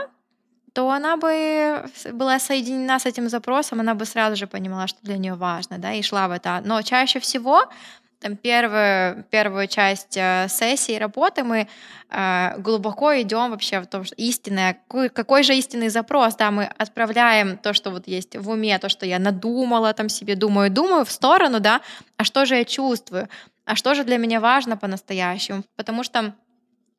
то 0.73 0.91
она 0.91 1.17
бы 1.17 1.85
была 2.13 2.39
соединена 2.39 2.99
с 2.99 3.07
этим 3.07 3.29
запросом, 3.29 3.81
она 3.81 3.95
бы 3.95 4.05
сразу 4.05 4.37
же 4.37 4.47
понимала, 4.47 4.87
что 4.87 4.99
для 5.03 5.19
нее 5.19 5.35
важно, 5.35 5.79
да, 5.79 5.93
и 5.93 6.03
шла 6.03 6.29
в 6.29 6.33
это. 6.33 6.61
Но 6.65 6.83
чаще 6.83 7.19
всего 7.21 7.69
там 8.21 8.37
первую, 8.37 9.25
первую 9.31 9.67
часть 9.67 10.17
э, 10.17 10.47
сессии 10.49 10.99
работы 10.99 11.43
мы 11.43 11.67
э, 12.11 12.59
глубоко 12.59 13.19
идем 13.21 13.51
вообще 13.51 13.81
в 13.81 13.87
том, 13.87 14.05
что 14.05 14.15
истинное, 14.17 14.75
какой, 14.75 15.09
какой 15.09 15.43
же 15.43 15.55
истинный 15.55 15.89
запрос, 15.89 16.37
да, 16.37 16.51
мы 16.51 16.65
отправляем 16.65 17.57
то, 17.57 17.73
что 17.73 17.91
вот 17.91 18.07
есть 18.07 18.37
в 18.37 18.51
уме, 18.51 18.79
то, 18.79 18.91
что 18.91 19.07
я 19.07 19.19
надумала 19.19 19.95
там 19.95 20.11
себе, 20.11 20.37
думаю, 20.37 20.71
думаю, 20.71 21.05
в 21.05 21.11
сторону, 21.11 21.61
да, 21.61 21.81
а 22.19 22.25
что 22.25 22.45
же 22.45 22.57
я 22.57 22.65
чувствую, 22.65 23.29
а 23.65 23.75
что 23.75 23.95
же 23.95 24.05
для 24.05 24.19
меня 24.19 24.41
важно 24.41 24.77
по-настоящему, 24.77 25.63
потому 25.77 26.05
что 26.05 26.35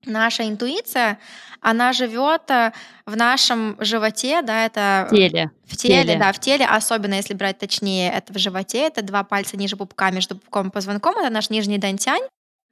наша 0.06 0.48
интуиция, 0.48 1.20
она 1.60 1.94
живет 1.94 2.50
э, 2.50 2.72
в 3.06 3.16
нашем 3.16 3.76
животе, 3.80 4.42
да, 4.42 4.64
в 4.64 4.66
это 4.66 5.08
теле, 5.12 5.52
в 5.66 5.74
в 5.74 5.78
теле, 5.78 6.04
теле. 6.04 6.20
да, 6.20 6.32
в 6.32 6.40
теле, 6.40 6.66
особенно 6.66 7.14
если 7.16 7.34
брать 7.34 7.60
точнее, 7.60 8.12
это 8.12 8.34
в 8.34 8.38
животе, 8.38 8.88
это 8.88 9.02
два 9.04 9.24
пальца 9.24 9.58
ниже 9.58 9.76
пупка 9.78 10.12
между 10.12 10.36
пупком 10.36 10.70
и 10.70 10.72
позвонком, 10.72 11.18
это 11.18 11.30
наш 11.30 11.50
нижний 11.50 11.78
дантянь 11.78 12.24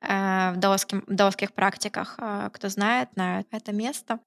э, 0.01 0.51
в 0.53 0.57
даосским- 0.57 1.03
даосских 1.07 1.53
практиках, 1.53 2.15
э, 2.17 2.49
кто 2.53 2.69
знает, 2.69 3.09
знает 3.15 3.47
это 3.51 3.71
место. 3.73 4.19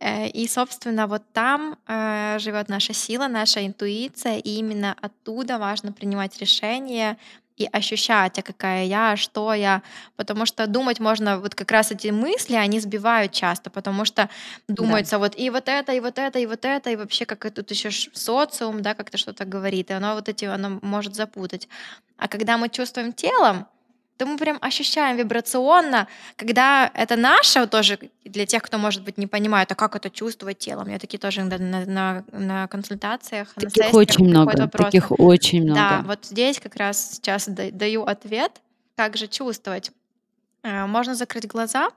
Э, 0.00 0.28
И, 0.28 0.46
собственно, 0.48 1.06
вот 1.06 1.22
там 1.32 1.76
э, 1.86 2.36
живет 2.40 2.68
наша 2.68 2.92
сила, 2.92 3.28
наша 3.28 3.66
интуиция, 3.66 4.38
и 4.38 4.50
именно 4.58 4.94
оттуда 5.00 5.58
важно 5.58 5.92
принимать 5.92 6.38
решения 6.40 7.16
и 7.60 7.68
ощущать, 7.72 8.38
а 8.38 8.42
какая 8.42 8.84
я, 8.84 9.12
а 9.12 9.16
что 9.16 9.52
я, 9.54 9.82
потому 10.16 10.46
что 10.46 10.66
думать 10.66 11.00
можно, 11.00 11.38
вот 11.38 11.54
как 11.54 11.70
раз 11.70 11.92
эти 11.92 12.08
мысли, 12.08 12.54
они 12.54 12.80
сбивают 12.80 13.32
часто, 13.32 13.70
потому 13.70 14.04
что 14.04 14.28
Да, 14.68 14.76
думается 14.76 15.18
вот 15.18 15.34
и 15.38 15.50
вот 15.50 15.68
это, 15.68 15.92
и 15.92 16.00
вот 16.00 16.18
это, 16.18 16.38
и 16.38 16.46
вот 16.46 16.64
это, 16.64 16.90
и 16.90 16.96
вообще 16.96 17.26
как 17.26 17.44
и 17.46 17.50
тут 17.50 17.70
еще 17.70 17.90
социум, 17.90 18.82
да, 18.82 18.94
как-то 18.94 19.18
что-то 19.18 19.44
говорит, 19.44 19.90
и 19.90 19.94
оно 19.94 20.14
вот 20.14 20.28
эти, 20.28 20.44
оно 20.46 20.78
может 20.82 21.14
запутать. 21.14 21.68
А 22.16 22.28
когда 22.28 22.58
мы 22.58 22.68
чувствуем 22.68 23.12
телом, 23.12 23.66
то 24.20 24.26
мы 24.26 24.36
прям 24.36 24.58
ощущаем 24.60 25.16
вибрационно, 25.16 26.06
когда 26.36 26.90
это 26.92 27.16
наше, 27.16 27.66
тоже 27.66 27.98
для 28.22 28.44
тех, 28.44 28.62
кто, 28.62 28.76
может 28.76 29.02
быть, 29.02 29.16
не 29.16 29.26
понимает, 29.26 29.72
а 29.72 29.74
как 29.74 29.96
это 29.96 30.10
чувствовать 30.10 30.58
телом. 30.58 30.90
Я 30.90 30.98
такие 30.98 31.18
тоже 31.18 31.40
иногда 31.40 31.56
на, 31.56 31.86
на, 31.86 32.24
на 32.32 32.68
консультациях, 32.68 33.48
на 33.56 33.62
таких 33.62 33.72
сессиях 33.72 33.94
очень 33.94 34.28
много, 34.28 34.68
таких 34.68 35.10
очень 35.18 35.66
Да, 35.68 35.72
много. 35.72 36.06
вот 36.08 36.26
здесь 36.26 36.60
как 36.60 36.76
раз 36.76 37.12
сейчас 37.14 37.48
да- 37.48 37.70
даю 37.70 38.02
ответ, 38.02 38.60
как 38.94 39.16
же 39.16 39.26
чувствовать. 39.26 39.90
Э, 40.64 40.84
Можно 40.84 41.14
закрыть 41.14 41.46
глаза 41.46 41.88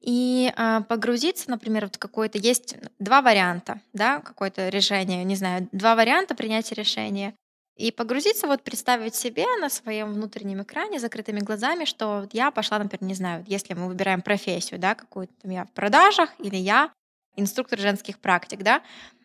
и 0.00 0.52
а, 0.56 0.80
погрузиться, 0.80 1.48
например, 1.50 1.84
вот 1.84 1.98
какой-то 1.98 2.38
есть 2.38 2.74
два 2.98 3.22
варианта, 3.22 3.80
да, 3.92 4.18
какое-то 4.18 4.70
решение, 4.70 5.22
не 5.22 5.36
знаю, 5.36 5.68
два 5.70 5.94
варианта 5.94 6.34
принятия 6.34 6.74
решения. 6.74 7.32
И 7.80 7.90
погрузиться, 7.92 8.46
вот 8.46 8.62
представить 8.62 9.14
себе 9.14 9.46
на 9.58 9.70
своем 9.70 10.12
внутреннем 10.12 10.62
экране 10.62 10.98
закрытыми 10.98 11.40
глазами, 11.40 11.86
что 11.86 12.20
вот 12.20 12.34
я 12.34 12.50
пошла, 12.50 12.78
например, 12.78 13.02
не 13.04 13.14
знаю, 13.14 13.42
если 13.48 13.72
мы 13.72 13.88
выбираем 13.88 14.20
профессию, 14.20 14.78
да, 14.78 14.94
какую-то 14.94 15.32
там 15.40 15.50
я 15.50 15.64
в 15.64 15.70
продажах 15.72 16.28
или 16.38 16.56
я 16.56 16.92
инструктор 17.36 17.78
женских 17.78 18.18
практик, 18.18 18.62
да, 18.62 18.82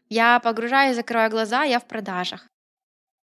я 0.08 0.40
погружаюсь, 0.40 0.96
закрываю 0.96 1.30
глаза, 1.30 1.64
я 1.64 1.82
в 1.82 1.86
продажах. 1.86 2.48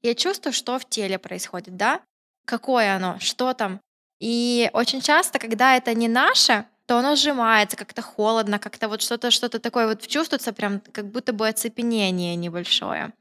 Я 0.01 0.15
чувствую, 0.15 0.53
что 0.53 0.79
в 0.79 0.87
теле 0.87 1.19
происходит, 1.19 1.75
да, 1.75 1.99
какое 2.45 2.95
оно, 2.95 3.19
что 3.19 3.53
там. 3.53 3.81
И 4.21 4.69
очень 4.71 5.01
часто, 5.01 5.39
когда 5.39 5.75
это 5.75 5.93
не 5.93 6.07
наше, 6.07 6.65
то 6.85 6.99
оно 6.99 7.17
сжимается, 7.17 7.75
как-то 7.75 8.01
холодно, 8.01 8.59
как-то 8.59 8.87
вот 8.87 9.01
что-то 9.01 9.29
что-то 9.31 9.59
такое 9.59 9.87
вот 9.87 10.07
чувствуется, 10.07 10.53
прям 10.53 10.79
как 10.93 11.11
будто 11.11 11.33
бы 11.33 11.49
оцепенение 11.49 12.37
небольшое. 12.37 13.11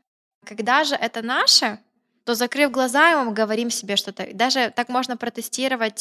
Когда 0.44 0.84
же 0.84 0.94
это 0.94 1.22
наше, 1.22 1.80
то 2.26 2.34
закрыв 2.34 2.72
глаза, 2.72 3.24
мы 3.24 3.32
говорим 3.32 3.70
себе 3.70 3.94
что-то. 3.96 4.26
Даже 4.34 4.72
так 4.74 4.88
можно 4.88 5.16
протестировать 5.16 6.00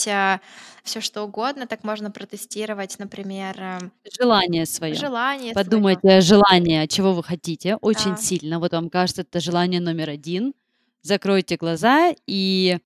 все 0.83 1.01
что 1.01 1.23
угодно, 1.23 1.67
так 1.67 1.83
можно 1.83 2.09
протестировать, 2.11 2.97
например, 2.99 3.55
э, 3.59 3.79
Желание 4.19 4.65
свое. 4.65 4.95
желание 4.95 5.53
свое. 5.53 5.65
Подумайте 5.65 6.09
о 6.09 6.21
желании, 6.21 6.87
чего 6.87 7.13
вы 7.13 7.23
хотите, 7.23 7.75
очень 7.75 8.11
Да. 8.15 8.17
сильно. 8.17 8.59
Вот 8.59 8.73
вам 8.73 8.89
кажется, 8.89 9.21
это 9.21 9.39
желание 9.39 9.79
номер 9.79 10.09
один. 10.09 10.53
Закройте 11.03 11.57
глаза 11.57 12.13
и 12.25 12.79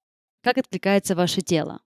как 0.44 0.58
откликается 0.58 1.16
ваше 1.16 1.42
тело. 1.42 1.80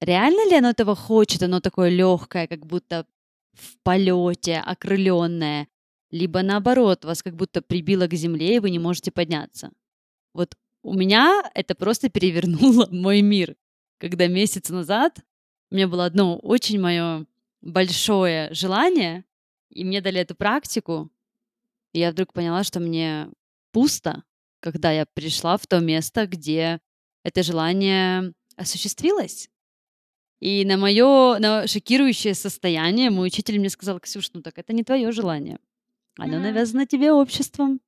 Реально 0.00 0.48
ли 0.48 0.56
оно 0.56 0.70
этого 0.70 0.94
хочет? 0.94 1.42
Оно 1.42 1.60
такое 1.60 1.88
легкое, 1.90 2.46
как 2.46 2.64
будто 2.64 3.06
в 3.54 3.76
полете, 3.82 4.58
окрыленное, 4.64 5.66
либо 6.12 6.42
наоборот, 6.42 7.04
вас 7.04 7.22
как 7.24 7.34
будто 7.34 7.60
прибило 7.60 8.06
к 8.06 8.14
земле, 8.14 8.56
и 8.56 8.60
вы 8.60 8.70
не 8.70 8.78
можете 8.78 9.10
подняться. 9.10 9.70
Вот 10.34 10.54
у 10.86 10.94
меня 10.94 11.42
это 11.52 11.74
просто 11.74 12.08
перевернуло 12.08 12.86
мой 12.92 13.20
мир, 13.20 13.56
когда 13.98 14.28
месяц 14.28 14.70
назад 14.70 15.18
у 15.70 15.74
меня 15.74 15.88
было 15.88 16.04
одно 16.04 16.38
очень 16.38 16.80
мое 16.80 17.26
большое 17.60 18.54
желание, 18.54 19.24
и 19.70 19.82
мне 19.82 20.00
дали 20.00 20.20
эту 20.20 20.36
практику, 20.36 21.10
и 21.92 21.98
я 21.98 22.12
вдруг 22.12 22.32
поняла, 22.32 22.62
что 22.62 22.78
мне 22.78 23.28
пусто, 23.72 24.22
когда 24.60 24.92
я 24.92 25.06
пришла 25.06 25.56
в 25.56 25.66
то 25.66 25.80
место, 25.80 26.28
где 26.28 26.80
это 27.24 27.42
желание 27.42 28.32
осуществилось. 28.54 29.50
И 30.38 30.64
на 30.64 30.76
мое 30.76 31.38
на 31.40 31.66
шокирующее 31.66 32.34
состояние 32.34 33.10
мой 33.10 33.26
учитель 33.26 33.58
мне 33.58 33.70
сказал, 33.70 33.98
Ксюш, 33.98 34.30
ну 34.34 34.40
так 34.40 34.56
это 34.56 34.72
не 34.72 34.84
твое 34.84 35.10
желание. 35.10 35.58
Оно 36.16 36.38
навязано 36.38 36.86
тебе 36.86 37.10
обществом. 37.10 37.80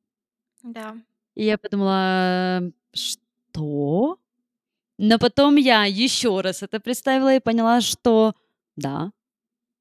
Да. 0.64 0.96
И 1.38 1.44
я 1.44 1.56
подумала, 1.56 2.72
что? 2.92 4.18
Но 4.98 5.18
потом 5.20 5.54
я 5.54 5.84
еще 5.84 6.40
раз 6.40 6.64
это 6.64 6.80
представила 6.80 7.36
и 7.36 7.40
поняла, 7.40 7.80
что 7.80 8.34
да, 8.74 9.12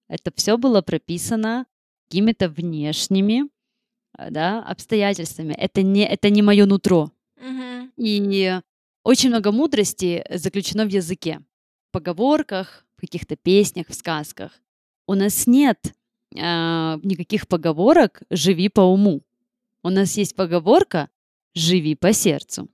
это 0.08 0.32
все 0.36 0.58
было 0.58 0.84
прописано 0.84 1.66
какими-то 2.06 2.48
внешними 2.48 3.50
а, 4.14 4.30
да, 4.30 4.62
обстоятельствами. 4.62 5.54
Это 5.54 5.82
не, 5.82 6.06
это 6.06 6.30
не 6.30 6.44
мое 6.44 6.68
нутро. 6.68 7.12
Мгм. 7.42 7.92
И 7.98 8.60
очень 9.04 9.30
много 9.30 9.52
мудрости 9.52 10.24
заключено 10.30 10.86
в 10.86 10.90
языке, 10.90 11.40
в 11.90 11.92
поговорках, 11.92 12.86
в 12.98 13.02
каких-то 13.02 13.36
песнях, 13.36 13.88
в 13.88 13.96
сказках. 13.96 14.52
У 15.08 15.16
нас 15.16 15.48
нет 15.48 15.96
а, 16.40 17.00
никаких 17.02 17.48
поговорок 17.48 18.22
«живи 18.30 18.70
по 18.70 18.82
уму». 18.82 19.24
У 19.82 19.90
нас 19.90 20.18
есть 20.18 20.36
поговорка 20.36 21.10
«живи 21.58 21.96
по 21.96 22.14
сердцу». 22.14 22.70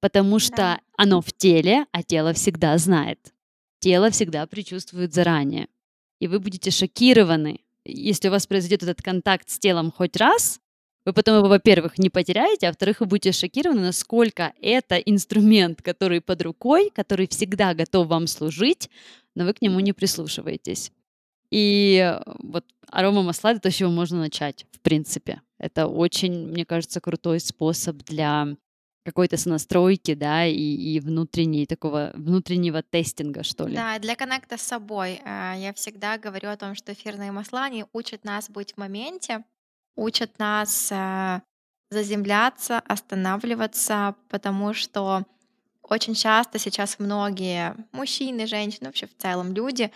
Потому 0.00 0.38
Да. 0.38 0.40
что 0.40 0.80
оно 0.96 1.20
в 1.20 1.32
теле, 1.32 1.86
а 1.92 2.02
тело 2.02 2.32
всегда 2.32 2.78
знает. 2.78 3.32
Тело 3.80 4.10
всегда 4.10 4.46
предчувствует 4.46 5.12
заранее. 5.12 5.68
И 6.20 6.28
вы 6.28 6.38
будете 6.40 6.70
шокированы, 6.70 7.60
если 7.84 8.28
у 8.28 8.30
вас 8.30 8.46
произойдет 8.46 8.82
этот 8.82 9.02
контакт 9.02 9.48
с 9.48 9.58
телом 9.58 9.90
хоть 9.90 10.16
раз, 10.16 10.60
вы 11.04 11.12
потом 11.12 11.38
его, 11.38 11.48
во-первых, 11.48 11.98
не 11.98 12.10
потеряете, 12.10 12.66
а 12.66 12.70
во-вторых, 12.70 13.00
вы 13.00 13.06
будете 13.06 13.32
шокированы, 13.32 13.80
насколько 13.80 14.52
это 14.60 14.96
инструмент, 14.96 15.80
который 15.80 16.20
под 16.20 16.42
рукой, 16.42 16.90
который 16.94 17.26
всегда 17.28 17.72
готов 17.74 18.08
вам 18.08 18.26
служить, 18.26 18.90
но 19.34 19.44
вы 19.44 19.54
к 19.54 19.62
нему 19.62 19.80
не 19.80 19.92
прислушиваетесь. 19.92 20.92
И 21.50 22.14
вот 22.40 22.64
арома 22.90 23.22
масла 23.22 23.52
это 23.52 23.60
то, 23.60 23.70
с 23.70 23.74
чего 23.74 23.90
можно 23.90 24.18
начать, 24.18 24.66
в 24.72 24.80
принципе. 24.80 25.40
Это 25.58 25.86
очень, 25.86 26.48
мне 26.48 26.64
кажется, 26.64 27.00
крутой 27.00 27.40
способ 27.40 27.96
для 28.04 28.56
какой-то 29.04 29.36
сонастройки, 29.36 30.14
да, 30.14 30.46
и, 30.46 30.54
и 30.54 31.00
внутренней 31.00 31.66
такого 31.66 32.12
внутреннего 32.14 32.82
тестинга, 32.82 33.42
что 33.42 33.66
ли. 33.66 33.74
Да, 33.74 33.98
для 33.98 34.14
коннекта 34.16 34.58
с 34.58 34.62
собой. 34.62 35.20
э, 35.24 35.54
Я 35.58 35.72
всегда 35.74 36.18
говорю 36.18 36.50
о 36.50 36.56
том, 36.56 36.74
что 36.74 36.92
эфирные 36.92 37.32
масла, 37.32 37.64
они 37.64 37.86
учат 37.92 38.24
нас 38.24 38.50
быть 38.50 38.74
в 38.74 38.76
моменте, 38.76 39.44
учат 39.96 40.38
нас 40.38 40.92
э, 40.92 41.40
заземляться, 41.90 42.80
останавливаться, 42.80 44.14
потому 44.28 44.74
что 44.74 45.24
очень 45.82 46.14
часто 46.14 46.58
сейчас 46.58 46.98
многие 46.98 47.74
мужчины, 47.92 48.46
женщины, 48.46 48.86
вообще 48.86 49.06
в 49.06 49.16
целом 49.16 49.54
люди 49.54 49.90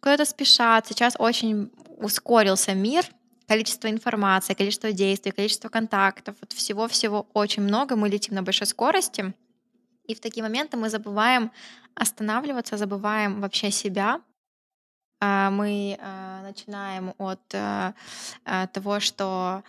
куда-то 0.00 0.24
спешат. 0.24 0.88
Сейчас 0.88 1.14
очень 1.18 1.70
ускорился 1.98 2.74
мир, 2.74 3.04
количество 3.46 3.88
информации, 3.88 4.54
количество 4.54 4.92
действий, 4.92 5.32
количество 5.32 5.68
контактов, 5.68 6.36
вот 6.40 6.52
всего-всего 6.52 7.26
очень 7.34 7.62
много, 7.62 7.96
мы 7.96 8.08
летим 8.08 8.34
на 8.34 8.42
большой 8.42 8.66
скорости, 8.66 9.34
и 10.06 10.14
в 10.14 10.20
такие 10.20 10.42
моменты 10.42 10.76
мы 10.76 10.88
забываем 10.90 11.50
останавливаться, 11.94 12.76
забываем 12.76 13.40
вообще 13.40 13.70
себя. 13.70 14.20
А, 15.20 15.50
Мы 15.50 15.98
а, 16.00 16.42
начинаем 16.42 17.14
от 17.18 17.40
а, 17.54 17.94
а, 18.44 18.66
того, 18.66 19.00
что 19.00 19.62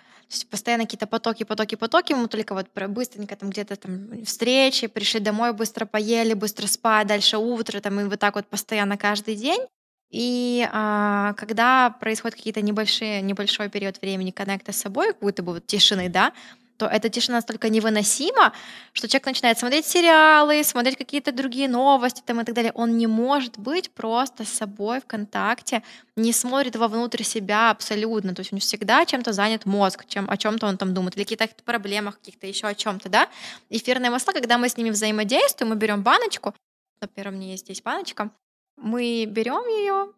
постоянно 0.51 0.83
какие-то 0.83 1.07
потоки, 1.07 1.43
потоки, 1.43 1.75
потоки, 1.75 2.13
мы 2.13 2.27
только 2.27 2.53
вот 2.53 2.67
быстренько 2.89 3.35
там 3.37 3.49
где-то 3.49 3.77
там 3.77 4.25
встречи, 4.25 4.87
пришли 4.87 5.21
домой, 5.21 5.53
быстро 5.53 5.85
поели, 5.85 6.33
быстро 6.33 6.67
спать, 6.67 7.07
дальше 7.07 7.37
утро, 7.37 7.79
там 7.79 7.99
и 8.01 8.03
вот 8.03 8.19
так 8.19 8.35
вот 8.35 8.45
постоянно 8.47 8.97
каждый 8.97 9.35
день. 9.35 9.61
И 10.09 10.67
а, 10.71 11.34
когда 11.34 11.89
происходят 11.89 12.35
какие-то 12.35 12.61
небольшие, 12.61 13.21
небольшой 13.21 13.69
период 13.69 14.01
времени 14.01 14.31
коннекта 14.31 14.71
с 14.71 14.77
собой, 14.77 15.07
как 15.07 15.19
будто 15.19 15.43
бы 15.43 15.53
вот 15.53 15.67
тишины, 15.67 16.09
да, 16.09 16.34
то 16.77 16.85
эта 16.85 17.09
тишина 17.09 17.38
настолько 17.38 17.69
невыносима, 17.69 18.53
что 18.93 19.07
человек 19.07 19.25
начинает 19.25 19.57
смотреть 19.57 19.85
сериалы, 19.85 20.63
смотреть 20.63 20.97
какие-то 20.97 21.31
другие 21.31 21.67
новости 21.67 22.21
там, 22.23 22.39
и 22.41 22.43
так 22.43 22.53
далее. 22.53 22.71
Он 22.73 22.97
не 22.97 23.07
может 23.07 23.57
быть 23.57 23.91
просто 23.91 24.45
с 24.45 24.49
собой 24.49 25.01
в 25.01 25.05
контакте, 25.05 25.84
не 26.15 26.31
смотрит 26.31 26.75
вовнутрь 26.75 27.23
себя 27.23 27.71
абсолютно. 27.71 28.35
То 28.35 28.41
есть 28.41 28.53
он 28.53 28.59
всегда 28.59 29.05
чем-то 29.05 29.34
занят 29.34 29.65
мозг, 29.65 30.05
чем, 30.07 30.29
о 30.29 30.38
чем-то 30.38 30.67
он 30.67 30.77
там 30.77 30.93
думает, 30.93 31.17
или 31.17 31.23
каких-то 31.23 31.63
проблемах, 31.63 32.19
каких-то 32.19 32.45
еще 32.47 32.67
о 32.67 32.75
чем-то, 32.75 33.09
да. 33.09 33.27
Эфирные 33.69 34.11
масла, 34.11 34.31
когда 34.31 34.57
мы 34.57 34.69
с 34.69 34.77
ними 34.77 34.91
взаимодействуем, 34.91 35.71
мы 35.71 35.75
берем 35.75 36.03
баночку, 36.03 36.53
например, 37.01 37.29
у 37.29 37.31
меня 37.31 37.51
есть 37.51 37.65
здесь 37.65 37.81
баночка, 37.81 38.29
мы 38.77 39.25
берем 39.25 39.67
ее, 39.67 40.13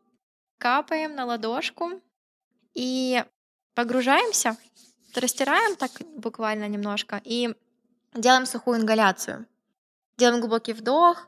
капаем 0.57 1.15
на 1.15 1.26
ладошку 1.26 2.02
и 2.73 3.23
погружаемся, 3.73 4.57
растираем 5.15 5.76
так 5.76 5.91
буквально 6.15 6.68
немножко 6.68 7.22
и 7.23 7.56
делаем 8.14 8.45
сухую 8.45 8.80
ингаляцию. 8.80 9.45
Делаем 10.18 10.41
глубокий 10.41 10.73
вдох 10.73 11.27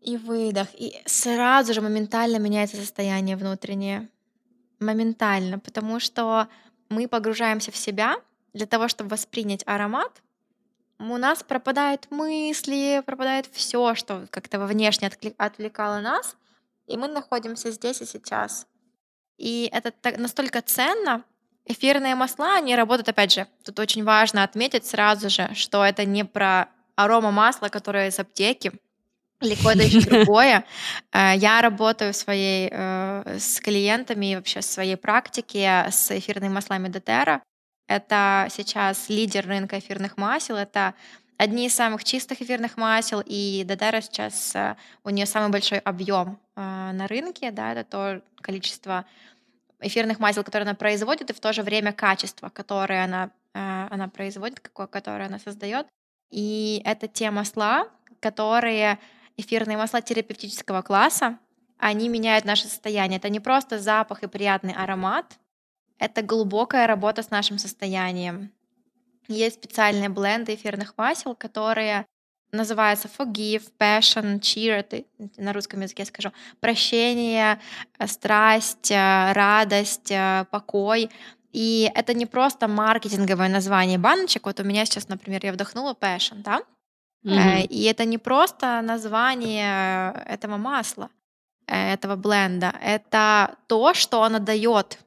и 0.00 0.16
выдох. 0.16 0.68
И 0.74 1.00
сразу 1.06 1.72
же 1.72 1.80
моментально 1.80 2.38
меняется 2.38 2.76
состояние 2.76 3.36
внутреннее. 3.36 4.08
Моментально, 4.80 5.60
потому 5.60 6.00
что 6.00 6.48
мы 6.88 7.06
погружаемся 7.06 7.70
в 7.70 7.76
себя 7.76 8.16
для 8.52 8.66
того, 8.66 8.88
чтобы 8.88 9.10
воспринять 9.10 9.62
аромат. 9.66 10.22
У 11.10 11.16
нас 11.16 11.42
пропадают 11.42 12.06
мысли, 12.10 13.02
пропадает 13.04 13.46
все, 13.50 13.94
что 13.96 14.26
как-то 14.30 14.60
во 14.60 14.66
внешне 14.66 15.10
отвлекало 15.36 16.00
нас, 16.00 16.36
и 16.86 16.96
мы 16.96 17.08
находимся 17.08 17.72
здесь 17.72 18.00
и 18.00 18.06
сейчас. 18.06 18.66
И 19.36 19.68
это 19.72 19.92
настолько 20.16 20.62
ценно. 20.62 21.24
Эфирные 21.64 22.14
масла, 22.14 22.56
они 22.56 22.76
работают, 22.76 23.08
опять 23.08 23.32
же, 23.32 23.46
тут 23.64 23.78
очень 23.80 24.04
важно 24.04 24.44
отметить 24.44 24.86
сразу 24.86 25.28
же, 25.28 25.50
что 25.54 25.84
это 25.84 26.04
не 26.04 26.24
про 26.24 26.68
арома 26.94 27.32
масла, 27.32 27.68
которое 27.68 28.08
из 28.08 28.18
аптеки, 28.20 28.72
или 29.40 29.54
какое-то 29.56 29.82
еще 29.82 30.00
другое. 30.08 30.64
Э, 31.12 31.36
Я 31.36 31.60
работаю 31.62 32.12
в 32.12 32.16
своей, 32.16 32.68
э, 32.70 33.38
с 33.38 33.60
клиентами 33.60 34.32
и 34.32 34.36
вообще 34.36 34.60
в 34.60 34.64
своей 34.64 34.96
практике 34.96 35.86
с 35.90 36.10
эфирными 36.12 36.52
маслами 36.52 36.88
Дотера. 36.88 37.42
Это 37.92 38.48
сейчас 38.50 39.10
лидер 39.10 39.46
рынка 39.46 39.78
эфирных 39.78 40.16
масел. 40.16 40.56
Это 40.56 40.94
одни 41.36 41.66
из 41.66 41.74
самых 41.74 42.04
чистых 42.04 42.40
эфирных 42.40 42.78
масел, 42.78 43.22
и 43.24 43.64
Дотера 43.66 44.00
сейчас 44.00 44.56
э, 44.56 44.76
у 45.04 45.10
нее 45.10 45.26
самый 45.26 45.50
большой 45.50 45.78
объем 45.78 46.38
э, 46.56 46.60
на 46.92 47.06
рынке, 47.06 47.50
да, 47.50 47.72
это 47.72 47.84
то 47.84 48.22
количество 48.40 49.04
эфирных 49.80 50.20
масел, 50.20 50.42
которые 50.42 50.66
она 50.68 50.74
производит, 50.74 51.30
и 51.30 51.34
в 51.34 51.40
то 51.40 51.52
же 51.52 51.62
время 51.62 51.92
качество, 51.92 52.48
которое 52.48 53.04
она, 53.04 53.30
э, 53.52 53.88
она 53.90 54.08
производит, 54.08 54.60
какое, 54.60 54.86
которое 54.86 55.26
она 55.26 55.38
создает. 55.38 55.86
И 56.30 56.80
это 56.86 57.08
те 57.08 57.30
масла, 57.30 57.88
которые 58.20 58.98
эфирные 59.36 59.76
масла 59.76 60.00
терапевтического 60.00 60.80
класса, 60.80 61.38
они 61.76 62.08
меняют 62.08 62.46
наше 62.46 62.68
состояние. 62.68 63.18
Это 63.18 63.28
не 63.28 63.40
просто 63.40 63.78
запах 63.78 64.22
и 64.22 64.28
приятный 64.28 64.72
аромат, 64.72 65.38
это 65.98 66.22
глубокая 66.22 66.86
работа 66.86 67.22
с 67.22 67.30
нашим 67.30 67.58
состоянием. 67.58 68.50
Есть 69.28 69.56
специальные 69.56 70.08
бленды 70.08 70.54
эфирных 70.54 70.94
масел, 70.96 71.34
которые 71.34 72.06
называются 72.52 73.08
Forgive, 73.08 73.72
Passion, 73.78 74.38
Cheer, 74.40 74.72
это 74.72 75.04
на 75.36 75.52
русском 75.52 75.80
языке 75.80 76.04
скажу, 76.04 76.32
прощение, 76.60 77.58
э, 77.98 78.06
страсть, 78.06 78.90
э, 78.90 79.32
радость, 79.32 80.10
э, 80.10 80.44
покой. 80.50 81.10
И 81.52 81.90
это 81.94 82.14
не 82.14 82.26
просто 82.26 82.68
маркетинговое 82.68 83.48
название 83.48 83.98
баночек. 83.98 84.46
Вот 84.46 84.60
у 84.60 84.64
меня 84.64 84.84
сейчас, 84.84 85.08
например, 85.08 85.40
я 85.44 85.52
вдохнула 85.52 85.94
Passion, 85.94 86.42
да? 86.42 86.60
Мгм. 87.22 87.66
И 87.70 87.84
это 87.84 88.04
не 88.04 88.18
просто 88.18 88.82
название 88.82 90.12
этого 90.26 90.56
масла, 90.56 91.08
этого 91.66 92.16
бленда. 92.16 92.74
Это 92.82 93.56
то, 93.66 93.94
что 93.94 94.22
оно 94.24 94.40
дает 94.40 94.98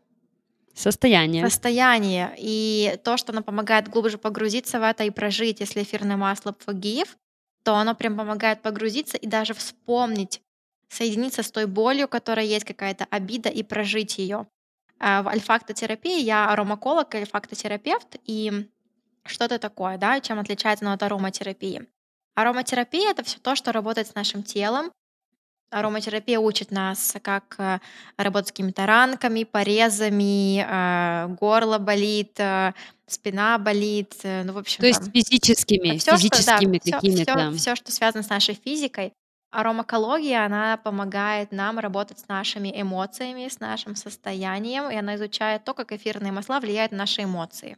Состояние. 0.76 1.44
состояние 1.50 2.36
и 2.38 3.00
то, 3.04 3.16
что 3.18 3.32
оно 3.32 3.42
помогает 3.42 3.88
глубже 3.88 4.18
погрузиться 4.18 4.80
в 4.80 4.84
это 4.84 5.06
и 5.06 5.10
прожить. 5.10 5.62
Если 5.62 5.82
эфирное 5.82 6.18
масло 6.18 6.56
Forgive, 6.66 7.08
то 7.64 7.76
оно 7.76 7.96
прям 7.96 8.18
помогает 8.18 8.62
погрузиться 8.62 9.18
и 9.18 9.26
даже 9.26 9.54
вспомнить, 9.54 10.42
соединиться 10.90 11.44
с 11.44 11.50
той 11.50 11.66
болью, 11.66 12.08
которая 12.08 12.46
есть, 12.46 12.66
какая-то 12.66 13.06
обида, 13.10 13.50
и 13.50 13.64
прожить 13.64 14.18
ее. 14.18 14.48
В 15.00 15.28
альфактотерапии 15.28 16.22
я 16.22 16.50
аромаколог 16.50 17.16
альфактотерапевт, 17.16 18.18
и 18.26 18.70
что 19.26 19.46
это 19.46 19.58
такое, 19.60 19.98
да, 19.98 20.20
чем 20.20 20.40
отличается 20.40 20.86
оно 20.86 20.94
от 20.94 21.04
ароматерапии? 21.04 21.88
Ароматерапия— 22.36 23.10
это 23.12 23.24
все 23.24 23.40
то, 23.40 23.56
что 23.56 23.72
работает 23.72 24.08
с 24.10 24.16
нашим 24.16 24.44
телом. 24.44 24.92
Ароматерапия 25.72 26.40
учит 26.40 26.72
нас, 26.72 27.16
как 27.22 27.56
э, 27.58 27.80
работать 28.18 28.50
с 28.50 28.52
какими-то 28.52 28.86
ранками, 28.86 29.44
порезами, 29.44 30.62
э, 30.62 31.28
горло 31.36 31.80
болит, 31.80 32.40
э, 32.40 32.74
спина 33.08 33.58
болит, 33.58 34.16
э, 34.24 34.44
ну, 34.44 34.54
в 34.54 34.58
общем, 34.58 34.80
То 34.80 34.88
есть 34.88 35.02
там 35.02 35.12
физическими, 35.12 35.98
все, 35.98 36.18
что, 36.18 36.46
да, 36.46 36.58
физическими 36.58 36.80
все, 36.80 36.92
какими-то. 36.92 37.52
все, 37.52 37.58
все, 37.58 37.76
что 37.76 37.92
связано 37.92 38.24
с 38.24 38.30
нашей 38.30 38.56
физикой. 38.56 39.14
Аромакология, 39.52 40.46
она 40.46 40.78
помогает 40.78 41.52
нам 41.52 41.80
работать 41.80 42.20
с 42.20 42.28
нашими 42.28 42.70
эмоциями, 42.82 43.48
с 43.48 43.60
нашим 43.60 43.96
состоянием, 43.96 44.90
и 44.90 44.96
она 44.96 45.16
изучает 45.16 45.64
то, 45.64 45.74
как 45.74 45.92
эфирные 45.94 46.32
масла 46.32 46.60
влияют 46.60 46.92
на 46.92 47.00
наши 47.00 47.24
эмоции. 47.24 47.78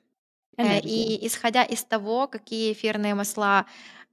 Э, 0.57 0.63
Энергия. 0.63 0.89
И 0.89 1.27
исходя 1.27 1.63
из 1.63 1.83
того, 1.83 2.27
какие 2.27 2.73
эфирные 2.73 3.13
масла 3.13 3.65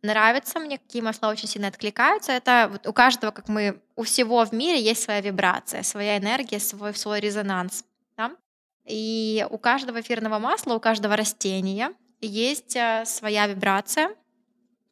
нравятся 0.04 0.60
мне, 0.60 0.78
какие 0.78 1.02
масла 1.02 1.28
очень 1.28 1.48
сильно 1.48 1.68
откликаются. 1.68 2.32
Это 2.32 2.68
вот 2.70 2.86
у 2.86 2.92
каждого, 2.92 3.30
как 3.30 3.48
мы, 3.48 3.80
у 3.96 4.04
всего 4.04 4.44
в 4.44 4.52
мире 4.52 4.80
есть 4.80 5.02
своя 5.02 5.20
вибрация, 5.20 5.82
своя 5.82 6.18
энергия, 6.18 6.60
свой, 6.60 6.94
свой 6.94 7.20
резонанс. 7.20 7.84
Да? 8.16 8.32
И 8.86 9.46
у 9.50 9.58
каждого 9.58 10.00
эфирного 10.00 10.38
масла, 10.38 10.74
у 10.74 10.80
каждого 10.80 11.16
растения 11.16 11.92
есть 12.20 12.76
э, 12.76 13.04
своя 13.06 13.46
вибрация, 13.46 14.14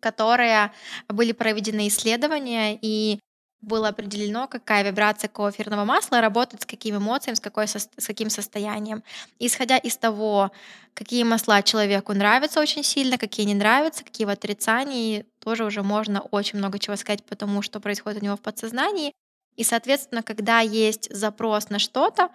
которая 0.01 0.73
были 1.09 1.33
проведены 1.33 1.89
исследования, 1.89 2.79
и 2.81 3.21
было 3.63 3.89
определено, 3.89 4.49
какая 4.49 4.83
вибрация 4.85 5.29
какого 5.29 5.53
масла 5.85 6.21
работает 6.21 6.63
с 6.63 6.67
какими 6.67 6.97
эмоциями, 6.97 7.37
с, 7.37 7.41
какой, 7.41 7.69
с 7.69 7.89
каким 8.07 8.29
состоянием. 8.29 9.03
исходя 9.39 9.79
из 9.79 9.97
того, 9.97 10.51
какие 10.95 11.23
масла 11.23 11.63
человеку 11.63 12.13
нравятся 12.13 12.61
очень 12.61 12.83
сильно, 12.83 13.19
какие 13.19 13.47
не 13.47 13.55
нравятся, 13.55 14.05
какие 14.05 14.27
в 14.27 14.31
отрицании, 14.31 15.25
тоже 15.39 15.65
уже 15.65 15.83
можно 15.83 16.21
очень 16.21 16.59
много 16.59 16.79
чего 16.79 16.97
сказать 16.97 17.25
по 17.25 17.37
тому, 17.37 17.63
что 17.63 17.81
происходит 17.81 18.23
у 18.23 18.25
него 18.25 18.37
в 18.37 18.41
подсознании. 18.41 19.13
И, 19.57 19.65
соответственно, 19.65 20.23
когда 20.23 20.61
есть 20.61 21.15
запрос 21.15 21.71
на 21.71 21.79
что-то, 21.79 22.31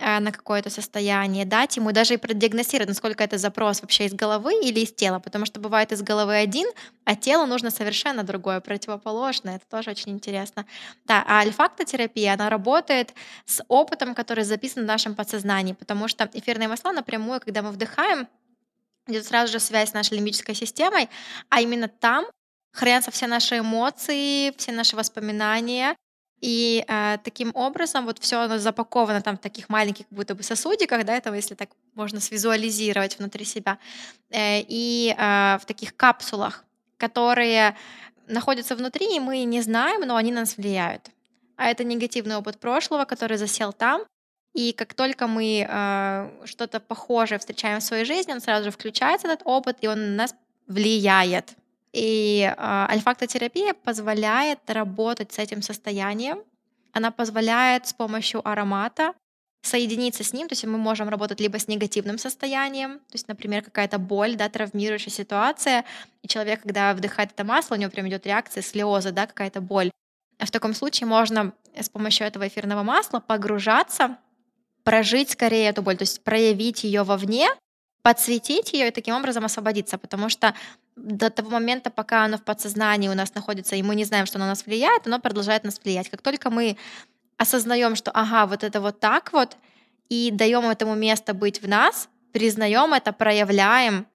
Э, 0.00 0.18
на 0.18 0.32
какое-то 0.32 0.70
состояние, 0.70 1.44
дать 1.44 1.76
ему 1.76 1.92
даже 1.92 2.14
и 2.14 2.16
продиагностировать, 2.16 2.88
насколько 2.88 3.22
это 3.22 3.36
запрос 3.36 3.82
вообще 3.82 4.06
из 4.06 4.14
головы 4.14 4.54
или 4.64 4.80
из 4.80 4.92
тела, 4.94 5.18
потому 5.18 5.44
что 5.44 5.60
бывает 5.60 5.92
из 5.92 6.00
головы 6.00 6.36
один, 6.36 6.66
а 7.04 7.14
телу 7.14 7.44
нужно 7.44 7.70
совершенно 7.70 8.22
другое, 8.22 8.60
противоположное. 8.60 9.56
Это 9.56 9.66
тоже 9.68 9.90
очень 9.90 10.12
интересно. 10.12 10.64
Да, 11.04 11.22
а 11.26 11.40
альфактотерапия, 11.40 12.32
она 12.32 12.48
работает 12.48 13.12
с 13.44 13.62
опытом, 13.68 14.14
который 14.14 14.44
записан 14.44 14.84
в 14.84 14.86
нашем 14.86 15.14
подсознании, 15.14 15.74
потому 15.74 16.08
что 16.08 16.30
эфирные 16.32 16.68
масла 16.68 16.92
напрямую, 16.92 17.40
когда 17.40 17.60
мы 17.60 17.70
вдыхаем, 17.70 18.26
идет 19.06 19.26
сразу 19.26 19.52
же 19.52 19.60
связь 19.60 19.90
с 19.90 19.94
нашей 19.94 20.16
лимбической 20.16 20.54
системой, 20.54 21.10
а 21.50 21.60
именно 21.60 21.88
там 21.88 22.24
хранятся 22.72 23.10
все 23.10 23.26
наши 23.26 23.58
эмоции, 23.58 24.56
все 24.56 24.72
наши 24.72 24.96
воспоминания, 24.96 25.94
и 26.40 26.84
э, 26.88 27.18
таким 27.22 27.50
образом 27.54 28.06
вот 28.06 28.18
все 28.18 28.40
оно 28.40 28.58
запаковано 28.58 29.20
там 29.20 29.36
в 29.36 29.40
таких 29.40 29.68
маленьких 29.68 30.06
как 30.08 30.16
будто 30.16 30.34
бы 30.34 30.42
сосудиках, 30.42 31.04
да, 31.04 31.16
этого, 31.16 31.34
если 31.34 31.54
так 31.54 31.70
можно 31.94 32.20
свизуализировать 32.20 33.18
внутри 33.18 33.44
себя, 33.44 33.78
э, 34.30 34.60
и 34.68 35.14
э, 35.16 35.58
в 35.58 35.66
таких 35.66 35.94
капсулах, 35.96 36.64
которые 36.96 37.76
находятся 38.26 38.76
внутри, 38.76 39.16
и 39.16 39.20
мы 39.20 39.44
не 39.44 39.60
знаем, 39.60 40.06
но 40.06 40.16
они 40.16 40.32
на 40.32 40.40
нас 40.40 40.56
влияют. 40.56 41.10
А 41.56 41.66
это 41.66 41.84
негативный 41.84 42.36
опыт 42.36 42.58
прошлого, 42.58 43.04
который 43.04 43.36
засел 43.36 43.72
там, 43.72 44.02
и 44.54 44.72
как 44.72 44.94
только 44.94 45.26
мы 45.26 45.66
э, 45.68 46.46
что-то 46.46 46.80
похожее 46.80 47.38
встречаем 47.38 47.80
в 47.80 47.84
своей 47.84 48.04
жизни, 48.04 48.32
он 48.32 48.40
сразу 48.40 48.64
же 48.64 48.70
включается 48.70 49.28
этот 49.28 49.42
опыт, 49.44 49.76
и 49.80 49.88
он 49.88 50.16
на 50.16 50.22
нас 50.22 50.34
влияет. 50.66 51.54
И 51.92 52.42
э, 52.42 52.54
альфактотерапия 52.56 53.74
позволяет 53.74 54.58
работать 54.68 55.32
с 55.32 55.38
этим 55.38 55.62
состоянием. 55.62 56.40
Она 56.92 57.10
позволяет 57.10 57.86
с 57.86 57.92
помощью 57.92 58.46
аромата 58.46 59.14
соединиться 59.62 60.24
с 60.24 60.32
ним, 60.32 60.48
то 60.48 60.54
есть 60.54 60.64
мы 60.64 60.78
можем 60.78 61.08
работать 61.08 61.40
либо 61.40 61.58
с 61.58 61.68
негативным 61.68 62.18
состоянием, 62.18 62.98
то 62.98 63.14
есть, 63.14 63.28
например, 63.28 63.62
какая-то 63.62 63.98
боль, 63.98 64.34
да, 64.34 64.48
травмирующая 64.48 65.12
ситуация, 65.12 65.84
и 66.22 66.28
человек, 66.28 66.62
когда 66.62 66.94
вдыхает 66.94 67.32
это 67.32 67.44
масло, 67.44 67.74
у 67.74 67.78
него 67.78 67.90
прям 67.90 68.08
идет 68.08 68.26
реакция 68.26 68.62
слезы, 68.62 69.12
да, 69.12 69.26
какая-то 69.26 69.60
боль. 69.60 69.90
А 70.38 70.46
в 70.46 70.50
таком 70.50 70.72
случае 70.72 71.06
можно 71.06 71.52
с 71.78 71.90
помощью 71.90 72.26
этого 72.26 72.48
эфирного 72.48 72.82
масла 72.82 73.20
погружаться, 73.20 74.16
прожить 74.82 75.30
скорее 75.30 75.68
эту 75.68 75.82
боль, 75.82 75.98
то 75.98 76.02
есть 76.02 76.24
проявить 76.24 76.84
ее 76.84 77.02
вовне, 77.02 77.48
подсветить 78.02 78.72
ее 78.72 78.88
и 78.88 78.92
таким 78.92 79.14
образом 79.14 79.44
освободиться, 79.44 79.98
потому 79.98 80.30
что 80.30 80.54
до 81.02 81.30
того 81.30 81.50
момента, 81.50 81.90
пока 81.90 82.24
оно 82.24 82.36
в 82.36 82.42
подсознании 82.42 83.08
у 83.08 83.14
нас 83.14 83.34
находится, 83.34 83.76
и 83.76 83.82
мы 83.82 83.94
не 83.94 84.04
знаем, 84.04 84.26
что 84.26 84.38
оно 84.38 84.44
на 84.44 84.52
нас 84.52 84.66
влияет, 84.66 85.06
оно 85.06 85.18
продолжает 85.18 85.64
нас 85.64 85.80
влиять. 85.82 86.08
Как 86.08 86.22
только 86.22 86.50
мы 86.50 86.76
осознаем, 87.38 87.96
что 87.96 88.10
ага, 88.10 88.46
вот 88.46 88.64
это 88.64 88.80
вот 88.80 89.00
так 89.00 89.32
вот, 89.32 89.56
и 90.08 90.30
даем 90.30 90.68
этому 90.68 90.94
место 90.94 91.34
быть 91.34 91.62
в 91.62 91.68
нас, 91.68 92.08
признаем 92.32 92.92
это, 92.92 93.12
проявляем, 93.12 94.06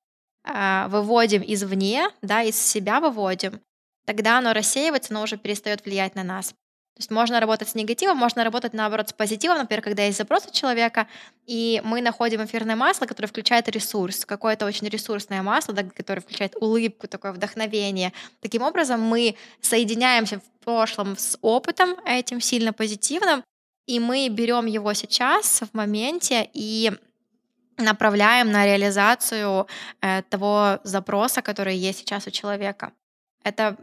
а, 0.44 0.88
выводим 0.90 1.44
извне, 1.46 2.10
да, 2.22 2.44
из 2.44 2.60
себя 2.60 3.00
выводим, 3.00 3.62
тогда 4.06 4.38
оно 4.38 4.54
рассеивается, 4.54 5.14
но 5.14 5.24
уже 5.24 5.38
перестает 5.38 5.86
влиять 5.86 6.16
на 6.16 6.24
нас. 6.24 6.54
То 6.96 7.02
есть 7.02 7.12
можно 7.12 7.42
работать 7.42 7.68
с 7.68 7.76
негативом, 7.76 8.18
можно 8.18 8.46
работать, 8.46 8.74
наоборот, 8.74 9.10
с 9.10 9.14
позитивом, 9.14 9.58
например, 9.58 9.82
когда 9.82 10.04
есть 10.04 10.18
запрос 10.18 10.48
у 10.48 10.52
человека, 10.52 11.08
и 11.46 11.82
мы 11.84 12.02
находим 12.02 12.42
эфирное 12.46 12.78
масло, 12.78 13.06
которое 13.06 13.28
включает 13.28 13.68
ресурс, 13.68 14.26
какое-то 14.26 14.66
очень 14.66 14.88
ресурсное 14.88 15.42
масло, 15.42 15.74
да, 15.74 15.84
которое 15.84 16.22
включает 16.22 16.56
улыбку, 16.56 17.10
такое 17.10 17.34
вдохновение. 17.34 18.14
Таким 18.40 18.62
образом, 18.62 19.02
мы 19.02 19.36
соединяемся 19.60 20.40
в 20.40 20.64
прошлом 20.64 21.18
с 21.18 21.38
опытом 21.42 21.98
этим 22.06 22.40
сильно 22.40 22.72
позитивным, 22.72 23.44
и 23.88 24.00
мы 24.00 24.30
берем 24.30 24.66
его 24.66 24.94
сейчас 24.94 25.62
в 25.62 25.76
моменте 25.76 26.50
и 26.54 26.94
направляем 27.78 28.52
на 28.52 28.66
реализацию 28.66 29.68
э, 30.02 30.22
того 30.30 30.80
запроса, 30.84 31.42
который 31.42 31.76
есть 31.76 32.00
сейчас 32.00 32.26
у 32.26 32.32
человека. 32.32 32.94
Это 33.44 33.76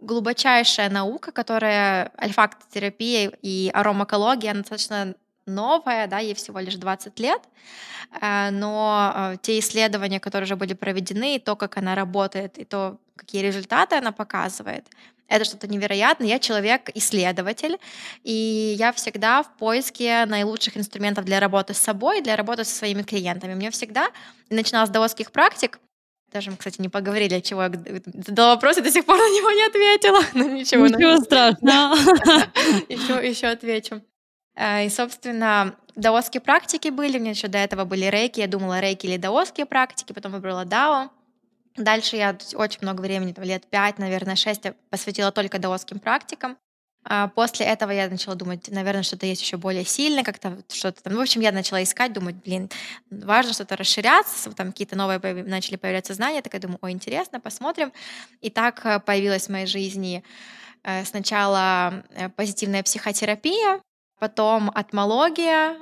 глубочайшая 0.00 0.90
наука, 0.90 1.32
которая 1.32 2.12
альфактотерапия 2.20 3.32
и 3.42 3.70
аромакология, 3.74 4.50
она 4.50 4.60
достаточно 4.60 5.14
новая, 5.46 6.06
да, 6.06 6.18
ей 6.18 6.34
всего 6.34 6.58
лишь 6.60 6.76
20 6.76 7.18
лет, 7.20 7.40
э, 8.20 8.50
но 8.50 9.12
э, 9.14 9.36
те 9.42 9.58
исследования, 9.58 10.20
которые 10.20 10.46
уже 10.46 10.56
были 10.56 10.74
проведены, 10.74 11.36
и 11.36 11.38
то, 11.38 11.56
как 11.56 11.76
она 11.76 11.94
работает, 11.94 12.58
и 12.58 12.64
то, 12.64 12.98
какие 13.16 13.42
результаты 13.42 13.96
она 13.96 14.12
показывает, 14.12 14.86
это 15.28 15.44
что-то 15.44 15.68
невероятное. 15.68 16.26
Я 16.26 16.38
человек-исследователь, 16.38 17.76
и 18.24 18.74
я 18.78 18.92
всегда 18.92 19.42
в 19.42 19.56
поиске 19.58 20.24
наилучших 20.24 20.76
инструментов 20.76 21.26
для 21.26 21.38
работы 21.38 21.74
с 21.74 21.78
собой, 21.78 22.22
для 22.22 22.34
работы 22.34 22.64
со 22.64 22.74
своими 22.74 23.02
клиентами. 23.02 23.54
Мне 23.54 23.70
всегда, 23.70 24.08
начиная 24.48 24.86
с 24.86 24.90
даосских 24.90 25.30
практик, 25.30 25.78
даже 26.32 26.50
мы, 26.50 26.56
кстати, 26.56 26.80
не 26.80 26.88
поговорили, 26.88 27.34
от 27.34 27.44
чего 27.44 27.62
я 27.62 27.70
задала 28.26 28.54
вопрос 28.54 28.76
и 28.78 28.82
до 28.82 28.90
сих 28.90 29.04
пор 29.04 29.16
на 29.16 29.28
него 29.30 29.50
не 29.50 29.66
ответила. 29.66 30.20
Ну 30.34 30.48
ничего. 30.48 30.86
Ничего 30.86 31.16
страшного. 31.18 31.96
Еще, 32.88 33.28
еще 33.28 33.46
отвечу. 33.48 34.02
Э, 34.54 34.84
и, 34.86 34.90
собственно, 34.90 35.74
даосские 35.96 36.40
практики 36.40 36.88
были. 36.88 37.18
У 37.18 37.20
меня 37.20 37.30
еще 37.30 37.48
до 37.48 37.58
этого 37.58 37.84
были 37.84 38.06
рейки. 38.06 38.40
Я 38.40 38.46
думала, 38.46 38.80
рейки 38.80 39.06
или 39.06 39.16
даосские 39.16 39.66
практики. 39.66 40.12
Потом 40.12 40.32
выбрала 40.32 40.64
дао. 40.64 41.10
Дальше 41.76 42.16
я 42.16 42.36
очень 42.54 42.80
много 42.82 43.00
времени, 43.00 43.32
там, 43.32 43.44
лет 43.44 43.64
пять, 43.66 43.98
наверное, 43.98 44.34
шесть 44.34 44.64
посвятила 44.90 45.30
только 45.30 45.58
даосским 45.58 46.00
практикам. 46.00 46.56
А 47.10 47.28
после 47.28 47.64
этого 47.64 47.90
я 47.90 48.06
начала 48.10 48.34
думать, 48.34 48.68
наверное, 48.68 49.02
что-то 49.02 49.24
есть 49.24 49.40
еще 49.40 49.56
более 49.56 49.86
сильное, 49.86 50.22
как-то 50.22 50.58
что-то 50.68 51.02
там. 51.02 51.14
В 51.14 51.20
общем, 51.20 51.40
я 51.40 51.52
начала 51.52 51.82
искать, 51.82 52.12
думать, 52.12 52.36
блин, 52.36 52.68
важно 53.10 53.54
что-то 53.54 53.76
расширяться, 53.76 54.50
там 54.52 54.72
какие-то 54.72 54.94
новые 54.94 55.18
начали 55.44 55.76
появляться 55.76 56.12
знания, 56.12 56.42
я 56.52 56.58
думаю, 56.60 56.78
о, 56.82 56.90
интересно, 56.90 57.40
посмотрим. 57.40 57.94
И 58.42 58.50
так 58.50 58.84
э, 58.84 59.00
появилась 59.00 59.46
в 59.46 59.48
моей 59.48 59.64
жизни 59.64 60.22
э, 60.84 61.02
сначала 61.06 62.04
э, 62.10 62.28
позитивная 62.28 62.82
психотерапия, 62.82 63.80
потом 64.18 64.70
атмология, 64.74 65.78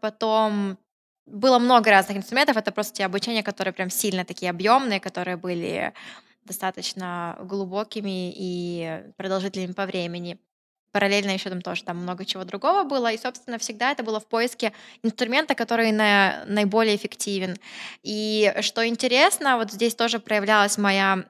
потом 0.00 0.78
было 1.26 1.58
много 1.58 1.90
разных 1.90 2.18
инструментов. 2.18 2.56
Это 2.56 2.70
просто 2.70 2.94
те 2.94 3.06
обучения, 3.06 3.42
которые 3.42 3.74
прям 3.74 3.90
сильно 3.90 4.24
такие 4.24 4.50
объемные, 4.50 5.00
которые 5.00 5.36
были 5.36 5.92
достаточно 6.44 7.36
глубокими 7.42 8.32
и 8.36 9.02
продолжительными 9.16 9.72
по 9.72 9.84
времени. 9.84 10.38
Параллельно 10.92 11.30
еще 11.30 11.50
там 11.50 11.62
тоже 11.62 11.84
там 11.84 11.98
много 11.98 12.24
чего 12.24 12.44
другого 12.44 12.82
было. 12.82 13.12
И, 13.12 13.18
собственно, 13.18 13.58
всегда 13.58 13.92
это 13.92 14.02
было 14.02 14.18
в 14.18 14.26
поиске 14.26 14.72
инструмента, 15.02 15.54
который 15.54 15.92
на, 15.92 16.42
наиболее 16.46 16.96
эффективен. 16.96 17.56
И 18.02 18.52
что 18.60 18.86
интересно, 18.86 19.56
вот 19.56 19.72
здесь 19.72 19.94
тоже 19.94 20.18
проявлялось 20.18 20.78
моя, 20.78 21.24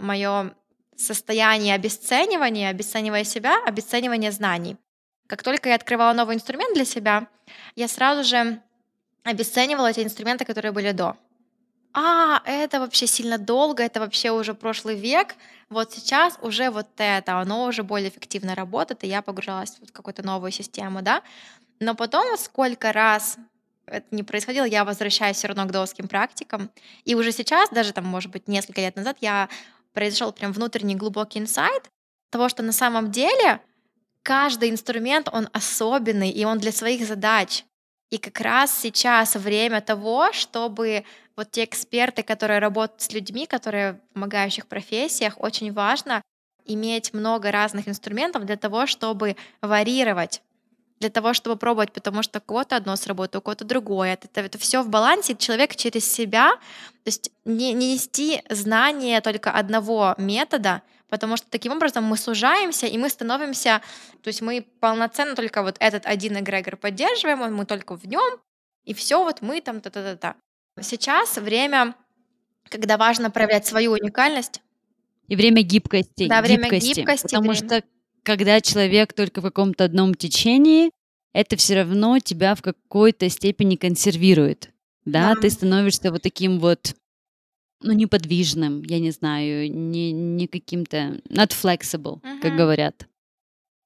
мое 0.00 0.54
состояние 0.96 1.74
обесценивания, 1.74 2.70
обесценивая 2.70 3.24
себя, 3.24 3.62
обесценивание 3.64 4.32
знаний. 4.32 4.76
Как 5.26 5.42
только 5.42 5.68
я 5.68 5.74
открывала 5.74 6.12
новый 6.12 6.36
инструмент 6.36 6.74
для 6.74 6.84
себя, 6.84 7.26
я 7.74 7.88
сразу 7.88 8.24
же 8.24 8.60
обесценивала 9.22 9.88
эти 9.88 10.00
инструменты, 10.00 10.44
которые 10.44 10.72
были 10.72 10.92
до 10.92 11.16
а, 11.96 12.42
это 12.44 12.78
вообще 12.78 13.06
сильно 13.06 13.38
долго, 13.38 13.82
это 13.82 14.00
вообще 14.00 14.30
уже 14.30 14.52
прошлый 14.52 14.96
век, 14.96 15.34
вот 15.70 15.92
сейчас 15.92 16.38
уже 16.42 16.70
вот 16.70 16.86
это, 16.98 17.40
оно 17.40 17.64
уже 17.64 17.82
более 17.82 18.10
эффективно 18.10 18.54
работает, 18.54 19.02
и 19.02 19.06
я 19.06 19.22
погружалась 19.22 19.78
в 19.80 19.92
какую-то 19.92 20.22
новую 20.22 20.52
систему, 20.52 21.00
да. 21.00 21.22
Но 21.80 21.94
потом, 21.94 22.36
сколько 22.36 22.92
раз 22.92 23.38
это 23.86 24.06
не 24.10 24.22
происходило, 24.22 24.64
я 24.64 24.84
возвращаюсь 24.84 25.38
все 25.38 25.48
равно 25.48 25.64
к 25.64 25.70
даосским 25.70 26.06
практикам. 26.06 26.70
И 27.04 27.14
уже 27.14 27.32
сейчас, 27.32 27.70
даже 27.70 27.94
там, 27.94 28.04
может 28.04 28.30
быть, 28.30 28.46
несколько 28.46 28.82
лет 28.82 28.94
назад, 28.96 29.16
я 29.20 29.48
произошел 29.94 30.32
прям 30.32 30.52
внутренний 30.52 30.96
глубокий 30.96 31.38
инсайт 31.38 31.90
того, 32.28 32.50
что 32.50 32.62
на 32.62 32.72
самом 32.72 33.10
деле 33.10 33.60
каждый 34.22 34.68
инструмент, 34.68 35.30
он 35.32 35.48
особенный, 35.52 36.28
и 36.28 36.44
он 36.44 36.58
для 36.58 36.72
своих 36.72 37.06
задач. 37.06 37.64
И 38.10 38.18
как 38.18 38.40
раз 38.40 38.76
сейчас 38.78 39.34
время 39.34 39.80
того, 39.80 40.32
чтобы 40.32 41.04
вот 41.36 41.50
те 41.50 41.64
эксперты, 41.64 42.22
которые 42.22 42.60
работают 42.60 43.02
с 43.02 43.12
людьми, 43.12 43.46
которые 43.46 43.94
в 43.94 44.14
помогающих 44.14 44.66
профессиях, 44.66 45.34
очень 45.38 45.72
важно 45.72 46.22
иметь 46.64 47.12
много 47.12 47.50
разных 47.50 47.88
инструментов 47.88 48.44
для 48.44 48.56
того, 48.56 48.86
чтобы 48.86 49.36
варьировать 49.60 50.42
для 50.98 51.10
того, 51.10 51.34
чтобы 51.34 51.56
пробовать, 51.56 51.92
потому 51.92 52.22
что 52.22 52.38
у 52.38 52.42
кого-то 52.42 52.76
одно 52.76 52.96
сработает, 52.96 53.36
у 53.36 53.40
кого-то 53.42 53.64
другое. 53.64 54.14
Это, 54.14 54.40
это 54.40 54.58
все 54.58 54.82
в 54.82 54.88
балансе. 54.88 55.36
Человек 55.36 55.76
через 55.76 56.10
себя, 56.10 56.52
то 56.52 57.06
есть 57.06 57.30
не, 57.44 57.72
не 57.72 57.92
нести 57.92 58.42
знания 58.48 59.20
только 59.20 59.50
одного 59.50 60.14
метода, 60.16 60.82
потому 61.08 61.36
что 61.36 61.46
таким 61.50 61.72
образом 61.72 62.04
мы 62.04 62.16
сужаемся, 62.16 62.86
и 62.86 62.98
мы 62.98 63.08
становимся, 63.08 63.82
то 64.22 64.28
есть 64.28 64.42
мы 64.42 64.66
полноценно 64.80 65.34
только 65.34 65.62
вот 65.62 65.76
этот 65.80 66.06
один 66.06 66.38
эгрегор 66.38 66.76
поддерживаем, 66.76 67.54
мы 67.54 67.64
только 67.66 67.96
в 67.96 68.04
нем, 68.06 68.40
и 68.84 68.94
все 68.94 69.22
вот 69.22 69.42
мы 69.42 69.60
там 69.60 69.80
та-та-та-та. 69.80 70.36
Сейчас 70.80 71.36
время, 71.36 71.94
когда 72.68 72.96
важно 72.96 73.30
проявлять 73.30 73.66
свою 73.66 73.92
уникальность. 73.92 74.60
И 75.28 75.36
время 75.36 75.62
гибкости. 75.62 76.28
Да, 76.28 76.42
время 76.42 76.64
гибкости. 76.64 77.00
гибкости 77.00 77.22
потому 77.22 77.50
время... 77.50 77.66
что 77.66 77.82
когда 78.22 78.60
человек 78.60 79.12
только 79.12 79.40
в 79.40 79.44
каком-то 79.44 79.84
одном 79.84 80.14
течении, 80.14 80.90
это 81.32 81.56
все 81.56 81.76
равно 81.76 82.18
тебя 82.18 82.54
в 82.54 82.62
какой-то 82.62 83.28
степени 83.28 83.76
консервирует. 83.76 84.70
Да, 85.04 85.34
да. 85.34 85.40
ты 85.40 85.50
становишься 85.50 86.10
вот 86.10 86.22
таким 86.22 86.58
вот 86.58 86.94
ну, 87.82 87.92
неподвижным, 87.92 88.82
я 88.82 88.98
не 88.98 89.10
знаю, 89.10 89.72
не, 89.72 90.12
не 90.12 90.46
каким-то 90.46 91.20
not 91.28 91.50
flexible, 91.50 92.20
uh-huh. 92.22 92.40
как 92.40 92.56
говорят. 92.56 93.06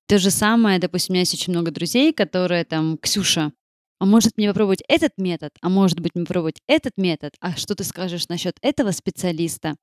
То 0.07 0.19
же 0.19 0.31
самое, 0.31 0.79
допустим, 0.79 1.12
у 1.12 1.15
меня 1.15 1.21
есть 1.21 1.35
очень 1.35 1.53
много 1.53 1.71
друзей, 1.71 2.12
которые 2.12 2.65
там, 2.65 2.99
Ксюша, 2.99 3.53
а 4.01 4.07
может 4.07 4.37
мне 4.37 4.49
попробовать 4.49 4.83
этот 4.89 5.12
метод, 5.19 5.53
а 5.61 5.69
может 5.69 6.01
быть 6.01 6.15
мне 6.15 6.25
попробовать 6.25 6.62
этот 6.67 6.97
метод, 6.97 7.35
а 7.41 7.55
что 7.55 7.75
ты 7.75 7.85
скажешь 7.85 8.29
насчет 8.29 8.57
этого 8.62 8.93
специалиста? 8.93 9.77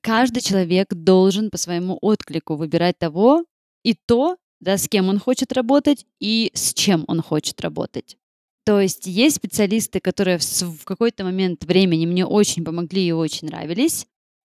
Каждый 0.00 0.42
человек 0.42 0.92
должен 0.92 1.50
по 1.50 1.56
своему 1.56 1.98
отклику 2.00 2.56
выбирать 2.56 2.98
того 2.98 3.44
и 3.82 3.94
то, 3.94 4.36
да, 4.60 4.76
с 4.76 4.88
кем 4.88 5.08
он 5.08 5.18
хочет 5.18 5.52
работать 5.52 6.06
и 6.20 6.50
с 6.54 6.74
чем 6.74 7.04
он 7.08 7.22
хочет 7.22 7.60
работать. 7.60 8.16
То 8.64 8.80
есть 8.80 9.06
есть 9.06 9.36
специалисты, 9.36 10.00
которые 10.00 10.38
в 10.38 10.84
какой-то 10.84 11.24
момент 11.24 11.64
времени 11.64 12.06
мне 12.06 12.24
очень 12.24 12.64
помогли 12.64 13.06
и 13.06 13.12
очень 13.12 13.48
нравились, 13.48 14.06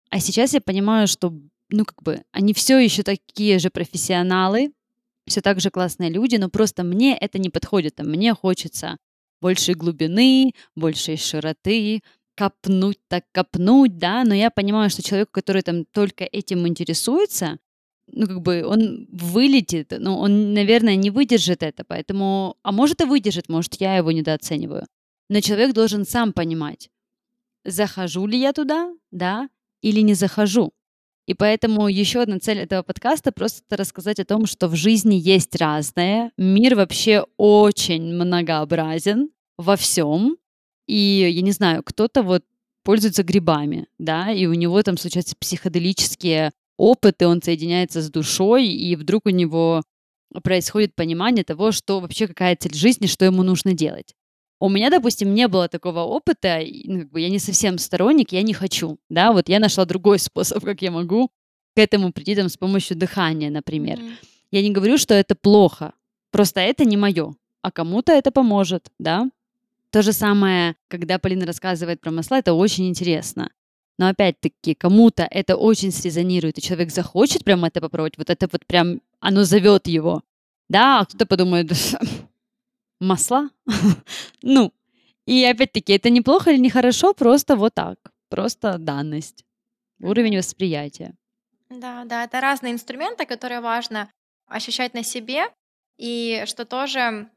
а 0.10 0.19
сейчас 0.19 0.53
я 0.53 0.61
понимаю, 0.61 1.07
что, 1.07 1.34
ну, 1.69 1.85
как 1.85 2.02
бы, 2.02 2.23
они 2.31 2.53
все 2.53 2.80
еще 2.80 3.03
такие 3.03 3.60
же 3.60 3.69
профессионалы, 3.69 4.72
все 5.27 5.41
так 5.41 5.60
же 5.60 5.69
классные 5.69 6.10
люди, 6.10 6.38
но 6.38 6.49
просто 6.49 6.84
мне 6.84 7.15
это 7.15 7.38
не 7.38 7.49
подходит. 7.49 7.99
А 7.99 8.03
мне 8.03 8.34
хочется 8.34 8.98
большей 9.41 9.76
глубины, 9.76 10.53
большей 10.76 11.18
широты, 11.18 12.02
копнуть 12.35 12.99
так 13.07 13.26
копнуть, 13.31 13.98
да, 13.98 14.23
но 14.23 14.34
я 14.34 14.49
понимаю, 14.49 14.89
что 14.89 15.03
человек, 15.03 15.30
который 15.31 15.61
там 15.64 15.85
только 15.85 16.23
этим 16.23 16.68
интересуется, 16.68 17.57
ну, 18.11 18.27
как 18.27 18.41
бы 18.41 18.63
он 18.65 19.07
вылетит, 19.11 19.93
но 19.97 20.19
он, 20.19 20.53
наверное, 20.53 20.95
не 20.95 21.09
выдержит 21.09 21.63
это, 21.63 21.84
поэтому... 21.84 22.57
А 22.63 22.71
может 22.71 23.01
и 23.01 23.05
выдержит, 23.05 23.49
может, 23.49 23.75
я 23.75 23.97
его 23.97 24.11
недооцениваю. 24.11 24.85
Но 25.29 25.41
человек 25.41 25.73
должен 25.73 26.05
сам 26.05 26.34
понимать, 26.34 26.89
захожу 27.65 28.25
ли 28.27 28.39
я 28.39 28.53
туда, 28.53 28.93
да, 29.11 29.49
или 29.81 30.01
не 30.01 30.13
захожу. 30.13 30.71
И 31.27 31.34
поэтому 31.34 31.89
еще 31.89 32.21
одна 32.21 32.39
цель 32.39 32.59
этого 32.59 32.84
подкаста 32.84 33.34
просто 33.34 33.75
рассказать 33.75 34.19
о 34.19 34.25
том, 34.25 34.45
что 34.45 34.69
в 34.69 34.75
жизни 34.75 35.15
есть 35.15 35.55
разное, 35.57 36.31
мир 36.38 36.75
вообще 36.75 37.25
очень 37.35 38.13
многообразен 38.13 39.29
во 39.57 39.75
всем. 39.75 40.38
И 40.88 41.29
я 41.29 41.41
не 41.41 41.51
знаю, 41.51 41.84
кто-то 41.84 42.23
вот 42.23 42.45
пользуется 42.84 43.23
грибами, 43.23 43.88
да, 43.99 44.31
и 44.31 44.45
у 44.45 44.53
него 44.53 44.81
там 44.81 44.97
случаются 44.97 45.35
психоделические 45.38 46.53
опыт, 46.77 47.21
и 47.21 47.25
он 47.25 47.41
соединяется 47.41 48.01
с 48.01 48.09
душой, 48.09 48.67
и 48.67 48.95
вдруг 48.95 49.25
у 49.25 49.29
него 49.29 49.83
происходит 50.43 50.95
понимание 50.95 51.43
того, 51.43 51.71
что 51.71 51.99
вообще 51.99 52.27
какая 52.27 52.55
цель 52.55 52.75
жизни, 52.75 53.07
что 53.07 53.25
ему 53.25 53.43
нужно 53.43 53.73
делать. 53.73 54.13
У 54.59 54.69
меня, 54.69 54.89
допустим, 54.89 55.33
не 55.33 55.47
было 55.47 55.67
такого 55.67 55.99
опыта, 56.01 56.59
ну, 56.85 57.01
как 57.01 57.11
бы 57.11 57.21
я 57.21 57.29
не 57.29 57.39
совсем 57.39 57.77
сторонник, 57.77 58.31
я 58.31 58.41
не 58.41 58.53
хочу, 58.53 58.97
да, 59.09 59.31
вот 59.31 59.49
я 59.49 59.59
нашла 59.59 59.85
другой 59.85 60.19
способ, 60.19 60.63
как 60.63 60.81
я 60.81 60.91
могу 60.91 61.29
к 61.75 61.79
этому 61.79 62.11
прийти 62.11 62.35
там 62.35 62.49
с 62.49 62.57
помощью 62.57 62.97
дыхания, 62.97 63.51
например. 63.51 63.99
Mm-hmm. 63.99 64.27
Я 64.51 64.61
не 64.63 64.71
говорю, 64.71 64.97
что 64.97 65.13
это 65.13 65.35
плохо, 65.35 65.93
просто 66.31 66.59
это 66.59 66.85
не 66.85 66.97
мое, 66.97 67.35
а 67.61 67.71
кому-то 67.71 68.11
это 68.11 68.31
поможет, 68.31 68.89
да. 68.97 69.29
То 69.91 70.01
же 70.01 70.11
самое, 70.11 70.75
когда 70.89 71.19
Полина 71.19 71.45
рассказывает 71.45 72.01
про 72.01 72.11
масла, 72.11 72.39
это 72.39 72.53
очень 72.53 72.87
интересно. 72.89 73.51
Но 73.97 74.07
опять-таки, 74.07 74.75
кому-то 74.75 75.27
это 75.29 75.55
очень 75.55 75.91
срезонирует, 75.91 76.57
и 76.57 76.61
человек 76.61 76.91
захочет 76.91 77.43
прям 77.43 77.65
это 77.65 77.81
попробовать, 77.81 78.17
вот 78.17 78.29
это 78.29 78.47
вот 78.51 78.65
прям, 78.65 79.01
оно 79.19 79.43
зовет 79.43 79.87
его. 79.87 80.21
Да, 80.69 80.99
а 80.99 81.05
кто-то 81.05 81.25
подумает, 81.25 81.71
масла? 82.99 83.49
ну, 84.41 84.71
и 85.25 85.43
опять-таки, 85.43 85.93
это 85.93 86.09
неплохо 86.09 86.51
или 86.51 86.59
нехорошо, 86.59 87.13
просто 87.13 87.55
вот 87.55 87.73
так, 87.73 87.97
просто 88.29 88.77
данность, 88.77 89.45
уровень 89.99 90.37
восприятия. 90.37 91.15
Да, 91.69 92.05
да, 92.05 92.23
это 92.23 92.39
разные 92.39 92.73
инструменты, 92.73 93.25
которые 93.25 93.61
важно 93.61 94.09
ощущать 94.47 94.93
на 94.93 95.03
себе, 95.03 95.47
и 95.97 96.43
что 96.45 96.65
тоже 96.65 97.29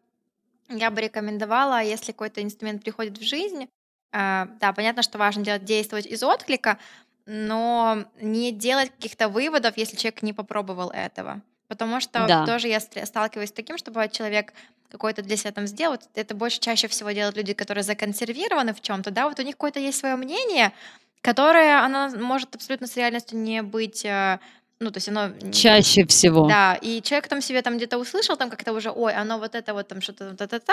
я 0.68 0.90
бы 0.90 1.00
рекомендовала, 1.00 1.82
если 1.82 2.12
какой-то 2.12 2.42
инструмент 2.42 2.84
приходит 2.84 3.18
в 3.18 3.22
жизнь, 3.22 3.68
да, 4.12 4.72
понятно, 4.74 5.02
что 5.02 5.18
важно 5.18 5.44
делать, 5.44 5.64
действовать 5.64 6.06
из 6.06 6.22
отклика, 6.22 6.78
но 7.26 8.04
не 8.20 8.52
делать 8.52 8.90
каких-то 8.90 9.28
выводов, 9.28 9.76
если 9.76 9.96
человек 9.96 10.22
не 10.22 10.32
попробовал 10.32 10.90
этого. 10.90 11.42
Потому 11.68 12.00
что 12.00 12.26
да. 12.26 12.46
тоже 12.46 12.66
я 12.66 12.80
сталкиваюсь 12.80 13.50
с 13.50 13.52
таким, 13.52 13.78
что 13.78 13.92
бывает 13.92 14.10
человек 14.10 14.52
какой-то 14.90 15.22
для 15.22 15.36
себя 15.36 15.52
там 15.52 15.68
сделал, 15.68 15.98
это 16.14 16.34
больше 16.34 16.58
чаще 16.58 16.88
всего 16.88 17.12
делают 17.12 17.36
люди, 17.36 17.52
которые 17.52 17.84
законсервированы 17.84 18.74
в 18.74 18.80
чем-то, 18.80 19.12
да, 19.12 19.28
вот 19.28 19.38
у 19.38 19.42
них 19.42 19.54
какое-то 19.54 19.78
есть 19.78 19.98
свое 19.98 20.16
мнение, 20.16 20.72
которое, 21.20 21.84
оно 21.84 22.08
может 22.16 22.54
абсолютно 22.56 22.88
с 22.88 22.96
реальностью 22.96 23.38
не 23.38 23.62
быть 23.62 24.04
э, 24.04 24.40
ну, 24.80 24.90
то 24.90 24.96
есть 24.96 25.08
оно... 25.08 25.30
Чаще 25.52 26.06
всего. 26.06 26.48
Да, 26.48 26.78
и 26.80 27.02
человек 27.02 27.28
там 27.28 27.42
себе 27.42 27.60
там 27.60 27.76
где-то 27.76 27.98
услышал, 27.98 28.36
там 28.36 28.48
как-то 28.48 28.72
уже, 28.72 28.90
ой, 28.90 29.12
оно 29.14 29.38
вот 29.38 29.54
это 29.54 29.74
вот 29.74 29.88
там 29.88 30.00
что-то 30.00 30.34
та-та-та, 30.34 30.72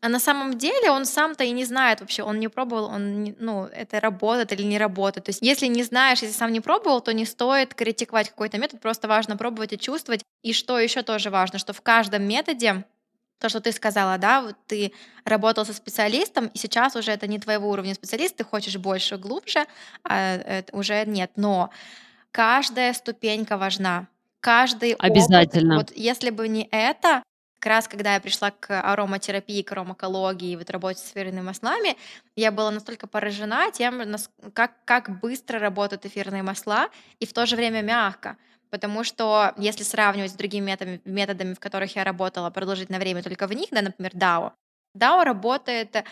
а 0.00 0.08
на 0.08 0.18
самом 0.18 0.58
деле 0.58 0.90
он 0.90 1.06
сам-то 1.06 1.44
и 1.44 1.52
не 1.52 1.64
знает 1.64 2.00
вообще, 2.00 2.24
он 2.24 2.40
не 2.40 2.48
пробовал, 2.48 2.86
он, 2.86 3.22
не, 3.22 3.36
ну, 3.38 3.64
это 3.64 4.00
работает 4.00 4.52
или 4.52 4.64
не 4.64 4.76
работает. 4.76 5.26
То 5.26 5.30
есть 5.30 5.40
если 5.40 5.66
не 5.66 5.84
знаешь, 5.84 6.22
если 6.22 6.34
сам 6.34 6.52
не 6.52 6.60
пробовал, 6.60 7.00
то 7.00 7.12
не 7.12 7.24
стоит 7.24 7.74
критиковать 7.74 8.30
какой-то 8.30 8.58
метод, 8.58 8.80
просто 8.80 9.06
важно 9.06 9.36
пробовать 9.36 9.72
и 9.72 9.78
чувствовать. 9.78 10.24
И 10.42 10.52
что 10.52 10.78
еще 10.80 11.02
тоже 11.02 11.30
важно, 11.30 11.60
что 11.60 11.72
в 11.72 11.80
каждом 11.80 12.24
методе 12.24 12.84
то, 13.38 13.48
что 13.48 13.60
ты 13.60 13.72
сказала, 13.72 14.18
да, 14.18 14.42
вот 14.42 14.56
ты 14.66 14.92
работал 15.24 15.64
со 15.64 15.74
специалистом, 15.74 16.46
и 16.46 16.58
сейчас 16.58 16.96
уже 16.96 17.12
это 17.12 17.26
не 17.26 17.38
твоего 17.38 17.70
уровня 17.70 17.94
специалист, 17.94 18.34
ты 18.34 18.44
хочешь 18.44 18.76
больше, 18.78 19.16
глубже, 19.16 19.66
а 20.02 20.36
это 20.36 20.76
уже 20.76 21.04
нет. 21.06 21.30
Но 21.36 21.70
каждая 22.34 22.92
ступенька 22.92 23.56
важна. 23.56 24.08
Каждый 24.40 24.94
Обязательно. 24.94 25.76
Опыт. 25.76 25.90
Вот 25.90 25.96
если 25.96 26.30
бы 26.30 26.48
не 26.48 26.68
это, 26.70 27.22
как 27.60 27.70
раз 27.70 27.88
когда 27.88 28.14
я 28.14 28.20
пришла 28.20 28.50
к 28.50 28.80
ароматерапии, 28.80 29.62
к 29.62 29.72
аромакологии, 29.72 30.56
вот 30.56 30.68
работе 30.68 30.98
с 30.98 31.12
эфирными 31.12 31.42
маслами, 31.42 31.96
я 32.36 32.50
была 32.50 32.72
настолько 32.72 33.06
поражена 33.06 33.70
тем, 33.72 34.02
как, 34.52 34.72
как 34.84 35.20
быстро 35.20 35.60
работают 35.60 36.04
эфирные 36.04 36.42
масла 36.42 36.88
и 37.20 37.26
в 37.26 37.32
то 37.32 37.46
же 37.46 37.56
время 37.56 37.82
мягко. 37.82 38.36
Потому 38.68 39.04
что 39.04 39.54
если 39.56 39.84
сравнивать 39.84 40.32
с 40.32 40.34
другими 40.34 40.66
методами, 40.66 41.00
методами 41.04 41.54
в 41.54 41.60
которых 41.60 41.94
я 41.94 42.02
работала 42.02 42.50
продолжительное 42.50 42.98
время 42.98 43.22
только 43.22 43.46
в 43.46 43.52
них, 43.52 43.68
да, 43.70 43.80
например, 43.80 44.10
DAO, 44.12 44.52
DAO 44.98 45.22
работает 45.22 46.04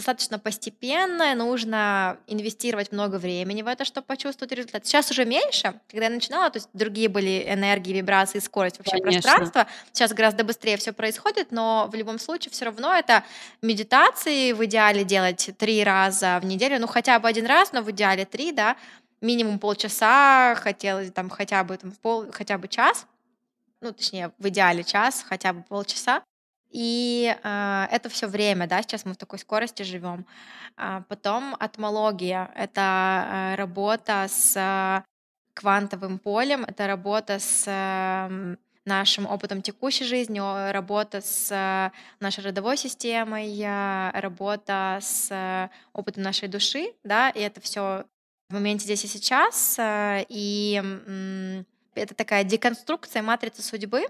достаточно 0.00 0.38
постепенно, 0.38 1.34
нужно 1.34 2.16
инвестировать 2.26 2.90
много 2.90 3.16
времени 3.16 3.62
в 3.62 3.66
это, 3.68 3.84
чтобы 3.84 4.06
почувствовать 4.06 4.52
результат. 4.52 4.86
Сейчас 4.86 5.10
уже 5.10 5.24
меньше. 5.24 5.74
Когда 5.88 6.06
я 6.06 6.10
начинала, 6.10 6.50
то 6.50 6.56
есть 6.56 6.68
другие 6.72 7.08
были 7.08 7.44
энергии, 7.46 7.92
вибрации, 7.92 8.38
скорость 8.38 8.78
вообще 8.78 8.96
Конечно. 8.96 9.20
пространства. 9.20 9.66
Сейчас 9.92 10.12
гораздо 10.12 10.42
быстрее 10.42 10.76
все 10.78 10.92
происходит, 10.92 11.52
но 11.52 11.88
в 11.92 11.94
любом 11.94 12.18
случае 12.18 12.50
все 12.50 12.64
равно 12.64 12.94
это 12.94 13.24
медитации 13.62 14.52
в 14.52 14.64
идеале 14.64 15.04
делать 15.04 15.50
три 15.58 15.84
раза 15.84 16.40
в 16.42 16.46
неделю, 16.46 16.80
ну 16.80 16.86
хотя 16.86 17.18
бы 17.18 17.28
один 17.28 17.46
раз, 17.46 17.72
но 17.72 17.82
в 17.82 17.90
идеале 17.90 18.24
три, 18.24 18.52
да, 18.52 18.76
минимум 19.20 19.58
полчаса, 19.58 20.54
хотелось 20.56 21.12
там 21.12 21.28
хотя 21.28 21.62
бы 21.62 21.76
там 21.76 21.92
пол, 21.92 22.26
хотя 22.32 22.56
бы 22.56 22.68
час, 22.68 23.06
ну 23.82 23.92
точнее 23.92 24.32
в 24.38 24.48
идеале 24.48 24.82
час, 24.82 25.24
хотя 25.28 25.52
бы 25.52 25.62
полчаса. 25.62 26.22
И 26.70 27.36
э, 27.42 27.86
это 27.90 28.08
все 28.08 28.26
время, 28.26 28.66
да, 28.66 28.82
сейчас 28.82 29.04
мы 29.04 29.14
в 29.14 29.16
такой 29.16 29.38
скорости 29.38 29.82
живем. 29.82 30.24
А 30.76 31.02
потом 31.08 31.56
атмология— 31.58 32.50
это 32.54 33.26
э, 33.26 33.54
работа 33.56 34.26
с 34.28 34.56
э, 34.56 35.02
квантовым 35.54 36.18
полем, 36.18 36.64
это 36.64 36.86
работа 36.86 37.38
с 37.38 37.64
э, 37.66 38.56
нашим 38.84 39.26
опытом 39.26 39.62
текущей 39.62 40.04
жизни, 40.04 40.40
работа 40.72 41.20
с 41.20 41.92
нашей 42.18 42.44
родовой 42.44 42.76
системой, 42.78 43.62
работа 44.18 44.98
с 45.02 45.70
опытом 45.92 46.22
нашей 46.22 46.48
души, 46.48 46.94
да, 47.04 47.28
и 47.28 47.40
это 47.40 47.60
все 47.60 48.04
в 48.48 48.54
моменте 48.54 48.84
здесь 48.84 49.04
и 49.04 49.06
сейчас, 49.06 49.76
и 49.78 50.82
это 51.94 52.14
такая 52.14 52.42
деконструкция 52.42 53.22
матрицы 53.22 53.62
судьбы, 53.62 54.06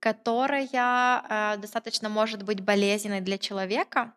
которая 0.00 1.56
достаточно 1.58 2.08
может 2.08 2.42
быть 2.42 2.60
болезненной 2.60 3.20
для 3.20 3.38
человека. 3.38 4.12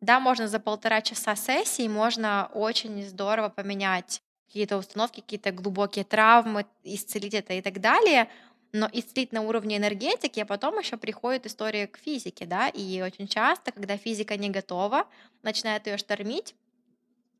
Да, 0.00 0.20
можно 0.20 0.46
за 0.48 0.60
полтора 0.60 1.00
часа 1.00 1.34
сессии, 1.34 1.88
можно 1.88 2.50
очень 2.54 3.02
здорово 3.04 3.48
поменять 3.48 4.20
какие-то 4.46 4.76
установки, 4.76 5.20
какие-то 5.20 5.52
глубокие 5.52 6.04
травмы, 6.04 6.66
исцелить 6.82 7.34
это 7.34 7.54
и 7.54 7.62
так 7.62 7.80
далее— 7.80 8.28
но 8.72 8.88
исцелить 8.92 9.32
на 9.32 9.42
уровне 9.42 9.76
энергетики, 9.76 10.40
а 10.40 10.46
потом 10.46 10.78
еще 10.78 10.96
приходит 10.96 11.46
история 11.46 11.86
к 11.86 11.98
физике, 11.98 12.46
да, 12.46 12.68
и 12.68 13.00
очень 13.00 13.26
часто, 13.26 13.72
когда 13.72 13.96
физика 13.96 14.36
не 14.36 14.50
готова, 14.50 15.06
начинает 15.42 15.86
ее 15.86 15.96
штормить, 15.96 16.54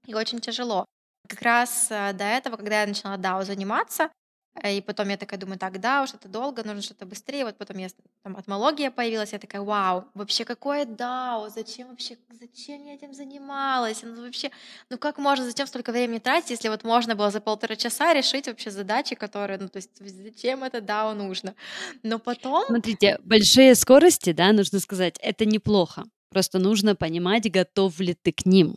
и 0.07 0.15
очень 0.15 0.41
тяжело. 0.41 0.85
Как 1.29 1.43
раз 1.43 1.89
э, 1.91 2.13
до 2.15 2.25
этого, 2.25 2.57
когда 2.57 2.81
я 2.81 2.87
начала 2.87 3.17
DAO 3.19 3.45
заниматься, 3.45 4.05
Э, 4.05 4.18
и 4.65 4.81
потом 4.81 5.09
я 5.09 5.17
такая 5.17 5.39
думаю, 5.39 5.59
так, 5.59 5.81
да, 5.81 6.03
уж 6.03 6.15
это 6.15 6.29
долго, 6.29 6.65
нужно 6.65 6.83
что-то 6.83 7.07
быстрее. 7.07 7.45
Вот 7.45 7.57
потом 7.57 7.79
я 7.79 7.89
там 8.23 8.37
атмология 8.37 8.91
появилась, 8.91 9.33
я 9.33 9.39
такая, 9.39 9.63
вау, 9.63 10.05
вообще 10.15 10.45
какое 10.45 10.85
дао, 10.85 11.49
зачем 11.49 11.89
вообще, 11.89 12.17
зачем 12.31 12.85
я 12.85 12.95
этим 12.95 13.15
занималась? 13.15 14.03
Ну 14.03 14.23
вообще, 14.23 14.51
ну 14.91 14.99
как 14.99 15.19
можно, 15.19 15.45
зачем 15.45 15.67
столько 15.67 15.93
времени 15.93 16.19
тратить, 16.19 16.51
если 16.51 16.69
вот 16.69 16.85
можно 16.85 17.15
было 17.15 17.31
за 17.31 17.41
полтора 17.41 17.77
часа 17.77 18.13
решить 18.13 18.47
вообще 18.47 18.71
задачи, 18.71 19.15
которые, 19.15 19.59
ну 19.59 19.69
то 19.69 19.77
есть 19.77 19.91
зачем 19.99 20.65
это 20.65 20.81
дао 20.81 21.15
нужно? 21.15 21.55
Но 22.03 22.19
потом... 22.19 22.67
Смотрите, 22.67 23.19
большие 23.23 23.75
скорости, 23.75 24.33
да, 24.33 24.53
нужно 24.53 24.81
сказать, 24.81 25.17
это 25.21 25.45
неплохо. 25.45 26.05
Просто 26.31 26.59
нужно 26.59 26.95
понимать, 26.95 27.51
готов 27.51 28.01
ли 28.01 28.15
ты 28.15 28.33
к 28.33 28.45
ним. 28.45 28.77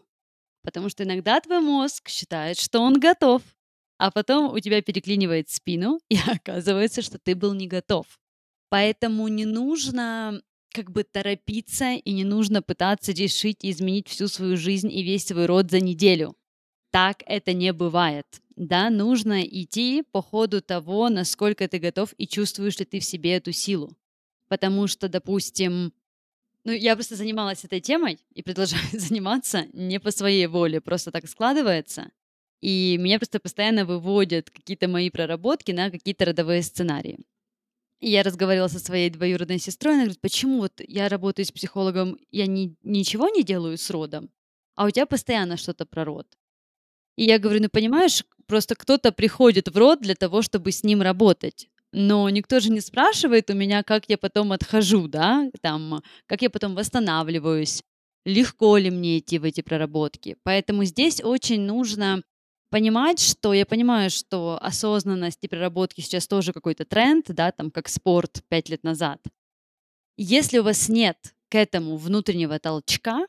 Потому 0.64 0.90
что 0.90 1.04
иногда 1.04 1.40
твой 1.42 1.60
мозг 1.60 2.08
считает, 2.08 2.60
что 2.60 2.80
он 2.80 3.00
готов, 3.00 3.42
а 4.02 4.10
потом 4.10 4.52
у 4.52 4.60
тебя 4.60 4.82
переклинивает 4.82 5.52
спину, 5.52 6.00
и 6.10 6.18
оказывается, 6.28 7.04
что 7.04 7.20
ты 7.20 7.36
был 7.36 7.54
не 7.54 7.68
готов. 7.68 8.08
Поэтому 8.70 9.28
не 9.28 9.46
нужно 9.46 10.42
как 10.74 10.90
бы 10.92 11.04
торопиться 11.04 11.92
и 11.94 12.12
не 12.12 12.24
нужно 12.24 12.64
пытаться 12.64 13.12
решить 13.12 13.64
и 13.64 13.70
изменить 13.70 14.08
всю 14.08 14.28
свою 14.28 14.58
жизнь 14.58 14.92
и 14.92 15.04
весь 15.04 15.28
свой 15.28 15.46
род 15.46 15.70
за 15.70 15.82
неделю. 15.82 16.36
Так 16.90 17.22
это 17.28 17.54
не 17.54 17.74
бывает. 17.74 18.26
Да, 18.56 18.90
нужно 18.90 19.44
идти 19.44 20.04
по 20.12 20.24
ходу 20.24 20.64
того, 20.64 21.10
насколько 21.10 21.68
ты 21.68 21.78
готов 21.78 22.16
и 22.18 22.26
чувствуешь 22.26 22.80
ли 22.80 22.86
ты 22.86 23.02
в 23.02 23.06
себе 23.06 23.36
эту 23.36 23.52
силу. 23.52 23.96
Потому 24.48 24.88
что, 24.88 25.10
допустим, 25.10 25.94
ну, 26.64 26.72
я 26.72 26.96
просто 26.96 27.16
занималась 27.16 27.66
этой 27.66 27.82
темой 27.82 28.18
и 28.34 28.42
продолжаю 28.44 28.84
заниматься 28.94 29.68
не 29.74 30.00
по 30.00 30.10
своей 30.10 30.48
воле, 30.48 30.82
просто 30.82 31.12
так 31.12 31.28
складывается. 31.28 32.10
И 32.62 32.98
меня 33.00 33.18
просто 33.18 33.40
постоянно 33.40 33.86
выводят 33.86 34.52
какие-то 34.52 34.88
мои 34.88 35.10
проработки 35.10 35.72
на 35.72 35.90
какие-то 35.90 36.26
родовые 36.26 36.62
сценарии. 36.62 37.20
И 38.00 38.10
я 38.10 38.24
разговаривала 38.24 38.68
со 38.68 38.80
своей 38.80 39.10
двоюродной 39.10 39.60
сестрой, 39.60 39.94
она 39.94 40.04
говорит, 40.04 40.22
почему 40.22 40.60
вот 40.60 40.74
я 40.88 41.10
работаю 41.10 41.46
с 41.46 41.52
психологом, 41.52 42.18
я 42.32 42.48
ни, 42.48 42.76
ничего 42.84 43.30
не 43.30 43.44
делаю 43.44 43.78
с 43.78 43.90
родом, 43.92 44.32
а 44.76 44.86
у 44.86 44.90
тебя 44.90 45.06
постоянно 45.06 45.58
что-то 45.58 45.86
про 45.86 46.04
род. 46.06 46.28
И 47.16 47.26
я 47.26 47.38
говорю, 47.38 47.62
ну 47.62 47.70
понимаешь, 47.70 48.24
просто 48.48 48.76
кто-то 48.76 49.12
приходит 49.12 49.68
в 49.68 49.78
род 49.78 50.02
для 50.02 50.16
того, 50.16 50.42
чтобы 50.42 50.72
с 50.72 50.84
ним 50.84 51.02
работать. 51.02 51.70
Но 51.92 52.30
никто 52.30 52.60
же 52.60 52.72
не 52.72 52.80
спрашивает 52.80 53.50
у 53.50 53.54
меня, 53.54 53.84
как 53.84 54.06
я 54.08 54.18
потом 54.18 54.52
отхожу, 54.52 55.08
да, 55.08 55.50
там, 55.62 56.02
как 56.26 56.42
я 56.42 56.50
потом 56.50 56.74
восстанавливаюсь, 56.74 57.84
легко 58.26 58.78
ли 58.78 58.90
мне 58.90 59.20
идти 59.20 59.40
в 59.40 59.44
эти 59.44 59.62
проработки. 59.62 60.38
Поэтому 60.44 60.86
здесь 60.86 61.22
очень 61.22 61.62
нужно 61.62 62.24
понимать, 62.72 63.20
что 63.20 63.54
я 63.54 63.66
понимаю, 63.66 64.10
что 64.10 64.58
осознанность 64.60 65.44
и 65.44 65.48
проработки 65.48 66.02
сейчас 66.02 66.28
тоже 66.28 66.54
какой-то 66.54 66.86
тренд, 66.86 67.26
да, 67.28 67.52
там 67.52 67.70
как 67.70 67.90
спорт 67.90 68.44
пять 68.48 68.70
лет 68.70 68.84
назад. 68.84 69.22
Если 70.18 70.58
у 70.58 70.64
вас 70.64 70.90
нет 70.90 71.18
к 71.50 71.56
этому 71.56 71.98
внутреннего 71.98 72.58
толчка, 72.60 73.28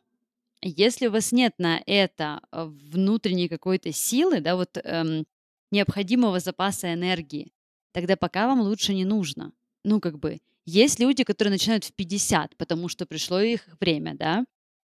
если 0.62 1.09
у 1.09 1.10
вас 1.10 1.32
нет 1.32 1.55
на 1.59 1.82
это 1.86 2.40
э, 2.52 2.64
внутренней 2.64 3.48
какой-то 3.48 3.93
силы, 3.93 4.40
да, 4.40 4.55
вот 4.55 4.77
эм, 4.77 5.24
необходимого 5.73 6.39
запаса 6.39 6.94
энергии, 6.94 7.52
тогда 7.93 8.16
пока 8.16 8.47
вам 8.47 8.60
лучше 8.60 8.94
не 8.94 9.05
нужно. 9.05 9.52
Ну, 9.85 10.01
как 10.01 10.20
бы, 10.20 10.39
есть 10.64 11.01
люди, 11.01 11.24
которые 11.24 11.51
начинают 11.51 11.85
в 11.85 11.93
50, 11.93 12.56
потому 12.56 12.89
что 12.89 13.06
пришло 13.06 13.40
их 13.40 13.66
время, 13.81 14.14
да, 14.14 14.44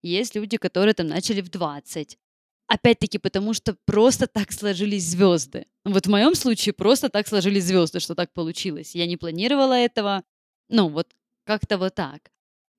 есть 0.04 0.36
люди, 0.36 0.58
которые 0.58 0.94
там 0.94 1.08
начали 1.08 1.40
в 1.40 1.50
20, 1.50 2.18
Опять-таки, 2.74 3.18
потому 3.18 3.54
что 3.54 3.76
просто 3.86 4.28
так 4.28 4.54
сложились 4.54 5.04
звезды. 5.04 5.66
Вот 5.84 6.08
в 6.08 6.10
моем 6.10 6.36
случае 6.36 6.72
просто 6.72 7.10
так 7.10 7.28
сложились 7.28 7.66
звезды, 7.66 8.00
что 8.00 8.16
так 8.16 8.32
получилось. 8.32 8.96
Я 8.96 9.08
не 9.08 9.18
планировала 9.18 9.74
этого. 9.74 10.24
Ну, 10.70 10.88
вот 10.88 11.12
как-то 11.44 11.78
вот 11.78 11.96
так. 11.96 12.32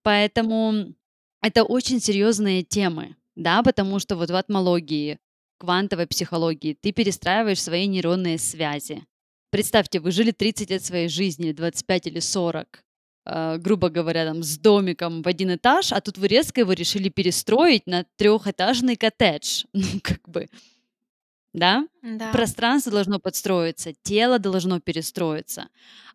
Поэтому 0.03 0.95
это 1.43 1.65
очень 1.65 2.01
серьезные 2.01 2.63
темы, 2.63 3.17
да, 3.37 3.63
потому 3.63 3.99
что 3.99 4.17
вот 4.17 4.31
в 4.31 4.35
атмологии, 4.35 5.19
квантовой 5.59 6.07
психологии 6.07 6.73
ты 6.73 6.93
перестраиваешь 6.93 7.61
свои 7.61 7.87
нейронные 7.87 8.39
связи. 8.39 9.05
Представьте, 9.51 10.01
вы 10.01 10.11
жили 10.11 10.31
30 10.31 10.71
лет 10.71 10.83
своей 10.83 11.09
жизни, 11.09 11.49
или 11.49 11.53
25 11.53 12.07
или 12.07 12.21
40, 12.21 12.83
э, 13.25 13.59
грубо 13.59 13.89
говоря, 13.89 14.25
там, 14.27 14.43
с 14.43 14.59
домиком 14.59 15.23
в 15.23 15.29
один 15.29 15.55
этаж, 15.55 15.93
а 15.93 16.01
тут 16.01 16.19
вы 16.19 16.29
резко 16.29 16.61
его 16.61 16.73
решили 16.73 17.09
перестроить 17.09 17.87
на 17.87 18.05
трехэтажный 18.17 18.97
коттедж. 18.97 19.65
Ну, 19.73 20.01
как 20.03 20.29
бы, 20.29 20.49
да? 21.53 21.87
Да. 22.03 22.33
Пространство 22.33 22.93
должно 22.93 23.19
подстроиться, 23.19 23.93
тело 24.03 24.39
должно 24.39 24.81
перестроиться. 24.81 25.69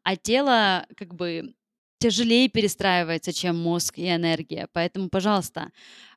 А 0.04 0.16
тело, 0.16 0.86
как 0.96 1.14
бы, 1.14 1.54
тяжелее 2.00 2.50
перестраивается, 2.50 3.34
чем 3.34 3.58
мозг 3.58 3.98
и 3.98 4.08
энергия. 4.08 4.68
Поэтому, 4.74 5.10
пожалуйста, 5.10 5.72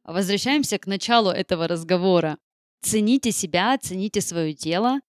возвращаемся 0.04 0.78
к 0.78 0.86
началу 0.86 1.30
этого 1.30 1.68
разговора. 1.68 2.38
Цените 2.82 3.30
себя, 3.30 3.76
цените 3.78 4.20
свое 4.20 4.54
тело, 4.54 5.00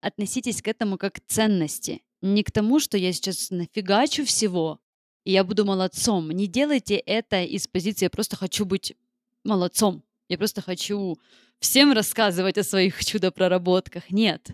относитесь 0.00 0.62
к 0.62 0.68
этому 0.68 0.96
как 0.98 1.14
к 1.14 1.20
ценности. 1.26 2.02
Не 2.22 2.42
к 2.42 2.50
тому, 2.50 2.80
что 2.80 2.96
я 2.96 3.12
сейчас 3.12 3.50
нафигачу 3.50 4.24
всего, 4.24 4.80
и 5.24 5.32
я 5.32 5.42
буду 5.44 5.64
молодцом. 5.64 6.30
Не 6.30 6.46
делайте 6.46 6.96
это 6.96 7.42
из 7.42 7.66
позиции 7.66 8.04
«я 8.04 8.10
просто 8.10 8.36
хочу 8.36 8.64
быть 8.64 8.94
молодцом». 9.42 10.02
Я 10.28 10.38
просто 10.38 10.62
хочу 10.62 11.18
всем 11.60 11.92
рассказывать 11.92 12.58
о 12.58 12.64
своих 12.64 13.04
чудо-проработках. 13.04 14.10
Нет. 14.10 14.50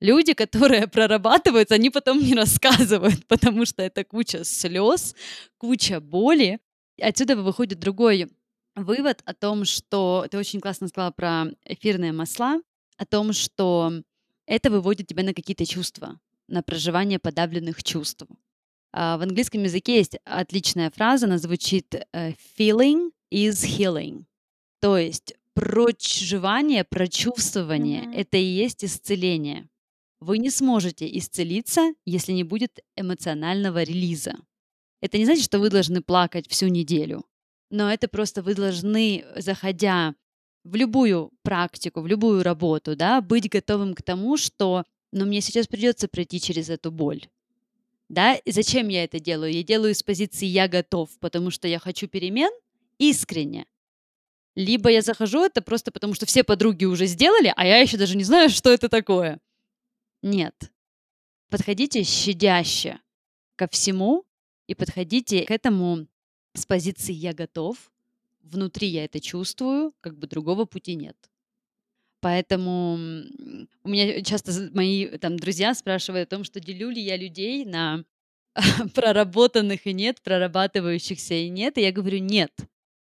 Люди, 0.00 0.34
которые 0.34 0.86
прорабатываются, 0.88 1.74
они 1.74 1.90
потом 1.90 2.18
не 2.18 2.34
рассказывают, 2.34 3.26
потому 3.28 3.64
что 3.64 3.82
это 3.82 4.04
куча 4.04 4.44
слез, 4.44 5.14
куча 5.58 6.00
боли. 6.00 6.60
Отсюда 7.00 7.36
выходит 7.36 7.78
другой 7.78 8.28
вывод 8.74 9.22
о 9.24 9.34
том, 9.34 9.64
что 9.64 10.26
ты 10.30 10.38
очень 10.38 10.60
классно 10.60 10.88
сказала 10.88 11.10
про 11.10 11.46
эфирные 11.64 12.12
масла, 12.12 12.60
о 12.96 13.06
том, 13.06 13.32
что 13.32 13.92
это 14.46 14.70
выводит 14.70 15.06
тебя 15.06 15.22
на 15.22 15.34
какие-то 15.34 15.66
чувства, 15.66 16.20
на 16.46 16.62
проживание 16.62 17.18
подавленных 17.18 17.82
чувств. 17.82 18.24
А, 18.92 19.18
в 19.18 19.22
английском 19.22 19.62
языке 19.62 19.96
есть 19.96 20.16
отличная 20.24 20.90
фраза, 20.90 21.26
она 21.26 21.38
звучит 21.38 21.94
э, 21.94 22.32
«feeling 22.58 23.10
is 23.32 23.64
healing». 23.64 24.24
То 24.80 24.98
есть 24.98 25.34
проживание, 25.54 26.84
прочувствование 26.84 28.02
mm-hmm.— 28.04 28.14
это 28.16 28.36
и 28.36 28.44
есть 28.44 28.84
исцеление. 28.84 29.68
Вы 30.20 30.38
не 30.38 30.50
сможете 30.50 31.06
исцелиться, 31.18 31.92
если 32.04 32.32
не 32.32 32.44
будет 32.44 32.80
эмоционального 32.96 33.82
релиза. 33.82 34.34
Это 35.00 35.18
не 35.18 35.24
значит, 35.24 35.44
что 35.44 35.58
вы 35.58 35.70
должны 35.70 36.02
плакать 36.02 36.48
всю 36.48 36.68
неделю, 36.68 37.24
но 37.70 37.92
это 37.92 38.08
просто 38.08 38.42
вы 38.42 38.54
должны, 38.54 39.24
заходя 39.36 40.14
в 40.64 40.74
любую 40.74 41.30
практику, 41.42 42.00
в 42.00 42.06
любую 42.06 42.42
работу, 42.42 42.96
да, 42.96 43.20
быть 43.20 43.48
готовым 43.48 43.94
к 43.94 44.02
тому, 44.02 44.36
что 44.36 44.84
ну, 45.12 45.24
мне 45.24 45.40
сейчас 45.40 45.66
придется 45.66 46.08
пройти 46.08 46.40
через 46.40 46.68
эту 46.70 46.90
боль 46.90 47.28
да, 48.08 48.34
и 48.34 48.52
зачем 48.52 48.88
я 48.88 49.04
это 49.04 49.18
делаю? 49.18 49.52
Я 49.52 49.62
делаю 49.62 49.92
из 49.92 50.02
позиции 50.02 50.46
«я 50.46 50.68
готов», 50.68 51.10
потому 51.18 51.50
что 51.50 51.66
я 51.66 51.78
хочу 51.78 52.06
перемен 52.06 52.50
искренне. 52.98 53.66
Либо 54.54 54.90
я 54.90 55.02
захожу 55.02 55.44
это 55.44 55.60
просто 55.60 55.90
потому, 55.90 56.14
что 56.14 56.24
все 56.24 56.44
подруги 56.44 56.84
уже 56.84 57.06
сделали, 57.06 57.52
а 57.56 57.66
я 57.66 57.78
еще 57.78 57.96
даже 57.96 58.16
не 58.16 58.24
знаю, 58.24 58.48
что 58.50 58.70
это 58.70 58.88
такое. 58.88 59.40
Нет. 60.22 60.72
Подходите 61.50 62.04
щадяще 62.04 63.00
ко 63.56 63.68
всему 63.68 64.24
и 64.66 64.74
подходите 64.74 65.44
к 65.44 65.50
этому 65.50 66.06
с 66.54 66.64
позиции 66.64 67.12
«я 67.12 67.32
готов», 67.32 67.92
внутри 68.40 68.88
я 68.88 69.04
это 69.04 69.20
чувствую, 69.20 69.92
как 70.00 70.16
бы 70.16 70.26
другого 70.26 70.64
пути 70.64 70.94
нет. 70.94 71.16
Поэтому 72.26 72.94
у 73.84 73.88
меня 73.88 74.20
часто 74.24 74.50
мои 74.74 75.06
там 75.18 75.36
друзья 75.36 75.74
спрашивают 75.74 76.26
о 76.26 76.34
том, 76.34 76.42
что 76.42 76.58
делю 76.58 76.90
ли 76.90 77.00
я 77.00 77.16
людей 77.16 77.64
на 77.64 78.02
проработанных 78.94 79.86
и 79.86 79.92
нет, 79.92 80.20
прорабатывающихся 80.22 81.34
и 81.34 81.48
нет. 81.48 81.78
И 81.78 81.82
я 81.82 81.92
говорю, 81.92 82.18
нет. 82.18 82.50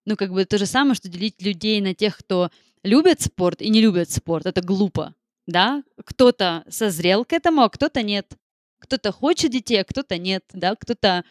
Ну, 0.04 0.16
как 0.16 0.32
бы 0.32 0.44
то 0.44 0.58
же 0.58 0.66
самое, 0.66 0.94
что 0.94 1.08
делить 1.08 1.40
людей 1.40 1.80
на 1.80 1.94
тех, 1.94 2.18
кто 2.18 2.50
любит 2.82 3.22
спорт 3.22 3.62
и 3.62 3.70
не 3.70 3.80
любит 3.80 4.10
спорт. 4.10 4.44
Это 4.44 4.60
глупо, 4.60 5.14
да? 5.46 5.82
Кто-то 6.04 6.64
созрел 6.68 7.24
к 7.24 7.32
этому, 7.32 7.62
а 7.62 7.70
кто-то 7.70 8.02
нет. 8.02 8.34
Кто-то 8.80 9.12
хочет 9.12 9.50
детей, 9.50 9.80
а 9.80 9.84
кто-то 9.84 10.18
нет, 10.18 10.44
да? 10.52 10.76
Кто-то 10.76 11.24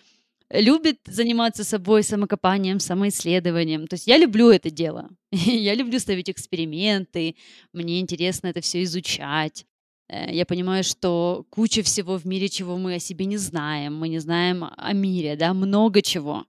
любит 0.49 0.99
заниматься 1.05 1.63
собой, 1.63 2.03
самокопанием, 2.03 2.79
самоисследованием. 2.79 3.87
То 3.87 3.95
есть 3.95 4.07
я 4.07 4.17
люблю 4.17 4.49
это 4.49 4.69
дело. 4.69 5.09
я 5.31 5.73
люблю 5.73 5.99
ставить 5.99 6.29
эксперименты, 6.29 7.35
мне 7.73 7.99
интересно 7.99 8.47
это 8.47 8.61
все 8.61 8.83
изучать. 8.83 9.65
Э, 10.07 10.33
я 10.33 10.45
понимаю, 10.45 10.83
что 10.83 11.45
куча 11.49 11.81
всего 11.83 12.17
в 12.17 12.25
мире, 12.25 12.49
чего 12.49 12.77
мы 12.77 12.95
о 12.95 12.99
себе 12.99 13.25
не 13.25 13.37
знаем. 13.37 13.95
Мы 13.95 14.09
не 14.09 14.19
знаем 14.19 14.65
о 14.75 14.93
мире, 14.93 15.35
да, 15.35 15.53
много 15.53 16.01
чего. 16.01 16.45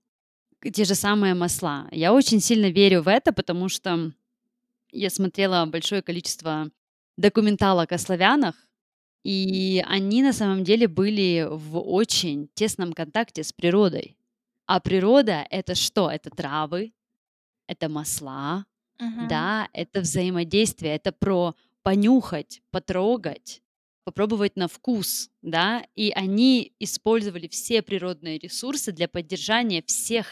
Те 0.72 0.84
же 0.84 0.94
самые 0.94 1.34
масла. 1.34 1.88
Я 1.92 2.12
очень 2.12 2.40
сильно 2.40 2.70
верю 2.70 3.02
в 3.02 3.08
это, 3.08 3.32
потому 3.32 3.68
что 3.68 4.12
я 4.90 5.10
смотрела 5.10 5.66
большое 5.66 6.02
количество 6.02 6.70
документалок 7.16 7.92
о 7.92 7.98
славянах, 7.98 8.54
и 9.26 9.82
они 9.88 10.22
на 10.22 10.32
самом 10.32 10.62
деле 10.64 10.86
были 10.86 11.46
в 11.50 11.78
очень 11.80 12.48
тесном 12.54 12.92
контакте 12.92 13.42
с 13.42 13.52
природой. 13.52 14.16
А 14.66 14.78
природа 14.80 15.44
это 15.50 15.74
что? 15.74 16.10
Это 16.10 16.30
травы, 16.30 16.92
это 17.66 17.88
масла, 17.88 18.66
Мгм. 19.00 19.28
да, 19.28 19.68
это 19.72 20.00
взаимодействие, 20.00 20.94
это 20.94 21.12
про 21.12 21.54
понюхать, 21.82 22.62
потрогать, 22.70 23.62
попробовать 24.04 24.56
на 24.56 24.68
вкус, 24.68 25.30
да, 25.42 25.84
и 25.96 26.12
они 26.14 26.72
использовали 26.78 27.48
все 27.48 27.82
природные 27.82 28.38
ресурсы 28.38 28.92
для 28.92 29.08
поддержания 29.08 29.82
всех 29.86 30.26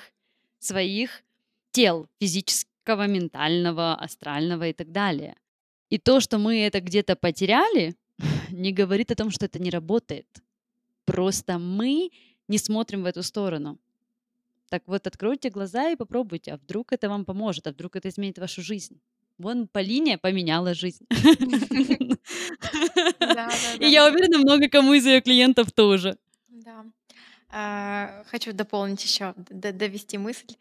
своих 0.61 1.25
тел 1.73 2.09
физического, 2.21 3.07
ментального, 3.09 3.95
астрального 3.97 4.69
и 4.69 4.73
так 4.73 4.93
далее. 4.93 5.37
И 5.91 5.99
то, 5.99 6.21
что 6.21 6.39
мы 6.39 6.61
это 6.61 6.81
где-то 6.81 7.17
потеряли, 7.17 7.97
не 8.55 8.73
говорит 8.73 9.11
о 9.11 9.15
том, 9.15 9.31
что 9.31 9.47
это 9.47 9.59
не 9.59 9.71
работает. 9.71 10.27
Просто 11.05 11.59
мы 11.59 12.11
не 12.49 12.59
смотрим 12.59 13.03
в 13.03 13.07
эту 13.07 13.23
сторону. 13.23 13.79
Так 14.71 14.83
вот, 14.87 15.07
откройте 15.07 15.51
глаза 15.51 15.91
и 15.91 15.97
попробуйте, 15.97 16.53
а 16.53 16.57
вдруг 16.57 16.93
это 16.93 17.09
вам 17.09 17.25
поможет, 17.25 17.67
а 17.67 17.71
вдруг 17.71 17.97
это 17.97 18.09
изменит 18.09 18.39
вашу 18.39 18.63
жизнь. 18.63 19.01
Вон 19.39 19.69
Полине 19.69 20.17
поменяла 20.19 20.75
жизнь. 20.75 21.07
И 23.81 23.87
я 23.87 24.07
уверена, 24.07 24.39
много 24.39 24.69
кому 24.69 24.95
из 24.95 25.07
ее 25.07 25.21
клиентов 25.21 25.73
тоже. 25.73 26.17
Да. 26.49 26.85
А, 27.51 28.23
хочу 28.27 28.53
дополнить 28.53 29.05
еще, 29.05 29.35
довести 29.37 30.19
мысль 30.19 30.57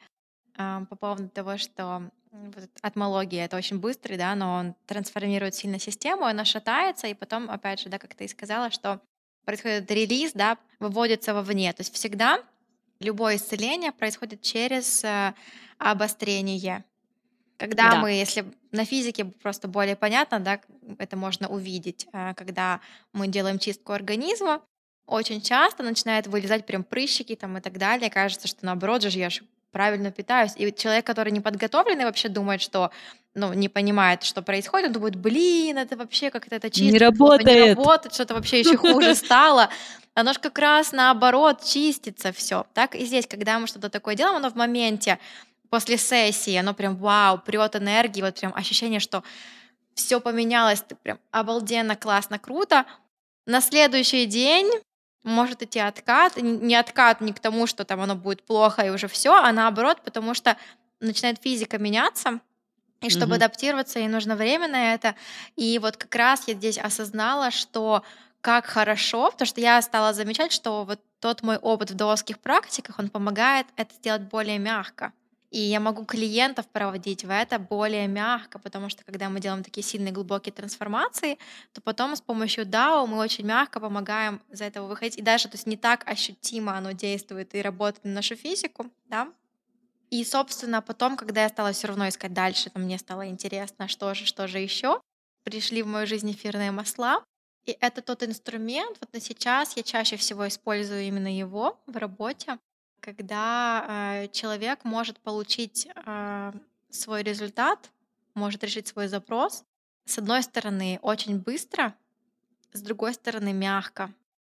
а, 0.57 0.85
по 0.85 0.95
поводу 0.95 1.29
того, 1.29 1.57
что 1.57 2.09
вот 2.31 2.69
атмология 2.81 3.45
это 3.45 3.57
очень 3.57 3.79
быстрый, 3.79 4.17
да, 4.17 4.33
но 4.35 4.55
он 4.55 4.75
трансформирует 4.87 5.55
сильно 5.55 5.79
систему, 5.79 6.25
она 6.25 6.45
шатается, 6.45 7.07
и 7.07 7.13
потом, 7.13 7.49
опять 7.49 7.79
же, 7.81 7.89
да, 7.89 7.99
как 7.99 8.15
ты 8.15 8.25
и 8.25 8.27
сказала, 8.27 8.71
что 8.71 9.01
происходит 9.45 9.89
релиз, 9.91 10.33
да, 10.33 10.57
выводится 10.79 11.33
вовне. 11.33 11.71
То 11.73 11.81
есть 11.81 11.93
всегда 11.93 12.41
любое 12.99 13.35
исцеление 13.35 13.91
происходит 13.91 14.41
через 14.41 15.03
э, 15.03 15.33
обострение. 15.77 16.85
Когда 17.57 17.91
Да. 17.91 18.01
мы, 18.01 18.11
если 18.11 18.45
на 18.71 18.85
физике 18.85 19.25
просто 19.25 19.67
более 19.67 19.95
понятно, 19.95 20.39
да, 20.39 20.59
это 20.97 21.15
можно 21.17 21.47
увидеть, 21.47 22.07
э, 22.13 22.33
когда 22.35 22.81
мы 23.13 23.27
делаем 23.27 23.59
чистку 23.59 23.93
организма, 23.93 24.61
очень 25.05 25.41
часто 25.41 25.83
начинает 25.83 26.27
вылезать 26.27 26.65
прям 26.65 26.83
прыщики 26.83 27.35
там 27.35 27.57
и 27.57 27.61
так 27.61 27.77
далее. 27.77 28.09
Кажется, 28.09 28.47
что 28.47 28.65
наоборот 28.65 29.03
же 29.03 29.09
я 29.19 29.29
же 29.29 29.43
правильно 29.73 30.11
питаюсь. 30.11 30.53
И 30.55 30.71
человек, 30.71 31.05
который 31.05 31.33
не 31.33 31.41
подготовленный, 31.41 32.05
вообще 32.05 32.29
думает, 32.29 32.61
что 32.61 32.91
ну, 33.35 33.51
не 33.53 33.67
понимает, 33.67 34.23
что 34.23 34.41
происходит, 34.41 34.87
он 34.87 34.93
думает, 34.93 35.15
блин, 35.15 35.77
это 35.79 35.97
вообще 35.97 36.29
как-то 36.29 36.55
это 36.55 36.69
чисто. 36.69 36.93
Не 36.93 36.99
работает. 36.99 37.67
Не 37.67 37.73
работает, 37.73 38.13
что-то 38.13 38.35
вообще 38.35 38.59
еще 38.59 38.77
хуже 38.77 39.15
стало. 39.25 39.69
Оно 40.13 40.33
же 40.33 40.39
как 40.39 40.57
раз 40.59 40.91
наоборот 40.91 41.63
чистится 41.63 42.31
все. 42.31 42.65
Так 42.73 42.95
и 42.95 43.03
здесь, 43.05 43.25
когда 43.27 43.57
мы 43.57 43.67
что-то 43.67 43.89
такое 43.89 44.15
делаем, 44.15 44.37
оно 44.37 44.51
в 44.51 44.55
моменте 44.55 45.17
после 45.69 45.97
сессии, 45.97 46.55
оно 46.55 46.75
прям 46.75 46.95
вау, 46.95 47.39
прет 47.39 47.75
энергии, 47.75 48.21
вот 48.21 48.39
прям 48.39 48.53
ощущение, 48.55 48.99
что 48.99 49.23
все 49.95 50.21
поменялось, 50.21 50.83
ты 50.87 50.95
прям 50.95 51.19
обалденно, 51.31 51.95
классно, 51.95 52.37
круто. 52.37 52.85
На 53.47 53.59
следующий 53.59 54.27
день 54.27 54.69
может 55.23 55.61
идти 55.63 55.79
откат, 55.79 56.37
не 56.37 56.75
откат 56.75 57.21
не 57.21 57.33
к 57.33 57.39
тому, 57.39 57.67
что 57.67 57.85
там 57.85 58.01
оно 58.01 58.15
будет 58.15 58.43
плохо 58.43 58.81
и 58.83 58.89
уже 58.89 59.07
все, 59.07 59.33
а 59.35 59.51
наоборот, 59.51 60.01
потому 60.03 60.33
что 60.33 60.57
начинает 60.99 61.41
физика 61.41 61.77
меняться, 61.77 62.39
и 63.01 63.09
чтобы 63.09 63.35
Мгм. 63.35 63.35
адаптироваться, 63.35 63.99
ей 63.99 64.07
нужно 64.07 64.35
время 64.35 64.67
на 64.67 64.93
это. 64.93 65.15
И 65.55 65.77
вот 65.79 65.97
как 65.97 66.15
раз 66.15 66.47
я 66.47 66.53
здесь 66.53 66.77
осознала, 66.77 67.51
что 67.51 68.03
как 68.41 68.65
хорошо, 68.65 69.31
потому 69.31 69.47
что 69.47 69.61
я 69.61 69.81
стала 69.81 70.13
замечать, 70.13 70.51
что 70.51 70.83
вот 70.85 70.99
тот 71.19 71.43
мой 71.43 71.57
опыт 71.57 71.91
в 71.91 71.95
даосских 71.95 72.39
практиках, 72.39 72.99
он 72.99 73.09
помогает 73.09 73.67
это 73.77 73.93
сделать 73.95 74.23
более 74.23 74.57
мягко. 74.59 75.13
И 75.53 75.59
я 75.59 75.79
могу 75.79 76.03
клиентов 76.03 76.67
проводить 76.67 77.23
в 77.23 77.29
это 77.29 77.59
более 77.59 78.07
мягко, 78.07 78.57
потому 78.57 78.89
что 78.89 79.03
когда 79.03 79.29
мы 79.29 79.39
делаем 79.39 79.63
такие 79.63 79.83
сильные 79.83 80.11
глубокие 80.11 80.51
трансформации, 80.51 81.37
то 81.73 81.81
потом 81.81 82.15
с 82.15 82.21
помощью 82.21 82.65
DAO 82.65 83.05
мы 83.05 83.19
очень 83.19 83.45
мягко 83.45 83.79
помогаем 83.79 84.41
из 84.49 84.61
этого 84.61 84.87
выходить. 84.87 85.19
И 85.19 85.21
даже 85.21 85.47
то 85.47 85.53
есть 85.53 85.67
не 85.67 85.77
так 85.77 86.07
ощутимо 86.07 86.75
оно 86.75 86.93
действует 86.93 87.53
и 87.53 87.61
работает 87.61 88.03
на 88.03 88.13
нашу 88.13 88.35
физику, 88.35 88.87
да. 89.05 89.31
И, 90.09 90.23
собственно, 90.25 90.81
потом, 90.81 91.15
когда 91.15 91.43
я 91.43 91.49
стала 91.49 91.71
все 91.71 91.85
равно 91.87 92.09
искать 92.09 92.33
дальше, 92.33 92.71
то 92.71 92.79
мне 92.79 92.97
стало 92.97 93.27
интересно, 93.27 93.87
что 93.87 94.15
же, 94.15 94.25
что 94.25 94.47
же 94.47 94.57
еще, 94.57 94.99
пришли 95.43 95.83
в 95.83 95.87
мою 95.87 96.07
жизнь 96.07 96.31
эфирные 96.31 96.71
масла. 96.71 97.23
И 97.67 97.77
это 97.79 98.01
тот 98.01 98.23
инструмент, 98.23 98.97
вот 98.99 99.13
на 99.13 99.19
сейчас 99.19 99.77
я 99.77 99.83
чаще 99.83 100.17
всего 100.17 100.47
использую 100.47 101.03
именно 101.03 101.31
его 101.31 101.79
в 101.85 101.97
работе, 101.97 102.57
когда 103.03 103.85
э, 103.85 104.27
человек 104.29 104.85
может 104.85 105.19
получить 105.19 105.87
э, 105.93 106.53
свой 106.89 107.21
результат, 107.21 107.91
может 108.33 108.63
решить 108.63 108.87
свой 108.87 109.07
запрос, 109.07 109.65
с 110.05 110.17
одной 110.17 110.41
стороны, 110.41 110.99
очень 111.01 111.37
быстро, 111.37 111.93
с 112.71 112.81
другой 112.81 113.13
стороны, 113.13 113.51
мягко. 113.51 114.11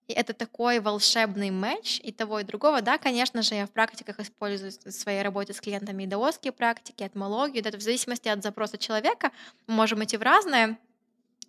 И 0.08 0.12
это 0.12 0.34
такой 0.34 0.80
волшебный 0.80 1.50
матч 1.50 2.00
и 2.04 2.12
того, 2.12 2.40
и 2.40 2.44
другого. 2.44 2.82
Да, 2.82 2.98
конечно 2.98 3.40
же, 3.40 3.54
я 3.54 3.66
в 3.66 3.70
практиках 3.70 4.20
использую 4.20 4.72
в 4.72 4.90
своей 4.90 5.22
работе 5.22 5.54
с 5.54 5.60
клиентами 5.60 6.02
и 6.02 6.06
практики, 6.52 7.02
этмологию. 7.02 7.64
Это 7.64 7.78
в 7.78 7.80
зависимости 7.80 8.28
от 8.28 8.42
запроса 8.42 8.76
человека. 8.76 9.32
Мы 9.66 9.74
можем 9.74 10.04
идти 10.04 10.18
в 10.18 10.22
разные. 10.22 10.76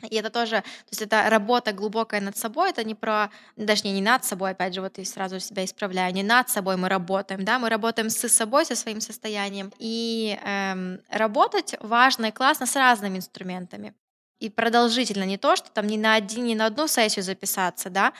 И 0.09 0.15
это 0.15 0.29
тоже, 0.29 0.57
то 0.61 0.91
есть 0.91 1.01
это 1.01 1.29
работа 1.29 1.71
глубокая 1.71 2.21
над 2.21 2.37
собой, 2.37 2.69
это 2.69 2.83
не 2.83 2.95
про, 2.95 3.29
даже 3.55 3.87
не, 3.87 4.01
над 4.01 4.25
собой, 4.25 4.51
опять 4.51 4.73
же, 4.73 4.81
вот 4.81 4.99
и 4.99 5.05
сразу 5.05 5.39
себя 5.39 5.63
исправляю, 5.63 6.13
не 6.13 6.23
над 6.23 6.49
собой 6.49 6.77
мы 6.77 6.89
работаем, 6.89 7.45
да, 7.45 7.59
мы 7.59 7.69
работаем 7.69 8.09
с 8.09 8.27
собой, 8.29 8.65
со 8.65 8.75
своим 8.75 9.01
состоянием. 9.01 9.71
И 9.79 10.37
эм, 10.43 10.99
работать 11.09 11.75
важно 11.79 12.27
и 12.27 12.31
классно 12.31 12.65
с 12.65 12.75
разными 12.75 13.17
инструментами. 13.17 13.93
И 14.39 14.49
продолжительно, 14.49 15.23
не 15.23 15.37
то, 15.37 15.55
что 15.55 15.71
там 15.71 15.87
не 15.87 15.97
на, 15.97 16.15
один, 16.15 16.45
не 16.45 16.55
на 16.55 16.65
одну 16.65 16.87
сессию 16.87 17.23
записаться, 17.23 17.89
да, 17.89 18.13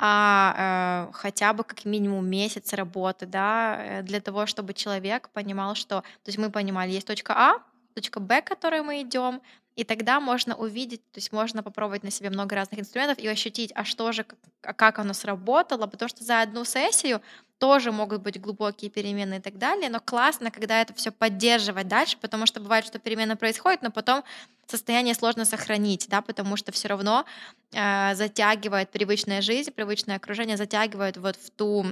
а 0.00 1.08
э, 1.10 1.12
хотя 1.12 1.52
бы 1.52 1.64
как 1.64 1.84
минимум 1.84 2.26
месяц 2.26 2.72
работы, 2.72 3.26
да, 3.26 3.78
э, 3.80 4.02
для 4.02 4.20
того, 4.20 4.46
чтобы 4.46 4.72
человек 4.72 5.28
понимал, 5.30 5.74
что, 5.74 6.02
то 6.02 6.28
есть 6.28 6.38
мы 6.38 6.50
понимали, 6.50 6.92
есть 6.92 7.06
точка 7.06 7.34
А, 7.36 7.62
точка 7.94 8.20
Б, 8.20 8.40
к 8.40 8.46
которой 8.46 8.82
мы 8.82 9.02
идем, 9.02 9.42
и 9.78 9.84
тогда 9.84 10.18
можно 10.18 10.56
увидеть, 10.56 11.00
то 11.12 11.18
есть 11.18 11.30
можно 11.30 11.62
попробовать 11.62 12.02
на 12.02 12.10
себе 12.10 12.30
много 12.30 12.56
разных 12.56 12.80
инструментов 12.80 13.18
и 13.18 13.28
ощутить, 13.28 13.70
а 13.76 13.84
что 13.84 14.10
же, 14.10 14.24
как, 14.24 14.76
как 14.76 14.98
оно 14.98 15.14
сработало, 15.14 15.86
потому 15.86 16.08
что 16.08 16.24
за 16.24 16.40
одну 16.40 16.64
сессию 16.64 17.22
тоже 17.58 17.92
могут 17.92 18.22
быть 18.22 18.40
глубокие 18.40 18.90
перемены 18.90 19.34
и 19.36 19.40
так 19.40 19.56
далее, 19.56 19.88
но 19.88 20.00
классно, 20.00 20.50
когда 20.50 20.80
это 20.80 20.94
все 20.94 21.12
поддерживать 21.12 21.86
дальше, 21.86 22.16
потому 22.20 22.44
что 22.46 22.58
бывает, 22.58 22.86
что 22.86 22.98
перемены 22.98 23.36
происходят, 23.36 23.82
но 23.82 23.92
потом 23.92 24.24
состояние 24.66 25.14
сложно 25.14 25.44
сохранить, 25.44 26.08
да, 26.08 26.22
потому 26.22 26.56
что 26.56 26.72
все 26.72 26.88
равно 26.88 27.24
э, 27.70 28.16
затягивает 28.16 28.90
привычная 28.90 29.42
жизнь, 29.42 29.70
привычное 29.70 30.16
окружение 30.16 30.56
затягивает 30.56 31.18
вот 31.18 31.36
в 31.36 31.50
ту 31.50 31.86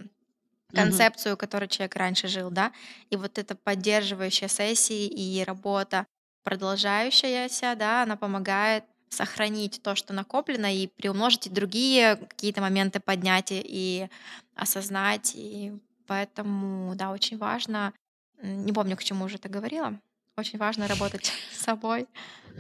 концепцию, 0.75 1.35
угу. 1.35 1.39
которой 1.39 1.69
человек 1.69 1.95
раньше 1.95 2.27
жил, 2.27 2.51
да, 2.51 2.73
и 3.11 3.17
вот 3.17 3.39
эта 3.39 3.55
поддерживающая 3.55 4.49
сессии 4.49 5.07
и 5.07 5.45
работа 5.45 6.05
продолжающаяся, 6.47 7.75
да, 7.77 8.05
она 8.05 8.17
помогает 8.17 8.85
сохранить 9.09 9.81
то, 9.83 9.97
что 9.97 10.13
накоплено, 10.15 10.73
и 10.73 10.87
приумножить 10.87 11.49
и 11.49 11.51
другие 11.51 12.15
какие-то 12.17 12.61
моменты 12.61 13.01
поднятия 13.01 13.61
и 13.65 14.09
осознать. 14.55 15.33
И 15.35 15.73
поэтому, 16.07 16.95
да, 16.95 17.11
очень 17.11 17.37
важно. 17.37 17.93
Не 18.41 18.73
помню, 18.73 18.97
к 18.97 19.03
чему 19.03 19.25
уже 19.25 19.37
это 19.37 19.49
говорила. 19.49 19.99
очень 20.37 20.59
важно 20.59 20.87
работать 20.87 21.33
с 21.53 21.65
собой. 21.65 22.07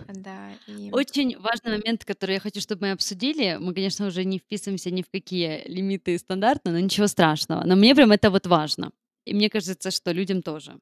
Да, 0.09 0.51
и... 0.67 0.91
Очень 0.91 1.39
важный 1.39 1.79
момент, 1.79 2.05
который 2.05 2.35
я 2.35 2.41
хочу, 2.41 2.61
чтобы 2.61 2.87
мы 2.87 2.91
обсудили. 2.91 3.57
Мы, 3.61 3.73
конечно, 3.73 4.07
уже 4.07 4.25
не 4.25 4.41
вписываемся 4.41 4.91
ни 4.91 5.03
в 5.03 5.11
какие 5.11 5.63
лимиты 5.69 6.19
стандартно, 6.19 6.73
но 6.73 6.81
ничего 6.81 7.07
страшного. 7.07 7.63
Но 7.65 7.77
мне 7.77 7.95
прям 7.95 8.11
это 8.11 8.31
вот 8.31 8.47
важно. 8.49 8.91
И 9.25 9.33
мне 9.33 9.49
кажется, 9.49 9.93
что 9.93 10.11
людям 10.11 10.43
тоже. 10.43 10.77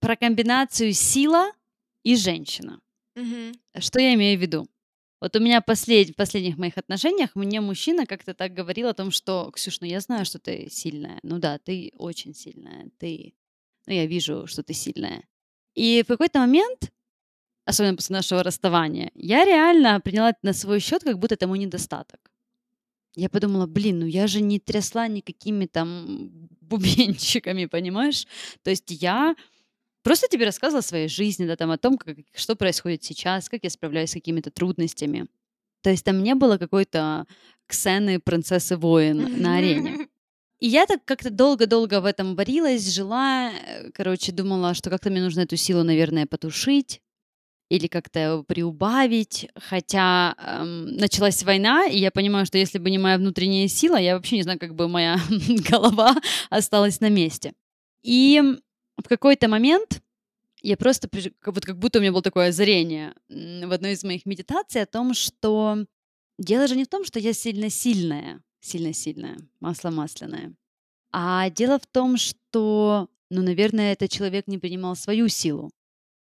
Про 0.00 0.16
комбинацию 0.16 0.92
сила 0.92 1.52
и 2.02 2.16
женщина. 2.16 2.80
Мгм. 3.14 3.52
Что 3.78 4.00
я 4.00 4.14
имею 4.14 4.38
в 4.38 4.42
виду? 4.42 4.66
Вот 5.20 5.36
у 5.36 5.40
меня 5.40 5.60
послед... 5.60 6.10
в 6.10 6.14
последних 6.16 6.58
моих 6.58 6.78
отношениях 6.78 7.36
мне 7.36 7.60
мужчина 7.60 8.06
как-то 8.06 8.34
так 8.34 8.54
говорил 8.54 8.88
о 8.88 8.94
том, 8.94 9.12
что, 9.12 9.50
Ксюш, 9.52 9.80
ну 9.80 9.86
я 9.86 10.00
знаю, 10.00 10.24
что 10.24 10.38
ты 10.38 10.68
сильная. 10.68 11.20
Ну 11.22 11.38
да, 11.38 11.58
ты 11.58 11.92
очень 11.96 12.34
сильная. 12.34 12.90
Ты... 12.98 13.34
Ну 13.86 13.94
я 13.94 14.06
вижу, 14.06 14.46
что 14.46 14.62
ты 14.62 14.74
сильная. 14.74 15.22
И 15.74 16.02
в 16.02 16.08
какой-то 16.08 16.40
момент, 16.40 16.92
особенно 17.64 17.96
после 17.96 18.16
нашего 18.16 18.42
расставания, 18.42 19.10
я 19.14 19.44
реально 19.44 20.00
приняла 20.00 20.30
это 20.30 20.40
на 20.42 20.52
свой 20.52 20.80
счет, 20.80 21.04
как 21.04 21.18
будто 21.18 21.34
это 21.34 21.46
мой 21.46 21.58
недостаток. 21.58 22.32
Я 23.14 23.28
подумала, 23.28 23.66
блин, 23.66 24.00
ну 24.00 24.06
я 24.06 24.26
же 24.26 24.40
не 24.40 24.58
трясла 24.58 25.06
никакими 25.06 25.66
там 25.66 26.48
бубенчиками, 26.60 27.66
понимаешь? 27.70 28.26
То 28.62 28.70
есть 28.70 28.90
я 28.90 29.36
просто 30.02 30.28
тебе 30.28 30.44
рассказывала 30.44 30.80
о 30.80 30.82
своей 30.82 31.08
жизни, 31.08 31.46
да, 31.46 31.56
там 31.56 31.70
о 31.70 31.78
том, 31.78 31.98
как, 31.98 32.16
что 32.34 32.56
происходит 32.56 33.04
сейчас, 33.04 33.48
как 33.48 33.60
я 33.62 33.70
справляюсь 33.70 34.10
с 34.10 34.14
какими-то 34.14 34.50
трудностями. 34.50 35.26
То 35.82 35.90
есть 35.90 36.04
там 36.04 36.22
не 36.22 36.34
было 36.34 36.58
какой-то 36.58 37.26
Ксены, 37.66 38.20
принцессы 38.20 38.76
воин 38.76 39.40
на 39.40 39.56
арене. 39.56 40.08
И 40.60 40.68
я 40.68 40.86
так 40.86 41.04
как-то 41.04 41.30
долго-долго 41.30 42.00
в 42.00 42.04
этом 42.04 42.36
варилась, 42.36 42.88
жила, 42.88 43.50
э, 43.50 43.90
короче, 43.92 44.30
думала, 44.30 44.74
что 44.74 44.90
как-то 44.90 45.10
мне 45.10 45.20
нужно 45.20 45.40
эту 45.40 45.56
силу, 45.56 45.82
наверное, 45.82 46.24
потушить 46.24 47.00
или 47.68 47.88
как-то 47.88 48.44
приубавить. 48.46 49.48
Хотя 49.56 50.36
эм, 50.38 50.94
началась 50.96 51.42
война, 51.42 51.86
и 51.86 51.98
я 51.98 52.12
понимаю, 52.12 52.46
что 52.46 52.58
если 52.58 52.78
бы 52.78 52.90
не 52.90 52.98
моя 52.98 53.18
внутренняя 53.18 53.66
сила, 53.66 53.96
я 53.96 54.14
вообще 54.14 54.36
не 54.36 54.42
знаю, 54.44 54.60
как 54.60 54.76
бы 54.76 54.86
моя 54.88 55.18
голова 55.68 56.14
осталась 56.48 57.00
на 57.00 57.08
месте. 57.08 57.54
И 58.04 58.40
в 59.04 59.08
какой-то 59.08 59.48
момент 59.48 60.02
я 60.62 60.76
просто, 60.76 61.08
вот 61.44 61.64
как 61.64 61.78
будто 61.78 61.98
у 61.98 62.02
меня 62.02 62.12
было 62.12 62.22
такое 62.22 62.48
озарение 62.48 63.14
в 63.28 63.72
одной 63.72 63.92
из 63.92 64.04
моих 64.04 64.26
медитаций 64.26 64.82
о 64.82 64.86
том, 64.86 65.12
что 65.14 65.84
дело 66.38 66.66
же 66.66 66.76
не 66.76 66.84
в 66.84 66.88
том, 66.88 67.04
что 67.04 67.18
я 67.18 67.32
сильно-сильная, 67.32 68.42
сильно-сильная, 68.60 69.38
масло 69.60 69.90
масляное, 69.90 70.54
а 71.10 71.50
дело 71.50 71.78
в 71.78 71.86
том, 71.86 72.16
что, 72.16 73.08
ну, 73.30 73.42
наверное, 73.42 73.92
этот 73.92 74.10
человек 74.10 74.46
не 74.46 74.58
принимал 74.58 74.96
свою 74.96 75.28
силу, 75.28 75.70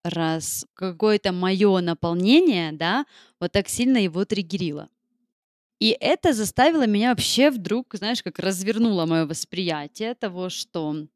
раз 0.05 0.67
какое-то 0.75 1.33
мое 1.33 1.81
наполнение, 1.81 2.73
да, 2.73 3.07
вот 3.41 3.53
так 3.53 3.69
сильно 3.69 3.99
его 3.99 4.25
триггерило. 4.25 4.89
И 5.79 5.97
это 6.01 6.33
заставило 6.33 6.87
меня 6.87 7.11
вообще 7.11 7.51
вдруг, 7.51 7.95
знаешь, 7.95 8.23
как 8.23 8.39
развернуло 8.39 9.05
мое 9.05 9.27
восприятие 9.27 10.15
того, 10.15 10.49
что 10.49 11.07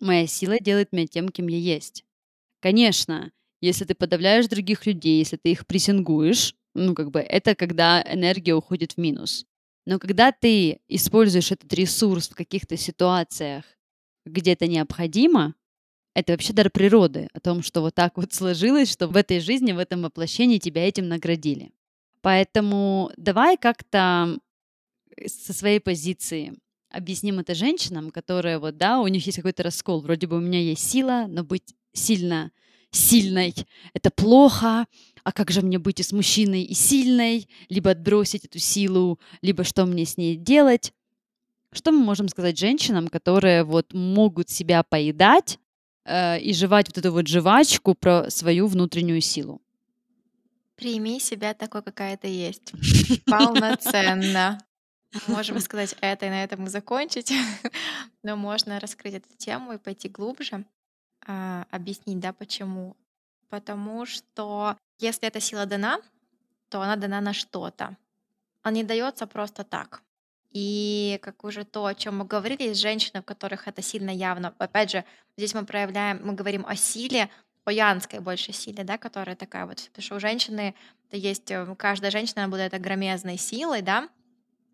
моя 0.00 0.26
сила 0.26 0.58
делает 0.60 0.92
меня 0.92 1.06
тем, 1.06 1.28
кем 1.28 1.48
я 1.48 1.58
есть. 1.58 2.04
Конечно, 2.60 3.32
если 3.60 3.84
ты 3.84 3.94
подавляешь 3.94 4.48
других 4.48 4.86
людей, 4.86 5.18
если 5.18 5.36
ты 5.36 5.52
их 5.52 5.66
прессингуешь, 5.66 6.54
ну, 6.74 6.94
как 6.94 7.10
бы, 7.10 7.20
это 7.20 7.54
когда 7.54 8.02
энергия 8.02 8.54
уходит 8.54 8.92
в 8.92 8.98
минус. 8.98 9.46
Но 9.86 9.98
когда 9.98 10.32
ты 10.32 10.80
используешь 10.88 11.50
этот 11.50 11.72
ресурс 11.72 12.28
в 12.28 12.34
каких-то 12.34 12.76
ситуациях, 12.76 13.64
где 14.26 14.52
это 14.52 14.66
необходимо, 14.66 15.54
это 16.14 16.32
вообще 16.32 16.52
дар 16.52 16.70
природы, 16.70 17.28
о 17.32 17.40
том, 17.40 17.62
что 17.62 17.80
вот 17.80 17.94
так 17.94 18.16
вот 18.16 18.32
сложилось, 18.34 18.90
что 18.90 19.08
в 19.08 19.16
этой 19.16 19.40
жизни, 19.40 19.72
в 19.72 19.78
этом 19.78 20.02
воплощении 20.02 20.58
тебя 20.58 20.86
этим 20.86 21.08
наградили. 21.08 21.72
Поэтому 22.20 23.10
давай 23.16 23.56
как-то 23.56 24.38
э, 25.16 25.28
со 25.28 25.52
своей 25.52 25.80
позиции 25.80 26.58
объясним 26.98 27.38
это 27.38 27.54
женщинам, 27.54 28.10
которые 28.10 28.58
вот, 28.58 28.76
да, 28.76 29.00
у 29.00 29.08
них 29.08 29.24
есть 29.26 29.36
какой-то 29.36 29.62
раскол. 29.62 30.00
Вроде 30.00 30.26
бы 30.26 30.36
у 30.36 30.40
меня 30.40 30.60
есть 30.60 30.88
сила, 30.88 31.26
но 31.28 31.42
быть 31.42 31.74
сильно 31.92 32.52
сильной— 32.90 33.54
это 33.94 34.10
плохо, 34.10 34.86
а 35.24 35.32
как 35.32 35.50
же 35.50 35.62
мне 35.62 35.78
быть 35.78 36.00
и 36.00 36.02
с 36.02 36.12
мужчиной, 36.12 36.62
и 36.62 36.74
сильной, 36.74 37.48
либо 37.68 37.90
отбросить 37.90 38.44
эту 38.44 38.58
силу, 38.58 39.18
либо 39.42 39.64
что 39.64 39.86
мне 39.86 40.04
с 40.04 40.16
ней 40.16 40.36
делать. 40.36 40.92
Что 41.72 41.92
мы 41.92 41.98
можем 41.98 42.28
сказать 42.28 42.58
женщинам, 42.58 43.08
которые 43.08 43.62
вот 43.64 43.92
могут 43.92 44.48
себя 44.48 44.82
поедать 44.82 45.58
э, 46.04 46.40
и 46.40 46.54
жевать 46.54 46.88
вот 46.88 46.98
эту 46.98 47.12
вот 47.12 47.26
жвачку 47.28 47.94
про 47.94 48.30
свою 48.30 48.66
внутреннюю 48.66 49.20
силу? 49.20 49.60
Прими 50.76 51.20
себя 51.20 51.54
такой, 51.54 51.82
какая 51.82 52.16
ты 52.16 52.28
есть. 52.28 52.72
Полноценно. 53.26 54.58
Можем 55.26 55.58
сказать 55.60 55.96
это 56.00 56.26
и 56.26 56.30
на 56.30 56.44
этом 56.44 56.66
и 56.66 56.68
закончить. 56.68 57.32
Но 58.22 58.36
можно 58.36 58.80
раскрыть 58.80 59.14
эту 59.14 59.34
тему 59.36 59.72
и 59.72 59.78
пойти 59.78 60.08
глубже, 60.08 60.64
а, 61.26 61.66
объяснить, 61.70 62.20
да, 62.20 62.32
почему. 62.32 62.96
Потому 63.48 64.04
что 64.06 64.76
если 64.98 65.28
эта 65.28 65.40
сила 65.40 65.66
дана, 65.66 66.00
то 66.68 66.82
она 66.82 66.96
дана 66.96 67.20
на 67.20 67.32
что-то. 67.32 67.96
Она 68.62 68.76
не 68.76 68.84
дается 68.84 69.26
просто 69.26 69.64
так. 69.64 70.02
И 70.50 71.18
как 71.22 71.44
уже 71.44 71.64
то, 71.64 71.86
о 71.86 71.94
чем 71.94 72.18
мы 72.18 72.24
говорили, 72.24 72.64
есть 72.64 72.80
женщины, 72.80 73.20
в 73.22 73.24
которых 73.24 73.68
это 73.68 73.82
сильно 73.82 74.10
явно. 74.10 74.54
Опять 74.58 74.90
же, 74.90 75.04
здесь 75.36 75.54
мы 75.54 75.64
проявляем, 75.64 76.20
мы 76.24 76.34
говорим 76.34 76.64
о 76.66 76.76
силе, 76.76 77.30
о 77.64 77.72
янской 77.72 78.20
большей 78.20 78.54
силе, 78.54 78.82
да, 78.84 78.96
которая 78.96 79.36
такая 79.36 79.66
вот, 79.66 79.76
потому 79.76 80.02
что 80.02 80.16
у 80.16 80.20
женщины 80.20 80.74
это 81.08 81.18
есть, 81.18 81.50
э, 81.50 81.74
каждая 81.76 82.10
женщина 82.10 82.44
она 82.44 82.50
будет 82.50 82.72
громезной 82.80 83.36
силой, 83.36 83.82
да, 83.82 84.08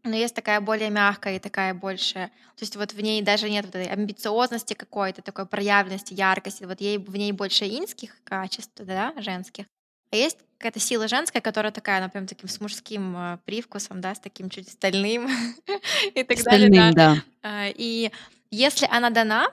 но 0.04 0.14
есть 0.14 0.34
такая 0.34 0.60
более 0.60 0.90
мягкая 0.90 1.36
и 1.36 1.38
такая 1.38 1.74
больше, 1.74 2.30
то 2.56 2.62
есть 2.62 2.76
вот 2.76 2.92
в 2.92 3.00
ней 3.00 3.22
даже 3.22 3.50
нет 3.50 3.64
вот 3.64 3.74
этой 3.74 3.90
амбициозности 3.90 4.74
какой-то, 4.74 5.22
такой 5.22 5.46
проявленности, 5.46 6.14
яркости, 6.14 6.64
вот 6.64 6.80
ей, 6.80 6.98
в 6.98 7.16
ней 7.16 7.32
больше 7.32 7.64
инских 7.64 8.22
качеств, 8.24 8.74
да, 8.76 9.14
женских. 9.16 9.66
А 10.10 10.16
есть 10.16 10.38
какая-то 10.58 10.78
сила 10.78 11.08
женская, 11.08 11.40
которая 11.40 11.72
такая, 11.72 12.00
например, 12.00 12.28
таким 12.28 12.48
с 12.48 12.60
мужским 12.60 13.16
э, 13.16 13.38
привкусом, 13.44 14.00
да, 14.00 14.14
с 14.14 14.20
таким 14.20 14.48
чуть 14.48 14.70
стальным 14.70 15.28
и 16.14 16.22
так 16.22 16.42
далее, 16.44 16.68
Стальным, 16.68 16.94
да. 16.94 17.14
да. 17.14 17.22
А, 17.42 17.68
И 17.68 18.12
если 18.50 18.86
она 18.90 19.10
дана, 19.10 19.48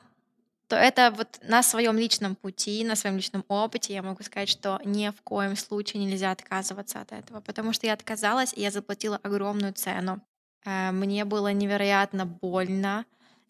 то 0.68 0.76
это 0.76 1.11
вот 1.18 1.40
на 1.44 1.64
своем 1.64 1.98
личном 1.98 2.36
пути, 2.36 2.84
на 2.86 2.95
своем 2.95 3.18
личном 3.18 3.44
опыте 3.49 3.94
я 3.94 4.02
могу 4.02 4.23
сказать, 4.23 4.48
что 4.48 4.80
ни 4.86 5.10
в 5.10 5.22
коем 5.23 5.57
случае 5.57 6.06
нельзя 6.06 6.32
отказываться 6.32 7.02
от 7.02 7.11
этого, 7.11 7.41
потому 7.41 7.73
что 7.73 7.88
я 7.88 7.94
отказалась, 7.94 8.53
и 8.53 8.61
я 8.61 8.72
заплатила 8.72 9.19
огромную 9.22 9.73
цену. 9.73 10.22
Э, 10.66 10.92
Мне 10.92 11.26
было 11.26 11.54
невероятно 11.54 12.26
больно. 12.26 13.06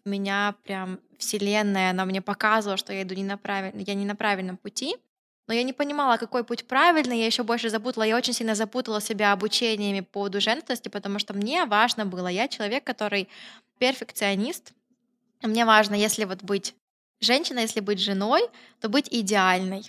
Меня 0.06 0.56
прям 0.64 1.00
вселенная, 1.18 1.92
она 1.92 2.06
мне 2.06 2.22
показывала, 2.22 2.78
что 2.78 2.94
я 2.94 3.04
иду 3.04 3.14
не 3.14 3.24
на 3.24 3.38
правиль... 3.38 3.74
я 3.76 3.94
не 3.94 4.06
на 4.06 4.16
правильном 4.16 4.58
пути. 4.58 4.96
Но 5.48 5.54
я 5.54 5.64
не 5.64 5.74
понимала, 5.74 6.18
какой 6.18 6.44
путь 6.44 6.66
правильный, 6.66 7.20
я 7.20 7.26
еще 7.26 7.44
больше 7.44 7.70
запутала. 7.70 8.04
Я 8.04 8.16
очень 8.16 8.34
сильно 8.34 8.56
запутала 8.56 9.02
себя 9.02 9.34
обучениями 9.34 10.00
по 10.00 10.12
поводу 10.12 10.40
женственности, 10.40 10.90
потому 10.90 11.20
что 11.20 11.34
мне 11.34 11.66
важно 11.66 12.06
было. 12.06 12.28
Я 12.28 12.48
человек, 12.48 12.84
который 12.84 13.28
перфекционист. 13.78 14.74
Мне 15.42 15.66
важно, 15.66 15.96
если 15.96 16.26
вот 16.26 16.44
быть 16.44 16.76
женщиной, 17.20 17.64
если 17.64 17.80
быть 17.80 18.00
женой, 18.00 18.42
то 18.80 18.90
быть 18.90 19.08
идеальной. 19.12 19.84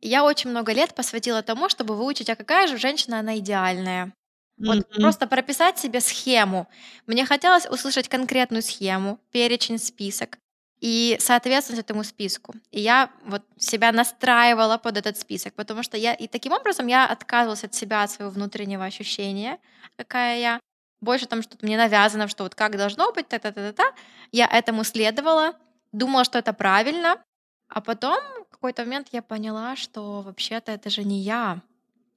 Я 0.00 0.24
очень 0.24 0.50
много 0.50 0.72
лет 0.72 0.94
посвятила 0.94 1.42
тому, 1.42 1.68
чтобы 1.68 1.96
выучить, 1.96 2.28
а 2.28 2.36
какая 2.36 2.66
же 2.66 2.76
женщина 2.76 3.20
она 3.20 3.38
идеальная. 3.38 4.12
Вот 4.58 4.76
Мгм. 4.90 5.02
просто 5.02 5.26
прописать 5.26 5.78
себе 5.78 6.00
схему. 6.00 6.66
Мне 7.06 7.26
хотелось 7.26 7.66
услышать 7.66 8.08
конкретную 8.08 8.62
схему, 8.62 9.18
перечень, 9.30 9.78
список 9.78 10.38
и 10.80 11.16
соответствовать 11.20 11.80
этому 11.80 12.04
списку. 12.04 12.54
И 12.70 12.80
я 12.80 13.10
вот 13.24 13.42
себя 13.58 13.92
настраивала 13.92 14.78
под 14.78 14.96
этот 14.98 15.18
список, 15.18 15.54
потому 15.54 15.82
что 15.82 15.96
я 15.98 16.14
и 16.14 16.26
таким 16.26 16.52
образом 16.52 16.86
я 16.86 17.06
отказывалась 17.06 17.64
от 17.64 17.74
себя, 17.74 18.02
от 18.02 18.10
своего 18.10 18.30
внутреннего 18.32 18.84
ощущения, 18.84 19.58
какая 19.96 20.38
я. 20.38 20.60
Больше 21.02 21.26
там 21.26 21.42
что-то 21.42 21.64
мне 21.66 21.76
навязано, 21.76 22.26
что 22.28 22.44
вот 22.44 22.54
как 22.54 22.76
должно 22.78 23.12
быть, 23.12 23.28
та-та-та-та. 23.28 23.84
Я 24.32 24.46
этому 24.46 24.84
следовала, 24.84 25.54
думала, 25.92 26.24
что 26.24 26.38
это 26.38 26.52
правильно, 26.54 27.22
а 27.68 27.80
потом 27.82 28.18
в 28.48 28.52
какой-то 28.52 28.84
момент 28.84 29.08
я 29.12 29.20
поняла, 29.22 29.76
что 29.76 30.22
вообще-то 30.22 30.72
это 30.72 30.88
же 30.90 31.04
не 31.04 31.20
я. 31.20 31.60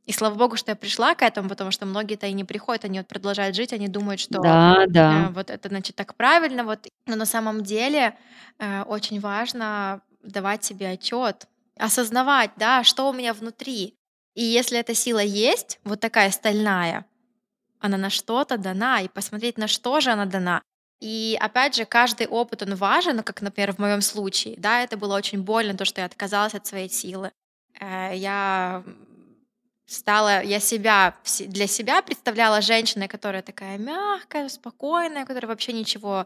И 0.09 0.11
слава 0.11 0.33
богу, 0.33 0.57
что 0.57 0.71
я 0.71 0.75
пришла 0.75 1.13
к 1.13 1.21
этому, 1.21 1.49
потому 1.49 1.69
что 1.69 1.85
многие-то 1.85 2.25
и 2.25 2.33
не 2.33 2.43
приходят, 2.43 2.83
они 2.83 2.97
вот 2.97 3.07
продолжают 3.07 3.55
жить, 3.55 3.73
они 3.73 3.87
думают, 3.87 4.19
что 4.19 4.39
Да, 4.41 4.83
э, 4.83 4.87
да. 4.87 5.29
вот 5.35 5.51
это 5.51 5.69
значит 5.69 5.95
так 5.95 6.15
правильно, 6.15 6.63
вот. 6.63 6.87
Но 7.05 7.15
на 7.15 7.25
самом 7.27 7.61
деле 7.61 8.17
э, 8.57 8.81
очень 8.87 9.19
важно 9.19 10.01
давать 10.23 10.63
себе 10.63 10.89
отчет, 10.89 11.45
осознавать, 11.77 12.49
да, 12.57 12.83
что 12.83 13.07
у 13.07 13.13
меня 13.13 13.35
внутри. 13.35 13.93
И 14.33 14.43
если 14.43 14.79
эта 14.79 14.95
сила 14.95 15.19
есть, 15.19 15.79
вот 15.83 15.99
такая 15.99 16.31
стальная, 16.31 17.05
она 17.79 17.97
на 17.97 18.09
что-то 18.09 18.57
дана, 18.57 19.01
и 19.01 19.09
посмотреть, 19.09 19.59
на 19.59 19.67
что 19.67 19.99
же 19.99 20.09
она 20.09 20.25
дана. 20.25 20.63
И 21.01 21.37
опять 21.39 21.75
же, 21.75 21.85
каждый 21.85 22.25
опыт, 22.25 22.63
он 22.63 22.73
важен, 22.73 23.21
как, 23.21 23.43
например, 23.43 23.73
в 23.75 23.77
моем 23.79 24.01
случае, 24.01 24.55
да, 24.57 24.81
это 24.81 24.97
было 24.97 25.15
очень 25.15 25.43
больно, 25.43 25.77
то, 25.77 25.85
что 25.85 26.01
я 26.01 26.05
отказалась 26.05 26.55
от 26.55 26.65
своей 26.65 26.89
силы. 26.89 27.31
Э, 27.79 28.11
я 28.15 28.83
стала, 29.89 30.43
я 30.43 30.59
себя 30.59 31.15
для 31.39 31.67
себя 31.67 32.01
представляла 32.01 32.61
женщиной, 32.61 33.07
которая 33.07 33.41
такая 33.41 33.77
мягкая, 33.77 34.47
спокойная, 34.49 35.25
которая 35.25 35.49
вообще 35.49 35.73
ничего 35.73 36.25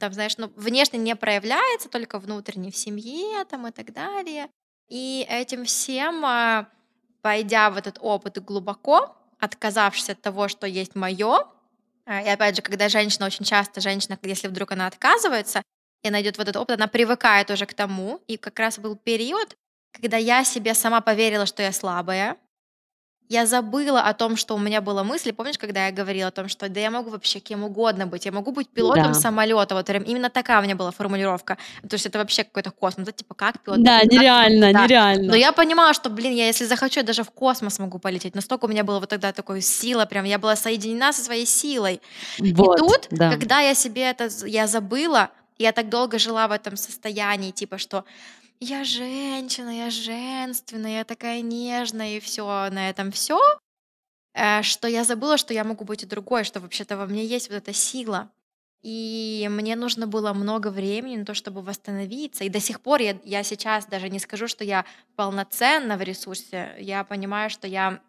там, 0.00 0.12
знаешь, 0.12 0.36
ну, 0.36 0.50
внешне 0.56 0.98
не 0.98 1.14
проявляется, 1.14 1.88
только 1.88 2.18
внутренне 2.18 2.70
в 2.70 2.76
семье 2.76 3.44
там 3.44 3.68
и 3.68 3.70
так 3.70 3.92
далее. 3.92 4.48
И 4.88 5.24
этим 5.28 5.64
всем, 5.64 6.24
а, 6.24 6.68
пойдя 7.22 7.70
в 7.70 7.76
этот 7.76 7.98
опыт 8.00 8.42
глубоко, 8.42 9.16
отказавшись 9.38 10.10
от 10.10 10.20
того, 10.20 10.48
что 10.48 10.66
есть 10.66 10.96
мое, 10.96 11.46
а, 12.04 12.20
и 12.20 12.28
опять 12.28 12.56
же, 12.56 12.62
когда 12.62 12.88
женщина, 12.88 13.26
очень 13.26 13.44
часто 13.44 13.80
женщина, 13.80 14.18
если 14.22 14.48
вдруг 14.48 14.72
она 14.72 14.86
отказывается, 14.86 15.62
и 16.02 16.08
она 16.08 16.20
идет 16.22 16.36
в 16.36 16.40
этот 16.40 16.56
опыт, 16.56 16.76
она 16.76 16.88
привыкает 16.88 17.50
уже 17.50 17.66
к 17.66 17.74
тому. 17.74 18.20
И 18.26 18.36
как 18.36 18.58
раз 18.58 18.78
был 18.78 18.96
период, 18.96 19.56
когда 19.92 20.16
я 20.16 20.44
себе 20.44 20.74
сама 20.74 21.00
поверила, 21.00 21.46
что 21.46 21.62
я 21.62 21.72
слабая, 21.72 22.36
я 23.28 23.46
забыла 23.46 24.00
о 24.02 24.14
том, 24.14 24.36
что 24.36 24.54
у 24.54 24.58
меня 24.58 24.80
была 24.80 25.02
мысль. 25.02 25.32
Помнишь, 25.32 25.58
когда 25.58 25.86
я 25.86 25.92
говорила 25.92 26.28
о 26.28 26.30
том, 26.30 26.48
что 26.48 26.68
да 26.68 26.80
я 26.80 26.90
могу 26.90 27.10
вообще 27.10 27.40
кем 27.40 27.64
угодно 27.64 28.06
быть, 28.06 28.24
я 28.24 28.32
могу 28.32 28.52
быть 28.52 28.68
пилотом 28.68 29.12
Да. 29.12 29.14
самолета. 29.14 29.74
Вот 29.74 29.86
прям 29.86 30.02
именно 30.04 30.30
такая 30.30 30.60
у 30.60 30.62
меня 30.62 30.76
была 30.76 30.90
формулировка. 30.92 31.58
То 31.88 31.94
есть 31.94 32.06
это 32.06 32.18
вообще 32.18 32.44
какой-то 32.44 32.70
космос, 32.70 33.06
да, 33.06 33.12
типа 33.12 33.34
как 33.34 33.60
пилот? 33.60 33.82
Да, 33.82 34.00
как- 34.00 34.12
нереально, 34.12 34.72
да. 34.72 34.84
нереально. 34.84 35.30
Но 35.30 35.36
я 35.36 35.52
понимала, 35.52 35.92
что, 35.94 36.08
блин, 36.08 36.34
я 36.34 36.46
если 36.46 36.64
захочу, 36.66 37.00
я 37.00 37.04
даже 37.06 37.24
в 37.24 37.30
космос 37.30 37.78
могу 37.78 37.98
полететь. 37.98 38.34
Настолько 38.34 38.66
у 38.66 38.68
меня 38.68 38.84
была 38.84 39.00
вот 39.00 39.08
тогда 39.08 39.32
такой 39.32 39.60
сила, 39.60 40.04
прям 40.06 40.24
я 40.24 40.38
была 40.38 40.54
соединена 40.56 41.12
со 41.12 41.24
своей 41.24 41.46
силой. 41.46 42.00
Вот, 42.38 42.76
И 42.76 42.78
тут, 42.78 43.06
да. 43.10 43.30
когда 43.30 43.60
я 43.60 43.74
себе 43.74 44.02
это, 44.02 44.28
я 44.46 44.66
забыла, 44.66 45.30
я 45.58 45.72
так 45.72 45.88
долго 45.88 46.18
жила 46.18 46.46
в 46.48 46.52
этом 46.52 46.76
состоянии, 46.76 47.50
типа, 47.50 47.78
что 47.78 48.04
я 48.60 48.84
женщина, 48.84 49.70
я 49.70 49.90
женственная, 49.90 50.98
я 50.98 51.04
такая 51.04 51.40
нежная, 51.40 52.16
и 52.16 52.20
все 52.20 52.44
на 52.70 52.88
этом 52.90 53.12
все, 53.12 53.40
что 54.62 54.88
я 54.88 55.04
забыла, 55.04 55.38
что 55.38 55.54
я 55.54 55.64
могу 55.64 55.84
быть 55.84 56.02
и 56.02 56.06
другой, 56.06 56.44
что 56.44 56.60
вообще-то 56.60 56.96
во 56.96 57.06
мне 57.06 57.24
есть 57.24 57.48
вот 57.48 57.56
эта 57.56 57.72
сила. 57.72 58.30
И 58.82 59.48
мне 59.50 59.74
нужно 59.74 60.06
было 60.06 60.32
много 60.32 60.68
времени 60.68 61.16
на 61.16 61.24
то, 61.24 61.34
чтобы 61.34 61.60
восстановиться. 61.60 62.44
И 62.44 62.48
до 62.48 62.60
сих 62.60 62.80
пор 62.80 63.00
я, 63.00 63.18
я 63.24 63.42
сейчас 63.42 63.86
даже 63.86 64.08
не 64.08 64.20
скажу, 64.20 64.46
что 64.46 64.62
я 64.62 64.84
полноценна 65.16 65.96
в 65.96 66.02
ресурсе. 66.02 66.76
Я 66.78 67.02
понимаю, 67.02 67.50
что 67.50 67.66
я 67.66 68.00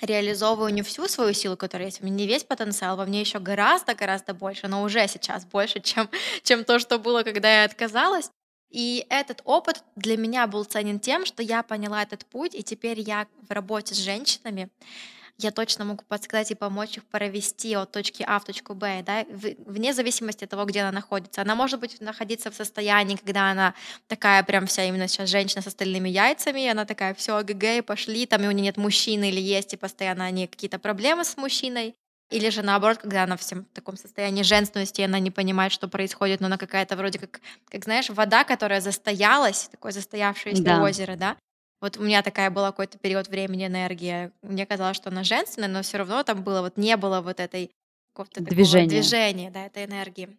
реализовываю 0.00 0.72
не 0.72 0.82
всю 0.82 1.08
свою 1.08 1.32
силу, 1.32 1.56
которая 1.56 1.88
есть. 1.88 2.02
У 2.02 2.04
меня 2.04 2.16
не 2.16 2.26
весь 2.26 2.44
потенциал, 2.44 2.96
во 2.96 3.06
мне 3.06 3.20
еще 3.20 3.38
гораздо-гораздо 3.38 4.34
больше, 4.34 4.68
но 4.68 4.82
уже 4.82 5.06
сейчас 5.08 5.46
больше, 5.46 5.80
чем, 5.82 6.10
чем 6.42 6.64
то, 6.64 6.78
что 6.78 6.98
было, 6.98 7.22
когда 7.22 7.62
я 7.62 7.64
отказалась. 7.64 8.30
И 8.70 9.06
этот 9.08 9.40
опыт 9.44 9.82
для 9.96 10.16
меня 10.16 10.46
был 10.46 10.64
ценен 10.64 11.00
тем, 11.00 11.24
что 11.24 11.42
я 11.42 11.62
поняла 11.62 12.02
этот 12.02 12.26
путь, 12.26 12.54
и 12.54 12.62
теперь 12.62 13.00
я 13.00 13.26
в 13.48 13.50
работе 13.52 13.94
с 13.94 13.98
женщинами, 13.98 14.68
я 15.40 15.52
точно 15.52 15.84
могу 15.84 16.04
подсказать 16.08 16.50
и 16.50 16.56
помочь 16.56 16.96
их 16.96 17.04
провести 17.04 17.74
от 17.76 17.92
точки 17.92 18.24
А 18.26 18.40
в 18.40 18.44
точку 18.44 18.74
Б, 18.74 19.04
да, 19.06 19.24
вне 19.30 19.94
зависимости 19.94 20.42
от 20.42 20.50
того, 20.50 20.64
где 20.64 20.80
она 20.80 20.90
находится. 20.90 21.42
Она 21.42 21.54
может 21.54 21.78
быть 21.78 22.00
находиться 22.00 22.50
в 22.50 22.56
состоянии, 22.56 23.14
когда 23.14 23.52
она 23.52 23.74
такая 24.08 24.42
прям 24.42 24.66
вся 24.66 24.84
именно 24.84 25.06
сейчас 25.06 25.30
женщина 25.30 25.62
с 25.62 25.68
остальными 25.68 26.08
яйцами, 26.08 26.62
и 26.64 26.68
она 26.68 26.84
такая, 26.84 27.14
все, 27.14 27.40
ГГ, 27.44 27.86
пошли, 27.86 28.26
там 28.26 28.42
и 28.42 28.48
у 28.48 28.50
нее 28.50 28.64
нет 28.64 28.76
мужчины 28.76 29.28
или 29.28 29.40
есть, 29.40 29.74
и 29.74 29.76
постоянно 29.76 30.24
они 30.24 30.48
какие-то 30.48 30.80
проблемы 30.80 31.24
с 31.24 31.36
мужчиной. 31.36 31.94
Или 32.30 32.50
же 32.50 32.62
наоборот, 32.62 32.98
когда 32.98 33.22
она 33.24 33.36
всем 33.36 33.64
в 33.64 33.74
таком 33.74 33.96
состоянии 33.96 34.42
женственности, 34.42 35.00
и 35.00 35.04
она 35.04 35.18
не 35.18 35.30
понимает, 35.30 35.72
что 35.72 35.88
происходит, 35.88 36.40
но 36.40 36.46
она 36.46 36.58
какая-то 36.58 36.94
вроде 36.96 37.18
как, 37.18 37.40
как 37.70 37.84
знаешь, 37.84 38.10
вода, 38.10 38.44
которая 38.44 38.80
застоялась, 38.80 39.68
такое 39.70 39.92
застоявшееся 39.92 40.62
Да. 40.62 40.82
озеро, 40.82 41.16
да, 41.16 41.36
вот 41.80 41.96
у 41.96 42.02
меня 42.02 42.22
такая 42.22 42.50
была 42.50 42.70
какой-то 42.70 42.98
период 42.98 43.28
времени 43.28 43.66
энергия. 43.66 44.32
Мне 44.42 44.66
казалось, 44.66 44.96
что 44.96 45.10
она 45.10 45.22
женственная, 45.24 45.68
но 45.68 45.82
все 45.82 45.98
равно 45.98 46.22
там 46.22 46.42
было 46.42 46.60
вот 46.60 46.76
не 46.76 46.96
было 46.96 47.20
вот 47.20 47.40
этой 47.40 47.70
какого-то 48.12 48.40
Движения. 48.42 48.88
движения, 48.88 49.50
да, 49.50 49.66
этой 49.66 49.84
энергии. 49.84 50.36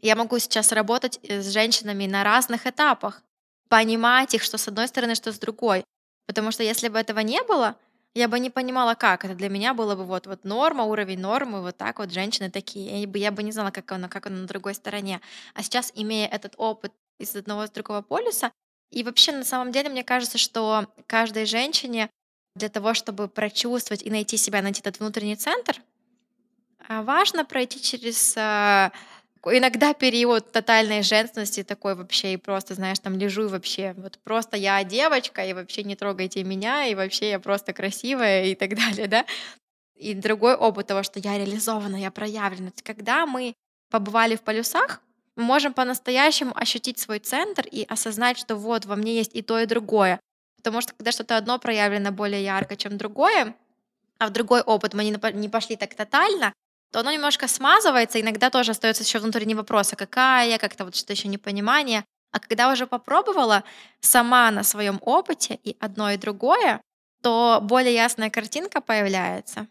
Я 0.00 0.14
могу 0.14 0.38
сейчас 0.38 0.70
работать 0.72 1.18
э, 1.24 1.42
с 1.42 1.48
женщинами 1.52 2.06
на 2.06 2.22
разных 2.22 2.66
этапах, 2.66 3.22
понимать 3.68 4.34
их, 4.34 4.42
что 4.44 4.56
с 4.56 4.68
одной 4.68 4.86
стороны, 4.86 5.16
что 5.16 5.32
с 5.32 5.38
другой. 5.38 5.84
Потому 6.26 6.52
что 6.52 6.62
если 6.62 6.88
бы 6.88 6.98
этого 6.98 7.18
не 7.20 7.42
было, 7.42 7.74
я 8.18 8.28
бы 8.28 8.40
не 8.40 8.50
понимала, 8.50 8.94
как. 8.94 9.24
Это 9.24 9.34
для 9.34 9.48
меня 9.48 9.74
было 9.74 9.94
бы 9.94 10.04
вот, 10.04 10.26
вот 10.26 10.44
норма, 10.44 10.84
уровень 10.84 11.20
нормы, 11.20 11.62
вот 11.62 11.76
так 11.76 11.98
вот 11.98 12.10
женщины 12.10 12.50
такие. 12.50 13.00
Я 13.02 13.06
бы, 13.06 13.18
я 13.18 13.30
бы 13.30 13.42
не 13.42 13.52
знала, 13.52 13.70
как 13.70 13.92
она, 13.92 14.08
как 14.08 14.26
она 14.26 14.38
на 14.38 14.46
другой 14.46 14.74
стороне. 14.74 15.20
А 15.54 15.62
сейчас, 15.62 15.92
имея 15.94 16.26
этот 16.26 16.54
опыт 16.56 16.92
из 17.18 17.36
одного 17.36 17.66
с 17.66 17.70
другого 17.70 18.02
полюса, 18.02 18.50
и 18.90 19.04
вообще, 19.04 19.32
на 19.32 19.44
самом 19.44 19.70
деле, 19.70 19.88
мне 19.88 20.02
кажется, 20.02 20.38
что 20.38 20.86
каждой 21.06 21.44
женщине 21.46 22.10
для 22.56 22.68
того, 22.68 22.94
чтобы 22.94 23.28
прочувствовать 23.28 24.02
и 24.02 24.10
найти 24.10 24.36
себя, 24.36 24.62
найти 24.62 24.80
этот 24.80 24.98
внутренний 24.98 25.36
центр, 25.36 25.80
а, 26.88 27.02
важно 27.02 27.44
пройти 27.44 27.80
через 27.80 28.34
а, 28.36 28.90
иногда 29.44 29.94
период 29.94 30.52
тотальной 30.52 31.02
женственности, 31.02 31.62
такой 31.62 31.94
вообще, 31.94 32.34
и 32.34 32.36
просто, 32.36 32.74
знаешь, 32.74 32.98
там 32.98 33.18
лежу 33.18 33.44
и 33.44 33.48
вообще, 33.48 33.94
вот 33.96 34.18
просто 34.24 34.56
я 34.56 34.82
девочка, 34.84 35.44
и 35.44 35.52
вообще 35.52 35.82
не 35.84 35.96
трогайте 35.96 36.44
меня, 36.44 36.86
и 36.86 36.94
вообще 36.94 37.30
я 37.30 37.40
просто 37.40 37.72
красивая 37.72 38.46
и 38.46 38.54
так 38.54 38.74
далее, 38.74 39.06
да. 39.06 39.24
И 39.96 40.14
другой 40.14 40.54
опыт 40.54 40.86
того, 40.86 41.02
что 41.02 41.18
я 41.18 41.38
реализована, 41.38 41.96
я 41.96 42.10
проявлена. 42.10 42.70
Когда 42.84 43.26
мы 43.26 43.54
побывали 43.90 44.36
в 44.36 44.42
полюсах, 44.42 45.00
мы 45.36 45.44
можем 45.44 45.72
по-настоящему 45.72 46.52
ощутить 46.54 46.98
свой 46.98 47.18
центр 47.18 47.66
и 47.70 47.84
осознать, 47.88 48.38
что 48.38 48.56
вот 48.56 48.86
во 48.86 48.96
мне 48.96 49.16
есть 49.16 49.34
и 49.34 49.42
то, 49.42 49.58
и 49.58 49.66
другое. 49.66 50.20
Потому 50.56 50.80
что 50.80 50.92
когда 50.94 51.12
что-то 51.12 51.36
одно 51.36 51.58
проявлено 51.58 52.10
более 52.10 52.42
ярко, 52.42 52.76
чем 52.76 52.98
другое, 52.98 53.54
а 54.18 54.26
в 54.26 54.30
другой 54.30 54.60
опыт 54.62 54.94
мы 54.94 55.04
не, 55.04 55.48
пошли 55.48 55.76
так 55.76 55.94
тотально, 55.94 56.52
то 56.90 57.00
оно 57.00 57.12
немножко 57.12 57.48
смазывается, 57.48 58.20
иногда 58.20 58.50
тоже 58.50 58.72
остается 58.72 59.02
еще 59.02 59.18
внутренний 59.18 59.54
вопрос, 59.54 59.92
а 59.92 59.96
какая 59.96 60.48
я, 60.48 60.58
как-то 60.58 60.84
вот 60.84 60.96
что-то 60.96 61.12
еще 61.12 61.28
непонимание. 61.28 62.04
А 62.32 62.40
когда 62.40 62.70
уже 62.70 62.86
попробовала 62.86 63.64
сама 64.00 64.50
на 64.50 64.62
своем 64.62 64.98
опыте 65.02 65.58
и 65.64 65.76
одно, 65.80 66.10
и 66.10 66.16
другое, 66.16 66.80
то 67.22 67.60
более 67.62 67.94
ясная 67.94 68.30
картинка 68.30 68.80
появляется 68.80 69.66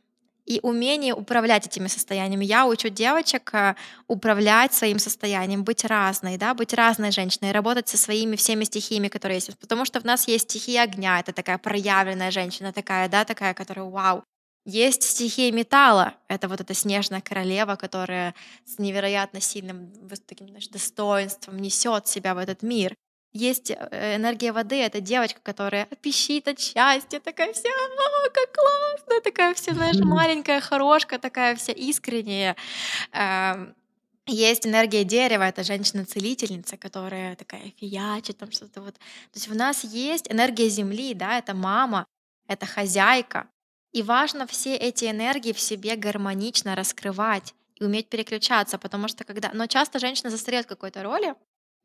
и 0.48 0.60
умение 0.64 1.14
управлять 1.14 1.68
этими 1.68 1.88
состояниями. 1.88 2.46
Я 2.46 2.66
учу 2.66 2.88
девочек 2.88 3.54
э, 3.54 3.76
управлять 4.08 4.74
своим 4.74 4.98
состоянием, 4.98 5.64
быть 5.64 5.84
разной, 5.84 6.38
да, 6.38 6.54
быть 6.54 6.74
разной 6.74 7.12
женщиной, 7.12 7.52
работать 7.52 7.90
со 7.90 7.98
своими 7.98 8.38
всеми 8.38 8.64
стихиями, 8.64 9.10
которые 9.10 9.38
есть. 9.38 9.60
Потому 9.60 9.84
что 9.84 10.00
в 10.00 10.06
нас 10.06 10.28
есть 10.28 10.50
стихия 10.50 10.84
огня, 10.84 11.20
это 11.20 11.34
такая 11.34 11.58
проявленная 11.58 12.32
женщина, 12.32 12.72
такая, 12.72 13.10
да, 13.10 13.26
такая, 13.26 13.54
которая 13.54 13.86
вау. 13.86 14.24
Есть 14.70 15.04
стихия 15.04 15.50
металла, 15.54 16.16
это 16.28 16.50
вот 16.50 16.60
эта 16.60 16.74
снежная 16.74 17.22
королева, 17.22 17.78
которая 17.78 18.36
с 18.66 18.80
невероятно 18.80 19.40
сильным 19.40 19.94
вот 20.02 20.26
таким, 20.26 20.50
знаешь, 20.50 20.68
достоинством 20.68 21.58
несет 21.60 22.08
себя 22.08 22.36
в 22.36 22.38
этот 22.38 22.64
мир. 22.64 22.94
Есть 23.32 23.72
э, 23.72 24.16
энергия 24.18 24.52
воды, 24.52 24.76
это 24.82 25.00
девочка, 25.00 25.40
которая 25.42 25.86
пищит 26.02 26.50
от 26.50 26.60
счастья, 26.60 27.20
такая 27.22 27.54
вся, 27.54 27.70
«А, 27.70 28.30
как 28.30 28.52
классно, 28.54 29.22
такая 29.22 29.54
вся, 29.54 29.74
знаешь, 29.74 30.00
маленькая 30.02 30.60
хорошка, 30.60 31.18
такая 31.18 31.56
вся 31.56 31.72
искренняя. 31.74 32.56
Эм, 33.14 33.76
Есть 34.28 34.68
энергия 34.68 35.04
дерева, 35.06 35.44
это 35.44 35.64
женщина-целительница, 35.64 36.78
которая 36.78 37.36
такая 37.38 37.72
фиячит, 37.80 38.38
там 38.38 38.52
что-то 38.52 38.82
вот. 38.82 38.96
То 38.96 39.02
есть 39.36 39.48
в 39.48 39.56
нас 39.56 39.84
есть 39.86 40.32
энергия 40.32 40.70
земли, 40.70 41.14
да, 41.14 41.38
это 41.40 41.54
мама, 41.56 42.06
это 42.48 42.66
хозяйка. 42.66 43.48
И 43.98 44.04
важно 44.04 44.46
все 44.46 44.76
эти 44.76 45.06
энергии 45.06 45.54
в 45.54 45.60
себе 45.60 45.96
гармонично 45.96 46.76
раскрывать 46.76 47.56
и 47.80 47.84
уметь 47.84 48.10
переключаться, 48.10 48.78
потому 48.78 49.08
что 49.08 49.24
когда... 49.24 49.50
Но 49.54 49.66
часто 49.66 49.98
женщина 49.98 50.30
застаёт 50.30 50.66
в 50.66 50.70
какой-то 50.70 51.02
роли, 51.02 51.34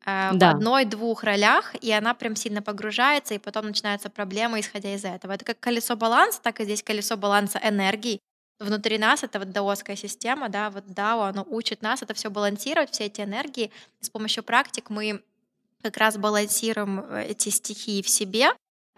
э, 0.05 0.31
в 0.31 0.37
Да. 0.37 0.51
одной-двух 0.51 1.23
ролях, 1.23 1.73
и 1.81 1.91
она 1.91 2.13
прям 2.13 2.35
сильно 2.35 2.61
погружается, 2.61 3.33
и 3.33 3.39
потом 3.39 3.65
начинаются 3.65 4.09
проблемы, 4.11 4.59
исходя 4.59 4.93
из 4.93 5.03
этого. 5.05 5.31
Это 5.33 5.43
как 5.43 5.59
колесо 5.59 5.95
баланса, 5.95 6.39
так 6.43 6.59
и 6.59 6.65
здесь 6.65 6.83
колесо 6.83 7.17
баланса 7.17 7.59
энергий. 7.63 8.19
Внутри 8.59 8.99
нас 8.99 9.23
это 9.23 9.39
вот 9.39 9.49
даосская 9.49 9.95
система, 9.95 10.49
да, 10.49 10.69
вот 10.69 10.85
дао, 10.85 11.21
оно 11.21 11.43
учит 11.49 11.81
нас 11.81 12.03
это 12.03 12.13
все 12.13 12.29
балансировать, 12.29 12.91
все 12.91 13.05
эти 13.05 13.21
энергии. 13.21 13.71
С 14.01 14.09
помощью 14.11 14.43
практик 14.43 14.91
мы 14.91 15.23
как 15.81 15.97
раз 15.97 16.17
балансируем 16.17 16.99
э, 16.99 17.25
эти 17.29 17.49
стихии 17.49 18.03
в 18.03 18.07
себе 18.07 18.51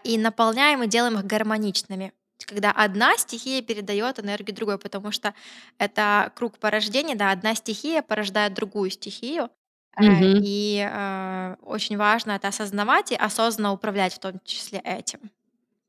и 0.04 0.18
наполняем 0.18 0.82
и 0.82 0.86
делаем 0.86 1.18
их 1.18 1.24
гармоничными. 1.24 2.12
Когда 2.44 2.70
одна 2.70 3.16
стихия 3.16 3.62
передает 3.62 4.18
энергию 4.20 4.54
другой, 4.54 4.78
потому 4.78 5.10
что 5.10 5.34
это 5.78 6.32
круг 6.36 6.58
порождения, 6.58 7.14
да, 7.14 7.30
одна 7.30 7.54
стихия 7.54 8.02
порождает 8.02 8.54
другую 8.54 8.90
стихию, 8.90 9.50
Мгм. 9.98 10.40
И 10.42 10.86
э, 10.86 11.56
очень 11.62 11.96
важно 11.96 12.32
это 12.32 12.48
осознавать 12.48 13.12
и 13.12 13.16
осознанно 13.16 13.72
управлять 13.72 14.12
в 14.14 14.18
том 14.18 14.40
числе 14.44 14.78
этим. 14.80 15.30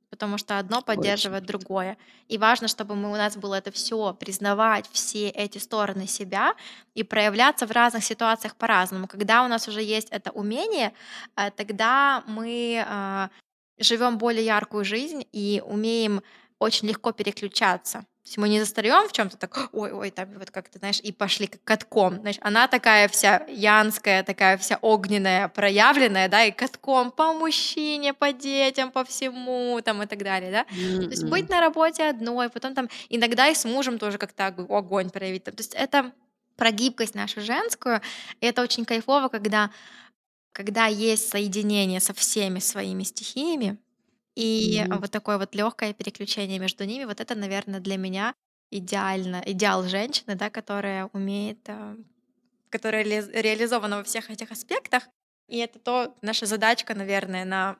Потому 0.09 0.37
что 0.37 0.57
одно 0.57 0.77
Очень 0.77 0.85
поддерживает 0.85 1.45
другое. 1.45 1.97
И 2.29 2.37
важно, 2.37 2.69
чтобы 2.69 2.95
мы, 2.95 3.11
у 3.11 3.15
нас 3.17 3.35
было 3.35 3.55
это 3.55 3.71
все, 3.71 4.13
признавать 4.13 4.89
все 4.91 5.29
эти 5.29 5.57
стороны 5.57 6.07
себя 6.07 6.55
и 6.95 7.03
проявляться 7.03 7.67
в 7.67 7.71
разных 7.71 8.03
ситуациях 8.05 8.55
по-разному. 8.55 9.07
Когда 9.07 9.43
у 9.43 9.49
нас 9.49 9.67
уже 9.67 9.83
есть 9.83 10.07
это 10.09 10.31
умение, 10.31 10.93
э, 11.35 11.51
тогда 11.51 12.23
мы 12.27 12.85
э, 12.87 13.29
живем 13.79 14.17
более 14.17 14.45
яркую 14.45 14.85
жизнь 14.85 15.25
и 15.31 15.61
умеем 15.65 16.21
очень 16.59 16.87
легко 16.87 17.11
переключаться. 17.11 17.99
То 18.27 18.29
есть 18.29 18.37
мы 18.39 18.49
не 18.49 18.59
застаем 18.59 19.07
в 19.07 19.13
чем-то 19.13 19.37
так, 19.37 19.69
ой, 19.73 19.93
ой, 19.93 20.11
там 20.11 20.27
вот 20.37 20.51
как 20.51 20.67
то 20.67 20.79
знаешь, 20.79 20.99
и 20.99 21.13
пошли 21.13 21.47
как 21.47 21.63
катком. 21.63 22.19
Знаешь, 22.19 22.35
она 22.41 22.67
такая 22.67 23.07
вся 23.07 23.45
янская, 23.47 24.21
такая 24.23 24.57
вся 24.57 24.79
огненная, 24.81 25.47
проявленная, 25.47 26.27
да, 26.27 26.43
и 26.43 26.51
катком 26.51 27.11
по 27.11 27.31
мужчине, 27.31 28.13
по 28.13 28.33
детям, 28.33 28.91
по 28.91 29.05
всему, 29.05 29.79
там 29.81 30.03
и 30.03 30.07
так 30.07 30.19
далее, 30.19 30.51
да. 30.51 30.63
Mm-hmm. 30.63 31.03
То 31.03 31.09
есть 31.09 31.23
быть 31.23 31.49
на 31.49 31.61
работе 31.61 32.03
одной, 32.09 32.49
потом 32.49 32.75
там 32.75 32.89
иногда 33.07 33.47
и 33.47 33.55
с 33.55 33.63
мужем 33.63 33.97
тоже 33.97 34.17
как-то 34.17 34.47
огонь 34.47 35.09
проявить. 35.09 35.45
То 35.45 35.53
есть 35.57 35.73
это 35.73 36.11
про 36.57 36.71
гибкость 36.71 37.15
нашу 37.15 37.39
женскую, 37.39 38.01
и 38.41 38.45
это 38.45 38.61
очень 38.61 38.83
кайфово, 38.83 39.29
когда 39.29 39.71
когда 40.57 40.87
есть 40.87 41.29
соединение 41.29 42.01
со 42.01 42.13
всеми 42.15 42.59
своими 42.59 43.03
стихиями, 43.03 43.79
и 44.35 44.85
Мгм. 44.87 45.01
вот 45.01 45.11
такое 45.11 45.37
вот 45.39 45.55
легкое 45.55 45.93
переключение 45.93 46.59
между 46.59 46.85
ними, 46.85 47.05
вот 47.05 47.21
это, 47.21 47.35
наверное, 47.35 47.81
для 47.81 47.97
меня 47.97 48.35
идеально, 48.71 49.43
идеал 49.45 49.83
женщины, 49.85 50.35
да, 50.35 50.49
которая 50.49 51.09
умеет, 51.13 51.59
а, 51.69 51.97
которая 52.69 53.03
ре- 53.03 53.41
реализована 53.41 53.97
во 53.97 54.03
всех 54.03 54.29
этих 54.29 54.51
аспектах. 54.51 55.03
И 55.47 55.57
это 55.59 55.79
то, 55.79 56.15
наша 56.21 56.45
задачка, 56.45 56.95
наверное, 56.95 57.45
на, 57.45 57.79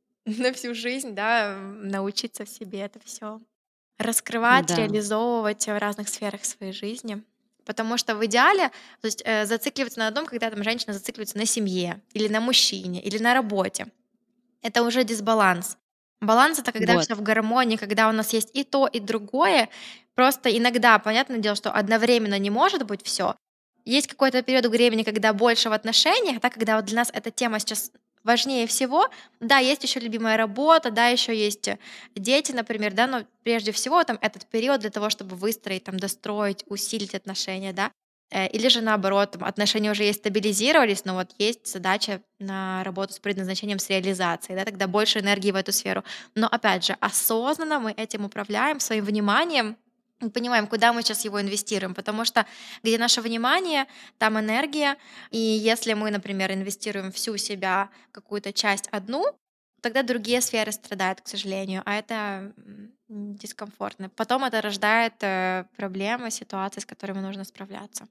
на 0.26 0.52
всю 0.52 0.74
жизнь, 0.74 1.14
да, 1.14 1.56
научиться 1.58 2.44
в 2.44 2.48
себе 2.50 2.80
это 2.80 3.00
все 3.00 3.40
раскрывать, 3.98 4.72
Да, 4.72 4.78
реализовывать 4.78 5.66
в 5.66 5.78
разных 5.78 6.08
сферах 6.08 6.44
своей 6.44 6.72
жизни. 6.72 7.24
Потому 7.68 7.98
что 7.98 8.14
в 8.14 8.24
идеале, 8.24 8.70
то 9.02 9.06
есть 9.08 9.20
э, 9.26 9.44
зацикливаться 9.44 9.98
на 9.98 10.08
одном, 10.08 10.24
когда 10.24 10.48
там 10.50 10.64
женщина 10.64 10.94
зацикливается 10.94 11.36
на 11.36 11.44
семье, 11.44 12.00
или 12.14 12.26
на 12.26 12.40
мужчине, 12.40 13.02
или 13.02 13.18
на 13.18 13.34
работе, 13.34 13.88
это 14.62 14.82
уже 14.82 15.04
дисбаланс. 15.04 15.76
Баланс 16.22 16.58
это 16.58 16.72
когда 16.72 16.94
вот. 16.94 17.04
все 17.04 17.14
в 17.14 17.20
гармонии, 17.20 17.76
когда 17.76 18.08
у 18.08 18.12
нас 18.12 18.32
есть 18.32 18.48
и 18.54 18.64
то, 18.64 18.86
и 18.86 19.00
другое. 19.00 19.68
Просто 20.14 20.48
иногда, 20.48 20.98
понятное 20.98 21.40
дело, 21.40 21.56
что 21.56 21.70
одновременно 21.70 22.38
не 22.38 22.48
может 22.48 22.86
быть 22.86 23.02
все. 23.04 23.36
Есть 23.84 24.06
какой-то 24.06 24.40
период 24.40 24.64
времени, 24.64 25.02
когда 25.02 25.34
больше 25.34 25.68
в 25.68 25.74
отношениях, 25.74 26.40
да, 26.40 26.48
когда 26.48 26.76
вот 26.76 26.86
для 26.86 26.96
нас 26.96 27.10
эта 27.12 27.30
тема 27.30 27.58
сейчас 27.60 27.92
важнее 28.28 28.66
всего. 28.66 29.08
Да, 29.40 29.58
есть 29.58 29.82
еще 29.82 30.00
любимая 30.00 30.36
работа, 30.36 30.90
да, 30.90 31.08
еще 31.08 31.34
есть 31.34 31.68
э, 31.68 31.78
дети, 32.14 32.52
например, 32.52 32.92
да, 32.92 33.06
но 33.06 33.24
прежде 33.42 33.72
всего 33.72 34.04
там 34.04 34.18
этот 34.20 34.46
период 34.46 34.80
для 34.80 34.90
того, 34.90 35.10
чтобы 35.10 35.34
выстроить, 35.36 35.84
там, 35.84 35.98
достроить, 35.98 36.64
усилить 36.68 37.14
отношения, 37.14 37.72
да. 37.72 37.90
Э, 38.30 38.46
Или 38.48 38.68
же 38.68 38.82
наоборот, 38.82 39.36
отношения 39.40 39.90
уже 39.90 40.04
есть 40.04 40.20
стабилизировались, 40.20 41.04
но 41.04 41.14
вот 41.14 41.30
есть 41.38 41.66
задача 41.66 42.20
на 42.38 42.84
работу 42.84 43.14
с 43.14 43.18
предназначением, 43.18 43.78
с 43.78 43.88
реализацией, 43.90 44.56
да, 44.58 44.64
тогда 44.64 44.86
больше 44.86 45.20
энергии 45.20 45.50
в 45.52 45.56
эту 45.56 45.72
сферу. 45.72 46.04
Но 46.34 46.46
опять 46.46 46.84
же, 46.84 46.96
осознанно 47.00 47.80
мы 47.80 47.92
этим 47.92 48.24
управляем 48.24 48.80
своим 48.80 49.04
вниманием, 49.04 49.76
понимаем, 50.32 50.66
куда 50.66 50.92
мы 50.92 51.02
сейчас 51.02 51.24
его 51.24 51.40
инвестируем, 51.40 51.94
потому 51.94 52.24
что 52.24 52.46
где 52.82 52.98
наше 52.98 53.20
внимание, 53.20 53.86
там 54.18 54.38
энергия, 54.38 54.96
и 55.30 55.38
если 55.38 55.94
мы, 55.94 56.10
например, 56.10 56.52
инвестируем 56.52 57.12
всю 57.12 57.36
себя, 57.36 57.90
какую-то 58.12 58.52
часть 58.52 58.88
одну, 58.90 59.24
тогда 59.80 60.02
другие 60.02 60.40
сферы 60.40 60.72
страдают, 60.72 61.20
к 61.20 61.28
сожалению, 61.28 61.82
а 61.86 61.94
это 61.94 62.52
дискомфортно. 63.08 64.10
Потом 64.10 64.44
это 64.44 64.60
рождает 64.60 65.14
э, 65.20 65.64
проблемы, 65.76 66.30
ситуации, 66.30 66.80
с 66.80 66.86
которыми 66.86 67.20
нужно 67.20 67.44
справляться. 67.44 68.06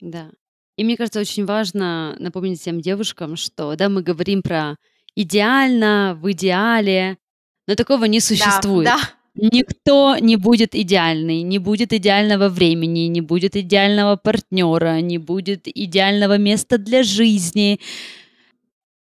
Да. 0.00 0.30
И 0.76 0.84
мне 0.84 0.96
кажется, 0.96 1.20
очень 1.20 1.46
важно 1.46 2.16
напомнить 2.18 2.60
всем 2.60 2.80
девушкам, 2.80 3.36
что, 3.36 3.76
да, 3.76 3.88
мы 3.88 4.02
говорим 4.02 4.42
про 4.42 4.76
идеально, 5.14 6.18
в 6.20 6.30
идеале, 6.32 7.18
но 7.66 7.74
такого 7.74 8.04
не 8.04 8.18
Да, 8.18 8.24
существует. 8.24 8.84
да, 8.86 8.98
Никто 9.40 10.16
не 10.18 10.36
будет 10.36 10.74
идеальный, 10.74 11.42
не 11.42 11.58
будет 11.58 11.92
идеального 11.92 12.48
времени, 12.48 13.08
не 13.08 13.22
будет 13.22 13.56
идеального 13.56 14.16
партнера, 14.16 15.00
не 15.00 15.16
будет 15.18 15.66
идеального 15.66 16.36
места 16.36 16.76
для 16.76 17.02
жизни. 17.02 17.80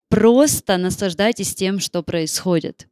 Просто 0.10 0.78
наслаждайтесь 0.78 1.54
тем, 1.54 1.80
что 1.80 2.02
происходит. 2.02 2.88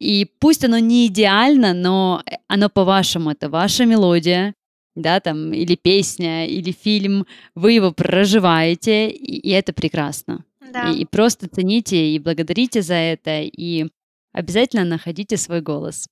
И 0.00 0.26
пусть 0.40 0.64
оно 0.64 0.78
не 0.78 1.06
идеально, 1.06 1.74
но 1.74 2.24
оно 2.48 2.68
по-вашему, 2.68 3.30
это 3.30 3.48
ваша 3.48 3.84
мелодия, 3.84 4.54
да, 4.96 5.20
там, 5.20 5.52
или 5.52 5.76
песня, 5.76 6.46
или 6.46 6.72
фильм, 6.72 7.26
вы 7.54 7.72
его 7.72 7.92
проживаете, 7.92 9.10
и, 9.10 9.36
и 9.38 9.50
это 9.50 9.72
прекрасно. 9.72 10.44
да. 10.72 10.90
И, 10.90 11.02
и 11.02 11.04
просто 11.04 11.48
цените 11.48 12.14
и 12.14 12.18
благодарите 12.18 12.82
за 12.82 12.94
это, 12.94 13.42
и 13.42 13.90
обязательно 14.32 14.84
находите 14.84 15.36
свой 15.36 15.60
голос. 15.60 16.06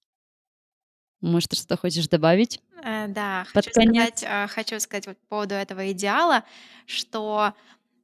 Может, 1.21 1.55
что-то 1.55 1.77
хочешь 1.77 2.09
добавить 2.09 2.61
Э, 2.85 3.09
Да, 3.09 3.45
под 3.53 3.67
хочу 3.67 3.71
конец? 3.73 4.21
сказать, 4.21 4.25
э, 4.25 4.47
хочу 4.49 4.81
сказать 4.81 5.07
вот 5.07 5.19
по 5.19 5.27
поводу 5.29 5.55
этого 5.55 5.91
идеала, 5.93 6.45
что 6.87 7.55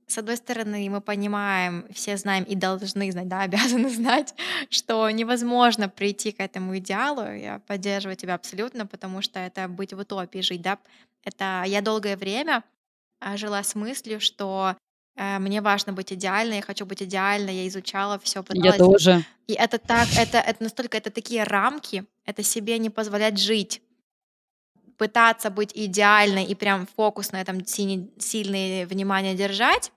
с 0.06 0.18
одной 0.18 0.36
стороны 0.36 0.90
мы 0.90 1.00
понимаем, 1.00 1.86
все 1.92 2.16
знаем 2.16 2.44
и 2.44 2.54
должны 2.56 3.10
знать, 3.12 3.28
да, 3.28 3.42
обязаны 3.78 3.88
знать, 3.90 4.34
что 4.70 5.08
невозможно 5.10 5.88
прийти 5.88 6.32
к 6.32 6.40
этому 6.40 6.76
идеалу. 6.78 7.22
Я 7.32 7.60
поддерживаю 7.66 8.16
тебя 8.16 8.34
абсолютно, 8.34 8.86
потому 8.86 9.22
что 9.22 9.40
это 9.40 9.68
быть 9.68 9.92
в 9.94 9.98
утопии, 10.00 10.40
жить, 10.40 10.62
да. 10.62 10.78
Это 11.24 11.64
я 11.66 11.80
долгое 11.82 12.16
время 12.16 12.64
а, 13.20 13.36
жила 13.36 13.62
с 13.62 13.74
мыслью, 13.74 14.20
что 14.20 14.76
э, 15.16 15.38
мне 15.38 15.60
важно 15.60 15.92
быть 15.92 16.12
идеальной, 16.12 16.56
я 16.56 16.62
хочу 16.62 16.86
быть 16.86 17.02
идеальной, 17.02 17.54
я 17.54 17.68
изучала 17.68 18.18
все, 18.18 18.40
Я 18.40 18.44
пыталась. 18.44 18.78
тоже. 18.78 19.24
И 19.46 19.52
это 19.54 19.78
так, 19.78 20.08
это, 20.16 20.38
это 20.38 20.62
настолько, 20.62 20.96
это 20.96 21.10
такие 21.10 21.44
рамки, 21.44 22.04
это 22.24 22.42
себе 22.42 22.78
не 22.78 22.90
позволять 22.90 23.38
жить 23.38 23.82
пытаться 24.96 25.50
быть 25.50 25.72
идеальной 25.74 26.44
и 26.44 26.54
прям 26.54 26.86
фокус 26.96 27.32
на 27.32 27.40
этом 27.40 27.64
сине- 27.64 28.08
сильное 28.18 28.86
внимание 28.86 29.34
держать, 29.34 29.92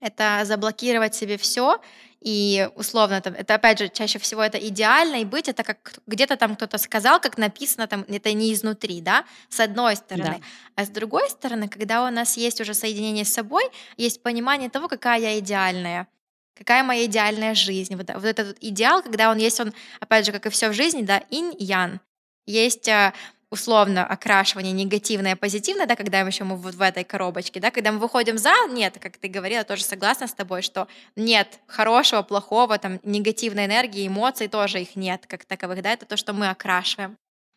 это 0.00 0.42
заблокировать 0.44 1.14
себе 1.14 1.36
все. 1.36 1.80
И 2.20 2.68
условно, 2.74 3.14
это, 3.14 3.30
это 3.30 3.54
опять 3.54 3.78
же, 3.78 3.88
чаще 3.88 4.18
всего 4.18 4.42
это 4.42 4.58
идеально, 4.58 5.22
и 5.22 5.24
быть 5.24 5.48
это 5.48 5.64
как 5.64 5.94
где-то 6.06 6.36
там 6.36 6.54
кто-то 6.54 6.76
сказал, 6.76 7.18
как 7.18 7.38
написано, 7.38 7.86
там, 7.86 8.04
это 8.08 8.32
не 8.34 8.52
изнутри, 8.52 9.00
да, 9.00 9.24
с 9.48 9.58
одной 9.58 9.96
стороны. 9.96 10.38
Да. 10.38 10.40
А 10.74 10.84
с 10.84 10.90
другой 10.90 11.30
стороны, 11.30 11.68
когда 11.68 12.06
у 12.06 12.10
нас 12.10 12.36
есть 12.36 12.60
уже 12.60 12.74
соединение 12.74 13.24
с 13.24 13.32
собой, 13.32 13.64
есть 13.96 14.22
понимание 14.22 14.68
того, 14.68 14.86
какая 14.86 15.18
я 15.18 15.38
идеальная, 15.38 16.08
какая 16.54 16.84
моя 16.84 17.06
идеальная 17.06 17.54
жизнь. 17.54 17.96
Вот, 17.96 18.10
вот 18.12 18.24
этот 18.24 18.58
идеал, 18.60 19.02
когда 19.02 19.30
он 19.30 19.38
есть, 19.38 19.58
он, 19.58 19.72
опять 19.98 20.26
же, 20.26 20.32
как 20.32 20.44
и 20.44 20.50
все 20.50 20.68
в 20.68 20.74
жизни, 20.74 21.02
да, 21.02 21.22
инь-ян. 21.30 22.00
Есть 22.46 22.88
а, 22.88 23.14
условно 23.50 24.06
окрашивание 24.06 24.72
негативное, 24.72 25.34
позитивное, 25.34 25.86
да, 25.86 25.96
когда 25.96 26.20
еще 26.20 26.44
мы 26.44 26.56
вот 26.56 26.74
в 26.74 26.80
этой 26.80 27.04
коробочке, 27.04 27.58
да, 27.60 27.70
когда 27.70 27.90
мы 27.90 27.98
выходим 27.98 28.38
за, 28.38 28.52
нет, 28.68 28.98
как 29.00 29.16
ты 29.16 29.28
говорила, 29.28 29.64
тоже 29.64 29.82
согласна 29.82 30.28
с 30.28 30.32
тобой, 30.32 30.62
что 30.62 30.86
нет 31.16 31.58
хорошего, 31.66 32.22
плохого, 32.22 32.78
там, 32.78 33.00
негативной 33.02 33.66
энергии, 33.66 34.06
эмоций 34.06 34.48
тоже 34.48 34.80
их 34.80 34.94
нет 34.94 35.26
как 35.26 35.44
таковых, 35.44 35.82
да, 35.82 35.92
это 35.92 36.06
то, 36.06 36.16
что 36.16 36.32
мы 36.32 36.48
окрашиваем. 36.48 37.16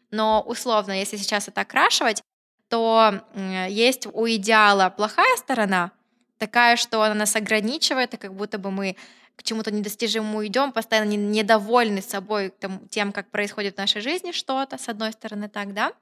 Но 0.09 0.41
условно, 0.41 0.91
если 0.99 1.17
сейчас 1.17 1.47
это 1.47 1.61
окрашивать, 1.61 2.21
то 2.69 3.21
есть 3.69 4.07
у 4.11 4.27
идеала 4.27 4.89
плохая 4.89 5.37
сторона, 5.37 5.91
такая, 6.39 6.75
что 6.75 7.03
она 7.03 7.13
нас 7.13 7.35
ограничивает, 7.35 8.15
и 8.15 8.17
как 8.17 8.33
будто 8.33 8.57
бы 8.57 8.71
мы 8.71 8.95
к 9.35 9.43
чему-то 9.43 9.71
недостижимому 9.71 10.45
идем, 10.45 10.71
постоянно 10.71 11.09
не- 11.09 11.17
недовольны 11.17 12.01
собой 12.01 12.49
там, 12.49 12.87
тем, 12.89 13.11
как 13.11 13.29
происходит 13.29 13.75
в 13.75 13.77
нашей 13.77 14.01
жизни 14.01 14.31
что-то, 14.31 14.77
с 14.77 14.87
одной 14.89 15.11
стороны 15.11 15.49
так, 15.49 15.73
да. 15.73 15.93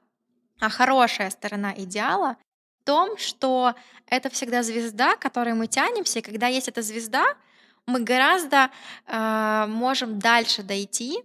А 0.59 0.69
хорошая 0.69 1.29
сторона 1.29 1.73
идеала 1.77 2.37
в 2.81 2.85
том, 2.85 3.17
что 3.17 3.73
это 4.07 4.29
всегда 4.29 4.63
звезда, 4.63 5.15
к 5.15 5.19
которой 5.19 5.53
мы 5.53 5.67
тянемся, 5.67 6.19
и 6.19 6.21
когда 6.21 6.47
есть 6.47 6.67
эта 6.67 6.81
звезда, 6.81 7.25
мы 7.85 8.01
гораздо 8.01 8.69
э, 9.07 9.65
можем 9.67 10.19
дальше 10.19 10.61
дойти, 10.63 11.23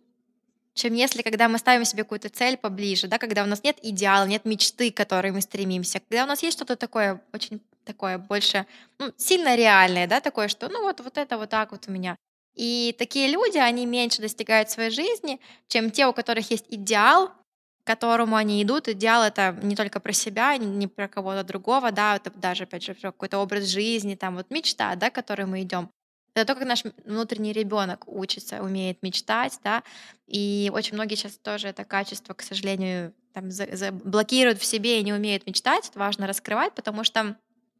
чем 0.75 0.93
если 0.95 1.23
когда 1.23 1.49
мы 1.49 1.59
ставим 1.59 1.85
себе 1.85 2.05
какую-то 2.05 2.29
цель 2.29 2.57
поближе, 2.57 3.09
да, 3.09 3.19
когда 3.19 3.43
у 3.43 3.47
нас 3.47 3.63
нет 3.63 3.79
идеала, 3.83 4.27
нет 4.27 4.45
мечты, 4.45 4.91
к 4.91 4.97
которой 4.97 5.33
мы 5.33 5.41
стремимся, 5.41 6.01
когда 6.01 6.25
у 6.25 6.27
нас 6.27 6.43
есть 6.43 6.57
что-то 6.57 6.77
такое 6.77 7.23
очень 7.33 7.61
такое 7.87 8.19
больше 8.19 8.67
ну, 8.99 9.13
сильно 9.17 9.57
реальное, 9.57 10.07
да, 10.07 10.21
такое, 10.21 10.49
что 10.49 10.69
ну 10.69 10.83
вот, 10.83 11.01
вот 11.01 11.17
это 11.17 11.39
вот 11.39 11.49
так 11.49 11.73
вот 11.73 11.85
у 11.89 11.93
меня. 11.93 12.17
И 12.55 12.95
такие 12.99 13.29
люди, 13.29 13.59
они 13.59 13.87
меньше 13.87 14.23
достигают 14.23 14.71
своей 14.71 14.91
жизни, 14.91 15.41
чем 15.69 15.91
те, 15.91 16.07
у 16.07 16.13
которых 16.13 16.51
есть 16.51 16.67
идеал, 16.71 17.29
к 17.29 17.87
которому 17.87 18.37
они 18.37 18.63
идут. 18.63 18.89
Идеал 18.89 19.23
это 19.23 19.57
не 19.63 19.77
только 19.77 20.01
про 20.01 20.13
себя, 20.13 20.57
не, 20.57 20.87
про 20.87 21.07
кого-то 21.07 21.45
другого, 21.45 21.93
да, 21.93 22.17
это 22.17 22.31
даже, 22.31 22.65
опять 22.65 22.83
же, 22.83 22.95
про 22.95 23.13
какой-то 23.13 23.39
образ 23.39 23.65
жизни, 23.65 24.15
там 24.15 24.37
вот 24.37 24.51
мечта, 24.51 24.95
да, 24.97 25.11
к 25.11 25.15
которой 25.15 25.47
мы 25.47 25.63
идем. 25.63 25.91
Это 26.35 26.47
то, 26.47 26.55
как 26.55 26.69
наш 26.69 26.83
внутренний 27.05 27.53
ребенок 27.53 28.07
учится, 28.09 28.63
умеет 28.63 29.03
мечтать, 29.03 29.59
да, 29.63 29.83
и 30.27 30.71
очень 30.75 30.95
многие 30.95 31.15
сейчас 31.15 31.39
тоже 31.39 31.69
это 31.69 31.85
качество, 31.85 32.35
к 32.35 32.43
сожалению, 32.43 33.15
там, 33.33 33.51
за- 33.51 33.93
блокируют 33.93 34.59
в 34.59 34.65
себе 34.65 35.01
и 35.01 35.05
не 35.05 35.13
умеют 35.13 35.47
мечтать. 35.47 35.89
Это 35.89 35.99
важно 35.99 36.27
раскрывать, 36.27 36.75
потому 36.75 37.05
что 37.05 37.37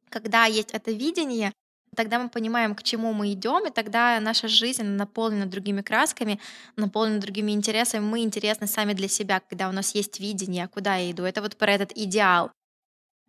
когда 0.09 0.45
есть 0.47 0.71
это 0.73 0.91
видение, 0.93 1.53
тогда 1.95 2.19
мы 2.19 2.29
понимаем, 2.29 2.75
к 2.75 2.83
чему 2.83 3.13
мы 3.13 3.33
идем, 3.33 3.67
и 3.67 3.71
тогда 3.71 4.21
наша 4.21 4.49
жизнь 4.49 4.85
наполнена 4.85 5.47
другими 5.47 5.83
красками, 5.83 6.39
наполнена 6.77 7.21
другими 7.21 7.53
интересами. 7.53 8.05
Мы 8.05 8.21
интересны 8.21 8.67
сами 8.67 8.93
для 8.93 9.09
себя, 9.09 9.41
когда 9.41 9.69
у 9.69 9.73
нас 9.73 9.95
есть 9.95 10.21
видение, 10.21 10.69
куда 10.69 10.97
я 10.97 11.11
иду. 11.11 11.25
Это 11.25 11.43
вот 11.43 11.57
про 11.57 11.73
этот 11.73 11.93
идеал. 11.97 12.51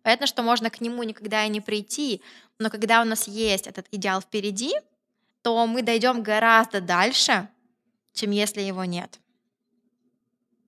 Понятно, 0.02 0.26
что 0.26 0.42
можно 0.42 0.70
к 0.70 0.80
нему 0.80 1.02
никогда 1.02 1.44
и 1.44 1.48
не 1.48 1.60
прийти, 1.60 2.22
но 2.58 2.70
когда 2.70 3.02
у 3.02 3.04
нас 3.04 3.28
есть 3.28 3.66
этот 3.66 3.86
идеал 3.90 4.20
впереди, 4.20 4.72
то 5.42 5.66
мы 5.66 5.82
дойдем 5.82 6.22
гораздо 6.22 6.80
дальше, 6.80 7.48
чем 8.12 8.30
если 8.30 8.60
его 8.60 8.84
нет. 8.84 9.18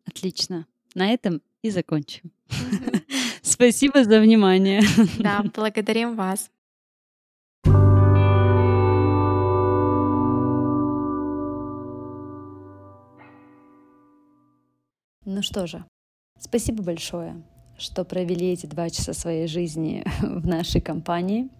Отлично. 0.06 0.66
На 0.94 1.12
этом 1.12 1.42
и 1.62 1.70
закончим. 1.70 2.32
Спасибо 3.60 4.04
за 4.04 4.20
внимание. 4.20 4.80
Да, 5.18 5.44
благодарим 5.54 6.16
вас. 6.16 6.50
Ну 15.26 15.42
что 15.42 15.66
же, 15.66 15.84
спасибо 16.38 16.82
большое, 16.82 17.42
что 17.76 18.06
провели 18.06 18.50
эти 18.52 18.64
два 18.64 18.88
часа 18.88 19.12
своей 19.12 19.46
жизни 19.46 20.04
в 20.22 20.46
нашей 20.46 20.80
компании. 20.80 21.50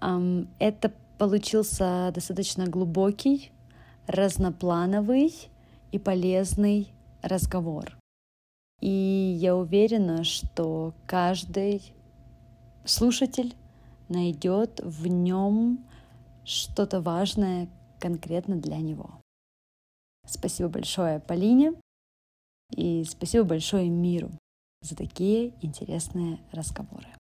Это 0.00 0.92
получился 1.18 2.10
достаточно 2.14 2.64
глубокий, 2.64 3.52
разноплановый 4.06 5.34
и 5.92 5.98
полезный 5.98 6.88
разговор. 7.20 7.97
И 8.80 9.36
я 9.40 9.56
уверена, 9.56 10.24
что 10.24 10.94
каждый 11.06 11.82
слушатель 12.84 13.54
найдет 14.08 14.80
в 14.82 15.06
нем 15.06 15.84
что-то 16.44 17.00
важное 17.00 17.68
конкретно 18.00 18.56
для 18.56 18.78
него. 18.78 19.20
Спасибо 20.26 20.68
большое 20.68 21.20
Полине 21.20 21.72
и 22.74 23.04
спасибо 23.04 23.44
большое 23.44 23.88
миру 23.88 24.30
за 24.82 24.96
такие 24.96 25.54
интересные 25.62 26.38
разговоры. 26.52 27.17